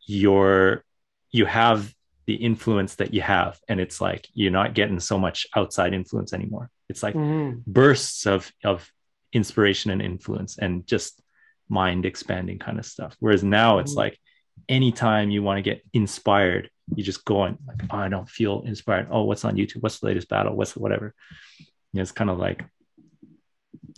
you're 0.05 0.83
you 1.31 1.45
have 1.45 1.93
the 2.25 2.35
influence 2.35 2.95
that 2.95 3.13
you 3.13 3.21
have 3.21 3.59
and 3.67 3.79
it's 3.79 3.99
like 3.99 4.27
you're 4.33 4.51
not 4.51 4.73
getting 4.75 4.99
so 4.99 5.17
much 5.17 5.47
outside 5.55 5.93
influence 5.93 6.33
anymore 6.33 6.69
it's 6.89 7.03
like 7.03 7.15
mhm. 7.15 7.63
bursts 7.65 8.25
of 8.25 8.51
of 8.63 8.91
inspiration 9.33 9.91
and 9.91 10.01
influence 10.01 10.57
and 10.57 10.85
just 10.87 11.21
mind 11.69 12.05
expanding 12.05 12.57
kind 12.59 12.79
of 12.79 12.85
stuff 12.85 13.15
whereas 13.19 13.43
now 13.43 13.79
it's 13.79 13.93
Mhm. 13.93 13.97
like 13.97 14.19
anytime 14.67 15.29
you 15.29 15.41
want 15.43 15.57
to 15.57 15.61
get 15.61 15.81
inspired 15.93 16.69
you 16.95 17.03
just 17.03 17.23
go 17.23 17.41
on 17.41 17.57
like 17.67 17.81
oh, 17.91 17.97
i 17.97 18.09
don't 18.09 18.27
feel 18.27 18.61
inspired. 18.65 19.07
Oh 19.11 19.23
what's 19.23 19.45
on 19.45 19.55
youtube? 19.55 19.81
What's 19.81 19.99
the 19.99 20.07
latest 20.07 20.27
battle? 20.27 20.55
What's 20.55 20.75
whatever? 20.75 21.13
You 21.59 21.65
know, 21.93 22.01
it's 22.01 22.11
kind 22.11 22.29
of 22.31 22.39
like 22.39 22.65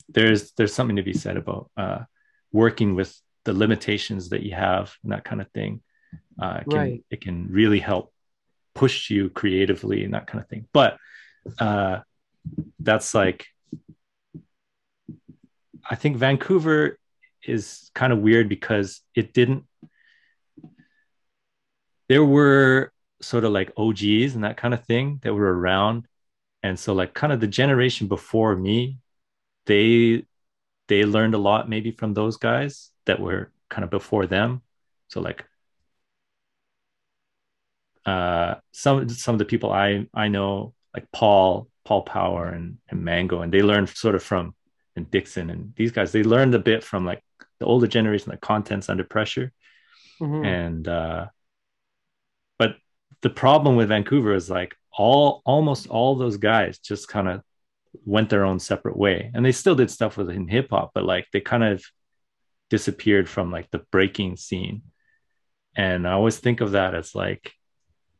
there's 0.10 0.52
there's 0.58 0.74
something 0.74 0.98
to 0.98 1.04
be 1.04 1.14
said 1.14 1.38
about 1.38 1.72
uh 1.78 2.00
working 2.52 2.96
with 2.96 3.18
the 3.46 3.54
limitations 3.54 4.30
that 4.30 4.44
you 4.44 4.54
have 4.54 4.94
and 5.04 5.14
that 5.14 5.24
kind 5.24 5.40
of 5.42 5.50
thing 5.52 5.82
uh, 6.42 6.60
it 6.62 6.70
can, 6.70 6.80
Right. 6.80 7.04
it 7.10 7.22
can 7.22 7.48
really 7.50 7.80
help 7.80 8.14
push 8.76 9.10
you 9.10 9.30
creatively 9.30 10.04
and 10.04 10.14
that 10.14 10.28
kind 10.28 10.42
of 10.44 10.50
thing. 10.50 10.68
But 10.74 10.98
uh, 11.60 12.00
that's 12.80 13.14
like 13.14 13.46
i 15.90 15.96
think 15.96 16.18
vancouver 16.18 16.98
is 17.44 17.90
kind 17.96 18.12
of 18.14 18.20
weird 18.20 18.50
because 18.50 19.02
it 19.16 19.32
didn't 19.34 19.64
there 22.12 22.26
were 22.26 22.92
sort 23.22 23.46
of 23.46 23.54
like 23.54 23.72
og's 23.78 24.36
and 24.36 24.44
that 24.44 24.58
kind 24.58 24.74
of 24.74 24.84
thing 24.84 25.18
that 25.24 25.34
were 25.34 25.58
around. 25.58 26.06
And 26.62 26.78
so 26.78 26.94
like 26.94 27.14
kind 27.14 27.32
of 27.32 27.40
the 27.40 27.48
generation 27.48 28.08
before 28.10 28.54
me 28.54 28.98
they 29.66 30.26
they 30.90 31.06
learned 31.06 31.36
a 31.36 31.38
lot 31.38 31.70
maybe 31.70 31.92
from 31.92 32.14
those 32.14 32.36
guys 32.36 32.92
that 33.06 33.22
were 33.22 33.54
kind 33.70 33.86
of 33.86 33.90
before 33.90 34.28
them. 34.28 34.62
So 35.08 35.22
like 35.22 35.46
uh 38.06 38.56
some 38.74 39.08
some 39.08 39.36
of 39.36 39.40
the 39.40 39.46
people 39.46 39.72
i 39.72 40.06
i 40.14 40.28
know 40.28 40.74
like 40.94 41.06
paul 41.14 41.70
paul 41.86 42.02
power 42.02 42.50
and, 42.50 42.78
and 42.90 43.06
mango 43.06 43.42
and 43.42 43.54
they 43.54 43.62
learned 43.62 43.88
sort 43.88 44.16
of 44.16 44.24
from 44.24 44.54
and 44.98 45.10
dixon 45.12 45.50
and 45.50 45.74
these 45.78 45.94
guys 45.94 46.12
they 46.12 46.24
learned 46.24 46.54
a 46.56 46.60
bit 46.60 46.84
from 46.84 47.06
like 47.06 47.22
the 47.60 47.66
older 47.66 47.88
generation 47.88 48.32
like 48.32 48.42
contents 48.42 48.90
under 48.90 49.06
pressure. 49.06 49.54
Mhm. 50.20 50.46
and 50.46 50.88
uh 50.90 51.28
the 53.22 53.30
problem 53.30 53.76
with 53.76 53.90
vancouver 53.90 54.34
is 54.34 54.50
like 54.50 54.76
all 54.92 55.42
almost 55.46 55.88
all 55.88 56.16
those 56.16 56.38
guys 56.38 56.80
just 56.80 57.08
kind 57.08 57.28
of 57.28 57.42
went 58.06 58.30
their 58.30 58.46
own 58.46 58.60
separate 58.60 58.98
way. 58.98 59.32
And 59.34 59.46
they 59.46 59.52
still 59.52 59.76
did 59.76 59.92
stuff 59.92 60.18
within 60.18 60.48
hip-hop 60.48 60.92
but 60.94 61.04
like 61.06 61.28
they 61.34 61.42
kind 61.42 61.64
of 61.64 61.84
disappeared 62.70 63.28
from 63.30 63.52
like 63.52 63.70
the 63.72 63.84
breaking 63.92 64.38
scene. 64.38 64.82
And 65.76 66.08
i 66.08 66.12
always 66.12 66.38
think 66.40 66.62
of 66.62 66.72
that 66.72 66.96
as 66.96 67.14
like 67.16 67.54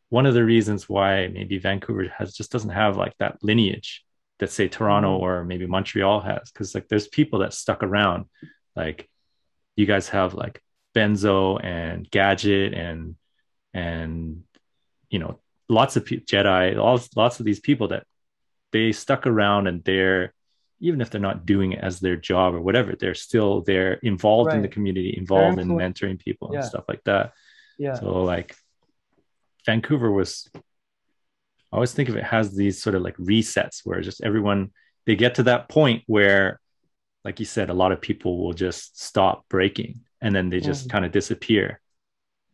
one 0.10 0.26
of 0.26 0.34
the 0.34 0.44
reasons 0.44 0.90
why 0.90 1.28
maybe 1.28 1.58
vancouver 1.58 2.08
has 2.18 2.34
just 2.34 2.52
doesn't 2.52 2.70
have 2.72 2.98
like 2.98 3.16
that 3.20 3.42
lineage 3.42 4.04
that 4.40 4.50
say 4.52 4.68
toronto 4.68 5.18
Mhm. 5.18 5.22
or 5.22 5.46
maybe 5.46 5.68
montreal 5.68 6.20
has. 6.22 6.52
Because 6.52 6.76
like 6.76 6.88
there's 6.90 7.08
people 7.08 7.40
that 7.40 7.54
stuck 7.54 7.82
around. 7.84 8.26
Like 8.76 9.10
you 9.76 9.86
guys 9.86 10.10
have 10.10 10.34
like 10.34 10.62
benzo 10.96 11.64
and 11.64 12.10
gadget 12.10 12.74
and 12.74 13.16
and 13.74 14.44
you 15.12 15.20
know 15.20 15.40
lots 15.70 15.96
of 15.98 16.04
jedi 16.06 16.64
all 16.78 17.00
lots 17.16 17.40
of 17.40 17.46
these 17.46 17.60
people 17.60 17.88
that 17.90 18.04
they 18.74 18.92
stuck 18.92 19.28
around 19.28 19.68
and 19.68 19.84
they're 19.84 20.34
even 20.80 21.00
if 21.02 21.10
they're 21.12 21.22
not 21.30 21.46
doing 21.46 21.74
it 21.74 21.80
as 21.90 22.00
their 22.00 22.16
job 22.16 22.56
or 22.56 22.62
whatever 22.68 22.92
they're 23.00 23.14
still 23.28 23.62
they're 23.62 23.94
involved 24.12 24.52
in 24.54 24.62
the 24.64 24.68
community 24.76 25.14
involved 25.16 25.60
in 25.60 25.68
mentoring 25.70 26.18
people 26.20 26.48
and 26.54 26.64
stuff 26.72 26.86
like 26.92 27.04
that. 27.04 27.34
Yeah. 27.78 27.96
So 28.00 28.24
like 28.34 28.56
vancouver 29.66 30.12
was 30.12 30.50
i 30.56 30.60
always 31.78 31.94
think 31.94 32.10
of 32.10 32.16
it 32.16 32.24
has 32.24 32.56
these 32.56 32.82
sort 32.82 32.96
of 32.96 33.02
like 33.04 33.16
resets 33.18 33.82
where 33.86 34.02
just 34.02 34.24
everyone 34.24 34.72
they 35.06 35.16
get 35.16 35.36
to 35.36 35.44
that 35.44 35.70
point 35.70 36.04
where 36.08 36.60
like 37.24 37.40
you 37.40 37.46
said 37.46 37.70
a 37.70 37.74
lot 37.82 37.92
of 37.92 38.02
people 38.02 38.32
will 38.44 38.54
just 38.54 39.00
stop 39.00 39.46
breaking 39.50 40.02
and 40.20 40.36
then 40.36 40.50
they 40.50 40.60
just 40.60 40.88
Mhm. 40.88 40.92
kind 40.92 41.06
of 41.06 41.12
disappear. 41.12 41.80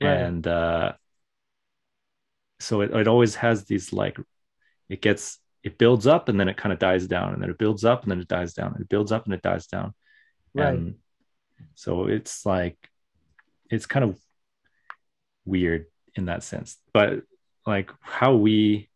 Right. 0.02 0.22
and 0.28 0.46
uh 0.46 0.94
so 2.60 2.82
it, 2.82 2.94
it 2.94 3.08
always 3.08 3.36
has 3.36 3.66
these 3.66 3.94
like 3.94 4.18
it 4.90 5.02
gets 5.02 5.40
it 5.64 5.78
builds 5.78 6.08
up 6.08 6.30
and 6.30 6.40
then 6.40 6.48
it 6.48 6.58
kind 6.58 6.74
of 6.74 6.80
dies 6.80 7.08
down 7.08 7.34
and 7.34 7.42
then 7.42 7.50
it 7.50 7.58
builds 7.58 7.84
up 7.84 8.04
and 8.04 8.12
then 8.12 8.20
it 8.20 8.28
dies 8.28 8.54
down 8.54 8.74
and 8.74 8.82
it 8.82 8.90
builds 8.90 9.12
up 9.12 9.26
and 9.26 9.34
it 9.34 9.42
dies 9.42 9.68
down. 9.68 9.94
Right. 10.54 10.70
And 10.70 10.96
so 11.76 12.08
it's 12.08 12.46
like 12.46 12.78
it's 13.70 13.86
kind 13.86 14.06
of 14.06 14.20
weird 15.46 15.88
in 16.16 16.26
that 16.26 16.44
sense. 16.44 16.78
But 16.94 17.24
like 17.68 17.92
how 18.02 18.36
we 18.36 18.90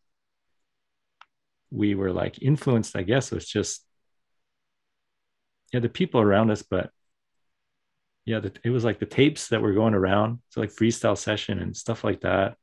we 1.71 1.93
were 1.93 2.11
like 2.11 2.41
influenced 2.41 2.95
i 2.95 3.03
guess 3.03 3.31
was 3.31 3.47
just 3.47 3.85
yeah 5.73 5.79
the 5.79 5.89
people 5.89 6.21
around 6.21 6.49
us 6.49 6.63
but 6.63 6.89
yeah 8.25 8.39
the, 8.39 8.51
it 8.63 8.69
was 8.69 8.83
like 8.83 8.99
the 8.99 9.05
tapes 9.05 9.49
that 9.49 9.61
were 9.61 9.73
going 9.73 9.93
around 9.93 10.39
so 10.49 10.61
like 10.61 10.69
freestyle 10.69 11.17
session 11.17 11.59
and 11.59 11.75
stuff 11.75 12.03
like 12.03 12.21
that 12.21 12.55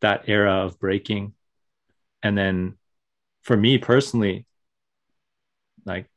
that 0.00 0.28
era 0.28 0.64
of 0.66 0.78
breaking. 0.78 1.34
And 2.22 2.36
then 2.36 2.78
for 3.42 3.56
me 3.56 3.78
personally 3.78 4.46
like 5.84 6.08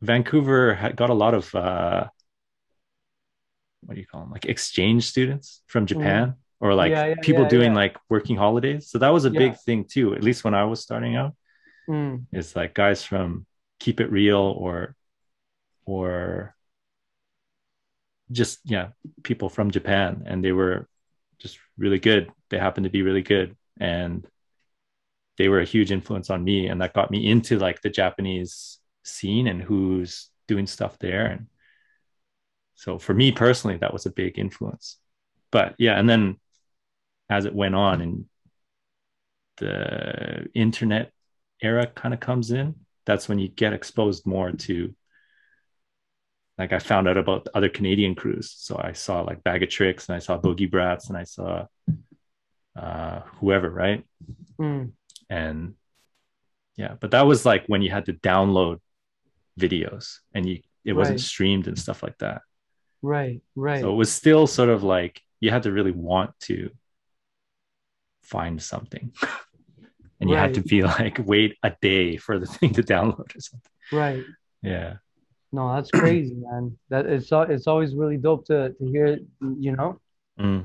vancouver 0.00 0.74
had 0.74 0.96
got 0.96 1.10
a 1.10 1.14
lot 1.14 1.34
of 1.34 1.54
uh 1.54 2.08
what 3.84 3.94
do 3.94 4.00
you 4.00 4.06
call 4.06 4.20
them 4.22 4.30
like 4.30 4.46
exchange 4.46 5.06
students 5.06 5.62
from 5.66 5.86
japan 5.86 6.34
or 6.60 6.74
like 6.74 6.92
Yeah, 6.92 7.06
yeah, 7.06 7.14
people 7.20 7.44
yeah, 7.44 7.48
doing 7.48 7.74
like 7.74 7.96
working 8.08 8.36
holidays. 8.36 8.90
So 8.90 8.98
that 8.98 9.10
was 9.10 9.24
a 9.24 9.30
big 9.30 9.56
thing 9.58 9.84
too 9.84 10.14
at 10.14 10.22
least 10.22 10.44
when 10.44 10.54
i 10.54 10.64
was 10.64 10.80
starting 10.82 11.16
out 11.16 11.34
Mm. 11.88 12.26
it's 12.32 12.56
like 12.56 12.74
guys 12.74 13.04
from 13.04 13.46
keep 13.80 14.00
it 14.00 14.10
real 14.10 14.38
or 14.58 14.94
or 15.86 16.54
just 18.30 18.58
yeah 18.64 18.88
people 19.22 19.48
from 19.48 19.70
japan. 19.70 20.22
And 20.26 20.44
they 20.44 20.52
were 20.52 20.88
just 21.38 21.58
really 21.76 21.98
good 21.98 22.30
they 22.50 22.58
happened 22.58 22.84
to 22.84 22.90
be 22.90 23.02
really 23.02 23.22
good 23.22 23.56
and 23.80 24.26
they 25.36 25.48
were 25.48 25.60
a 25.60 25.64
huge 25.64 25.92
influence 25.92 26.30
on 26.30 26.42
me 26.42 26.66
and 26.66 26.80
that 26.80 26.94
got 26.94 27.10
me 27.10 27.28
into 27.28 27.58
like 27.58 27.80
the 27.82 27.90
japanese 27.90 28.78
scene 29.04 29.46
and 29.46 29.62
who's 29.62 30.30
doing 30.46 30.66
stuff 30.66 30.98
there 30.98 31.26
and 31.26 31.46
so 32.74 32.98
for 32.98 33.14
me 33.14 33.32
personally 33.32 33.76
that 33.76 33.92
was 33.92 34.06
a 34.06 34.10
big 34.10 34.38
influence 34.38 34.98
but 35.50 35.74
yeah 35.78 35.98
and 35.98 36.08
then 36.08 36.36
as 37.30 37.44
it 37.44 37.54
went 37.54 37.74
on 37.74 38.00
and 38.00 38.24
the 39.58 40.46
internet 40.54 41.12
era 41.60 41.86
kind 41.86 42.14
of 42.14 42.20
comes 42.20 42.50
in 42.50 42.74
that's 43.04 43.28
when 43.28 43.38
you 43.38 43.48
get 43.48 43.72
exposed 43.72 44.26
more 44.26 44.52
to 44.52 44.94
like 46.58 46.72
I 46.72 46.80
found 46.80 47.08
out 47.08 47.16
about 47.16 47.46
other 47.54 47.68
Canadian 47.68 48.16
crews. 48.16 48.52
So 48.58 48.78
I 48.82 48.92
saw 48.92 49.22
like 49.22 49.44
Bag 49.44 49.62
of 49.62 49.70
Tricks 49.70 50.08
and 50.08 50.16
I 50.16 50.18
saw 50.18 50.38
Boogie 50.38 50.70
Brats 50.70 51.08
and 51.08 51.16
I 51.16 51.22
saw 51.22 51.66
uh 52.78 53.20
whoever, 53.40 53.68
right? 53.70 54.04
Mm. 54.60 54.92
And 55.28 55.74
yeah, 56.76 56.94
but 57.00 57.10
that 57.10 57.26
was 57.26 57.44
like 57.44 57.64
when 57.66 57.82
you 57.82 57.90
had 57.90 58.06
to 58.06 58.12
download 58.14 58.78
videos 59.58 60.18
and 60.34 60.48
you 60.48 60.60
it 60.84 60.92
wasn't 60.94 61.18
Right. 61.18 61.24
streamed 61.32 61.66
and 61.68 61.78
stuff 61.78 62.02
like 62.02 62.16
that. 62.18 62.40
right 63.02 63.40
right 63.56 63.80
So 63.82 63.92
it 63.92 63.96
was 64.02 64.10
still 64.12 64.46
sort 64.46 64.68
of 64.70 64.82
like 64.82 65.20
you 65.40 65.50
had 65.50 65.64
to 65.64 65.72
really 65.72 65.90
want 66.10 66.30
to 66.48 66.70
find 68.22 68.62
something. 68.62 69.12
and 70.20 70.28
you 70.30 70.36
had 70.36 70.54
to 70.54 70.62
be 70.62 70.82
like 70.82 71.18
wait 71.24 71.56
a 71.62 71.72
day 71.80 72.16
for 72.16 72.38
the 72.38 72.46
thing 72.46 72.72
to 72.74 72.82
download 72.82 73.34
or 73.36 73.40
something. 73.40 73.72
right 73.92 74.24
Yeah. 74.62 74.94
no 75.52 75.62
that's 75.74 75.90
crazy 75.90 76.34
man 76.34 76.76
that 76.90 77.06
it's 77.06 77.30
it's 77.32 77.66
always 77.66 77.94
really 77.94 78.16
dope 78.26 78.44
to 78.46 78.58
to 78.78 78.84
hear 78.94 79.18
you 79.66 79.72
know 79.76 80.00
Mm. 80.38 80.62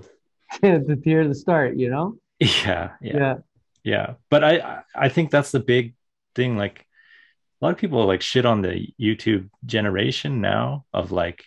to 0.61 0.97
hear 1.03 1.27
the 1.27 1.35
start 1.35 1.75
you 1.75 1.89
know? 1.89 2.17
Yeah. 2.39 2.91
Yeah. 3.01 3.17
yeah. 3.17 3.35
Yeah. 3.83 4.13
But 4.29 4.43
i 4.43 4.83
I- 4.95 5.09
think 5.09 5.31
that's 5.31 5.51
the 5.51 5.59
big 5.59 5.95
thing 6.35 6.57
like 6.57 6.85
a 7.61 7.65
lot 7.65 7.71
of 7.73 7.77
people 7.77 8.05
like 8.05 8.21
shit 8.21 8.45
on 8.45 8.61
the 8.61 8.87
youtube 8.99 9.49
generation 9.65 10.41
now 10.41 10.85
of 10.93 11.11
like 11.11 11.45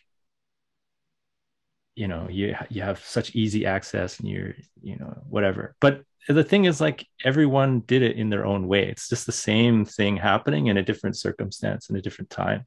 you 1.94 2.06
know 2.06 2.28
you 2.30 2.54
you 2.68 2.82
have 2.82 2.98
such 3.04 3.34
easy 3.34 3.66
access 3.66 4.20
and 4.20 4.28
you're 4.28 4.54
you 4.82 4.96
know 4.96 5.16
whatever. 5.28 5.74
But 5.80 6.02
the 6.28 6.44
thing 6.44 6.66
is 6.66 6.80
like 6.80 7.06
everyone 7.24 7.80
did 7.80 8.02
it 8.02 8.16
in 8.16 8.30
their 8.30 8.44
own 8.44 8.68
way. 8.68 8.88
It's 8.88 9.08
just 9.08 9.26
the 9.26 9.32
same 9.32 9.84
thing 9.84 10.16
happening 10.16 10.66
in 10.66 10.76
a 10.76 10.82
different 10.82 11.16
circumstance 11.16 11.88
in 11.88 11.96
a 11.96 12.02
different 12.02 12.30
time 12.30 12.66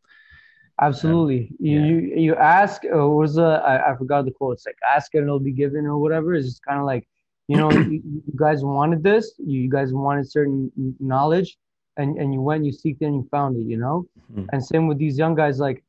Absolutely. 0.82 1.52
You, 1.60 1.80
yeah. 1.80 1.86
you 1.88 1.96
you 2.26 2.36
ask, 2.36 2.84
uh, 2.86 2.98
what 3.08 3.18
was 3.18 3.36
the 3.36 3.44
I, 3.72 3.92
I 3.92 3.98
forgot 3.98 4.26
the 4.26 4.32
quote. 4.32 4.54
It's 4.54 4.66
like 4.66 4.78
ask 4.96 5.14
and 5.14 5.24
it'll 5.24 5.40
be 5.40 5.52
given 5.52 5.86
or 5.86 5.98
whatever. 5.98 6.34
It's 6.36 6.48
just 6.48 6.64
kind 6.64 6.80
of 6.80 6.86
like, 6.86 7.08
you 7.48 7.58
know, 7.58 7.70
you, 7.72 8.02
you 8.28 8.34
guys 8.36 8.64
wanted 8.64 9.04
this, 9.04 9.34
you 9.38 9.70
guys 9.70 9.94
wanted 9.94 10.30
certain 10.30 10.72
knowledge, 11.00 11.58
and 11.98 12.18
and 12.18 12.34
you 12.34 12.42
went, 12.42 12.64
you 12.66 12.72
seeked 12.72 13.02
it, 13.02 13.06
and 13.06 13.16
you 13.16 13.28
found 13.30 13.58
it. 13.58 13.66
You 13.68 13.78
know, 13.78 14.06
Mhm. 14.32 14.48
and 14.54 14.64
same 14.64 14.88
with 14.88 14.98
these 14.98 15.18
young 15.18 15.36
guys. 15.36 15.60
Like, 15.60 15.84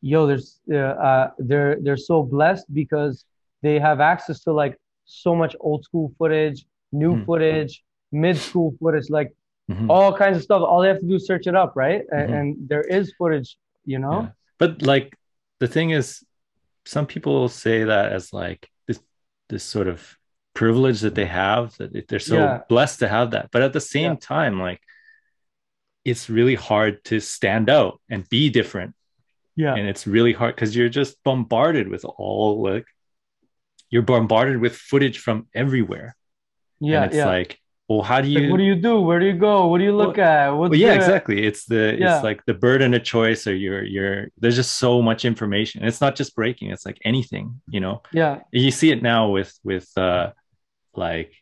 yo, 0.00 0.26
there's 0.26 0.60
uh, 0.72 0.76
uh 1.08 1.30
they're 1.38 1.76
they're 1.82 1.96
so 2.12 2.22
blessed 2.22 2.66
because 2.72 3.24
they 3.62 3.78
have 3.78 4.00
access 4.00 4.40
to 4.44 4.52
like 4.52 4.78
so 5.04 5.34
much 5.34 5.54
old 5.60 5.84
school 5.84 6.12
footage, 6.18 6.64
new 6.92 7.16
Mhm. 7.16 7.26
footage, 7.26 7.84
mid 8.12 8.38
school 8.38 8.74
footage, 8.80 9.10
like 9.10 9.30
Mhm. 9.70 9.90
all 9.90 10.16
kinds 10.16 10.36
of 10.38 10.42
stuff. 10.42 10.62
All 10.62 10.80
they 10.80 10.88
have 10.88 11.00
to 11.00 11.06
do 11.06 11.16
is 11.16 11.26
search 11.26 11.46
it 11.46 11.54
up, 11.54 11.72
right? 11.76 12.02
And, 12.10 12.28
Mhm. 12.30 12.40
and 12.40 12.68
there 12.70 12.82
is 12.82 13.12
footage, 13.18 13.56
you 13.84 13.98
know. 13.98 14.22
Yeah. 14.22 14.28
But 14.58 14.82
like 14.82 15.16
the 15.60 15.68
thing 15.68 15.90
is, 15.90 16.24
some 16.86 17.06
people 17.06 17.48
say 17.48 17.84
that 17.84 18.12
as 18.12 18.32
like 18.32 18.68
this 18.86 19.00
this 19.48 19.64
sort 19.64 19.88
of 19.88 20.16
privilege 20.54 21.00
that 21.00 21.14
they 21.14 21.24
have 21.26 21.76
that 21.78 22.08
they're 22.08 22.18
so 22.18 22.36
Yeah. 22.36 22.60
blessed 22.68 23.00
to 23.00 23.08
have 23.08 23.32
that. 23.32 23.50
But 23.50 23.62
at 23.62 23.72
the 23.72 23.80
same 23.80 24.12
Yeah. 24.12 24.18
time, 24.20 24.60
like 24.60 24.80
it's 26.04 26.28
really 26.30 26.54
hard 26.54 27.02
to 27.04 27.18
stand 27.20 27.70
out 27.70 28.00
and 28.10 28.28
be 28.28 28.50
different 28.50 28.94
Yeah. 29.56 29.74
and 29.74 29.88
it's 29.88 30.06
really 30.06 30.32
hard 30.34 30.54
because 30.54 30.76
you're 30.76 30.90
just 30.90 31.22
bombarded 31.24 31.88
with 31.88 32.04
all 32.04 32.62
like 32.62 32.86
you're 33.90 34.02
bombarded 34.02 34.60
with 34.60 34.76
footage 34.76 35.18
from 35.18 35.48
everywhere 35.54 36.14
yeah. 36.80 36.96
and 36.96 37.04
it's 37.06 37.16
yeah. 37.16 37.26
like 37.26 37.58
well 37.88 38.02
how 38.02 38.20
do 38.20 38.28
Like, 38.28 38.44
you 38.44 38.50
what 38.50 38.56
do 38.58 38.64
you 38.64 38.74
do? 38.76 39.00
Where 39.00 39.20
do 39.20 39.26
you 39.26 39.34
go? 39.34 39.66
What 39.66 39.78
do 39.78 39.84
you 39.84 39.94
look 39.96 40.16
at? 40.18 40.50
What's 40.50 40.70
well, 40.70 40.78
yeah 40.80 40.94
exactly 40.94 41.44
it's 41.46 41.66
the 41.66 41.96
Yeah. 41.98 42.16
it's 42.16 42.24
like 42.24 42.44
the 42.46 42.54
burden 42.54 42.94
of 42.94 43.02
choice 43.04 43.46
or 43.46 43.54
you're 43.54 43.84
you're 43.84 44.28
there's 44.38 44.56
just 44.56 44.78
so 44.78 45.02
much 45.02 45.24
information 45.24 45.84
it's 45.84 46.00
not 46.00 46.16
just 46.16 46.34
breaking 46.34 46.70
it's 46.70 46.86
like 46.86 46.98
anything 47.04 47.60
you 47.68 47.80
know 47.80 48.02
Yeah. 48.12 48.40
you 48.52 48.70
see 48.70 48.90
it 48.90 49.02
now 49.02 49.28
with 49.30 49.52
with 49.64 49.86
uh 49.98 50.32
like 50.94 51.32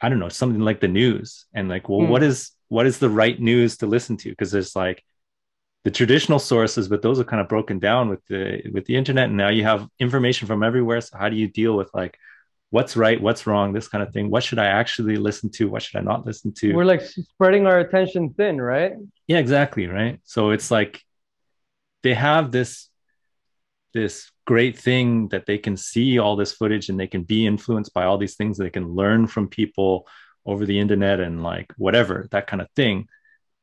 i 0.00 0.08
don't 0.08 0.18
know 0.20 0.28
something 0.30 0.60
like 0.60 0.80
the 0.80 0.88
news 0.88 1.46
and 1.54 1.68
like 1.68 1.88
well 1.88 2.00
Hmm. 2.00 2.10
what 2.12 2.22
is 2.22 2.52
what 2.68 2.86
is 2.86 2.98
the 2.98 3.10
right 3.10 3.38
news 3.38 3.76
to 3.78 3.86
listen 3.86 4.16
to 4.18 4.30
because 4.30 4.50
there's 4.50 4.74
like 4.74 5.04
the 5.84 5.90
traditional 5.90 6.38
sources 6.38 6.88
but 6.88 7.02
those 7.02 7.18
are 7.20 7.24
kind 7.24 7.42
of 7.42 7.48
broken 7.48 7.78
down 7.78 8.08
with 8.08 8.24
the 8.26 8.62
with 8.72 8.84
the 8.86 8.96
internet 8.96 9.26
and 9.28 9.36
now 9.36 9.48
you 9.50 9.64
have 9.64 9.86
information 9.98 10.48
from 10.48 10.62
everywhere 10.62 11.00
so 11.00 11.18
how 11.18 11.28
do 11.28 11.36
you 11.36 11.48
deal 11.48 11.76
with 11.76 11.90
like 11.92 12.16
what's 12.72 12.96
right 12.96 13.20
what's 13.20 13.46
wrong 13.46 13.74
this 13.74 13.86
kind 13.86 14.02
of 14.02 14.12
thing. 14.14 14.30
What 14.30 14.42
should 14.42 14.58
i 14.58 14.66
actually 14.66 15.16
listen 15.16 15.50
to? 15.50 15.68
What 15.68 15.82
should 15.82 15.98
i 15.98 16.02
not 16.02 16.24
listen 16.26 16.52
to? 16.54 16.72
We're 16.72 16.86
like 16.86 17.02
spreading 17.02 17.66
our 17.66 17.78
attention 17.80 18.34
thin, 18.34 18.60
right? 18.60 18.94
yeah 19.28 19.38
exactly 19.38 19.86
right? 19.86 20.20
So 20.24 20.50
it's 20.50 20.70
like 20.70 21.02
they 22.02 22.14
have 22.14 22.50
this 22.50 22.88
this 23.92 24.30
great 24.46 24.78
thing 24.78 25.28
that 25.28 25.44
they 25.44 25.58
can 25.58 25.76
see 25.76 26.18
all 26.18 26.34
this 26.34 26.54
footage 26.54 26.88
and 26.88 26.98
they 26.98 27.06
can 27.06 27.24
be 27.24 27.46
influenced 27.46 27.92
by 27.92 28.04
all 28.04 28.16
these 28.16 28.36
things. 28.36 28.56
They 28.56 28.70
can 28.70 28.88
learn 28.88 29.26
from 29.26 29.48
people 29.48 30.08
over 30.46 30.64
the 30.64 30.80
internet 30.80 31.20
and 31.20 31.42
like 31.42 31.74
whatever 31.76 32.26
that 32.30 32.46
kind 32.46 32.62
of 32.62 32.70
thing. 32.74 33.06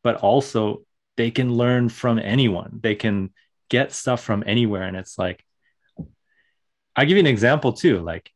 But 0.03 0.18
also 0.18 0.84
they 1.18 1.31
can 1.31 1.52
learn 1.52 1.90
from 1.90 2.19
anyone. 2.19 2.80
They 2.84 2.94
can 2.94 3.31
get 3.69 3.91
stuff 3.91 4.23
from 4.23 4.44
anywhere. 4.45 4.84
And 4.84 4.95
it's 4.95 5.18
like 5.18 5.44
i 6.95 7.06
give 7.06 7.18
you 7.18 7.22
an 7.22 7.36
example 7.38 7.73
too. 7.73 7.99
Like 8.02 8.31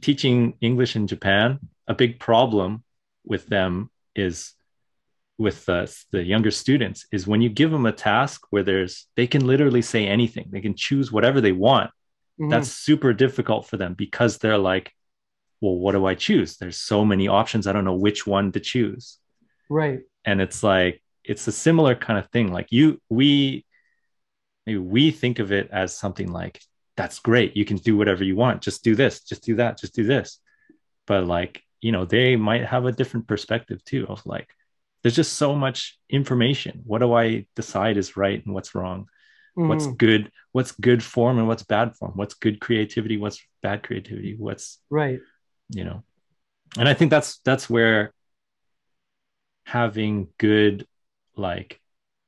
teaching 0.00 0.54
english 0.60 0.96
in 0.96 1.06
japan 1.06 1.58
a 1.86 1.94
big 1.94 2.18
problem 2.18 2.82
with 3.24 3.46
them 3.46 3.90
is 4.14 4.54
with 5.38 5.68
uh, 5.68 5.86
the 6.10 6.22
younger 6.24 6.50
students 6.50 7.06
is 7.12 7.26
when 7.26 7.40
you 7.40 7.48
give 7.48 7.70
them 7.70 7.86
a 7.86 7.92
task 7.92 8.42
where 8.50 8.64
there's 8.64 9.06
they 9.16 9.26
can 9.26 9.46
literally 9.46 9.82
say 9.82 10.04
anything. 10.06 10.48
They 10.50 10.60
can 10.60 10.74
choose 10.74 11.12
whatever 11.12 11.40
they 11.40 11.52
want. 11.52 11.90
Mhm. 12.40 12.50
that's 12.50 12.70
super 12.70 13.12
difficult 13.12 13.66
for 13.68 13.76
them 13.76 13.94
because 13.94 14.38
they're 14.38 14.58
like 14.72 14.92
well 15.60 15.76
what 15.76 15.92
do 15.92 16.06
i 16.06 16.14
choose? 16.14 16.56
There's 16.56 16.76
so 16.76 17.04
many 17.04 17.26
options. 17.28 17.66
I 17.66 17.72
don't 17.72 17.84
know 17.84 17.94
which 18.06 18.26
one 18.26 18.50
to 18.52 18.60
choose. 18.60 19.18
Right. 19.70 20.00
and 20.24 20.40
it's 20.40 20.62
like 20.62 21.02
it's 21.24 21.46
a 21.46 21.52
similar 21.52 21.94
kind 21.94 22.18
of 22.18 22.26
thing. 22.30 22.52
Like 22.52 22.68
you 22.70 23.00
we 23.08 23.64
maybe 24.66 24.78
we 24.78 25.10
think 25.10 25.38
of 25.38 25.52
it 25.52 25.68
as 25.72 25.96
something 25.96 26.30
like 26.32 26.60
that's 26.98 27.20
great. 27.20 27.56
You 27.56 27.64
can 27.64 27.76
do 27.76 27.96
whatever 27.96 28.24
you 28.24 28.34
want. 28.34 28.60
Just 28.60 28.82
do 28.82 28.94
this 28.96 29.20
just 29.30 29.42
do 29.44 29.54
that 29.56 29.78
just 29.78 29.94
do 29.94 30.04
this. 30.04 30.40
But 31.06 31.24
like 31.26 31.62
you 31.80 31.92
know 31.92 32.04
they 32.04 32.34
might 32.36 32.64
have 32.66 32.84
a 32.86 32.92
different 33.00 33.28
perspective 33.28 33.82
too 33.84 34.04
of 34.08 34.26
like 34.26 34.48
there's 35.00 35.14
just 35.14 35.34
so 35.34 35.54
much 35.54 35.96
information. 36.10 36.82
What 36.84 36.98
do 36.98 37.14
i 37.14 37.46
decide 37.54 37.96
is 37.96 38.16
right 38.16 38.44
and 38.44 38.52
what's 38.54 38.74
wrong? 38.74 39.06
What's 39.54 39.86
Mhm. 39.86 39.98
good 40.04 40.22
what's 40.52 40.72
good 40.88 41.02
form 41.02 41.38
and 41.38 41.46
what's 41.46 41.62
bad 41.76 41.94
form? 41.96 42.12
What's 42.16 42.34
good 42.34 42.56
creativity 42.60 43.16
what's 43.16 43.40
bad 43.62 43.78
creativity? 43.86 44.34
What's 44.36 44.66
right. 44.90 45.20
you 45.70 45.84
know? 45.84 46.02
And 46.78 46.88
i 46.88 46.94
think 46.94 47.10
that's 47.10 47.38
that's 47.48 47.70
where 47.70 48.12
having 49.64 50.28
good 50.38 50.86
like 51.36 51.80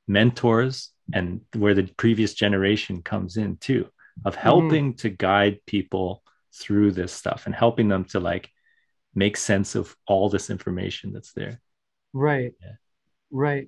mentors 0.07 0.91
and 1.13 1.41
where 1.61 1.73
the 1.73 1.85
previous 2.03 2.33
generation 2.33 3.01
comes 3.01 3.35
in 3.35 3.57
too 3.57 3.83
of 4.25 4.35
helping 4.35 4.93
to 4.95 5.09
guide 5.09 5.59
people 5.65 6.23
through 6.53 6.91
this 6.91 7.13
stuff 7.13 7.45
and 7.45 7.55
helping 7.55 7.87
them 7.87 8.05
to 8.05 8.19
like 8.19 8.49
make 9.15 9.37
sense 9.37 9.75
of 9.75 9.95
all 10.07 10.29
this 10.29 10.49
information 10.49 11.11
that's 11.13 11.33
there 11.33 11.59
Right. 12.13 12.51
Yeah. 12.61 12.71
Right. 13.31 13.67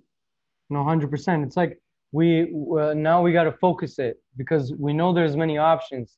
No, 0.69 0.83
hundred 0.83 1.09
percent. 1.09 1.45
It's 1.45 1.55
like 1.55 1.79
we 2.11 2.53
uh, 2.77 2.93
now 2.93 3.21
we 3.21 3.31
got 3.31 3.45
to 3.45 3.53
focus 3.53 3.99
it 3.99 4.17
because 4.35 4.73
we 4.77 4.91
know 4.91 5.13
there's 5.13 5.37
many 5.37 5.57
options, 5.57 6.17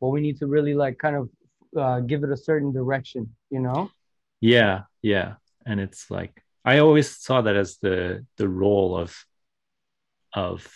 but 0.00 0.08
we 0.08 0.20
need 0.20 0.36
to 0.38 0.48
really 0.48 0.74
like 0.74 0.98
kind 0.98 1.14
of 1.14 1.30
uh, 1.78 2.00
give 2.00 2.24
it 2.24 2.30
a 2.30 2.36
certain 2.36 2.72
direction. 2.72 3.32
You 3.50 3.60
know? 3.60 3.88
yeah 4.40 4.82
yeah 5.02 5.34
and 5.66 5.78
it's 5.80 6.10
like 6.10 6.42
i 6.64 6.78
always 6.78 7.16
saw 7.16 7.42
that 7.42 7.56
as 7.56 7.76
the 7.78 8.26
the 8.38 8.48
role 8.48 8.96
of 8.96 9.14
of 10.34 10.72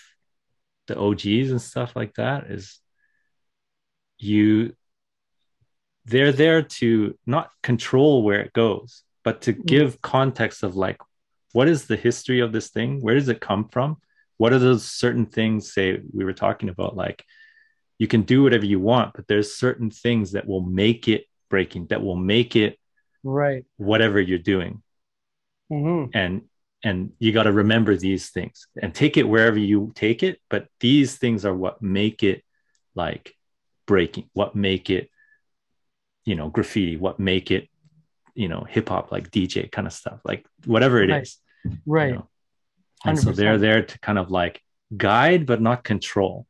the 0.86 0.96
og's 0.96 1.50
and 1.50 1.62
stuff 1.62 1.96
like 1.96 2.14
that 2.14 2.44
is 2.50 2.78
you 4.24 4.74
they're 6.06 6.32
there 6.32 6.62
to 6.62 7.16
not 7.26 7.50
control 7.62 8.22
where 8.22 8.40
it 8.40 8.52
goes 8.52 9.02
but 9.22 9.40
to 9.42 9.52
give 9.52 10.02
context 10.02 10.62
of 10.62 10.76
like 10.76 10.98
what 11.52 11.68
is 11.68 11.86
the 11.86 11.96
history 11.96 12.40
of 12.40 12.52
this 12.52 12.70
thing? 12.70 13.00
Where 13.00 13.14
does 13.14 13.28
it 13.28 13.40
come 13.40 13.68
from? 13.68 13.98
What 14.38 14.52
are 14.52 14.58
those 14.58 14.84
certain 14.84 15.26
things 15.26 15.72
say 15.72 16.00
we 16.12 16.24
were 16.24 16.32
talking 16.32 16.68
about 16.68 16.96
like 16.96 17.24
you 17.98 18.08
can 18.08 18.22
do 18.22 18.42
whatever 18.42 18.66
you 18.66 18.80
want 18.80 19.14
but 19.14 19.26
there's 19.28 19.54
certain 19.56 19.90
things 19.90 20.32
that 20.32 20.46
will 20.46 20.62
make 20.62 21.06
it 21.08 21.24
breaking 21.48 21.86
that 21.86 22.02
will 22.02 22.16
make 22.16 22.56
it 22.56 22.78
Right. 23.22 23.64
whatever 23.76 24.20
you're 24.20 24.38
doing. 24.54 24.82
Hmm 25.70 26.06
and 26.12 26.42
and 26.82 27.12
you 27.18 27.32
got 27.32 27.44
to 27.44 27.52
remember 27.52 27.96
these 27.96 28.30
things 28.30 28.66
and 28.82 28.94
take 28.94 29.16
it 29.16 29.28
wherever 29.28 29.58
you 29.58 29.92
take 29.94 30.22
it 30.22 30.38
but 30.50 30.66
these 30.80 31.16
things 31.16 31.44
are 31.46 31.54
what 31.54 31.80
make 31.80 32.22
it 32.22 32.44
like 32.94 33.34
breaking 33.86 34.28
what 34.32 34.54
make 34.54 34.90
it 34.90 35.10
you 36.24 36.34
know 36.34 36.48
graffiti 36.48 36.96
what 36.96 37.18
make 37.18 37.50
it 37.50 37.68
you 38.34 38.48
know 38.48 38.64
hip 38.68 38.88
hop 38.88 39.12
like 39.12 39.30
dj 39.30 39.70
kind 39.70 39.86
of 39.86 39.92
stuff 39.92 40.20
like 40.24 40.46
whatever 40.66 41.02
it 41.02 41.10
is. 41.10 41.38
Right. 41.64 41.72
you 41.72 41.78
Right. 41.86 42.14
know? 42.14 42.28
and 43.06 43.18
so 43.18 43.32
they're 43.32 43.58
there 43.58 43.82
to 43.82 43.98
kind 44.00 44.18
of 44.18 44.30
like 44.30 44.62
guide 44.96 45.46
but 45.46 45.60
not 45.60 45.84
control 45.84 46.46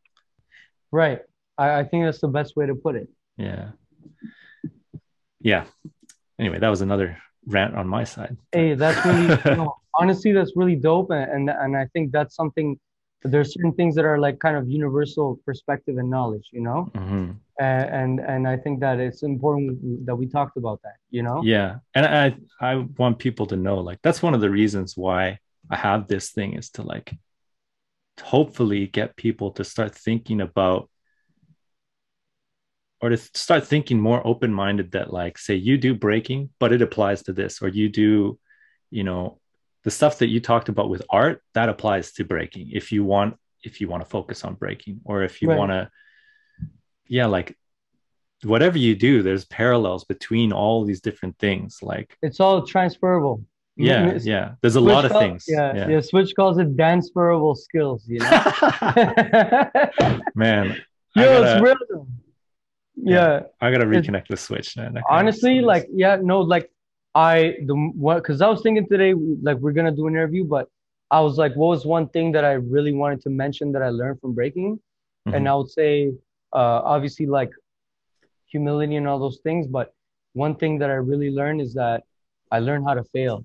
Right. 0.93 1.21
I, 1.59 1.81
I 1.81 1.85
think 1.85 2.05
that's 2.05 2.21
the 2.21 2.29
best 2.29 2.55
way 2.57 2.67
to 2.67 2.75
put 2.75 2.95
it. 2.97 3.09
yeah 3.37 3.71
yeah 5.41 5.65
anyway 6.39 6.59
that 6.59 6.69
was 6.69 6.81
another 6.81 7.19
rant 7.47 7.75
on 7.75 7.87
my 7.89 8.05
side 8.05 8.37
Hey, 8.53 8.75
that's 8.75 9.05
really 9.05 9.29
no, 9.57 9.77
honestly 9.99 10.33
that's 10.33 10.53
really 10.57 10.77
dope, 10.77 11.11
and, 11.11 11.31
and 11.31 11.51
and 11.51 11.77
I 11.77 11.87
think 11.93 12.13
that's 12.13 12.35
something. 12.37 12.79
There's 13.25 13.55
certain 13.55 13.73
things 13.73 13.95
that 13.97 14.05
are 14.05 14.19
like 14.19 14.39
kind 14.39 14.57
of 14.57 14.69
universal 14.69 15.41
perspective 15.47 15.97
and 15.99 16.09
knowledge, 16.11 16.49
you 16.53 16.61
know, 16.61 16.91
Mhm. 16.95 17.37
and 17.59 17.87
and, 18.01 18.21
and 18.21 18.49
I 18.49 18.57
think 18.63 18.81
that 18.81 19.01
it's 19.01 19.23
important 19.23 20.07
that 20.07 20.17
we 20.17 20.27
talked 20.27 20.57
about 20.57 20.79
that, 20.83 20.97
you 21.11 21.23
know. 21.23 21.39
yeah 21.55 21.71
and 21.97 22.05
i 22.07 22.25
i 22.61 22.73
want 23.01 23.19
people 23.27 23.47
to 23.53 23.57
know 23.57 23.79
like 23.89 23.99
that's 24.03 24.23
one 24.27 24.35
of 24.37 24.41
the 24.45 24.51
reasons 24.61 24.89
why 25.05 25.39
i 25.75 25.77
have 25.89 26.01
this 26.07 26.27
thing 26.37 26.51
is 26.61 26.71
to 26.77 26.83
like 26.83 27.09
hopefully 28.35 28.87
get 28.99 29.17
people 29.17 29.49
to 29.53 29.65
start 29.65 29.93
thinking 29.95 30.41
about 30.41 30.83
or 33.01 33.09
to 33.11 33.17
start 33.17 33.67
thinking 33.67 34.01
more 34.01 34.21
open-minded 34.27 34.89
that 34.93 35.13
like 35.13 35.39
say 35.39 35.55
you 35.55 35.77
do 35.79 35.95
breaking 35.95 36.51
but 36.61 36.73
it 36.73 36.83
applies 36.83 37.23
to 37.23 37.33
this 37.33 37.63
or 37.63 37.69
you 37.69 37.89
do 37.89 38.39
you 38.91 39.05
know 39.05 39.39
the 39.85 39.91
stuff 39.91 40.19
that 40.19 40.29
you 40.29 40.41
talked 40.41 40.69
about 40.69 40.89
with 40.89 41.03
art 41.11 41.43
that 41.55 41.69
applies 41.69 42.13
to 42.13 42.25
breaking 42.25 42.71
if 42.73 42.93
you 42.93 43.05
want 43.05 43.37
if 43.63 43.81
you 43.81 43.89
want 43.89 44.03
to 44.03 44.09
focus 44.09 44.45
on 44.45 44.55
breaking 44.55 45.01
or 45.05 45.23
if 45.23 45.43
you 45.43 45.49
Right. 45.49 45.59
want 45.59 45.73
to 45.73 45.91
yeah 47.07 47.27
like 47.27 47.57
whatever 48.43 48.79
you 48.79 48.95
do 48.95 49.23
there's 49.23 49.45
parallels 49.47 50.05
between 50.05 50.53
all 50.53 50.85
these 50.85 51.01
different 51.01 51.39
things 51.39 51.79
like 51.83 52.17
It's 52.23 52.41
all 52.41 52.67
transferable. 52.67 53.45
yeah 53.77 54.13
Mm, 54.13 54.25
yeah 54.25 54.53
there's 54.61 54.77
a 54.77 54.81
lot 54.81 55.05
of 55.05 55.13
things 55.13 55.45
Yeah, 55.49 55.89
yeah. 55.89 56.01
Switch 56.01 56.35
calls 56.37 56.59
it 56.59 56.77
transferable 56.77 57.55
skills. 57.55 58.05
You 58.07 58.21
know. 58.21 58.31
man 60.35 60.77
Yo, 61.17 61.23
I 61.23 61.37
it's 61.37 61.43
gotta, 61.53 61.63
real. 61.63 61.77
though. 61.91 62.07
Yeah. 62.97 63.41
I 63.61 63.71
gotta 63.71 63.89
it's- 63.89 64.07
reconnect 64.07 64.29
the 64.29 64.37
switch 64.37 64.77
man. 64.77 65.01
honestly 65.09 65.61
like 65.61 65.87
yeah 65.93 66.17
no 66.21 66.41
like 66.41 66.71
i 67.15 67.55
the 67.67 67.75
what 67.97 68.17
because 68.17 68.41
i 68.41 68.49
was 68.49 68.63
thinking 68.63 68.87
today 68.89 69.15
like 69.43 69.57
we're 69.59 69.73
gonna 69.73 69.91
do 69.95 70.07
an 70.07 70.15
interview 70.15 70.45
but 70.45 70.69
i 71.11 71.21
was 71.21 71.37
like 71.39 71.55
what 71.55 71.69
was 71.69 71.87
one 71.87 72.09
thing 72.09 72.33
that 72.33 72.45
i 72.45 72.53
really 72.53 72.93
wanted 72.93 73.21
to 73.21 73.31
mention 73.31 73.73
that 73.73 73.83
i 73.83 73.89
learned 73.91 74.21
from 74.21 74.35
breaking? 74.35 74.79
And 75.33 75.49
Mhm. 75.49 75.49
i 75.49 75.55
would 75.55 75.71
say 75.71 76.13
uh 76.55 76.81
obviously 76.95 77.27
like 77.27 77.51
humility 78.47 78.97
and 78.97 79.07
all 79.09 79.19
those 79.19 79.41
things 79.43 79.67
but 79.67 79.93
one 80.35 80.55
thing 80.57 80.79
that 80.79 80.91
i 80.91 80.95
really 80.95 81.31
learned 81.31 81.61
is 81.61 81.75
that 81.75 82.03
i 82.51 82.59
learned 82.59 82.85
how 82.87 82.95
to 82.95 83.05
fail. 83.05 83.45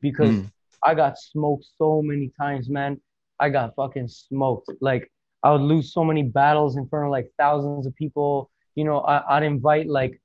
Because 0.00 0.42
Mm. 0.42 0.50
i 0.84 0.94
got 0.94 1.18
smoked 1.18 1.64
so 1.78 2.02
many 2.02 2.30
times 2.40 2.68
man. 2.70 3.00
I 3.40 3.48
got 3.50 3.74
fucking 3.76 4.08
smoked. 4.08 4.70
Like 4.80 5.10
i 5.42 5.50
would 5.52 5.62
lose 5.62 5.92
so 5.92 6.04
many 6.04 6.22
battles 6.22 6.76
in 6.76 6.86
front 6.88 7.06
of 7.06 7.12
like 7.12 7.28
thousands 7.38 7.78
of 7.80 7.86
people. 7.88 8.42
You 8.70 8.78
know 8.78 8.92
I, 9.00 9.16
i'd 9.36 9.38
invite 9.38 9.86
like 9.88 10.20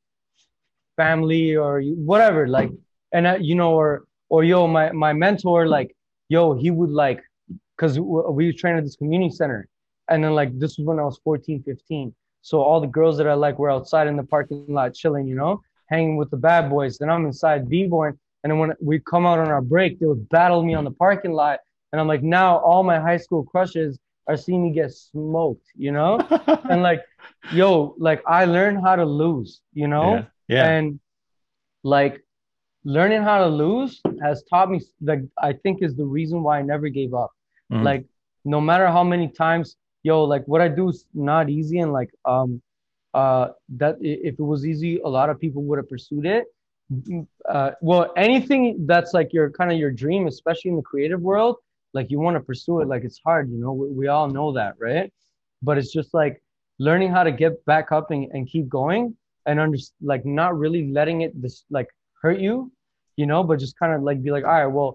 family 1.01 1.45
or 1.55 1.73
whatever 2.11 2.41
like 2.57 2.71
and 3.15 3.23
I, 3.31 3.35
you 3.49 3.55
know 3.55 3.71
or 3.81 3.91
or 4.34 4.43
yo 4.51 4.67
my 4.77 4.85
my 5.05 5.13
mentor 5.23 5.61
like 5.77 5.89
yo 6.35 6.41
he 6.53 6.69
would 6.77 6.93
like 7.03 7.21
because 7.71 7.93
we 8.38 8.43
train 8.61 8.76
at 8.80 8.84
this 8.84 8.97
community 9.01 9.34
center 9.41 9.61
and 10.09 10.23
then 10.23 10.34
like 10.34 10.57
this 10.59 10.77
was 10.77 10.85
when 10.85 10.99
I 10.99 11.03
was 11.03 11.19
14, 11.23 11.63
15. 11.63 12.13
So 12.41 12.61
all 12.61 12.81
the 12.81 12.88
girls 12.88 13.17
that 13.17 13.27
I 13.27 13.34
like 13.34 13.59
were 13.59 13.69
outside 13.69 14.07
in 14.07 14.17
the 14.17 14.23
parking 14.23 14.65
lot 14.67 14.93
chilling, 14.93 15.27
you 15.27 15.35
know, 15.35 15.61
hanging 15.88 16.17
with 16.17 16.30
the 16.31 16.38
bad 16.38 16.69
boys. 16.69 16.99
And 17.01 17.11
I'm 17.11 17.26
inside 17.26 17.69
b-boying. 17.69 18.17
And 18.43 18.51
then 18.51 18.59
when 18.59 18.73
we 18.81 18.99
come 18.99 19.26
out 19.26 19.39
on 19.39 19.49
our 19.49 19.61
break, 19.61 19.99
they 19.99 20.05
would 20.05 20.27
battle 20.30 20.63
me 20.63 20.73
on 20.73 20.84
the 20.84 20.91
parking 20.91 21.34
lot. 21.34 21.59
And 21.91 21.99
I'm 21.99 22.07
like, 22.07 22.23
now 22.23 22.57
all 22.57 22.84
my 22.84 22.99
high 22.99 23.17
school 23.17 23.43
crushes 23.43 23.99
are 24.27 24.38
seeing 24.38 24.63
me 24.63 24.71
get 24.71 24.91
smoked, 24.91 25.65
you 25.76 25.91
know? 25.91 26.19
and 26.69 26.81
like, 26.81 27.01
yo, 27.51 27.95
like 27.97 28.21
I 28.26 28.45
learned 28.45 28.81
how 28.81 28.95
to 28.95 29.05
lose, 29.05 29.61
you 29.73 29.88
know? 29.88 30.15
Yeah. 30.15 30.23
Yeah. 30.49 30.65
And 30.65 30.99
like 31.84 32.21
learning 32.85 33.23
how 33.23 33.39
to 33.39 33.47
lose 33.47 34.01
has 34.21 34.43
taught 34.49 34.69
me 34.71 34.81
like 35.01 35.21
I 35.41 35.53
think 35.53 35.84
is 35.84 35.95
the 35.95 36.05
reason 36.05 36.43
why 36.43 36.59
I 36.59 36.63
never 36.63 36.89
gave 36.89 37.13
up. 37.13 37.31
Mhm. 37.71 37.84
Like 37.84 38.05
no 38.45 38.61
matter 38.61 38.88
how 38.88 39.03
many 39.03 39.30
times, 39.30 39.77
yo, 40.03 40.23
like 40.23 40.45
what 40.47 40.61
I 40.61 40.69
do 40.69 40.89
is 40.89 41.05
not 41.13 41.49
easy 41.49 41.80
and 41.80 41.93
like 41.93 42.11
um 42.26 42.61
uh 43.13 43.49
that 43.77 43.97
if 44.01 44.35
it 44.39 44.43
was 44.53 44.65
easy, 44.65 44.99
a 44.99 45.09
lot 45.09 45.30
of 45.30 45.39
people 45.39 45.63
would 45.63 45.77
have 45.77 45.89
pursued 45.89 46.26
it. 46.26 46.45
Mm, 46.93 47.27
Uh 47.47 47.71
well 47.81 48.13
anything 48.17 48.85
that's 48.88 49.13
like 49.13 49.34
your 49.34 49.51
kind 49.51 49.71
of 49.71 49.77
your 49.77 49.91
dream, 49.91 50.27
especially 50.27 50.69
in 50.71 50.77
the 50.77 50.88
creative 50.91 51.21
world, 51.21 51.57
like 51.93 52.09
you 52.11 52.19
want 52.19 52.35
to 52.35 52.41
pursue 52.51 52.81
it, 52.81 52.88
like 52.88 53.03
it's 53.03 53.19
hard, 53.26 53.49
you 53.51 53.57
know, 53.59 53.73
we, 53.73 53.88
we 53.99 54.07
all 54.07 54.30
know 54.30 54.53
that, 54.53 54.73
right? 54.80 55.11
But 55.61 55.77
it's 55.77 55.91
just 55.91 56.13
like 56.13 56.41
learning 56.80 57.11
how 57.11 57.23
to 57.23 57.31
get 57.31 57.63
back 57.65 57.91
up 57.91 58.11
and, 58.11 58.23
and 58.34 58.47
keep 58.47 58.67
going 58.69 59.15
and 59.49 59.59
under 59.59 59.77
like 60.11 60.23
not 60.39 60.51
really 60.63 60.84
letting 60.97 61.17
it 61.26 61.31
this 61.43 61.55
like 61.77 61.89
hurt 62.21 62.39
you, 62.47 62.71
you 63.19 63.26
know, 63.31 63.41
but 63.47 63.55
just 63.65 63.76
kind 63.81 63.93
of 63.95 63.99
like 64.07 64.17
be 64.27 64.31
like, 64.38 64.45
all 64.49 64.59
right, 64.61 64.73
well, 64.77 64.91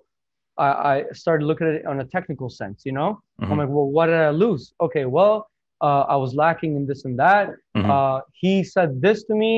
I, 0.66 0.68
I 0.93 0.94
started 1.12 1.44
looking 1.48 1.66
at 1.70 1.74
it 1.81 1.86
on 1.93 1.97
a 2.05 2.06
technical 2.16 2.48
sense, 2.60 2.78
you 2.89 2.93
know. 2.98 3.10
Mhm. 3.40 3.51
I'm 3.51 3.59
like, 3.62 3.72
well, 3.76 3.89
what 3.97 4.06
did 4.10 4.20
I 4.31 4.31
lose? 4.44 4.62
Okay, 4.86 5.05
well, 5.16 5.35
uh, 5.89 6.05
I 6.14 6.16
was 6.24 6.31
lacking 6.44 6.72
in 6.78 6.85
this 6.90 7.05
and 7.09 7.16
that. 7.24 7.44
Mhm. 7.76 7.90
Uh, 7.94 8.20
he 8.43 8.55
said 8.74 8.89
this 9.06 9.18
to 9.28 9.35
me, 9.44 9.55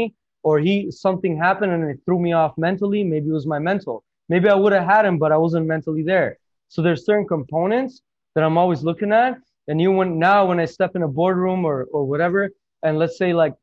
or 0.49 0.55
he 0.67 0.75
something 1.07 1.35
happened 1.49 1.73
and 1.77 1.83
it 1.93 1.99
threw 2.05 2.19
me 2.27 2.33
off 2.41 2.53
mentally. 2.69 3.03
Maybe 3.13 3.27
it 3.33 3.37
was 3.41 3.49
my 3.55 3.61
mental. 3.71 3.97
Maybe 4.33 4.47
I 4.55 4.57
would 4.63 4.73
have 4.79 4.89
had 4.95 5.05
him, 5.09 5.17
but 5.23 5.31
I 5.37 5.39
wasn't 5.45 5.67
mentally 5.75 6.05
there. 6.15 6.31
So 6.73 6.77
there's 6.83 7.05
certain 7.11 7.29
components 7.37 7.93
that 8.35 8.43
I'm 8.47 8.59
always 8.63 8.81
looking 8.89 9.13
at. 9.25 9.33
And 9.69 9.77
you 9.83 9.91
when 9.99 10.11
now 10.31 10.39
when 10.49 10.59
I 10.65 10.67
step 10.79 10.93
in 10.99 11.03
a 11.09 11.13
boardroom 11.19 11.61
or 11.71 11.77
or 11.97 12.03
whatever, 12.13 12.41
and 12.85 12.93
let's 13.01 13.17
say 13.23 13.31
like 13.43 13.55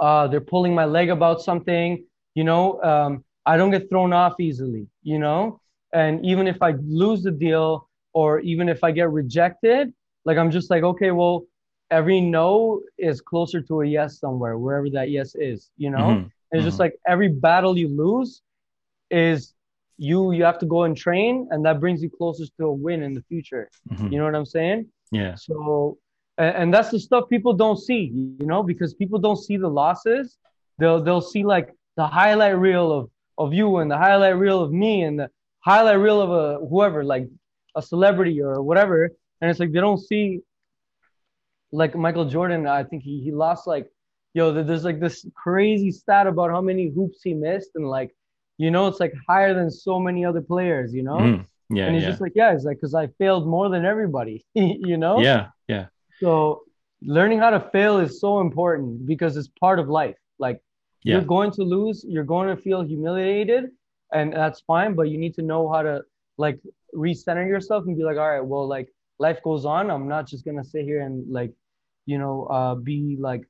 uh, 0.00 0.26
they're 0.28 0.40
pulling 0.40 0.74
my 0.74 0.84
leg 0.84 1.10
about 1.10 1.40
something, 1.40 2.04
you 2.34 2.44
know, 2.44 2.80
um, 2.82 3.24
I 3.46 3.56
don't 3.56 3.70
get 3.70 3.88
thrown 3.88 4.12
off 4.12 4.38
easily, 4.40 4.86
you 5.02 5.18
know. 5.18 5.60
And 5.92 6.24
even 6.24 6.46
if 6.46 6.60
I 6.62 6.72
lose 6.82 7.22
the 7.22 7.30
deal 7.30 7.88
or 8.12 8.40
even 8.40 8.68
if 8.68 8.84
I 8.84 8.90
get 8.90 9.10
rejected, 9.10 9.92
like 10.24 10.36
I'm 10.36 10.50
just 10.50 10.70
like, 10.70 10.82
okay, 10.82 11.10
well, 11.10 11.44
every 11.90 12.20
no 12.20 12.82
is 12.98 13.20
closer 13.20 13.60
to 13.62 13.80
a 13.80 13.86
yes 13.86 14.18
somewhere, 14.18 14.58
wherever 14.58 14.90
that 14.90 15.10
yes 15.10 15.34
is, 15.34 15.70
you 15.78 15.90
know. 15.90 16.08
Mhm. 16.08 16.30
It's 16.52 16.64
just 16.64 16.76
Mhm. 16.76 16.80
like 16.80 16.98
every 17.06 17.28
battle 17.28 17.76
you 17.78 17.88
lose 17.88 18.42
is 19.10 19.54
you 19.96 20.32
you 20.32 20.44
have 20.44 20.58
to 20.58 20.66
go 20.66 20.84
and 20.84 20.96
train, 20.96 21.48
and 21.50 21.64
that 21.64 21.80
brings 21.80 22.02
you 22.02 22.10
closer 22.10 22.44
to 22.58 22.66
a 22.66 22.72
win 22.72 23.02
in 23.02 23.14
the 23.14 23.22
future. 23.22 23.68
Mhm. 23.90 24.12
You 24.12 24.18
know 24.18 24.24
what 24.24 24.34
I'm 24.34 24.46
saying? 24.46 24.86
Yeah. 25.10 25.34
So, 25.34 25.98
and, 26.38 26.72
that's 26.72 26.90
the 26.90 27.00
stuff 27.00 27.28
people 27.28 27.52
don't 27.52 27.78
see, 27.78 28.02
you 28.40 28.46
know, 28.46 28.62
because 28.62 28.94
people 28.94 29.18
don't 29.18 29.36
see 29.36 29.56
the 29.56 29.68
losses. 29.68 30.38
They'll 30.78 31.02
they'll 31.02 31.20
see 31.34 31.44
like 31.44 31.74
the 31.96 32.06
highlight 32.06 32.56
reel 32.58 32.92
of 32.92 33.10
of 33.38 33.52
you 33.52 33.78
and 33.78 33.90
the 33.90 33.98
highlight 33.98 34.36
reel 34.36 34.60
of 34.62 34.72
me 34.72 35.02
and 35.02 35.18
the 35.20 35.28
highlight 35.60 35.98
reel 35.98 36.20
of 36.20 36.30
a 36.30 36.64
whoever, 36.66 37.02
like 37.04 37.28
a 37.74 37.82
celebrity 37.82 38.40
or 38.40 38.62
whatever. 38.62 39.10
And 39.40 39.50
it's 39.50 39.60
like 39.60 39.72
they 39.72 39.80
don't 39.80 39.98
see 40.10 40.40
like 41.72 41.94
Michael 41.96 42.24
Jordan. 42.24 42.66
I 42.66 42.84
think 42.84 43.02
he 43.02 43.20
he 43.20 43.32
lost 43.32 43.66
like 43.66 43.86
yo. 44.34 44.52
There's 44.52 44.84
like 44.84 45.00
this 45.00 45.26
crazy 45.34 45.90
stat 45.90 46.26
about 46.26 46.50
how 46.50 46.60
many 46.60 46.88
hoops 46.94 47.20
he 47.22 47.34
missed 47.34 47.70
and 47.74 47.88
like 47.88 48.10
you 48.58 48.70
know 48.70 48.86
it's 48.88 49.00
like 49.00 49.14
higher 49.28 49.54
than 49.54 49.70
so 49.70 49.98
many 49.98 50.24
other 50.24 50.40
players. 50.40 50.94
You 50.94 51.02
know. 51.02 51.18
Mhm. 51.18 51.46
Yeah. 51.70 51.84
And 51.86 51.94
he's 51.96 52.04
Yeah. 52.04 52.08
just 52.10 52.22
like, 52.22 52.32
yeah, 52.34 52.54
it's 52.54 52.64
like, 52.64 52.78
because 52.78 52.94
I 52.94 53.08
failed 53.18 53.46
more 53.46 53.68
than 53.68 53.84
everybody, 53.84 54.42
you 54.54 54.96
know? 54.96 55.20
Yeah. 55.20 55.48
So 56.20 56.62
learning 57.02 57.38
how 57.38 57.50
to 57.50 57.60
fail 57.70 57.98
is 57.98 58.20
so 58.20 58.40
important 58.40 59.06
because 59.06 59.36
it's 59.36 59.48
part 59.60 59.78
of 59.78 59.88
life. 59.88 60.16
Like 60.38 60.60
Yeah. 61.04 61.16
you're 61.16 61.24
going 61.24 61.50
to 61.52 61.62
lose, 61.62 62.04
you're 62.08 62.24
going 62.24 62.48
to 62.54 62.60
feel 62.60 62.82
humiliated, 62.82 63.70
and 64.12 64.32
that's 64.32 64.60
fine, 64.60 64.94
but 64.94 65.04
you 65.10 65.18
need 65.18 65.34
to 65.34 65.42
know 65.42 65.70
how 65.72 65.82
to 65.82 66.02
like 66.38 66.58
recenter 66.94 67.46
yourself 67.46 67.86
and 67.86 67.96
be 67.96 68.04
like, 68.04 68.16
all 68.16 68.28
right, 68.28 68.44
well, 68.44 68.66
like 68.66 68.88
life 69.18 69.40
goes 69.42 69.64
on. 69.64 69.90
I'm 69.90 70.08
not 70.08 70.26
just 70.26 70.44
gonna 70.44 70.64
sit 70.64 70.84
here 70.84 71.02
and 71.02 71.30
like, 71.30 71.52
you 72.06 72.18
know, 72.18 72.46
uh 72.46 72.74
be 72.74 73.16
like 73.20 73.42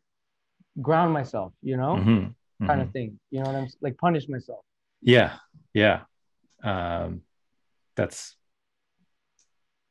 ground 0.81 1.13
myself, 1.13 1.53
you 1.63 1.77
know, 1.77 1.97
Mhm. 1.97 2.35
kind 2.67 2.81
Mhm. 2.81 2.83
of 2.83 2.93
thing. 2.93 3.21
You 3.31 3.41
know 3.41 3.47
what 3.47 3.57
I'm 3.57 3.69
like 3.81 3.97
punish 3.99 4.29
myself. 4.29 4.65
Yeah, 5.03 5.37
yeah. 5.75 6.05
Um, 6.63 7.23
that's 7.95 8.37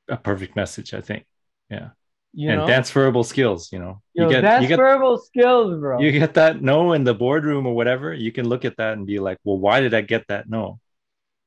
a 0.10 0.18
perfect 0.18 0.56
message, 0.56 0.94
I 0.94 1.02
think. 1.02 1.26
Yeah, 1.70 1.90
You 2.34 2.50
and 2.50 2.60
know, 2.60 2.68
transferable 2.68 3.24
skills. 3.24 3.72
You 3.72 3.80
know, 3.80 4.02
Yo, 4.14 4.24
you 4.26 4.30
get 4.30 4.62
you 4.62 4.68
get 4.68 4.76
transferable 4.78 5.18
skills, 5.18 5.80
bro. 5.80 6.00
you 6.00 6.12
get 6.12 6.34
that 6.36 6.62
no 6.62 6.94
in 6.94 7.04
the 7.04 7.14
boardroom 7.14 7.66
or 7.66 7.76
whatever. 7.76 8.14
You 8.14 8.32
can 8.32 8.48
look 8.48 8.66
at 8.66 8.78
that 8.78 8.94
and 8.94 9.06
be 9.08 9.20
like, 9.20 9.38
well, 9.44 9.58
why 9.58 9.80
did 9.80 9.94
I 9.94 10.02
get 10.02 10.28
that 10.28 10.50
no? 10.50 10.80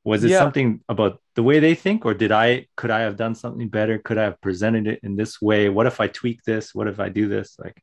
Was 0.03 0.23
it 0.23 0.31
Yeah. 0.31 0.39
something 0.39 0.81
about 0.89 1.21
the 1.35 1.43
way 1.43 1.59
they 1.59 1.75
think, 1.75 2.05
or 2.05 2.13
did 2.13 2.31
I 2.31 2.67
could 2.75 2.89
I 2.91 3.01
have 3.01 3.15
done 3.17 3.35
something 3.35 3.69
better? 3.69 3.99
Could 3.99 4.17
I 4.17 4.23
have 4.23 4.41
presented 4.41 4.87
it 4.87 4.99
in 5.03 5.15
this 5.15 5.41
way? 5.41 5.69
What 5.69 5.85
if 5.87 6.01
I 6.01 6.07
tweak 6.07 6.43
this? 6.43 6.73
What 6.73 6.87
if 6.87 6.99
I 6.99 7.09
do 7.09 7.27
this? 7.27 7.57
Like, 7.59 7.81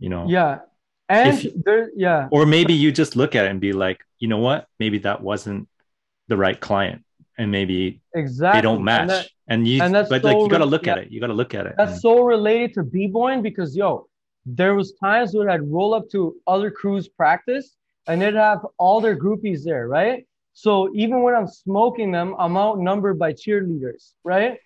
you 0.00 0.08
know, 0.10 0.26
Yeah. 0.28 0.58
And 1.08 1.38
If 1.38 1.52
there, 1.64 1.90
yeah, 1.94 2.28
or 2.30 2.46
maybe 2.46 2.72
you 2.74 2.90
just 2.90 3.16
look 3.16 3.34
at 3.34 3.44
it 3.44 3.50
and 3.50 3.60
be 3.60 3.72
like, 3.72 4.00
you 4.18 4.28
know 4.28 4.38
what? 4.38 4.66
Maybe 4.78 4.98
that 4.98 5.22
wasn't 5.22 5.68
the 6.28 6.36
right 6.36 6.58
client, 6.58 7.04
and 7.38 7.50
maybe 7.50 8.00
exactly. 8.14 8.58
they 8.58 8.62
don't 8.62 8.76
And 8.76 8.84
match. 8.84 9.08
that- 9.08 9.28
And, 9.48 9.66
you, 9.68 9.82
and 9.82 9.94
that's 9.94 10.08
but 10.08 10.22
like 10.24 10.36
you 10.36 10.48
got 10.48 10.58
to 10.58 10.64
re- 10.64 10.70
look 10.70 10.86
at 10.86 10.96
yeah. 10.98 11.02
it. 11.04 11.10
You 11.10 11.20
got 11.20 11.26
to 11.28 11.34
look 11.34 11.54
at 11.54 11.66
it. 11.66 11.74
that's 11.76 11.92
and- 11.92 12.00
so 12.00 12.20
related 12.24 12.74
to 12.74 12.82
b-boying 12.82 13.42
because 13.42 13.76
yo, 13.76 14.06
there 14.46 14.74
was 14.74 14.92
times 14.94 15.34
when 15.34 15.48
I'd 15.48 15.66
roll 15.70 15.94
up 15.94 16.08
to 16.10 16.34
other 16.46 16.70
crews 16.70 17.08
practice 17.08 17.76
and 18.08 18.20
they'd 18.20 18.34
have 18.34 18.60
all 18.78 19.00
their 19.00 19.16
groupies 19.16 19.62
there, 19.64 19.88
right? 19.88 20.26
So 20.54 20.90
even 20.94 21.22
when 21.22 21.34
I'm 21.34 21.46
smoking 21.48 22.10
them, 22.12 22.34
I'm 22.38 22.56
outnumbered 22.56 23.18
by 23.18 23.32
cheerleaders, 23.32 24.12
right? 24.24 24.58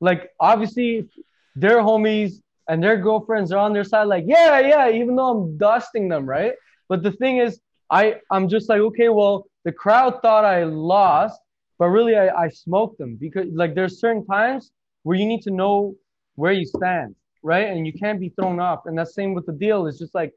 Like 0.00 0.30
obviously 0.40 1.08
their 1.56 1.78
homies 1.78 2.34
and 2.68 2.82
their 2.82 2.96
girlfriends 2.96 3.52
are 3.52 3.58
on 3.58 3.72
their 3.72 3.84
side, 3.84 4.04
like, 4.04 4.24
yeah, 4.26 4.58
yeah, 4.60 4.88
even 4.90 5.16
though 5.16 5.30
I'm 5.34 5.56
dusting 5.56 6.08
them, 6.08 6.26
right? 6.28 6.52
But 6.88 7.02
the 7.02 7.12
thing 7.12 7.38
is, 7.38 7.60
I, 7.90 8.16
I'm 8.30 8.48
just 8.48 8.68
like, 8.68 8.80
okay, 8.80 9.08
well, 9.08 9.46
the 9.64 9.72
crowd 9.72 10.20
thought 10.22 10.44
I 10.44 10.64
lost, 10.64 11.40
but 11.78 11.86
really 11.88 12.16
I, 12.16 12.44
I 12.44 12.48
smoked 12.48 12.98
them 12.98 13.16
because 13.16 13.46
like 13.52 13.74
there's 13.74 14.00
certain 14.00 14.24
times 14.26 14.70
where 15.02 15.16
you 15.16 15.26
need 15.26 15.42
to 15.42 15.50
know 15.50 15.94
where 16.34 16.52
you 16.52 16.64
stand, 16.66 17.14
right? 17.42 17.68
And 17.68 17.86
you 17.86 17.92
can't 17.92 18.20
be 18.20 18.30
thrown 18.30 18.58
off. 18.60 18.86
And 18.86 18.96
that's 18.98 19.14
same 19.14 19.34
with 19.34 19.46
the 19.46 19.52
deal. 19.52 19.86
It's 19.86 19.98
just 19.98 20.14
like 20.14 20.32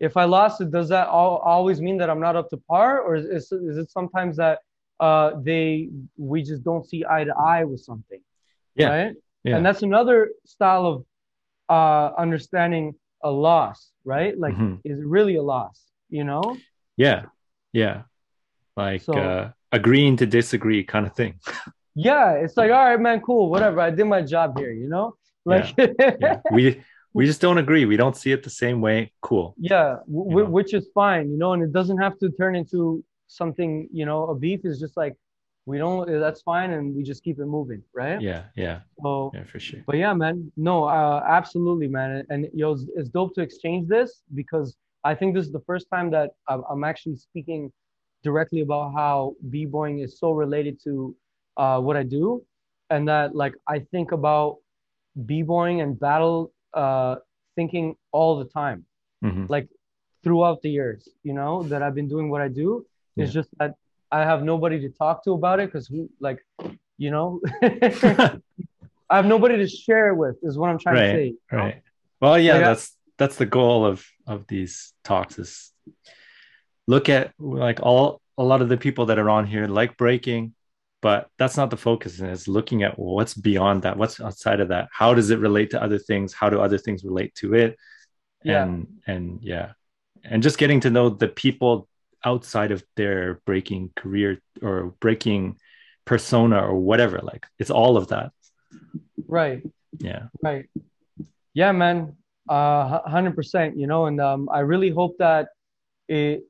if 0.00 0.16
I 0.16 0.24
lost 0.24 0.60
it, 0.60 0.70
does 0.70 0.88
that 0.88 1.08
all, 1.08 1.36
always 1.38 1.80
mean 1.80 1.96
that 1.98 2.10
I'm 2.10 2.20
not 2.20 2.34
up 2.36 2.50
to 2.50 2.56
par, 2.68 3.00
or 3.00 3.14
is, 3.14 3.26
is, 3.26 3.52
is 3.52 3.76
it 3.76 3.90
sometimes 3.90 4.36
that 4.38 4.58
uh, 5.00 5.32
they 5.42 5.88
we 6.16 6.42
just 6.42 6.62
don't 6.64 6.84
see 6.88 7.04
eye 7.08 7.24
to 7.24 7.34
eye 7.36 7.64
with 7.64 7.80
something, 7.80 8.20
Yeah. 8.74 8.88
right? 8.88 9.14
Yeah. 9.44 9.56
And 9.56 9.66
that's 9.66 9.82
another 9.82 10.30
style 10.44 10.86
of 10.86 11.04
uh, 11.68 12.14
understanding 12.18 12.94
a 13.22 13.30
loss, 13.30 13.90
right? 14.04 14.36
Like, 14.38 14.54
Mhm. 14.54 14.80
is 14.84 14.98
it 14.98 15.06
really 15.06 15.36
a 15.36 15.42
loss? 15.42 15.84
You 16.10 16.24
know? 16.24 16.56
yeah, 16.96 17.26
yeah, 17.72 18.02
like 18.76 19.02
So- 19.02 19.14
uh, 19.14 19.50
agreeing 19.72 20.16
to 20.18 20.26
disagree 20.26 20.84
kind 20.84 21.06
of 21.06 21.14
thing. 21.14 21.34
Yeah, 21.94 22.32
it's 22.42 22.56
like, 22.56 22.70
all 22.70 22.84
right, 22.84 23.00
man, 23.00 23.20
cool, 23.20 23.50
whatever. 23.50 23.80
I 23.80 23.90
did 23.90 24.04
my 24.06 24.22
job 24.22 24.58
here, 24.58 24.72
you 24.72 24.88
know? 24.88 25.16
Like, 25.44 25.74
Yeah. 26.20 26.40
we 26.52 26.82
we 27.14 27.26
just 27.26 27.40
don't 27.42 27.58
agree. 27.58 27.84
We 27.84 27.96
don't 27.96 28.16
see 28.16 28.32
it 28.32 28.42
the 28.42 28.50
same 28.64 28.80
way. 28.80 29.12
Cool. 29.20 29.54
Yeah, 29.58 29.96
w- 30.10 30.46
which 30.46 30.72
is 30.72 30.88
fine, 30.94 31.30
you 31.30 31.36
know, 31.36 31.52
and 31.52 31.62
it 31.62 31.72
doesn't 31.72 31.98
have 31.98 32.18
to 32.20 32.30
turn 32.30 32.54
into 32.56 33.04
something, 33.26 33.88
you 33.92 34.06
know, 34.06 34.20
a 34.28 34.34
beef 34.34 34.60
is 34.64 34.78
just 34.80 34.96
like 34.96 35.14
we 35.66 35.78
don't. 35.78 36.08
That's 36.24 36.42
fine, 36.42 36.70
and 36.70 36.94
we 36.96 37.02
just 37.02 37.22
keep 37.22 37.38
it 37.38 37.46
moving, 37.46 37.82
right? 37.94 38.20
Yeah, 38.20 38.44
yeah, 38.56 38.80
So, 39.02 39.30
yeah, 39.34 39.44
for 39.44 39.60
sure. 39.60 39.80
but 39.86 39.96
yeah, 39.96 40.14
man, 40.14 40.50
no, 40.56 40.84
uh, 40.84 41.22
absolutely, 41.28 41.88
man, 41.88 42.24
and 42.30 42.48
yo, 42.54 42.72
it's, 42.72 42.84
it's 42.96 43.08
dope 43.10 43.34
to 43.34 43.42
exchange 43.42 43.88
this 43.88 44.22
because 44.34 44.76
I 45.04 45.14
think 45.14 45.34
this 45.34 45.44
is 45.46 45.52
the 45.52 45.64
first 45.66 45.86
time 45.94 46.10
that 46.12 46.30
I'm 46.48 46.82
actually 46.84 47.16
speaking 47.16 47.72
directly 48.22 48.60
about 48.60 48.92
how 48.94 49.34
b-boying 49.50 49.98
is 50.00 50.18
so 50.18 50.30
related 50.32 50.82
to 50.84 51.14
uh, 51.56 51.78
what 51.80 51.96
I 51.96 52.02
do, 52.02 52.44
and 52.90 53.08
that 53.08 53.34
like 53.34 53.54
I 53.68 53.80
think 53.92 54.12
about 54.12 54.58
b-boying 55.26 55.80
and 55.80 55.98
battle 55.98 56.52
uh, 56.74 57.16
thinking 57.56 57.96
all 58.12 58.38
the 58.38 58.46
time 58.46 58.84
Mhm. 59.24 59.48
like 59.48 59.68
throughout 60.24 60.62
the 60.62 60.70
years, 60.70 61.08
you 61.22 61.32
know, 61.34 61.62
that 61.64 61.82
I've 61.82 61.94
been 61.94 62.08
doing 62.08 62.28
what 62.30 62.40
I 62.40 62.48
do. 62.48 62.86
It's 63.16 63.32
just 63.32 63.50
that 63.58 63.74
I 64.10 64.20
have 64.20 64.42
nobody 64.42 64.80
to 64.80 64.88
talk 64.88 65.22
to 65.24 65.32
about 65.32 65.60
it 65.60 65.66
because 65.66 65.86
who 65.86 66.08
like, 66.20 66.40
you 66.96 67.10
know, 67.10 67.40
I 67.62 69.16
have 69.18 69.26
nobody 69.26 69.56
to 69.58 69.68
share 69.68 70.08
it 70.08 70.16
with. 70.16 70.36
Is 70.42 70.56
what 70.58 70.70
I'm 70.70 70.78
trying 70.78 70.94
right, 70.96 71.12
to 71.12 71.16
say. 71.18 71.26
you 71.26 71.38
know? 71.52 71.58
right. 71.58 71.82
Well, 72.20 72.38
yeah, 72.38 72.54
Like, 72.54 72.64
that's 72.64 72.96
that's 73.18 73.36
the 73.36 73.46
goal 73.46 73.84
of 73.84 74.04
of 74.26 74.46
these 74.46 74.94
talks 75.04 75.38
is 75.38 75.72
look 76.92 77.08
at 77.08 77.32
like 77.38 77.80
all 77.82 78.20
a 78.36 78.44
lot 78.44 78.60
of 78.62 78.68
the 78.68 78.76
people 78.76 79.06
that 79.06 79.18
are 79.18 79.30
on 79.30 79.46
here 79.46 79.66
like 79.66 79.96
breaking, 79.96 80.54
but 81.00 81.20
that's 81.38 81.56
not 81.56 81.70
the 81.70 81.76
focus. 81.88 82.20
And 82.20 82.28
it's 82.30 82.48
looking 82.48 82.82
at 82.82 82.98
what's 82.98 83.34
beyond 83.34 83.82
that, 83.82 83.96
what's 83.96 84.20
outside 84.20 84.60
of 84.60 84.68
that. 84.68 84.88
How 84.92 85.14
does 85.14 85.30
it 85.30 85.38
relate 85.38 85.70
to 85.70 85.82
other 85.82 85.98
things? 85.98 86.34
How 86.34 86.50
do 86.50 86.60
other 86.60 86.78
things 86.78 87.02
relate 87.02 87.34
to 87.36 87.54
it? 87.54 87.76
Yeah. 88.44 88.62
And 88.62 88.74
and 89.06 89.24
yeah, 89.42 89.72
and 90.22 90.42
just 90.42 90.58
getting 90.58 90.80
to 90.80 90.90
know 90.90 91.08
the 91.08 91.28
people 91.28 91.88
outside 92.24 92.72
of 92.76 92.84
their 93.00 93.40
breaking 93.46 93.90
career 93.96 94.40
or 94.60 94.94
breaking 95.00 95.56
persona 96.04 96.58
or 96.60 96.76
whatever. 96.90 97.20
Like 97.22 97.46
it's 97.58 97.70
all 97.70 97.96
of 97.96 98.08
that. 98.08 98.32
Right. 99.26 99.62
Yeah. 99.98 100.24
Right. 100.42 100.66
Yeah, 101.54 101.72
man. 101.72 102.16
Uh, 102.48 103.00
hundred 103.16 103.34
percent. 103.34 103.78
You 103.80 103.86
know, 103.86 104.06
and 104.06 104.20
um, 104.20 104.48
I 104.52 104.60
really 104.60 104.90
hope 104.90 105.16
that 105.18 105.48
it 106.08 106.44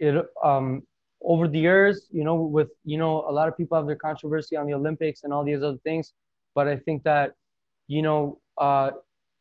it 0.00 0.26
um 0.42 0.82
over 1.22 1.46
the 1.46 1.58
years, 1.58 2.08
you 2.10 2.24
know, 2.24 2.36
with 2.36 2.70
you 2.84 2.98
know 2.98 3.24
a 3.28 3.32
lot 3.32 3.48
of 3.48 3.56
people 3.56 3.76
have 3.76 3.86
their 3.86 3.96
controversy 3.96 4.56
on 4.56 4.66
the 4.66 4.74
Olympics 4.74 5.22
and 5.24 5.32
all 5.32 5.44
these 5.44 5.62
other 5.62 5.78
things, 5.84 6.14
but 6.54 6.66
I 6.66 6.76
think 6.76 7.02
that 7.04 7.34
you 7.88 8.02
know 8.02 8.40
uh 8.58 8.90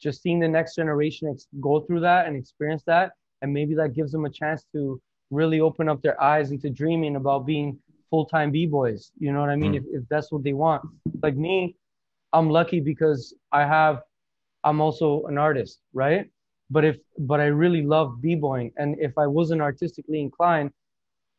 just 0.02 0.22
seeing 0.22 0.40
the 0.40 0.48
next 0.48 0.76
generation 0.76 1.30
ex- 1.34 1.48
go 1.60 1.82
through 1.82 2.02
that 2.02 2.28
and 2.28 2.36
experience 2.36 2.84
that, 2.86 3.14
and 3.42 3.54
maybe 3.54 3.74
that 3.76 3.94
gives 3.94 4.12
them 4.12 4.26
a 4.26 4.30
chance 4.30 4.66
to 4.74 5.02
really 5.32 5.60
open 5.60 5.90
up 5.90 6.02
their 6.02 6.22
eyes 6.22 6.52
into 6.52 6.70
dreaming 6.70 7.16
about 7.16 7.46
being 7.46 7.78
full-time 8.10 8.52
b-boys. 8.52 9.12
You 9.20 9.32
know 9.34 9.42
what 9.42 9.50
I 9.50 9.56
mean? 9.56 9.74
Mm. 9.74 9.78
If 9.78 9.84
if 9.92 10.04
that's 10.10 10.32
what 10.32 10.44
they 10.44 10.54
want. 10.54 10.84
Like 11.22 11.36
me, 11.36 11.76
I'm 12.34 12.50
lucky 12.50 12.80
because 12.80 13.36
I 13.52 13.66
have 13.66 14.02
I'm 14.64 14.82
also 14.82 15.24
an 15.26 15.38
artist, 15.38 15.80
right? 15.94 16.30
But 16.70 16.86
if 16.86 16.98
but 17.18 17.40
I 17.40 17.48
really 17.48 17.84
love 17.84 18.22
b-boying 18.22 18.72
and 18.78 18.96
if 19.00 19.18
I 19.18 19.28
wasn't 19.28 19.62
artistically 19.62 20.22
inclined, 20.22 20.72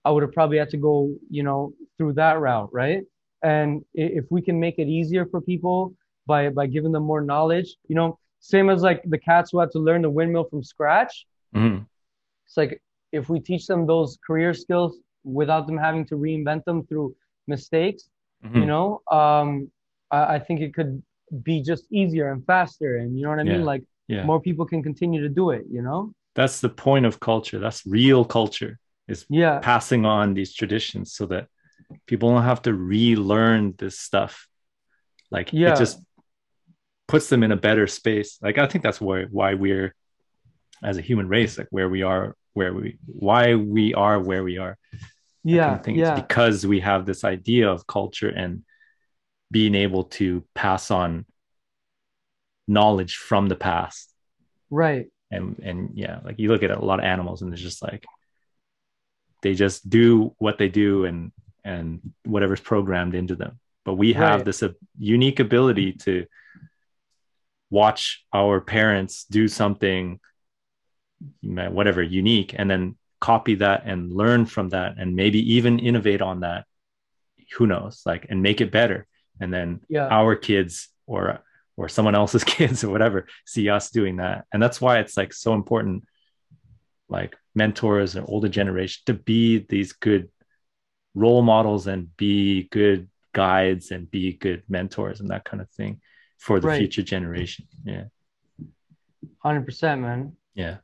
I 0.04 0.10
would 0.10 0.22
have 0.22 0.32
probably 0.32 0.58
had 0.58 0.70
to 0.70 0.76
go, 0.78 1.10
you 1.30 1.42
know, 1.42 1.72
through 1.96 2.14
that 2.14 2.40
route, 2.40 2.70
right? 2.72 3.02
And 3.42 3.84
if 3.94 4.24
we 4.30 4.42
can 4.42 4.58
make 4.60 4.78
it 4.78 4.88
easier 4.88 5.26
for 5.26 5.40
people 5.40 5.94
by 6.26 6.48
by 6.50 6.66
giving 6.66 6.92
them 6.92 7.04
more 7.04 7.20
knowledge, 7.22 7.76
you 7.88 7.94
know, 7.96 8.18
same 8.40 8.68
as 8.70 8.82
like 8.82 9.02
the 9.04 9.18
cats 9.18 9.50
who 9.50 9.58
had 9.60 9.70
to 9.72 9.78
learn 9.78 10.02
the 10.02 10.10
windmill 10.10 10.44
from 10.44 10.62
scratch, 10.62 11.26
Mhm. 11.54 11.86
it's 12.46 12.56
like 12.56 12.80
if 13.12 13.28
we 13.28 13.40
teach 13.40 13.66
them 13.66 13.86
those 13.86 14.18
career 14.26 14.52
skills 14.54 14.98
without 15.24 15.66
them 15.66 15.78
having 15.78 16.04
to 16.06 16.16
reinvent 16.16 16.64
them 16.64 16.84
through 16.86 17.14
mistakes, 17.46 18.10
Mhm. 18.44 18.60
you 18.60 18.66
know 18.66 19.00
um 19.10 19.70
I, 20.10 20.34
I 20.36 20.38
think 20.38 20.60
it 20.60 20.74
could 20.74 21.02
be 21.42 21.62
just 21.62 21.84
easier 21.92 22.30
and 22.32 22.44
faster 22.44 22.96
and 22.98 23.16
you 23.16 23.22
know 23.24 23.30
what 23.30 23.38
i 23.38 23.44
mean 23.44 23.62
like 23.64 23.84
yeah. 24.10 24.24
more 24.24 24.40
people 24.40 24.66
can 24.66 24.82
continue 24.82 25.20
to 25.22 25.28
do 25.28 25.50
it 25.50 25.64
you 25.70 25.82
know? 25.82 26.12
That's 26.34 26.60
the 26.60 26.68
point 26.68 27.06
of 27.06 27.18
culture. 27.18 27.58
That's 27.58 27.84
real 27.86 28.24
culture 28.24 28.78
is 29.08 29.26
yeah. 29.28 29.58
passing 29.58 30.06
on 30.06 30.34
these 30.34 30.54
traditions 30.54 31.12
so 31.12 31.26
that 31.26 31.48
people 32.06 32.30
don't 32.32 32.44
have 32.44 32.62
to 32.62 32.72
relearn 32.72 33.74
this 33.78 33.98
stuff. 33.98 34.46
Like 35.30 35.52
Yeah. 35.52 35.72
it 35.72 35.78
just 35.78 35.98
puts 37.08 37.28
them 37.28 37.42
in 37.42 37.52
a 37.52 37.56
better 37.56 37.86
space. 37.86 38.38
Like 38.40 38.58
i 38.58 38.66
think 38.66 38.84
that's 38.84 39.00
why 39.00 39.24
why 39.24 39.54
we're 39.54 39.94
as 40.82 40.96
a 40.96 41.02
human 41.02 41.28
race 41.28 41.58
like 41.58 41.70
where 41.70 41.88
we 41.88 42.02
are 42.02 42.36
where 42.54 42.72
we 42.72 42.98
why 43.06 43.54
we 43.54 43.94
are 43.94 44.18
where 44.20 44.44
we 44.44 44.58
are. 44.58 44.78
Yeah 45.42 45.72
I 45.74 45.78
think 45.78 45.98
yeah. 45.98 46.12
it's 46.12 46.20
because 46.22 46.66
we 46.66 46.80
have 46.80 47.06
this 47.06 47.24
idea 47.24 47.68
of 47.74 47.86
culture 47.86 48.32
and 48.42 48.62
being 49.50 49.74
able 49.74 50.04
to 50.04 50.44
pass 50.54 50.90
on 50.90 51.26
knowledge 52.70 53.16
from 53.16 53.48
the 53.48 53.56
past. 53.56 54.08
Right. 54.70 55.06
And 55.30 55.60
and 55.68 55.90
yeah 55.94 56.20
like 56.24 56.38
you 56.38 56.48
look 56.48 56.62
at 56.62 56.70
a 56.70 56.84
lot 56.84 56.98
of 57.00 57.04
animals 57.04 57.42
and 57.42 57.52
it's 57.52 57.62
just 57.62 57.82
like 57.82 58.04
they 59.42 59.54
just 59.54 59.88
do 59.88 60.34
what 60.38 60.58
they 60.58 60.68
do 60.68 61.04
and 61.04 61.32
and 61.64 62.00
whatever's 62.24 62.60
programmed 62.60 63.14
into 63.14 63.34
them. 63.34 63.58
But 63.84 63.94
we 63.94 64.12
have 64.14 64.40
Right. 64.40 64.44
this 64.44 64.62
uh, 64.62 64.70
unique 64.98 65.40
ability 65.40 65.92
to 66.04 66.26
watch 67.70 68.24
our 68.32 68.60
parents 68.60 69.24
do 69.24 69.46
something 69.48 70.20
whatever 71.42 72.02
unique 72.02 72.54
and 72.58 72.70
then 72.70 72.96
copy 73.20 73.54
that 73.56 73.82
and 73.84 74.12
learn 74.12 74.46
from 74.46 74.70
that 74.70 74.94
and 74.98 75.14
maybe 75.14 75.54
even 75.54 75.78
innovate 75.78 76.22
on 76.22 76.40
that. 76.40 76.64
Who 77.56 77.66
knows? 77.66 78.02
Like 78.06 78.26
and 78.30 78.42
make 78.42 78.60
it 78.60 78.72
better. 78.72 79.06
And 79.40 79.52
then 79.52 79.80
yeah. 79.88 80.08
our 80.08 80.34
kids 80.36 80.88
or 81.06 81.42
or 81.80 81.88
someone 81.88 82.14
else's 82.14 82.44
kids 82.58 82.84
or 82.84 82.90
whatever 82.90 83.26
see 83.46 83.70
us 83.70 83.90
doing 83.90 84.16
that. 84.16 84.44
And 84.52 84.62
that's 84.62 84.82
why 84.82 84.98
it's 84.98 85.16
like 85.16 85.32
so 85.32 85.54
important 85.54 86.04
like 87.08 87.34
mentors 87.54 88.16
and 88.16 88.26
older 88.28 88.48
generation 88.50 89.00
to 89.06 89.14
be 89.14 89.64
these 89.66 89.92
good 89.94 90.28
role 91.14 91.40
models 91.42 91.86
and 91.86 92.14
be 92.18 92.68
good 92.70 93.08
guides 93.32 93.92
and 93.92 94.10
be 94.10 94.34
good 94.34 94.62
mentors 94.68 95.20
and 95.20 95.30
that 95.30 95.44
kind 95.44 95.62
of 95.62 95.70
thing 95.70 96.00
for 96.36 96.60
the 96.60 96.68
Right. 96.68 96.78
future 96.78 97.02
generation. 97.02 97.66
Yeah. 97.84 98.04
100% 99.42 100.00
man. 100.00 100.36
Yeah. 100.54 100.76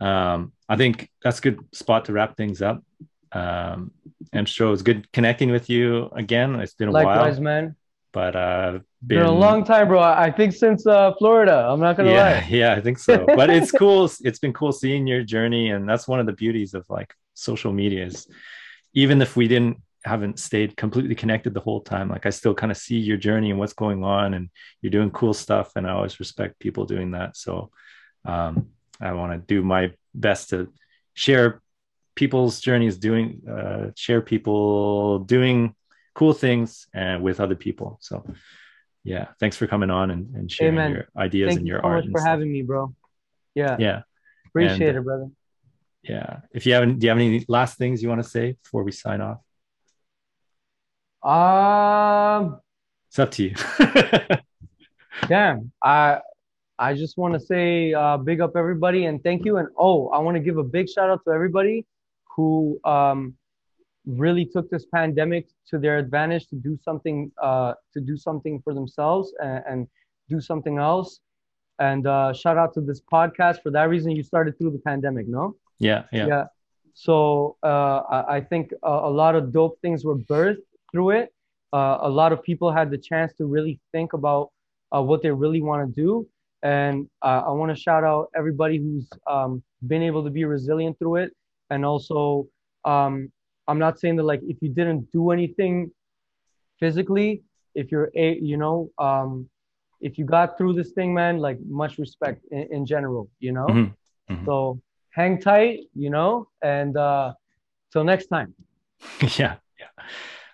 Um 0.00 0.52
i 0.68 0.76
think 0.76 1.10
that's 1.22 1.38
a 1.38 1.42
good 1.42 1.58
spot 1.72 2.06
to 2.06 2.12
wrap 2.12 2.36
things 2.36 2.60
up. 2.60 2.82
Um 3.30 3.92
Amstro, 4.34 4.72
it's 4.72 4.82
good 4.82 5.00
connecting 5.12 5.50
with 5.52 5.70
you 5.70 6.10
again. 6.24 6.56
It's 6.56 6.74
been 6.74 6.88
a 6.88 6.92
likewise 6.92 7.36
while 7.36 7.44
man. 7.44 7.76
But 8.12 8.34
uh 8.34 8.78
been, 9.06 9.22
a 9.22 9.30
long 9.30 9.64
time 9.64 9.88
bro. 9.88 10.00
I 10.00 10.30
think 10.30 10.52
since 10.52 10.86
uh 10.86 11.12
florida. 11.18 11.66
I'm 11.68 11.80
not 11.80 11.96
gonna 11.96 12.10
yeah 12.10 12.40
lie. 12.40 12.46
yeah 12.48 12.72
i 12.74 12.80
think 12.80 12.98
so. 12.98 13.24
But 13.26 13.50
it's 13.50 13.70
cool. 13.82 14.10
It's 14.20 14.38
been 14.38 14.52
cool 14.52 14.72
seeing 14.72 15.06
your 15.06 15.22
journey 15.22 15.70
and 15.70 15.88
that's 15.88 16.06
one 16.08 16.20
of 16.20 16.26
the 16.26 16.32
beauties 16.32 16.74
of 16.74 16.84
like 16.88 17.14
social 17.34 17.72
media 17.72 18.06
is 18.06 18.26
even 18.94 19.20
if 19.20 19.36
we 19.36 19.48
didn't 19.48 19.78
haven't 20.04 20.38
stayed 20.38 20.76
completely 20.76 21.14
connected 21.14 21.54
the 21.54 21.60
whole 21.60 21.80
time 21.80 22.10
like 22.10 22.26
i 22.26 22.30
still 22.30 22.54
kind 22.54 22.70
of 22.70 22.76
see 22.76 22.98
your 22.98 23.16
journey 23.16 23.50
and 23.50 23.58
what's 23.58 23.72
going 23.72 24.04
on 24.04 24.34
and 24.34 24.50
you're 24.82 24.90
doing 24.90 25.10
cool 25.10 25.32
stuff 25.32 25.72
and 25.76 25.86
i 25.86 25.90
always 25.90 26.20
respect 26.20 26.58
people 26.58 26.84
doing 26.84 27.12
that. 27.12 27.36
So 27.36 27.70
um 28.24 28.68
i 29.00 29.12
want 29.12 29.32
to 29.32 29.38
do 29.38 29.62
my 29.62 29.92
best 30.14 30.50
to 30.50 30.72
share 31.14 31.62
people's 32.14 32.60
journeys 32.60 32.96
doing 32.98 33.42
uh 33.50 33.90
share 33.96 34.20
people 34.20 35.20
doing 35.20 35.74
cool 36.14 36.32
things 36.32 36.86
and 36.94 37.22
with 37.22 37.40
other 37.40 37.56
people. 37.56 37.98
So 38.00 38.24
yeah. 39.04 39.28
Thanks 39.38 39.56
for 39.56 39.66
coming 39.66 39.90
on 39.90 40.10
and, 40.10 40.34
and 40.34 40.50
sharing 40.50 40.74
man. 40.74 40.92
your 40.92 41.08
ideas 41.16 41.48
thank 41.50 41.58
and 41.60 41.66
you 41.68 41.74
your 41.74 41.82
so 41.82 41.88
art 41.88 42.04
much 42.04 42.12
for 42.12 42.18
stuff. 42.20 42.28
having 42.28 42.50
me 42.52 42.62
bro. 42.62 42.94
Yeah. 43.54 43.76
Yeah. 43.78 44.02
Appreciate 44.46 44.88
and- 44.88 44.98
it 44.98 45.04
brother. 45.04 45.28
Yeah. 46.02 46.40
If 46.52 46.66
you 46.66 46.72
haven't 46.74 46.98
do 46.98 47.06
you 47.06 47.10
have 47.10 47.18
any 47.18 47.44
last 47.48 47.78
things 47.78 48.02
you 48.02 48.08
want 48.08 48.22
to 48.22 48.28
say 48.28 48.56
before 48.62 48.82
we 48.82 48.92
sign 48.92 49.20
off? 49.20 49.38
Um 51.22 52.60
it's 53.08 53.18
up 53.18 53.30
to 53.32 53.44
you. 53.44 53.54
Damn, 55.28 55.70
I 55.82 56.20
I 56.78 56.94
just 56.94 57.16
want 57.16 57.34
to 57.34 57.40
say 57.40 57.94
uh, 57.94 58.16
big 58.16 58.40
up 58.40 58.56
everybody 58.56 59.06
and 59.06 59.22
thank 59.22 59.44
you. 59.44 59.58
And 59.58 59.68
oh, 59.78 60.08
I 60.08 60.18
want 60.18 60.36
to 60.36 60.40
give 60.40 60.58
a 60.58 60.64
big 60.64 60.88
shout 60.88 61.08
out 61.08 61.20
to 61.26 61.32
everybody 61.32 61.86
who 62.34 62.80
um, 62.84 63.36
really 64.06 64.44
took 64.44 64.68
this 64.70 64.86
pandemic 64.86 65.48
to 65.68 65.78
their 65.78 65.98
advantage 65.98 66.46
to 66.48 66.56
do 66.56 66.78
something 66.82 67.32
uh, 67.42 67.74
to 67.92 68.00
do 68.00 68.16
something 68.16 68.60
for 68.62 68.74
themselves 68.74 69.32
and, 69.40 69.62
and 69.68 69.88
do 70.28 70.40
something 70.40 70.78
else. 70.78 71.20
And 71.78 72.06
uh, 72.06 72.32
shout 72.32 72.56
out 72.56 72.74
to 72.74 72.80
this 72.80 73.00
podcast 73.00 73.62
for 73.62 73.70
that 73.70 73.88
reason. 73.88 74.12
You 74.12 74.22
started 74.22 74.56
through 74.58 74.72
the 74.72 74.78
pandemic, 74.78 75.26
no? 75.28 75.56
yeah 76.12 76.26
yeah 76.26 76.44
So 76.94 77.56
uh, 77.62 78.02
I, 78.10 78.36
I 78.36 78.40
think 78.40 78.72
a, 78.82 78.90
a 78.90 79.10
lot 79.10 79.34
of 79.34 79.52
dope 79.52 79.78
things 79.82 80.04
were 80.04 80.18
birthed 80.18 80.62
through 80.92 81.10
it. 81.10 81.34
Uh, 81.72 81.98
a 82.02 82.08
lot 82.08 82.32
of 82.32 82.42
people 82.42 82.70
had 82.70 82.90
the 82.90 82.98
chance 82.98 83.32
to 83.34 83.46
really 83.46 83.80
think 83.90 84.12
about 84.12 84.52
uh, 84.94 85.02
what 85.02 85.22
they 85.22 85.30
really 85.30 85.60
want 85.60 85.86
to 85.86 86.00
do. 86.00 86.26
And 86.62 87.08
uh, 87.20 87.42
I 87.46 87.50
want 87.50 87.74
to 87.74 87.80
shout 87.80 88.04
out 88.04 88.28
everybody 88.34 88.78
who's 88.78 89.08
um, 89.26 89.62
been 89.86 90.02
able 90.02 90.22
to 90.24 90.30
be 90.30 90.44
resilient 90.44 90.98
through 90.98 91.16
it. 91.16 91.32
And 91.70 91.84
also, 91.84 92.46
um, 92.84 93.30
I'm 93.68 93.78
not 93.78 93.98
saying 93.98 94.16
that 94.16 94.24
like 94.24 94.40
if 94.42 94.58
you 94.60 94.68
didn't 94.68 95.10
do 95.12 95.30
anything 95.30 95.90
physically, 96.78 97.42
if 97.74 97.90
you're 97.90 98.10
a, 98.14 98.38
you 98.38 98.56
know, 98.56 98.90
um, 98.98 99.48
if 100.00 100.18
you 100.18 100.24
got 100.24 100.58
through 100.58 100.74
this 100.74 100.92
thing, 100.92 101.14
man, 101.14 101.38
like 101.38 101.58
much 101.66 101.98
respect 101.98 102.44
in, 102.50 102.68
in 102.70 102.86
general, 102.86 103.30
you 103.40 103.52
know. 103.52 103.66
Mhm. 103.66 103.94
Mhm. 104.30 104.44
So 104.44 104.80
hang 105.10 105.40
tight, 105.40 105.80
you 105.94 106.10
know, 106.10 106.48
and 106.62 106.96
uh, 106.96 107.32
till 107.92 108.04
next 108.04 108.26
time. 108.26 108.54
yeah 109.38 109.56
yeah 109.78 110.04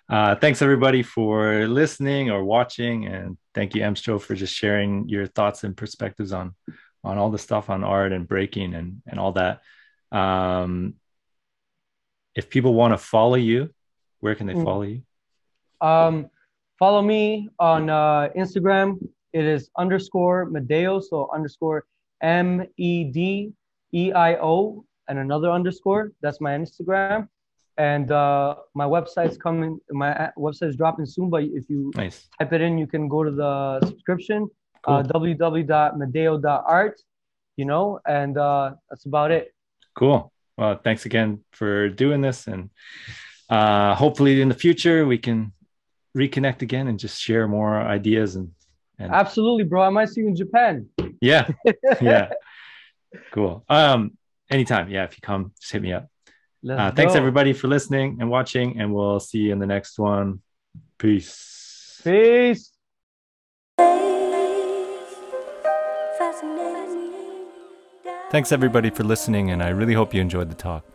uh 0.09 0.35
thanks 0.35 0.61
everybody 0.61 1.03
for 1.03 1.67
listening 1.67 2.29
or 2.29 2.43
watching 2.43 3.05
and 3.05 3.37
thank 3.53 3.75
you 3.75 3.81
Amstro 3.81 4.19
for 4.19 4.35
just 4.35 4.53
sharing 4.53 5.07
your 5.07 5.27
thoughts 5.27 5.63
and 5.63 5.77
perspectives 5.77 6.33
on 6.33 6.55
on 7.03 7.17
all 7.17 7.29
the 7.29 7.37
stuff 7.37 7.69
on 7.69 7.83
art 7.83 8.11
and 8.11 8.27
breaking 8.27 8.73
and 8.73 9.01
and 9.07 9.19
all 9.19 9.33
that 9.33 9.61
um 10.11 10.95
if 12.35 12.49
people 12.49 12.73
want 12.73 12.93
to 12.93 12.97
follow 12.97 13.35
you 13.35 13.69
where 14.19 14.35
can 14.35 14.47
they 14.47 14.53
Mm. 14.55 14.63
follow 14.63 14.83
you 14.83 15.01
Um, 15.81 16.29
follow 16.77 17.01
me 17.01 17.49
on 17.59 17.89
uh, 17.89 18.29
Instagram 18.35 18.87
it 19.33 19.45
is 19.45 19.69
underscore 19.77 20.45
Medeio, 20.53 21.01
so 21.01 21.29
underscore 21.33 21.85
M 22.21 22.65
E 22.77 23.05
D 23.05 23.53
E 23.93 24.11
I 24.11 24.35
O 24.51 24.83
and 25.07 25.17
another 25.19 25.49
underscore. 25.49 26.11
That's 26.21 26.39
my 26.41 26.51
Instagram. 26.57 27.27
And 27.77 28.11
uh, 28.11 28.55
my 28.75 28.85
website's 28.85 29.37
coming. 29.37 29.79
My 29.89 30.11
uh, 30.23 30.31
website's 30.37 30.75
dropping 30.75 31.05
soon. 31.05 31.29
But 31.29 31.43
if 31.59 31.69
you 31.69 31.91
Nice. 31.95 32.27
type 32.37 32.51
it 32.53 32.61
in, 32.61 32.77
you 32.77 32.87
can 32.87 33.07
go 33.07 33.23
to 33.23 33.31
the 33.31 33.79
subscription. 33.87 34.49
Cool. 34.83 34.95
Uh, 34.95 35.03
www.medeo.art. 35.03 37.01
You 37.57 37.65
know, 37.65 37.99
and 38.05 38.37
uh, 38.37 38.71
that's 38.89 39.05
about 39.05 39.31
it. 39.31 39.53
Cool. 39.95 40.31
Well, 40.61 40.79
thanks 40.83 41.07
again 41.07 41.39
for 41.53 41.89
doing 41.89 42.21
this, 42.21 42.45
and 42.45 42.69
uh, 43.49 43.95
hopefully 43.95 44.39
in 44.43 44.47
the 44.47 44.53
future 44.53 45.07
we 45.07 45.17
can 45.17 45.53
reconnect 46.15 46.61
again 46.61 46.87
and 46.87 46.99
just 46.99 47.19
share 47.19 47.47
more 47.47 47.81
ideas 47.81 48.35
and 48.35 48.51
and 48.99 49.11
Absolutely, 49.11 49.63
bro. 49.63 49.81
I 49.81 49.89
might 49.89 50.09
see 50.09 50.21
you 50.21 50.27
in 50.27 50.35
Japan. 50.35 50.87
yeah, 51.19 51.49
yeah, 51.99 52.33
cool. 53.31 53.65
Um, 53.69 54.15
anytime, 54.51 54.87
yeah. 54.91 55.05
If 55.05 55.17
you 55.17 55.21
come, 55.23 55.51
just 55.59 55.71
hit 55.71 55.81
me 55.81 55.93
up. 55.93 56.07
Uh, 56.69 56.91
thanks 56.91 57.15
everybody 57.15 57.53
for 57.53 57.67
listening 57.67 58.17
and 58.19 58.29
watching, 58.29 58.79
and 58.79 58.93
we'll 58.93 59.19
see 59.19 59.39
you 59.39 59.53
in 59.53 59.57
the 59.57 59.65
next 59.65 59.97
one. 59.97 60.43
Peace. 60.99 61.99
Peace. 62.03 62.70
Thanks 68.31 68.51
everybody 68.53 68.89
for 68.89 69.03
listening, 69.03 69.51
and 69.51 69.61
I 69.61 69.69
really 69.71 69.93
hope 69.93 70.13
you 70.13 70.21
enjoyed 70.21 70.49
the 70.49 70.55
talk. 70.55 70.85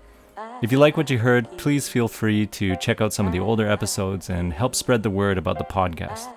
If 0.62 0.72
you 0.72 0.78
like 0.78 0.96
what 0.96 1.10
you 1.10 1.18
heard, 1.18 1.46
please 1.58 1.86
feel 1.86 2.08
free 2.08 2.46
to 2.46 2.76
check 2.76 3.02
out 3.02 3.12
some 3.12 3.26
of 3.26 3.32
the 3.34 3.40
older 3.40 3.68
episodes 3.68 4.30
and 4.30 4.54
help 4.54 4.74
spread 4.74 5.02
the 5.02 5.10
word 5.10 5.36
about 5.36 5.58
the 5.58 5.64
podcast. 5.64 6.32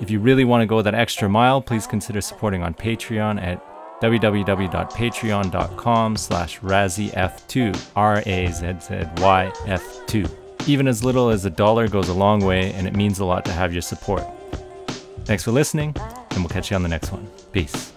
If 0.00 0.10
you 0.10 0.20
really 0.20 0.44
want 0.44 0.60
to 0.60 0.66
go 0.66 0.82
that 0.82 0.94
extra 0.94 1.30
mile, 1.30 1.62
please 1.62 1.86
consider 1.86 2.20
supporting 2.20 2.62
on 2.62 2.74
Patreon 2.74 3.40
at 3.40 3.64
www.patreon.com 4.02 6.16
slash 6.18 6.60
razzyf2, 6.60 7.90
R-A-Z-Z-Y-F2. 7.96 10.68
Even 10.68 10.88
as 10.88 11.02
little 11.02 11.30
as 11.30 11.46
a 11.46 11.50
dollar 11.50 11.88
goes 11.88 12.10
a 12.10 12.14
long 12.14 12.44
way, 12.44 12.74
and 12.74 12.86
it 12.86 12.94
means 12.94 13.20
a 13.20 13.24
lot 13.24 13.46
to 13.46 13.52
have 13.52 13.72
your 13.72 13.80
support. 13.80 14.24
Thanks 15.24 15.42
for 15.42 15.52
listening, 15.52 15.94
and 15.96 16.40
we'll 16.40 16.50
catch 16.50 16.70
you 16.70 16.76
on 16.76 16.82
the 16.82 16.88
next 16.90 17.12
one. 17.12 17.26
Peace. 17.52 17.91